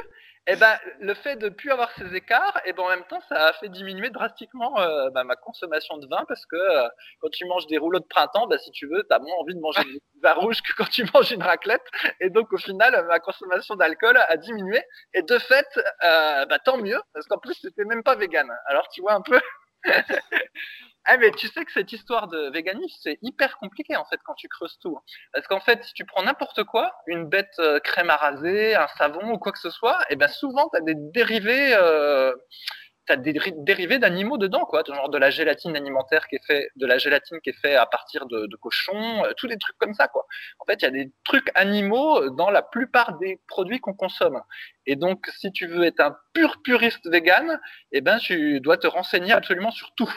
Et 0.49 0.55
eh 0.55 0.57
ben, 0.57 0.77
le 0.99 1.15
fait 1.15 1.37
de 1.37 1.51
plus 1.51 1.71
avoir 1.71 1.93
ces 1.93 2.17
écarts, 2.17 2.61
et 2.65 2.71
eh 2.71 2.73
ben 2.73 2.83
en 2.83 2.89
même 2.89 3.05
temps, 3.05 3.21
ça 3.29 3.47
a 3.47 3.53
fait 3.53 3.69
diminuer 3.69 4.11
drastiquement 4.11 4.77
euh, 4.81 5.09
bah, 5.11 5.23
ma 5.23 5.37
consommation 5.37 5.99
de 5.99 6.09
vin 6.09 6.25
parce 6.27 6.45
que 6.47 6.57
euh, 6.57 6.89
quand 7.21 7.31
tu 7.31 7.45
manges 7.45 7.69
des 7.69 7.79
rouleaux 7.79 8.01
de 8.01 8.07
printemps, 8.07 8.49
bah, 8.49 8.59
si 8.59 8.73
tu 8.73 8.89
veux, 8.89 9.05
t'as 9.09 9.21
moins 9.21 9.37
envie 9.39 9.55
de 9.55 9.61
manger 9.61 9.85
du 9.85 10.01
vin 10.21 10.33
rouge 10.33 10.61
que 10.63 10.73
quand 10.77 10.91
tu 10.91 11.05
manges 11.15 11.31
une 11.31 11.45
raclette. 11.45 11.85
Et 12.19 12.29
donc, 12.29 12.53
au 12.53 12.59
final, 12.59 13.07
ma 13.07 13.21
consommation 13.21 13.77
d'alcool 13.77 14.17
a 14.17 14.37
diminué. 14.37 14.83
Et 15.15 15.23
de 15.23 15.39
fait, 15.39 15.69
bah, 16.01 16.59
tant 16.65 16.77
mieux 16.77 17.01
parce 17.15 17.27
qu'en 17.27 17.39
plus, 17.39 17.55
c'était 17.55 17.85
même 17.85 18.03
pas 18.03 18.17
vegan. 18.17 18.51
Alors, 18.67 18.89
tu 18.89 19.01
vois 19.01 19.13
un 19.13 19.23
peu. 19.23 19.41
Ah 21.05 21.17
mais 21.17 21.33
tu 21.33 21.49
sais 21.49 21.65
que 21.65 21.73
cette 21.73 21.93
histoire 21.93 22.29
de 22.29 22.51
véganisme 22.51 22.97
c'est 23.03 23.19
hyper 23.23 23.59
compliqué 23.59 23.97
en 23.97 24.05
fait 24.05 24.21
quand 24.25 24.35
tu 24.35 24.49
creuses 24.49 24.79
tout. 24.81 24.99
Parce 25.33 25.47
qu'en 25.49 25.61
fait 25.61 25.83
si 25.85 25.93
tu 25.95 26.05
prends 26.05 26.23
n'importe 26.23 26.63
quoi, 26.65 26.93
une 27.09 27.27
bête 27.29 27.55
euh, 27.59 27.81
crème 27.81 28.11
à 28.11 28.17
raser, 28.17 28.77
un 28.77 28.87
savon 28.99 29.33
ou 29.33 29.39
quoi 29.39 29.51
que 29.51 29.59
ce 29.59 29.71
soit, 29.71 30.01
et 30.03 30.13
eh 30.13 30.17
ben 30.17 30.29
souvent 30.29 30.69
tu 30.73 30.79
as 30.79 30.81
des 30.83 30.95
dérivés 30.97 31.75
euh, 31.75 32.33
t'as 33.07 33.17
des 33.17 33.33
dérivés 33.57 33.99
d'animaux 33.99 34.39
dedans 34.39 34.65
quoi, 34.65 34.85
genre 34.87 35.09
de 35.09 35.19
la 35.19 35.31
gélatine 35.31 35.75
alimentaire 35.77 36.29
qui 36.29 36.37
est 36.37 36.47
fait 36.47 36.71
de 36.77 36.87
la 36.87 36.99
gélatine 36.99 37.41
qui 37.43 37.51
est 37.51 37.61
fait 37.61 37.75
à 37.75 37.87
partir 37.87 38.27
de, 38.27 38.49
cochons, 38.61 39.25
euh, 39.25 39.33
tous 39.37 39.49
des 39.49 39.59
trucs 39.59 39.79
comme 39.79 39.95
ça 39.95 40.07
quoi. 40.07 40.25
En 40.61 40.65
fait, 40.67 40.83
il 40.83 40.85
y 40.85 40.89
a 40.89 40.91
des 40.91 41.13
trucs 41.25 41.51
animaux 41.57 42.31
dans 42.31 42.51
la 42.51 42.63
plupart 42.63 43.19
des 43.19 43.41
produits 43.49 43.81
qu'on 43.81 43.95
consomme. 43.95 44.41
Et 44.87 44.95
donc 44.97 45.27
si 45.37 45.51
tu 45.53 45.67
veux 45.67 45.85
être 45.85 46.01
un 46.01 46.17
pur 46.33 46.63
puriste 46.63 47.09
vegan, 47.11 47.61
eh 47.91 48.01
ben 48.01 48.19
tu 48.19 48.61
dois 48.61 48.77
te 48.79 48.87
renseigner 48.87 49.33
absolument 49.33 49.73
sur 49.73 49.93
tout 49.97 50.13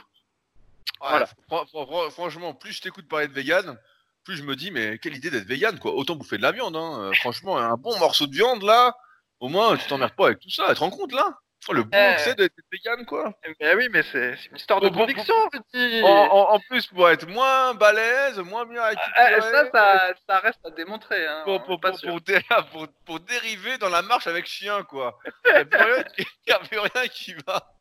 franchement, 2.11 2.53
plus 2.53 2.73
je 2.73 2.81
t'écoute 2.81 3.07
parler 3.07 3.27
de 3.27 3.33
vegan, 3.33 3.77
plus 4.23 4.37
je 4.37 4.43
me 4.43 4.55
dis, 4.55 4.71
mais 4.71 4.97
quelle 4.97 5.15
idée 5.15 5.29
d'être 5.29 5.47
vegan, 5.47 5.79
quoi. 5.79 5.93
Autant 5.93 6.15
bouffer 6.15 6.37
de 6.37 6.41
la 6.41 6.51
viande, 6.51 6.75
hein. 6.75 6.99
Euh, 6.99 7.13
franchement, 7.13 7.57
un 7.57 7.77
bon 7.77 7.97
morceau 7.99 8.27
de 8.27 8.33
viande, 8.33 8.63
là, 8.63 8.95
au 9.39 9.49
moins, 9.49 9.77
tu 9.77 9.87
t'emmerdes 9.87 10.15
pas 10.15 10.27
avec 10.27 10.39
tout 10.39 10.49
ça. 10.49 10.67
Tu 10.69 10.75
te 10.75 10.79
rends 10.79 10.89
compte, 10.89 11.13
là? 11.13 11.37
Oh, 11.67 11.73
Le 11.73 11.83
bon 11.83 11.97
euh... 11.97 12.15
c'est 12.19 12.37
d'être 12.37 12.53
vegan, 12.71 13.05
quoi. 13.05 13.33
Mais 13.59 13.75
oui, 13.75 13.87
mais 13.91 14.03
c'est 14.11 14.37
une 14.51 14.57
histoire 14.57 14.81
de 14.81 14.89
conviction, 14.89 15.33
petit. 15.51 16.01
En, 16.03 16.59
plus, 16.69 16.85
pour 16.87 17.09
être 17.09 17.27
moins 17.27 17.73
balèze, 17.73 18.37
moins 18.39 18.65
bien 18.65 18.81
ah, 18.83 19.41
ça, 19.41 19.71
ça, 19.71 20.13
ça, 20.27 20.39
reste 20.39 20.59
à 20.63 20.69
démontrer. 20.69 21.25
Hein, 21.25 21.41
pour, 21.43 21.63
pour, 21.63 21.79
pour, 22.71 22.87
pour, 23.05 23.19
dériver 23.21 23.77
dans 23.79 23.89
la 23.89 24.01
marche 24.03 24.27
avec 24.27 24.45
chien, 24.45 24.83
quoi. 24.83 25.17
Il 25.45 25.51
n'y 25.53 25.57
a 26.53 26.59
plus 26.59 26.79
rien 26.79 27.07
qui 27.07 27.33
va. 27.47 27.74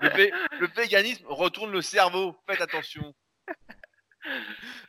Le, 0.00 0.66
véganisme 0.74 1.26
retourne 1.26 1.72
le 1.72 1.82
cerveau. 1.82 2.36
Faites 2.46 2.60
attention. 2.60 3.14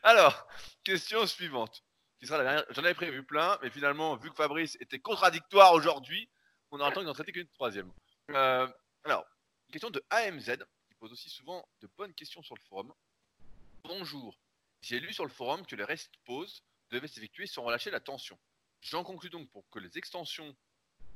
Alors, 0.03 0.47
question 0.83 1.25
suivante. 1.25 1.83
J'en 2.21 2.35
avais 2.35 2.93
prévu 2.93 3.23
plein, 3.23 3.57
mais 3.61 3.69
finalement, 3.69 4.15
vu 4.15 4.29
que 4.29 4.35
Fabrice 4.35 4.77
était 4.79 4.99
contradictoire 4.99 5.73
aujourd'hui, 5.73 6.29
on 6.71 6.79
a 6.79 6.89
le 6.89 6.95
temps 6.95 7.03
d'en 7.03 7.13
traiter 7.13 7.31
qu'une 7.31 7.47
troisième. 7.49 7.91
Euh, 8.31 8.67
alors, 9.03 9.25
question 9.71 9.89
de 9.89 10.03
AMZ, 10.09 10.57
qui 10.87 10.95
pose 10.99 11.11
aussi 11.11 11.29
souvent 11.29 11.67
de 11.81 11.89
bonnes 11.97 12.13
questions 12.13 12.41
sur 12.43 12.55
le 12.55 12.61
forum. 12.61 12.93
Bonjour. 13.83 14.39
J'ai 14.81 14.99
lu 14.99 15.13
sur 15.13 15.25
le 15.25 15.31
forum 15.31 15.65
que 15.65 15.75
les 15.75 15.83
restes 15.83 16.13
pause 16.25 16.63
devaient 16.89 17.07
s'effectuer 17.07 17.47
sans 17.47 17.63
relâcher 17.63 17.91
la 17.91 17.99
tension. 17.99 18.37
J'en 18.81 19.03
conclus 19.03 19.29
donc 19.29 19.49
pour 19.51 19.69
que 19.69 19.79
les 19.79 19.97
extensions 19.97 20.55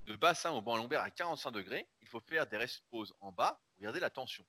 de 0.08 0.16
bassin 0.16 0.52
au 0.52 0.62
banc 0.62 0.78
lombaire 0.78 1.02
à 1.02 1.12
45 1.12 1.52
degrés, 1.52 1.88
il 2.02 2.08
faut 2.08 2.22
faire 2.22 2.48
des 2.48 2.58
restes 2.58 2.82
pause 2.90 3.14
en 3.20 3.32
bas 3.32 3.60
pour 3.74 3.84
garder 3.84 4.00
la 4.00 4.10
tension. 4.10 4.46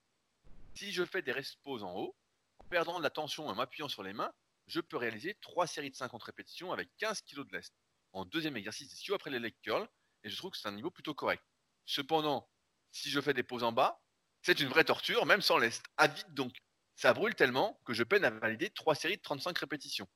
Si 0.74 0.92
je 0.92 1.04
fais 1.04 1.20
des 1.20 1.32
restes 1.32 1.58
pause 1.64 1.82
en 1.82 1.92
haut, 1.94 2.14
en 2.58 2.64
perdant 2.64 2.98
de 2.98 3.02
la 3.02 3.10
tension 3.10 3.46
et 3.46 3.50
en 3.50 3.54
m'appuyant 3.56 3.88
sur 3.88 4.04
les 4.04 4.12
mains, 4.12 4.32
je 4.68 4.80
peux 4.80 4.96
réaliser 4.96 5.34
3 5.40 5.66
séries 5.66 5.90
de 5.90 5.96
50 5.96 6.22
répétitions 6.22 6.72
avec 6.72 6.88
15 6.98 7.22
kg 7.22 7.44
de 7.44 7.56
lest. 7.56 7.74
En 8.12 8.24
deuxième 8.24 8.56
exercice, 8.56 8.92
ici 8.92 9.12
après 9.12 9.30
les 9.30 9.40
leg 9.40 9.54
curls, 9.62 9.88
et 10.22 10.30
je 10.30 10.36
trouve 10.36 10.52
que 10.52 10.56
c'est 10.58 10.68
un 10.68 10.72
niveau 10.72 10.90
plutôt 10.90 11.14
correct. 11.14 11.42
Cependant, 11.86 12.48
si 12.92 13.10
je 13.10 13.20
fais 13.20 13.34
des 13.34 13.42
pauses 13.42 13.64
en 13.64 13.72
bas, 13.72 14.00
c'est 14.42 14.60
une 14.60 14.68
vraie 14.68 14.84
torture, 14.84 15.26
même 15.26 15.42
sans 15.42 15.58
lest. 15.58 15.84
À 15.96 16.06
vite 16.06 16.32
donc. 16.34 16.56
Ça 16.94 17.12
brûle 17.14 17.34
tellement 17.34 17.80
que 17.84 17.94
je 17.94 18.02
peine 18.02 18.24
à 18.24 18.30
valider 18.30 18.70
3 18.70 18.94
séries 18.94 19.16
de 19.16 19.22
35 19.22 19.56
répétitions. 19.58 20.08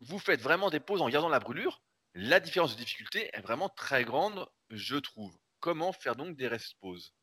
Vous 0.00 0.18
faites 0.18 0.40
vraiment 0.40 0.70
des 0.70 0.80
pauses 0.80 1.02
en 1.02 1.08
gardant 1.08 1.28
la 1.28 1.40
brûlure 1.40 1.80
la 2.14 2.40
différence 2.40 2.76
de 2.76 2.80
difficulté 2.80 3.30
est 3.32 3.40
vraiment 3.40 3.68
très 3.68 4.04
grande, 4.04 4.46
je 4.70 4.96
trouve. 4.96 5.34
Comment 5.60 5.92
faire 5.92 6.16
donc 6.16 6.36
des 6.36 6.48
rest 6.48 6.74
pauses 6.80 7.14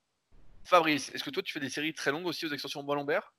Fabrice, 0.63 1.13
est-ce 1.13 1.23
que 1.23 1.29
toi 1.29 1.43
tu 1.43 1.53
fais 1.53 1.59
des 1.59 1.69
séries 1.69 1.93
très 1.93 2.11
longues 2.11 2.25
aussi 2.25 2.45
aux 2.45 2.49
extensions 2.49 2.83
bois 2.83 2.95
lombaire 2.95 3.33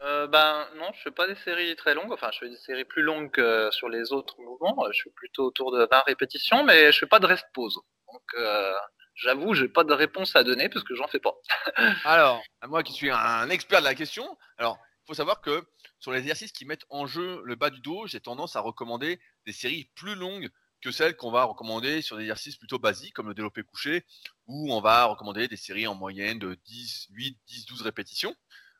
euh, 0.00 0.28
ben 0.28 0.68
non, 0.76 0.92
je 0.94 1.02
fais 1.02 1.10
pas 1.10 1.26
des 1.26 1.34
séries 1.34 1.74
très 1.74 1.92
longues. 1.92 2.12
Enfin, 2.12 2.30
je 2.32 2.38
fais 2.38 2.48
des 2.48 2.56
séries 2.56 2.84
plus 2.84 3.02
longues 3.02 3.32
que 3.32 3.68
sur 3.72 3.88
les 3.88 4.12
autres 4.12 4.40
mouvements. 4.40 4.86
Je 4.92 4.96
suis 4.96 5.10
plutôt 5.10 5.46
autour 5.46 5.72
de 5.72 5.88
20 5.90 6.02
répétitions, 6.06 6.62
mais 6.62 6.92
je 6.92 7.00
fais 7.00 7.06
pas 7.06 7.18
de 7.18 7.26
rest 7.26 7.44
pause. 7.52 7.80
Donc, 8.12 8.22
euh, 8.34 8.74
j'avoue, 9.16 9.54
j'ai 9.54 9.66
pas 9.66 9.82
de 9.82 9.92
réponse 9.92 10.36
à 10.36 10.44
donner 10.44 10.68
parce 10.68 10.84
que 10.84 10.94
j'en 10.94 11.08
fais 11.08 11.18
pas. 11.18 11.34
alors, 12.04 12.40
moi 12.68 12.84
qui 12.84 12.92
suis 12.92 13.10
un 13.10 13.50
expert 13.50 13.80
de 13.80 13.86
la 13.86 13.96
question, 13.96 14.38
alors 14.56 14.78
il 15.02 15.06
faut 15.08 15.14
savoir 15.14 15.40
que 15.40 15.64
sur 15.98 16.12
les 16.12 16.20
exercices 16.20 16.52
qui 16.52 16.64
mettent 16.64 16.86
en 16.90 17.06
jeu 17.06 17.42
le 17.44 17.56
bas 17.56 17.70
du 17.70 17.80
dos, 17.80 18.06
j'ai 18.06 18.20
tendance 18.20 18.54
à 18.54 18.60
recommander 18.60 19.20
des 19.46 19.52
séries 19.52 19.90
plus 19.96 20.14
longues 20.14 20.48
que 20.80 20.90
celles 20.90 21.16
qu'on 21.16 21.30
va 21.30 21.44
recommander 21.44 22.02
sur 22.02 22.16
des 22.16 22.22
exercices 22.22 22.56
plutôt 22.56 22.78
basiques 22.78 23.14
comme 23.14 23.28
le 23.28 23.34
développé 23.34 23.62
couché, 23.62 24.04
où 24.46 24.72
on 24.72 24.80
va 24.80 25.04
recommander 25.04 25.48
des 25.48 25.56
séries 25.56 25.86
en 25.86 25.94
moyenne 25.94 26.38
de 26.38 26.54
10, 26.66 27.08
8, 27.10 27.38
10, 27.46 27.66
12 27.66 27.82
répétitions, 27.82 28.34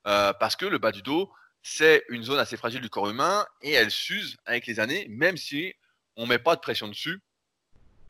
euh, 0.07 0.33
parce 0.35 0.57
que 0.57 0.67
le 0.67 0.79
bas 0.79 0.93
du 0.93 1.03
dos, 1.03 1.31
c'est 1.63 2.05
une 2.09 2.23
zone 2.23 2.39
assez 2.39 2.57
fragile 2.57 2.81
du 2.81 2.89
corps 2.89 3.11
humain 3.11 3.47
et 3.63 3.73
elle 3.73 3.91
s'use 3.91 4.37
avec 4.47 4.67
les 4.67 4.81
années, 4.81 5.07
même 5.09 5.37
si 5.37 5.75
on 6.17 6.25
ne 6.25 6.29
met 6.29 6.39
pas 6.39 6.55
de 6.55 6.61
pression 6.61 6.89
dessus. 6.89 7.21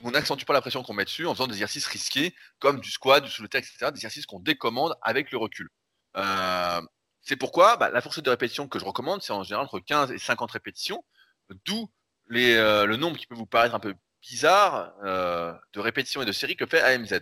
On 0.03 0.13
n'accentue 0.13 0.45
pas 0.45 0.53
la 0.53 0.61
pression 0.61 0.83
qu'on 0.83 0.93
met 0.93 1.05
dessus 1.05 1.27
en 1.27 1.35
faisant 1.35 1.49
des 1.49 1.55
exercices 1.55 1.87
risqués 1.87 2.35
comme 2.61 2.81
du 2.81 2.91
squat, 2.91 3.25
du 3.25 3.31
soulevé, 3.31 3.59
etc., 3.59 3.91
des 3.91 3.97
exercices 3.97 4.27
qu'on 4.27 4.39
décommande 4.39 4.95
avec 5.03 5.33
le 5.33 5.39
recul. 5.39 5.71
c'est 7.23 7.37
pourquoi 7.37 7.77
bah, 7.77 7.91
la 7.91 8.01
fourchette 8.01 8.25
de 8.25 8.31
répétition 8.31 8.69
que 8.69 8.79
je 8.79 8.85
recommande, 8.85 9.23
c'est 9.23 9.33
en 9.33 9.43
général 9.43 9.65
entre 9.65 9.81
15 9.81 10.13
et 10.13 10.19
50 10.19 10.53
répétitions, 10.53 11.05
d'où 11.65 11.91
le 12.29 12.97
nombre 12.97 13.17
qui 13.17 13.27
peut 13.27 13.35
vous 13.35 13.47
paraître 13.47 13.75
un 13.75 13.81
peu 13.81 13.95
bizarre 14.23 14.93
de 15.03 15.81
répétitions 15.81 16.23
et 16.23 16.27
de 16.27 16.33
séries 16.33 16.57
que 16.57 16.67
fait 16.67 16.83
AMZ. 16.83 17.21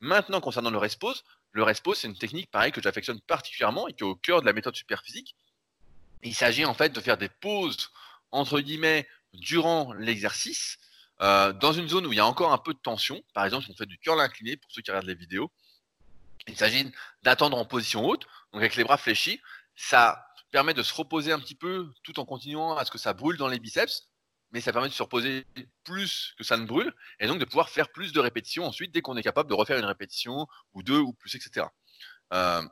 Maintenant, 0.00 0.40
concernant 0.40 0.70
le 0.70 0.78
respose, 0.78 1.24
le 1.52 1.62
respose, 1.62 1.98
c'est 1.98 2.08
une 2.08 2.18
technique 2.18 2.50
pareil 2.50 2.72
que 2.72 2.82
j'affectionne 2.82 3.20
particulièrement 3.20 3.88
et 3.88 3.94
qui 3.94 4.02
est 4.02 4.06
au 4.06 4.16
cœur 4.16 4.40
de 4.40 4.46
la 4.46 4.52
méthode 4.52 4.74
superphysique. 4.74 5.36
Il 6.22 6.34
s'agit 6.34 6.64
en 6.64 6.74
fait 6.74 6.92
de 6.92 7.00
faire 7.00 7.16
des 7.16 7.28
pauses 7.28 7.90
entre 8.32 8.60
guillemets 8.60 9.08
durant 9.32 9.92
l'exercice 9.94 10.78
euh, 11.20 11.52
dans 11.52 11.72
une 11.72 11.88
zone 11.88 12.06
où 12.06 12.12
il 12.12 12.16
y 12.16 12.20
a 12.20 12.26
encore 12.26 12.52
un 12.52 12.58
peu 12.58 12.74
de 12.74 12.78
tension. 12.78 13.22
Par 13.34 13.44
exemple, 13.44 13.64
si 13.64 13.70
on 13.70 13.76
fait 13.76 13.86
du 13.86 13.98
curl 13.98 14.20
incliné 14.20 14.56
pour 14.56 14.70
ceux 14.72 14.82
qui 14.82 14.90
regardent 14.90 15.06
les 15.06 15.14
vidéos, 15.14 15.50
il 16.48 16.56
s'agit 16.56 16.92
d'attendre 17.22 17.56
en 17.56 17.64
position 17.64 18.04
haute, 18.04 18.26
donc 18.52 18.60
avec 18.60 18.74
les 18.76 18.84
bras 18.84 18.96
fléchis. 18.96 19.40
Ça 19.76 20.26
permet 20.50 20.74
de 20.74 20.82
se 20.82 20.92
reposer 20.92 21.32
un 21.32 21.38
petit 21.38 21.54
peu 21.54 21.92
tout 22.02 22.18
en 22.18 22.24
continuant 22.24 22.76
à 22.76 22.84
ce 22.84 22.90
que 22.90 22.98
ça 22.98 23.12
brûle 23.12 23.36
dans 23.36 23.48
les 23.48 23.58
biceps 23.58 24.08
mais 24.54 24.60
ça 24.60 24.72
permet 24.72 24.88
de 24.88 24.94
se 24.94 25.02
reposer 25.02 25.46
plus 25.82 26.32
que 26.38 26.44
ça 26.44 26.56
ne 26.56 26.64
brûle, 26.64 26.94
et 27.18 27.26
donc 27.26 27.40
de 27.40 27.44
pouvoir 27.44 27.68
faire 27.68 27.90
plus 27.90 28.12
de 28.12 28.20
répétitions 28.20 28.64
ensuite 28.64 28.92
dès 28.92 29.02
qu'on 29.02 29.16
est 29.16 29.22
capable 29.22 29.48
de 29.48 29.54
refaire 29.54 29.76
une 29.78 29.84
répétition, 29.84 30.46
ou 30.74 30.84
deux, 30.84 31.00
ou 31.00 31.12
plus, 31.12 31.34
etc. 31.34 31.66
Euh, 32.32 32.62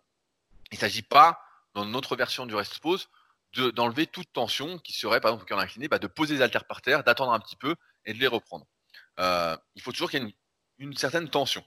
il 0.71 0.77
ne 0.77 0.79
s'agit 0.79 1.03
pas, 1.03 1.41
dans 1.75 1.85
notre 1.85 2.15
version 2.15 2.47
du 2.47 2.55
rest 2.55 2.79
pose, 2.79 3.09
d'enlever 3.75 4.07
toute 4.07 4.33
tension 4.33 4.79
qui 4.79 4.93
serait, 4.93 5.21
par 5.21 5.33
exemple, 5.33 5.43
au 5.43 5.47
cœur 5.47 5.59
incliné, 5.59 5.89
bah, 5.89 5.99
de 5.99 6.07
poser 6.07 6.37
les 6.37 6.43
haltères 6.43 6.67
par 6.67 6.83
terre, 6.83 7.03
d'attendre 7.03 7.33
un 7.33 7.41
petit 7.41 7.57
peu 7.57 7.75
et 8.05 8.15
de 8.15 8.19
les 8.21 8.29
reprendre. 8.29 8.65
Euh, 9.19 9.57
il 9.75 9.83
faut 9.83 9.91
toujours 9.91 10.09
qu'il 10.09 10.23
y 10.23 10.27
ait 10.27 10.35
une, 10.79 10.97
certaine 10.97 11.29
tension. 11.29 11.65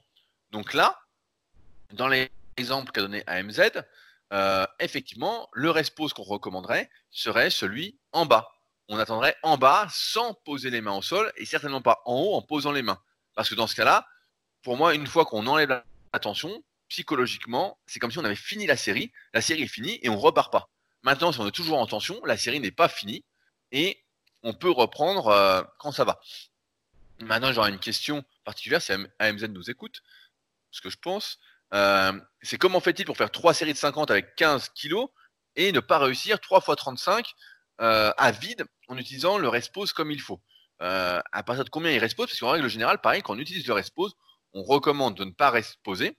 Donc 0.51 0.74
là, 0.74 0.97
dans 1.91 2.07
l'exemple 2.07 2.93
qu'a 2.93 3.01
donné 3.01 3.22
AMZ, 3.28 3.84
euh, 4.32 4.66
effectivement, 4.80 5.49
le 5.51 5.72
rest 5.72 5.93
pose 5.93 6.13
qu'on 6.13 6.24
recommanderait 6.24 6.89
serait 7.11 7.49
celui 7.49 7.99
en 8.13 8.26
bas 8.26 8.55
on 8.88 8.97
attendrait 8.99 9.36
en 9.43 9.57
bas 9.57 9.88
sans 9.91 10.33
poser 10.33 10.69
les 10.69 10.81
mains 10.81 10.95
au 10.95 11.01
sol 11.01 11.31
et 11.38 11.45
certainement 11.45 11.81
pas 11.81 12.01
en 12.05 12.15
haut 12.15 12.36
en 12.36 12.41
posant 12.41 12.71
les 12.71 12.81
mains. 12.81 13.01
Parce 13.33 13.49
que 13.49 13.55
dans 13.55 13.67
ce 13.67 13.75
cas-là, 13.75 14.07
pour 14.61 14.77
moi, 14.77 14.93
une 14.95 15.07
fois 15.07 15.25
qu'on 15.25 15.47
enlève 15.47 15.69
la 15.69 16.19
tension, 16.19 16.63
psychologiquement, 16.88 17.79
c'est 17.86 17.99
comme 17.99 18.11
si 18.11 18.19
on 18.19 18.25
avait 18.25 18.36
fini 18.36 18.67
la 18.67 18.77
série, 18.77 19.11
la 19.33 19.41
série 19.41 19.63
est 19.63 19.67
finie 19.67 19.99
et 20.01 20.09
on 20.09 20.17
repart 20.17 20.51
pas. 20.51 20.69
Maintenant, 21.03 21.31
si 21.31 21.39
on 21.39 21.47
est 21.47 21.51
toujours 21.51 21.79
en 21.79 21.88
tension, 21.88 22.19
la 22.25 22.38
série 22.38 22.59
n'est 22.59 22.71
pas 22.71 22.88
finie 22.88 23.23
et 23.71 24.03
on 24.43 24.53
peut 24.53 24.71
reprendre 24.71 25.27
euh, 25.27 25.61
quand 25.79 25.91
ça 25.91 26.03
va. 26.03 26.19
Maintenant, 27.19 27.51
j'aurais 27.53 27.69
une 27.69 27.79
question 27.79 28.23
particulière 28.43 28.81
si 28.81 28.91
AMZ 29.19 29.43
nous 29.49 29.69
écoute, 29.69 30.01
ce 30.71 30.81
que 30.81 30.89
je 30.89 30.97
pense. 30.97 31.39
Euh, 31.73 32.13
c'est 32.41 32.57
comment 32.57 32.79
fait-il 32.79 33.05
pour 33.05 33.17
faire 33.17 33.31
trois 33.31 33.53
séries 33.53 33.73
de 33.73 33.77
50 33.77 34.11
avec 34.11 34.36
15 34.36 34.69
kilos 34.69 35.09
et 35.55 35.71
ne 35.71 35.79
pas 35.79 35.97
réussir 35.97 36.39
3 36.39 36.61
fois 36.61 36.75
35 36.75 37.25
euh, 37.25 37.31
à 37.80 38.32
vide 38.32 38.65
en 38.88 38.97
utilisant 38.97 39.38
le 39.38 39.49
respose 39.49 39.93
comme 39.93 40.11
il 40.11 40.21
faut. 40.21 40.41
Euh, 40.82 41.21
à 41.32 41.43
partir 41.43 41.63
de 41.63 41.69
combien 41.69 41.91
il 41.91 41.99
respose? 41.99 42.28
Parce 42.28 42.39
qu'en 42.39 42.51
règle 42.51 42.67
générale, 42.67 42.99
pareil, 42.99 43.21
quand 43.21 43.34
on 43.36 43.39
utilise 43.39 43.65
le 43.67 43.73
respose, 43.73 44.15
on 44.53 44.63
recommande 44.63 45.15
de 45.15 45.23
ne 45.23 45.32
pas 45.32 45.49
resposer, 45.49 46.17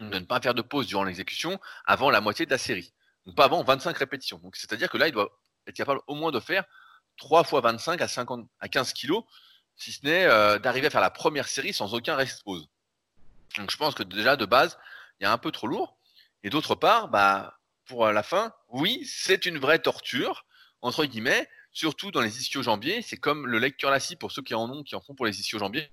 de 0.00 0.18
ne 0.18 0.24
pas 0.24 0.40
faire 0.40 0.54
de 0.54 0.62
pause 0.62 0.86
durant 0.86 1.04
l'exécution 1.04 1.60
avant 1.84 2.10
la 2.10 2.20
moitié 2.20 2.46
de 2.46 2.50
la 2.50 2.58
série. 2.58 2.92
Donc 3.24 3.36
pas 3.36 3.44
avant 3.44 3.62
25 3.62 3.96
répétitions. 3.96 4.38
Donc 4.38 4.56
c'est-à-dire 4.56 4.90
que 4.90 4.98
là, 4.98 5.08
il 5.08 5.12
doit 5.12 5.30
être 5.66 5.76
capable 5.76 6.00
au 6.06 6.14
moins 6.14 6.32
de 6.32 6.40
faire 6.40 6.64
3 7.18 7.44
fois 7.44 7.60
25 7.60 8.00
à 8.00 8.08
50 8.08 8.48
à 8.60 8.68
15 8.68 8.92
kilos, 8.92 9.24
si 9.76 9.92
ce 9.92 10.04
n'est 10.04 10.26
euh, 10.26 10.58
d'arriver 10.58 10.88
à 10.88 10.90
faire 10.90 11.00
la 11.00 11.10
première 11.10 11.48
série 11.48 11.72
sans 11.72 11.94
aucun 11.94 12.16
respose. 12.16 12.68
Donc 13.56 13.70
je 13.70 13.76
pense 13.76 13.94
que 13.94 14.02
déjà 14.02 14.36
de 14.36 14.46
base, 14.46 14.78
il 15.20 15.24
y 15.24 15.26
a 15.26 15.32
un 15.32 15.38
peu 15.38 15.50
trop 15.50 15.66
lourd. 15.66 15.96
Et 16.42 16.50
d'autre 16.50 16.74
part, 16.74 17.08
bah, 17.08 17.58
pour 17.86 18.06
la 18.06 18.22
fin, 18.22 18.52
oui, 18.68 19.04
c'est 19.06 19.46
une 19.46 19.58
vraie 19.58 19.78
torture 19.78 20.45
entre 20.86 21.04
guillemets, 21.04 21.48
surtout 21.72 22.10
dans 22.10 22.20
les 22.20 22.38
ischio-jambiers. 22.40 23.02
C'est 23.02 23.16
comme 23.16 23.46
le 23.46 23.58
leg 23.58 23.76
curl 23.76 23.96
pour 24.18 24.32
ceux 24.32 24.42
qui 24.42 24.54
en 24.54 24.70
ont, 24.70 24.82
qui 24.82 24.94
en 24.94 25.00
font 25.00 25.14
pour 25.14 25.26
les 25.26 25.40
ischio-jambiers. 25.40 25.90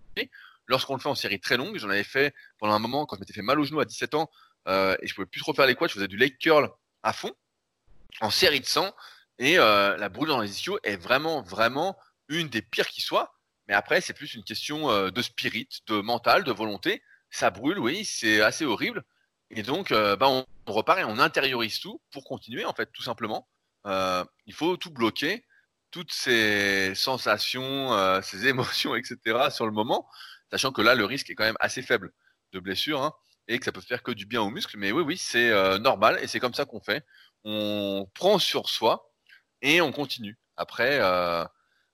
Lorsqu'on 0.67 0.95
le 0.95 1.01
fait 1.01 1.09
en 1.09 1.15
série 1.15 1.39
très 1.39 1.57
longue, 1.57 1.77
j'en 1.77 1.89
avais 1.89 2.03
fait 2.03 2.33
pendant 2.57 2.73
un 2.73 2.79
moment 2.79 3.05
quand 3.05 3.17
je 3.17 3.21
m'étais 3.21 3.33
fait 3.33 3.41
mal 3.41 3.59
au 3.59 3.63
genou 3.63 3.79
à 3.79 3.85
17 3.85 4.13
ans 4.13 4.29
euh, 4.67 4.95
et 5.01 5.07
je 5.07 5.13
pouvais 5.13 5.25
plus 5.25 5.41
trop 5.41 5.53
faire 5.53 5.65
les 5.65 5.75
quads, 5.75 5.87
je 5.87 5.95
faisais 5.95 6.07
du 6.07 6.15
leg 6.15 6.37
curl 6.37 6.69
à 7.01 7.11
fond 7.11 7.31
en 8.21 8.29
série 8.29 8.61
de 8.61 8.65
100 8.65 8.95
et 9.39 9.57
euh, 9.57 9.97
la 9.97 10.07
brûlure 10.07 10.35
dans 10.35 10.41
les 10.41 10.51
ischios 10.51 10.79
est 10.83 10.95
vraiment, 10.95 11.41
vraiment 11.41 11.97
une 12.29 12.47
des 12.47 12.61
pires 12.61 12.87
qui 12.87 13.01
soit. 13.01 13.33
Mais 13.67 13.73
après, 13.73 13.99
c'est 13.99 14.13
plus 14.13 14.35
une 14.35 14.43
question 14.43 14.89
euh, 14.89 15.09
de 15.09 15.21
spirit, 15.21 15.67
de 15.87 15.99
mental, 15.99 16.43
de 16.43 16.51
volonté. 16.51 17.01
Ça 17.29 17.49
brûle, 17.49 17.79
oui, 17.79 18.05
c'est 18.05 18.41
assez 18.41 18.63
horrible. 18.63 19.03
Et 19.49 19.63
donc, 19.63 19.91
bah, 19.91 20.27
on, 20.29 20.45
on 20.65 20.71
repart 20.71 20.99
et 20.99 21.03
on 21.03 21.19
intériorise 21.19 21.79
tout 21.79 22.01
pour 22.11 22.23
continuer, 22.23 22.65
en 22.65 22.73
fait, 22.73 22.89
tout 22.91 23.03
simplement. 23.03 23.47
Euh, 23.85 24.23
il 24.45 24.53
faut 24.53 24.77
tout 24.77 24.91
bloquer, 24.91 25.45
toutes 25.91 26.11
ces 26.11 26.95
sensations, 26.95 27.93
euh, 27.93 28.21
ces 28.21 28.47
émotions, 28.47 28.95
etc. 28.95 29.49
sur 29.51 29.65
le 29.65 29.71
moment, 29.71 30.07
sachant 30.51 30.71
que 30.71 30.81
là, 30.81 30.95
le 30.95 31.05
risque 31.05 31.29
est 31.29 31.35
quand 31.35 31.43
même 31.43 31.57
assez 31.59 31.81
faible 31.81 32.11
de 32.53 32.59
blessure 32.59 33.01
hein, 33.01 33.13
et 33.47 33.59
que 33.59 33.65
ça 33.65 33.71
peut 33.71 33.81
faire 33.81 34.03
que 34.03 34.11
du 34.11 34.25
bien 34.25 34.41
aux 34.41 34.49
muscles. 34.49 34.77
Mais 34.77 34.91
oui, 34.91 35.03
oui, 35.03 35.17
c'est 35.17 35.49
euh, 35.49 35.79
normal 35.79 36.19
et 36.21 36.27
c'est 36.27 36.39
comme 36.39 36.53
ça 36.53 36.65
qu'on 36.65 36.81
fait. 36.81 37.05
On 37.43 38.07
prend 38.13 38.39
sur 38.39 38.69
soi 38.69 39.11
et 39.61 39.81
on 39.81 39.91
continue. 39.91 40.37
Après, 40.55 40.99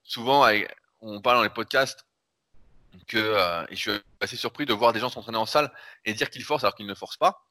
souvent, 0.03 0.47
on 1.01 1.21
parle 1.21 1.37
dans 1.37 1.43
les 1.43 1.49
podcasts 1.49 2.05
que 3.07 3.65
et 3.71 3.75
je 3.75 3.79
suis 3.79 3.91
assez 4.19 4.35
surpris 4.35 4.65
de 4.65 4.73
voir 4.73 4.91
des 4.91 4.99
gens 4.99 5.09
s'entraîner 5.09 5.37
en 5.37 5.45
salle 5.45 5.71
et 6.03 6.13
dire 6.13 6.29
qu'ils 6.29 6.43
forcent 6.43 6.63
alors 6.65 6.75
qu'ils 6.75 6.87
ne 6.87 6.93
forcent 6.93 7.17
pas. 7.17 7.45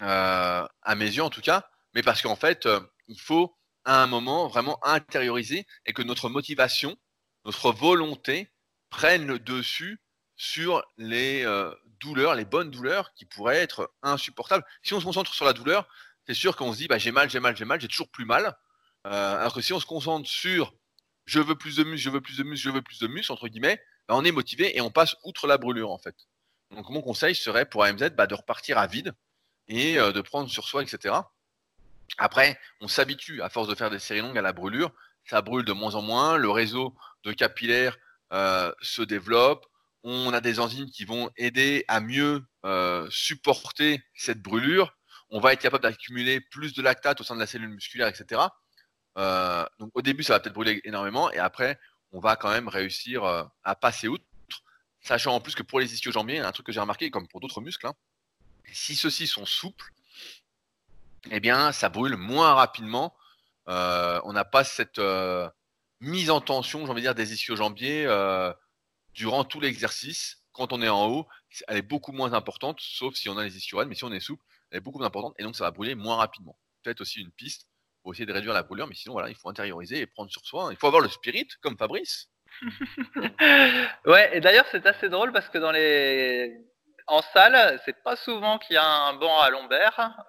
à 0.00 0.94
mes 0.96 1.06
yeux, 1.06 1.22
en 1.22 1.30
tout 1.30 1.40
cas, 1.40 1.68
mais 1.94 2.02
parce 2.02 2.22
qu'en 2.22 2.36
fait, 2.36 2.66
il 3.08 3.20
faut 3.20 3.56
à 3.84 4.02
un 4.02 4.06
moment 4.06 4.48
vraiment 4.48 4.78
intérioriser 4.84 5.66
et 5.86 5.92
que 5.92 6.02
notre 6.02 6.28
motivation, 6.28 6.96
notre 7.44 7.72
volonté 7.72 8.50
prenne 8.90 9.26
le 9.26 9.38
dessus 9.38 10.00
sur 10.36 10.82
les 10.96 11.44
euh, 11.44 11.72
douleurs, 12.00 12.34
les 12.34 12.44
bonnes 12.44 12.70
douleurs 12.70 13.12
qui 13.14 13.24
pourraient 13.24 13.58
être 13.58 13.92
insupportables. 14.02 14.64
Si 14.82 14.94
on 14.94 15.00
se 15.00 15.04
concentre 15.04 15.34
sur 15.34 15.44
la 15.44 15.52
douleur, 15.52 15.86
c'est 16.26 16.34
sûr 16.34 16.56
qu'on 16.56 16.72
se 16.72 16.78
dit 16.78 16.88
bah, 16.88 16.98
j'ai 16.98 17.12
mal, 17.12 17.30
j'ai 17.30 17.40
mal, 17.40 17.56
j'ai 17.56 17.64
mal, 17.64 17.80
j'ai 17.80 17.88
toujours 17.88 18.10
plus 18.10 18.24
mal. 18.24 18.56
Euh, 19.06 19.38
alors 19.38 19.54
que 19.54 19.60
si 19.60 19.72
on 19.72 19.80
se 19.80 19.86
concentre 19.86 20.28
sur 20.28 20.72
je 21.26 21.40
veux 21.40 21.56
plus 21.56 21.76
de 21.76 21.84
muscles, 21.84 22.04
je 22.04 22.10
veux 22.10 22.20
plus 22.20 22.38
de 22.38 22.42
muscles, 22.42 22.64
je 22.64 22.70
veux 22.70 22.82
plus 22.82 22.98
de 23.00 23.06
muscles, 23.06 23.32
entre 23.32 23.48
guillemets, 23.48 23.80
bah, 24.08 24.14
on 24.16 24.24
est 24.24 24.32
motivé 24.32 24.76
et 24.76 24.80
on 24.80 24.90
passe 24.90 25.16
outre 25.24 25.46
la 25.46 25.58
brûlure 25.58 25.90
en 25.90 25.98
fait. 25.98 26.16
Donc 26.70 26.88
mon 26.90 27.02
conseil 27.02 27.34
serait 27.34 27.66
pour 27.66 27.84
AMZ 27.84 28.10
bah, 28.16 28.26
de 28.26 28.34
repartir 28.34 28.78
à 28.78 28.86
vide 28.86 29.14
et 29.68 29.98
euh, 29.98 30.12
de 30.12 30.20
prendre 30.20 30.50
sur 30.50 30.66
soi, 30.66 30.82
etc. 30.82 31.14
Après, 32.18 32.58
on 32.80 32.88
s'habitue 32.88 33.42
à 33.42 33.48
force 33.48 33.68
de 33.68 33.74
faire 33.74 33.90
des 33.90 33.98
séries 33.98 34.20
longues 34.20 34.38
à 34.38 34.42
la 34.42 34.52
brûlure. 34.52 34.92
Ça 35.24 35.42
brûle 35.42 35.64
de 35.64 35.72
moins 35.72 35.94
en 35.94 36.02
moins. 36.02 36.36
Le 36.36 36.50
réseau 36.50 36.94
de 37.24 37.32
capillaires 37.32 37.96
euh, 38.32 38.72
se 38.80 39.02
développe. 39.02 39.66
On 40.02 40.32
a 40.32 40.40
des 40.40 40.60
enzymes 40.60 40.90
qui 40.90 41.04
vont 41.04 41.30
aider 41.36 41.84
à 41.88 42.00
mieux 42.00 42.44
euh, 42.66 43.08
supporter 43.10 44.02
cette 44.14 44.42
brûlure. 44.42 44.94
On 45.30 45.40
va 45.40 45.52
être 45.54 45.60
capable 45.60 45.82
d'accumuler 45.82 46.40
plus 46.40 46.74
de 46.74 46.82
lactate 46.82 47.20
au 47.20 47.24
sein 47.24 47.34
de 47.34 47.40
la 47.40 47.46
cellule 47.46 47.70
musculaire, 47.70 48.08
etc. 48.08 48.42
Euh, 49.16 49.64
donc 49.78 49.90
au 49.94 50.02
début, 50.02 50.22
ça 50.22 50.34
va 50.34 50.40
peut-être 50.40 50.54
brûler 50.54 50.80
énormément, 50.84 51.32
et 51.32 51.38
après, 51.38 51.78
on 52.12 52.20
va 52.20 52.36
quand 52.36 52.50
même 52.50 52.68
réussir 52.68 53.24
à 53.24 53.74
passer 53.76 54.08
outre. 54.08 54.24
Sachant 55.00 55.34
en 55.34 55.40
plus 55.40 55.54
que 55.54 55.62
pour 55.62 55.80
les 55.80 55.92
ischio-jambiers, 55.94 56.38
un 56.38 56.52
truc 56.52 56.66
que 56.66 56.72
j'ai 56.72 56.80
remarqué, 56.80 57.10
comme 57.10 57.26
pour 57.28 57.40
d'autres 57.40 57.60
muscles, 57.60 57.86
hein, 57.86 57.94
si 58.72 58.94
ceux-ci 58.94 59.26
sont 59.26 59.46
souples, 59.46 59.90
eh 61.30 61.40
bien, 61.40 61.72
ça 61.72 61.88
brûle 61.88 62.16
moins 62.16 62.54
rapidement. 62.54 63.14
Euh, 63.68 64.20
on 64.24 64.32
n'a 64.32 64.44
pas 64.44 64.64
cette 64.64 64.98
euh, 64.98 65.48
mise 66.00 66.30
en 66.30 66.40
tension, 66.40 66.84
j'ai 66.84 66.90
envie 66.90 67.00
de 67.00 67.06
dire, 67.06 67.14
des 67.14 67.32
ischio-jambiers 67.32 68.06
euh, 68.06 68.52
durant 69.12 69.44
tout 69.44 69.60
l'exercice. 69.60 70.42
Quand 70.52 70.72
on 70.72 70.82
est 70.82 70.88
en 70.88 71.06
haut, 71.08 71.26
elle 71.66 71.78
est 71.78 71.82
beaucoup 71.82 72.12
moins 72.12 72.32
importante, 72.32 72.78
sauf 72.80 73.14
si 73.14 73.28
on 73.28 73.38
a 73.38 73.44
les 73.44 73.56
ischio 73.56 73.84
mais 73.86 73.94
si 73.94 74.04
on 74.04 74.12
est 74.12 74.20
souple, 74.20 74.44
elle 74.70 74.78
est 74.78 74.80
beaucoup 74.80 74.98
plus 74.98 75.06
importante 75.06 75.34
et 75.38 75.42
donc 75.42 75.56
ça 75.56 75.64
va 75.64 75.70
brûler 75.72 75.94
moins 75.94 76.16
rapidement. 76.16 76.56
Peut-être 76.82 77.00
aussi 77.00 77.20
une 77.20 77.32
piste 77.32 77.66
pour 78.02 78.12
essayer 78.12 78.26
de 78.26 78.32
réduire 78.32 78.52
la 78.52 78.62
brûlure, 78.62 78.86
mais 78.86 78.94
sinon, 78.94 79.14
voilà, 79.14 79.30
il 79.30 79.34
faut 79.34 79.48
intérioriser 79.48 80.00
et 80.00 80.06
prendre 80.06 80.30
sur 80.30 80.44
soi. 80.44 80.68
Il 80.70 80.76
faut 80.76 80.86
avoir 80.86 81.02
le 81.02 81.08
spirit, 81.08 81.48
comme 81.62 81.76
Fabrice. 81.78 82.28
ouais, 84.06 84.36
et 84.36 84.40
d'ailleurs, 84.40 84.66
c'est 84.70 84.86
assez 84.86 85.08
drôle 85.08 85.32
parce 85.32 85.48
que 85.48 85.58
dans 85.58 85.72
les 85.72 86.54
en 87.06 87.20
salle, 87.32 87.80
c'est 87.84 88.02
pas 88.02 88.16
souvent 88.16 88.58
qu'il 88.58 88.74
y 88.74 88.78
a 88.78 88.86
un 88.86 89.14
banc 89.14 89.40
à 89.40 89.50
lombaire. 89.50 90.24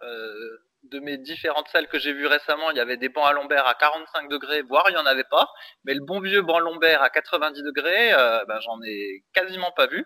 De 0.92 1.00
mes 1.00 1.18
différentes 1.18 1.68
salles 1.70 1.88
que 1.88 2.00
j'ai 2.00 2.14
vues 2.14 2.28
récemment, 2.28 2.72
il 2.72 2.78
y 2.78 2.80
avait 2.80 2.98
des 2.98 3.10
bancs 3.10 3.28
à 3.28 3.34
lombaire 3.34 3.68
à 3.68 3.76
45 3.76 4.30
degrés, 4.30 4.62
voire 4.62 4.86
il 4.90 4.94
n'y 4.94 5.00
en 5.00 5.06
avait 5.06 5.24
pas. 5.24 5.48
Mais 5.84 5.94
le 5.94 6.02
bon 6.02 6.20
vieux 6.20 6.42
banc 6.42 6.60
lombaire 6.60 7.02
à 7.02 7.10
90 7.10 7.64
degrés, 7.64 8.14
euh, 8.14 8.44
ben, 8.46 8.60
j'en 8.62 8.82
ai 8.84 9.24
quasiment 9.34 9.72
pas 9.72 9.88
vu. 9.88 10.06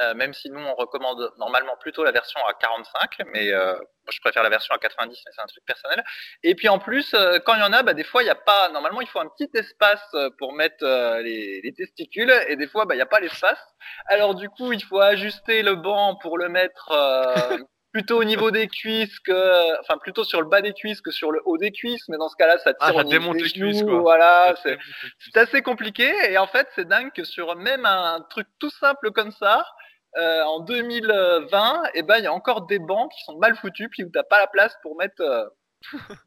Euh, 0.00 0.14
même 0.14 0.32
si 0.32 0.48
nous 0.50 0.60
on 0.60 0.74
recommande 0.74 1.30
normalement 1.36 1.76
plutôt 1.78 2.04
la 2.04 2.12
version 2.12 2.40
à 2.46 2.54
45, 2.54 3.18
mais 3.32 3.52
euh, 3.52 3.74
moi 3.74 4.10
je 4.10 4.20
préfère 4.20 4.42
la 4.42 4.48
version 4.48 4.74
à 4.74 4.78
90, 4.78 5.22
mais 5.26 5.32
c'est 5.34 5.42
un 5.42 5.46
truc 5.46 5.64
personnel. 5.66 6.02
Et 6.42 6.54
puis 6.54 6.68
en 6.68 6.78
plus, 6.78 7.14
quand 7.44 7.54
il 7.54 7.60
y 7.60 7.62
en 7.62 7.72
a, 7.72 7.82
bah, 7.82 7.92
des 7.92 8.04
fois 8.04 8.22
il 8.22 8.26
n'y 8.26 8.30
a 8.30 8.34
pas. 8.34 8.70
Normalement, 8.70 9.02
il 9.02 9.08
faut 9.08 9.20
un 9.20 9.28
petit 9.28 9.50
espace 9.54 10.16
pour 10.38 10.54
mettre 10.54 10.84
les, 11.22 11.60
les, 11.62 11.74
testicules, 11.74 12.32
et 12.48 12.56
des 12.56 12.66
fois 12.66 12.86
bah, 12.86 12.94
il 12.94 12.98
n'y 12.98 13.02
a 13.02 13.06
pas 13.06 13.20
l'espace. 13.20 13.60
Alors 14.06 14.34
du 14.34 14.48
coup, 14.48 14.72
il 14.72 14.82
faut 14.82 15.00
ajuster 15.00 15.62
le 15.62 15.74
banc 15.74 16.16
pour 16.16 16.38
le 16.38 16.48
mettre 16.48 16.92
plutôt 17.92 18.18
au 18.20 18.24
niveau 18.24 18.50
des 18.50 18.68
cuisses 18.68 19.18
que, 19.20 19.80
enfin 19.80 19.98
plutôt 19.98 20.24
sur 20.24 20.40
le 20.40 20.48
bas 20.48 20.60
des 20.62 20.72
cuisses 20.72 21.00
que 21.00 21.10
sur 21.10 21.32
le 21.32 21.40
haut 21.44 21.58
des 21.58 21.72
cuisses, 21.72 22.08
mais 22.08 22.16
dans 22.18 22.28
ce 22.28 22.36
cas-là, 22.36 22.58
ça 22.58 22.72
Ah, 22.80 22.92
tire 22.92 23.00
ça 23.00 23.00
au 23.00 23.04
niveau 23.04 23.32
des 23.32 23.42
les 23.42 23.48
genoux, 23.48 23.68
cuisses, 23.70 23.82
quoi. 23.82 23.98
Voilà, 24.00 24.54
c'est 24.62 24.78
c'est 25.18 25.36
assez 25.38 25.62
compliqué. 25.62 26.12
Et 26.30 26.38
en 26.38 26.46
fait, 26.46 26.68
c'est 26.74 26.86
dingue 26.86 27.12
que 27.12 27.24
sur 27.24 27.56
même 27.56 27.84
un 27.86 28.20
truc 28.30 28.46
tout 28.58 28.70
simple 28.70 29.10
comme 29.12 29.32
ça, 29.32 29.64
euh, 30.16 30.42
en 30.42 30.60
2020, 30.60 31.82
eh 31.94 32.02
ben 32.02 32.18
il 32.18 32.24
y 32.24 32.26
a 32.26 32.32
encore 32.32 32.66
des 32.66 32.78
bancs 32.78 33.10
qui 33.12 33.22
sont 33.24 33.38
mal 33.38 33.56
foutus, 33.56 33.88
puis 33.90 34.04
où 34.04 34.10
t'as 34.12 34.24
pas 34.24 34.38
la 34.40 34.46
place 34.46 34.74
pour 34.82 34.96
mettre 34.96 35.20
euh, 35.22 35.44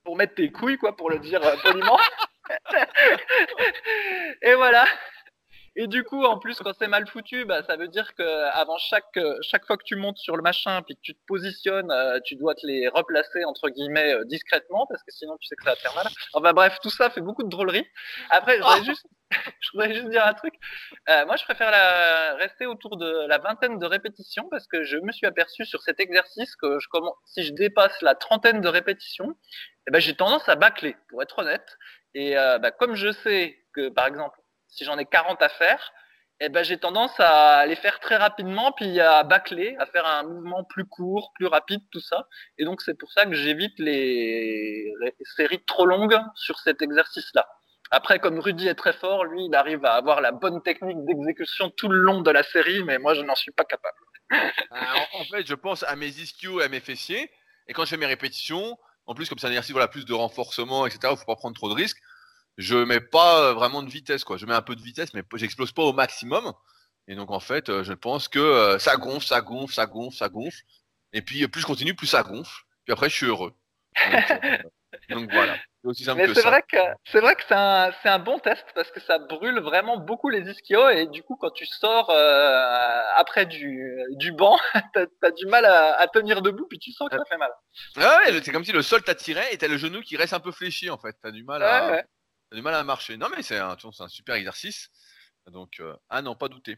pour 0.03 0.15
mettre 0.15 0.35
tes 0.35 0.51
couilles, 0.51 0.77
quoi, 0.77 0.95
pour 0.95 1.09
le 1.09 1.19
dire 1.19 1.45
euh, 1.45 1.55
poliment. 1.63 1.99
et 4.41 4.53
voilà. 4.55 4.85
Et 5.75 5.87
du 5.87 6.03
coup, 6.03 6.23
en 6.23 6.37
plus, 6.37 6.57
quand 6.59 6.73
c'est 6.77 6.87
mal 6.87 7.07
foutu, 7.07 7.45
bah, 7.45 7.63
ça 7.63 7.75
veut 7.75 7.87
dire 7.87 8.13
que 8.15 8.23
avant 8.53 8.77
chaque 8.77 9.17
euh, 9.17 9.37
chaque 9.41 9.65
fois 9.65 9.77
que 9.77 9.83
tu 9.83 9.95
montes 9.95 10.17
sur 10.17 10.35
le 10.35 10.43
machin, 10.43 10.81
puis 10.83 10.95
que 10.95 11.01
tu 11.01 11.15
te 11.15 11.25
positionnes, 11.27 11.91
euh, 11.91 12.19
tu 12.23 12.35
dois 12.35 12.53
te 12.55 12.65
les 12.65 12.87
replacer 12.87 13.43
entre 13.45 13.69
guillemets 13.69 14.13
euh, 14.13 14.23
discrètement, 14.25 14.85
parce 14.87 15.01
que 15.03 15.11
sinon 15.11 15.37
tu 15.39 15.47
sais 15.47 15.55
que 15.55 15.63
ça 15.63 15.71
va 15.71 15.75
te 15.75 15.81
faire 15.81 15.95
mal. 15.95 16.07
Enfin 16.33 16.53
bref, 16.53 16.77
tout 16.81 16.89
ça 16.89 17.09
fait 17.09 17.21
beaucoup 17.21 17.43
de 17.43 17.49
drôleries. 17.49 17.87
Après, 18.29 18.57
je 18.57 18.61
voudrais 18.61 18.83
juste, 18.85 19.05
je 19.61 19.69
voudrais 19.73 19.93
juste 19.93 20.09
dire 20.09 20.25
un 20.25 20.33
truc. 20.33 20.53
Euh, 21.09 21.25
moi, 21.25 21.35
je 21.35 21.43
préfère 21.43 21.71
la, 21.71 22.35
rester 22.35 22.65
autour 22.65 22.97
de 22.97 23.27
la 23.27 23.37
vingtaine 23.37 23.79
de 23.79 23.85
répétitions, 23.85 24.47
parce 24.49 24.67
que 24.67 24.83
je 24.83 24.97
me 24.97 25.11
suis 25.11 25.25
aperçu 25.25 25.65
sur 25.65 25.81
cet 25.81 25.99
exercice 25.99 26.55
que 26.55 26.79
je 26.79 26.87
commence, 26.87 27.15
si 27.25 27.43
je 27.43 27.53
dépasse 27.53 28.01
la 28.01 28.15
trentaine 28.15 28.61
de 28.61 28.67
répétitions, 28.67 29.35
eh 29.87 29.91
ben, 29.91 29.99
j'ai 29.99 30.15
tendance 30.15 30.47
à 30.49 30.55
bâcler, 30.55 30.95
pour 31.09 31.21
être 31.21 31.39
honnête. 31.39 31.77
Et 32.15 32.37
euh, 32.37 32.59
bah, 32.59 32.71
comme 32.71 32.95
je 32.95 33.11
sais 33.11 33.57
que, 33.73 33.89
par 33.89 34.07
exemple, 34.07 34.37
si 34.73 34.85
j'en 34.85 34.97
ai 34.97 35.05
40 35.05 35.41
à 35.41 35.49
faire, 35.49 35.93
eh 36.39 36.49
ben, 36.49 36.63
j'ai 36.63 36.77
tendance 36.77 37.13
à 37.19 37.65
les 37.67 37.75
faire 37.75 37.99
très 37.99 38.17
rapidement, 38.17 38.71
puis 38.71 38.99
à 38.99 39.23
bâcler, 39.23 39.75
à 39.79 39.85
faire 39.85 40.05
un 40.05 40.23
mouvement 40.23 40.63
plus 40.63 40.85
court, 40.85 41.31
plus 41.35 41.45
rapide, 41.45 41.81
tout 41.91 42.01
ça. 42.01 42.27
Et 42.57 42.65
donc, 42.65 42.81
c'est 42.81 42.97
pour 42.97 43.11
ça 43.11 43.25
que 43.25 43.33
j'évite 43.33 43.77
les... 43.77 44.91
séries 45.37 45.63
trop 45.63 45.85
longues 45.85 46.19
sur 46.35 46.59
cet 46.59 46.81
exercice-là. 46.81 47.47
Après, 47.91 48.17
comme 48.17 48.39
Rudy 48.39 48.67
est 48.67 48.75
très 48.75 48.93
fort, 48.93 49.23
lui, 49.25 49.45
il 49.45 49.55
arrive 49.55 49.85
à 49.85 49.93
avoir 49.93 50.19
la 50.19 50.31
bonne 50.31 50.61
technique 50.63 50.97
d'exécution 51.05 51.69
tout 51.69 51.87
le 51.87 51.99
long 51.99 52.21
de 52.21 52.31
la 52.31 52.41
série, 52.41 52.83
mais 52.83 52.97
moi, 52.97 53.13
je 53.13 53.21
n'en 53.21 53.35
suis 53.35 53.51
pas 53.51 53.65
capable. 53.65 53.97
Ah, 54.71 54.95
en, 55.13 55.23
fait, 55.25 55.45
je 55.45 55.53
pense 55.53 55.83
à 55.83 55.95
mes 55.95 56.07
ischios 56.07 56.59
et 56.59 56.63
à 56.63 56.69
mes 56.69 56.79
fessiers. 56.79 57.29
Et 57.67 57.73
quand 57.73 57.85
je 57.85 57.91
fais 57.91 57.97
mes 57.97 58.07
répétitions, 58.07 58.77
en 59.05 59.13
plus, 59.13 59.29
comme 59.29 59.37
c'est 59.37 59.45
un 59.45 59.51
exercice, 59.51 59.73
voilà, 59.73 59.87
plus 59.87 60.05
de 60.05 60.13
renforcement, 60.13 60.87
etc., 60.87 60.99
il 61.11 61.17
faut 61.17 61.25
pas 61.25 61.35
prendre 61.35 61.55
trop 61.55 61.69
de 61.69 61.75
risques. 61.75 62.01
Je 62.57 62.75
mets 62.75 62.99
pas 63.01 63.49
euh, 63.49 63.53
vraiment 63.53 63.81
de 63.83 63.89
vitesse, 63.89 64.23
quoi. 64.23 64.37
Je 64.37 64.45
mets 64.45 64.53
un 64.53 64.61
peu 64.61 64.75
de 64.75 64.81
vitesse, 64.81 65.13
mais 65.13 65.23
j'explose 65.35 65.71
pas 65.71 65.83
au 65.83 65.93
maximum. 65.93 66.53
Et 67.07 67.15
donc, 67.15 67.31
en 67.31 67.39
fait, 67.39 67.69
euh, 67.69 67.83
je 67.83 67.93
pense 67.93 68.27
que 68.27 68.39
euh, 68.39 68.79
ça 68.79 68.95
gonfle, 68.97 69.25
ça 69.25 69.41
gonfle, 69.41 69.73
ça 69.73 69.85
gonfle, 69.85 70.15
ça 70.17 70.29
gonfle. 70.29 70.61
Et 71.13 71.21
puis, 71.21 71.47
plus 71.47 71.61
je 71.61 71.65
continue, 71.65 71.95
plus 71.95 72.07
ça 72.07 72.23
gonfle. 72.23 72.61
Puis 72.85 72.93
après, 72.93 73.09
je 73.09 73.15
suis 73.15 73.25
heureux. 73.25 73.53
Donc, 74.11 74.23
donc 75.09 75.31
voilà. 75.31 75.55
C'est 75.81 75.87
aussi 75.89 76.03
simple 76.05 76.21
Mais 76.21 76.27
que 76.27 76.33
c'est 76.33 76.41
ça. 76.41 76.49
vrai 76.49 76.63
que 76.67 76.77
c'est 77.11 77.19
vrai 77.19 77.35
que 77.35 77.43
c'est 77.47 77.53
un, 77.55 77.91
c'est 78.01 78.09
un 78.09 78.19
bon 78.19 78.39
test 78.39 78.65
parce 78.73 78.89
que 78.89 79.01
ça 79.01 79.19
brûle 79.19 79.59
vraiment 79.59 79.97
beaucoup 79.97 80.29
les 80.29 80.49
ischios 80.49 80.89
et 80.89 81.07
du 81.07 81.23
coup 81.23 81.35
quand 81.35 81.51
tu 81.51 81.65
sors 81.65 82.09
euh, 82.09 83.01
après 83.17 83.45
du, 83.45 83.91
du 84.11 84.31
banc, 84.31 84.57
t'as 84.93 85.05
as 85.21 85.31
du 85.31 85.45
mal 85.47 85.65
à, 85.65 85.99
à 85.99 86.07
tenir 86.07 86.41
debout 86.41 86.65
puis 86.69 86.79
tu 86.79 86.91
sens 86.93 87.09
que 87.09 87.17
ça 87.17 87.23
fait 87.25 87.37
mal. 87.37 87.51
Ah 87.97 88.19
ouais, 88.25 88.41
c'est 88.41 88.51
comme 88.51 88.63
si 88.63 88.71
le 88.71 88.81
sol 88.81 89.03
t'attirait 89.03 89.53
et 89.53 89.57
t'as 89.57 89.67
le 89.67 89.77
genou 89.77 90.01
qui 90.01 90.15
reste 90.15 90.33
un 90.33 90.39
peu 90.39 90.51
fléchi, 90.53 90.89
en 90.89 90.97
fait. 90.97 91.15
T'as 91.21 91.31
du 91.31 91.43
mal 91.43 91.61
à, 91.63 91.85
Ouais, 91.87 91.91
ouais. 91.91 92.05
Du 92.53 92.61
mal 92.61 92.75
à 92.75 92.83
marcher. 92.83 93.17
Non, 93.17 93.29
mais 93.35 93.41
c'est 93.41 93.57
un, 93.57 93.75
super 94.07 94.35
exercice. 94.35 94.91
Donc, 95.47 95.79
euh, 95.79 95.95
ah 96.09 96.21
non, 96.21 96.35
pas 96.35 96.49
douter. 96.49 96.77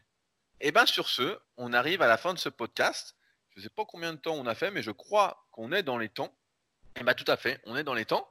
Et 0.60 0.72
ben 0.72 0.86
sur 0.86 1.06
ce, 1.08 1.38
on 1.58 1.74
arrive 1.74 2.00
à 2.00 2.06
la 2.06 2.16
fin 2.16 2.32
de 2.32 2.38
ce 2.38 2.48
podcast. 2.48 3.14
Je 3.54 3.60
sais 3.60 3.68
pas 3.68 3.84
combien 3.84 4.14
de 4.14 4.18
temps 4.18 4.34
on 4.34 4.46
a 4.46 4.54
fait, 4.54 4.70
mais 4.70 4.82
je 4.82 4.90
crois 4.90 5.46
qu'on 5.50 5.72
est 5.72 5.82
dans 5.82 5.98
les 5.98 6.08
temps. 6.08 6.34
Et 6.98 7.04
ben 7.04 7.12
tout 7.12 7.30
à 7.30 7.36
fait, 7.36 7.60
on 7.64 7.76
est 7.76 7.84
dans 7.84 7.92
les 7.92 8.06
temps. 8.06 8.26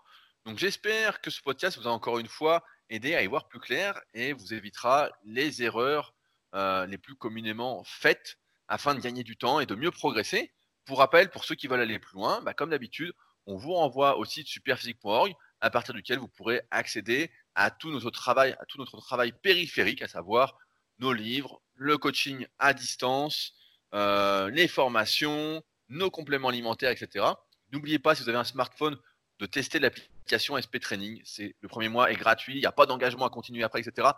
Donc 0.46 0.58
j'espère 0.58 1.22
que 1.22 1.30
ce 1.30 1.40
podcast 1.42 1.78
vous 1.78 1.88
a 1.88 1.92
encore 1.92 2.18
une 2.18 2.28
fois 2.28 2.64
aidé 2.90 3.14
à 3.14 3.22
y 3.22 3.28
voir 3.28 3.48
plus 3.48 3.60
clair 3.60 4.00
et 4.16 4.34
vous 4.34 4.56
évitera 4.56 5.12
les 5.24 5.62
erreurs 5.62 6.16
euh, 6.56 6.88
les 6.88 6.98
plus 6.98 7.16
communément 7.16 7.84
faites 7.84 8.40
afin 8.68 8.96
de 8.96 9.00
gagner 9.02 9.24
du 9.24 9.38
temps 9.38 9.60
et 9.60 9.68
de 9.68 9.76
mieux 9.76 9.92
progresser. 9.92 10.52
Pour 10.86 10.98
rappel, 10.98 11.30
pour 11.30 11.46
ceux 11.46 11.56
qui 11.56 11.68
veulent 11.68 11.82
aller 11.82 12.00
plus 12.00 12.16
loin, 12.16 12.42
bah, 12.42 12.56
comme 12.56 12.72
d'habitude, 12.72 13.14
on 13.46 13.56
vous 13.56 13.74
renvoie 13.74 14.18
au 14.18 14.26
site 14.26 14.48
superphysique.org 14.48 15.36
à 15.66 15.72
partir 15.72 15.96
duquel 15.96 16.20
vous 16.20 16.28
pourrez 16.28 16.62
accéder 16.70 17.32
à 17.56 17.72
tout 17.72 17.90
notre 17.90 18.12
travail, 18.12 18.56
à 18.60 18.66
tout 18.68 18.78
notre 18.78 19.02
travail 19.02 19.32
périphérique, 19.32 20.04
à 20.04 20.08
savoir 20.08 20.60
nos 21.00 21.12
livres, 21.12 21.60
le 21.74 21.98
coaching 21.98 22.46
à 22.60 22.76
distance, 22.76 23.56
euh, 23.96 24.52
les 24.52 24.68
formations, 24.68 25.64
nos 25.90 26.12
compléments 26.12 26.50
alimentaires, 26.50 26.92
etc. 26.92 27.26
N'oubliez 27.72 27.98
pas, 27.98 28.14
si 28.14 28.22
vous 28.22 28.30
avez 28.30 28.38
un 28.38 28.44
smartphone, 28.44 28.96
de 29.40 29.48
tester 29.48 29.80
l'application 29.80 30.56
SP 30.62 30.78
Training. 30.80 31.20
C'est 31.26 31.56
le 31.60 31.68
premier 31.68 31.90
mois 31.90 32.12
est 32.12 32.16
gratuit, 32.16 32.54
il 32.54 32.60
n'y 32.60 32.68
a 32.68 32.72
pas 32.72 32.86
d'engagement 32.86 33.26
à 33.26 33.32
continuer 33.32 33.64
après, 33.64 33.82
etc. 33.82 34.10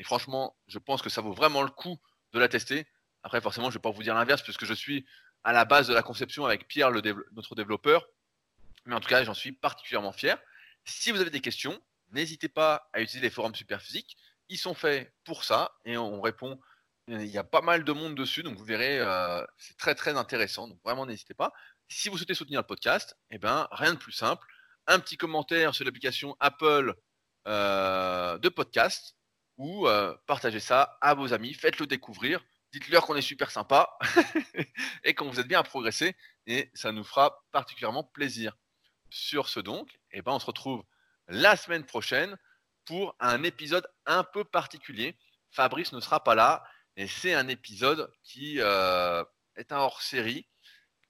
Et 0.00 0.02
franchement, 0.02 0.56
je 0.66 0.80
pense 0.80 1.02
que 1.02 1.08
ça 1.08 1.20
vaut 1.20 1.32
vraiment 1.32 1.62
le 1.62 1.70
coup 1.70 2.00
de 2.32 2.40
la 2.40 2.48
tester. 2.48 2.84
Après, 3.22 3.40
forcément, 3.40 3.70
je 3.70 3.76
ne 3.76 3.78
vais 3.78 3.82
pas 3.82 3.92
vous 3.92 4.02
dire 4.02 4.16
l'inverse, 4.16 4.42
puisque 4.42 4.64
je 4.64 4.74
suis 4.74 5.06
à 5.44 5.52
la 5.52 5.64
base 5.64 5.86
de 5.86 5.94
la 5.94 6.02
conception 6.02 6.46
avec 6.46 6.66
Pierre, 6.66 6.90
notre 6.90 7.54
développeur. 7.54 8.08
Mais 8.86 8.94
en 8.96 9.00
tout 9.00 9.08
cas, 9.08 9.22
j'en 9.22 9.34
suis 9.34 9.52
particulièrement 9.52 10.12
fier. 10.12 10.36
Si 10.86 11.10
vous 11.10 11.20
avez 11.20 11.30
des 11.30 11.40
questions, 11.40 11.80
n'hésitez 12.12 12.48
pas 12.48 12.88
à 12.92 13.00
utiliser 13.00 13.26
les 13.26 13.30
forums 13.30 13.54
Superphysique. 13.54 14.16
Ils 14.48 14.58
sont 14.58 14.74
faits 14.74 15.12
pour 15.24 15.42
ça 15.42 15.72
et 15.84 15.96
on 15.96 16.20
répond. 16.20 16.60
Il 17.08 17.26
y 17.26 17.38
a 17.38 17.44
pas 17.44 17.60
mal 17.60 17.84
de 17.84 17.92
monde 17.92 18.14
dessus, 18.14 18.42
donc 18.44 18.56
vous 18.56 18.64
verrez, 18.64 19.00
euh, 19.00 19.44
c'est 19.58 19.76
très 19.76 19.96
très 19.96 20.16
intéressant. 20.16 20.68
Donc 20.68 20.78
vraiment, 20.84 21.04
n'hésitez 21.04 21.34
pas. 21.34 21.52
Si 21.88 22.08
vous 22.08 22.16
souhaitez 22.16 22.34
soutenir 22.34 22.60
le 22.60 22.66
podcast, 22.66 23.16
eh 23.30 23.38
ben 23.38 23.66
rien 23.72 23.94
de 23.94 23.98
plus 23.98 24.12
simple. 24.12 24.46
Un 24.86 25.00
petit 25.00 25.16
commentaire 25.16 25.74
sur 25.74 25.84
l'application 25.84 26.36
Apple 26.38 26.94
euh, 27.48 28.38
de 28.38 28.48
podcast 28.48 29.16
ou 29.56 29.88
euh, 29.88 30.16
partagez 30.26 30.60
ça 30.60 30.98
à 31.00 31.14
vos 31.14 31.32
amis, 31.32 31.54
faites-le 31.54 31.86
découvrir, 31.86 32.44
dites-leur 32.72 33.06
qu'on 33.06 33.16
est 33.16 33.22
super 33.22 33.50
sympa 33.50 33.88
et 35.04 35.14
qu'on 35.14 35.30
vous 35.30 35.40
aide 35.40 35.48
bien 35.48 35.60
à 35.60 35.62
progresser 35.64 36.16
et 36.46 36.70
ça 36.74 36.92
nous 36.92 37.04
fera 37.04 37.44
particulièrement 37.50 38.04
plaisir. 38.04 38.56
Sur 39.10 39.48
ce 39.48 39.60
donc, 39.60 39.98
eh 40.18 40.22
ben 40.22 40.32
on 40.32 40.38
se 40.38 40.46
retrouve 40.46 40.82
la 41.28 41.56
semaine 41.56 41.84
prochaine 41.84 42.36
pour 42.86 43.14
un 43.20 43.42
épisode 43.42 43.86
un 44.06 44.24
peu 44.24 44.44
particulier. 44.44 45.18
Fabrice 45.50 45.92
ne 45.92 46.00
sera 46.00 46.24
pas 46.24 46.34
là 46.34 46.64
et 46.96 47.06
c'est 47.06 47.34
un 47.34 47.48
épisode 47.48 48.10
qui 48.22 48.60
euh, 48.60 49.22
est 49.56 49.72
un 49.72 49.78
hors-série 49.78 50.48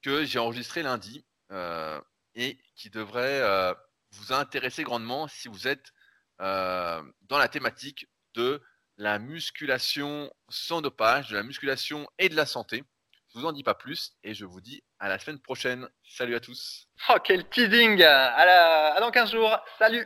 que 0.01 0.25
j'ai 0.25 0.39
enregistré 0.39 0.83
lundi 0.83 1.25
euh, 1.51 2.01
et 2.35 2.59
qui 2.75 2.89
devrait 2.89 3.41
euh, 3.41 3.73
vous 4.11 4.33
intéresser 4.33 4.83
grandement 4.83 5.29
si 5.29 5.47
vous 5.47 5.67
êtes 5.67 5.93
dans 6.39 7.37
la 7.39 7.47
thématique 7.47 8.07
de 8.35 8.61
la 8.97 9.17
musculation 9.17 10.31
sans 10.49 10.81
dopage, 10.81 11.29
de 11.29 11.35
la 11.35 11.41
musculation 11.41 12.07
et 12.19 12.29
de 12.29 12.35
la 12.35 12.45
santé. 12.45 12.83
Je 13.33 13.39
vous 13.39 13.45
en 13.45 13.51
dis 13.51 13.63
pas 13.63 13.73
plus 13.73 14.13
et 14.23 14.33
je 14.33 14.45
vous 14.45 14.61
dis 14.61 14.83
à 14.99 15.09
la 15.09 15.19
semaine 15.19 15.39
prochaine. 15.39 15.87
Salut 16.03 16.35
à 16.35 16.39
tous. 16.39 16.87
Oh 17.09 17.17
quel 17.23 17.47
teasing 17.49 18.01
à, 18.01 18.45
la, 18.45 18.93
à 18.93 18.99
dans 18.99 19.11
15 19.11 19.31
jours. 19.31 19.57
Salut 19.77 20.05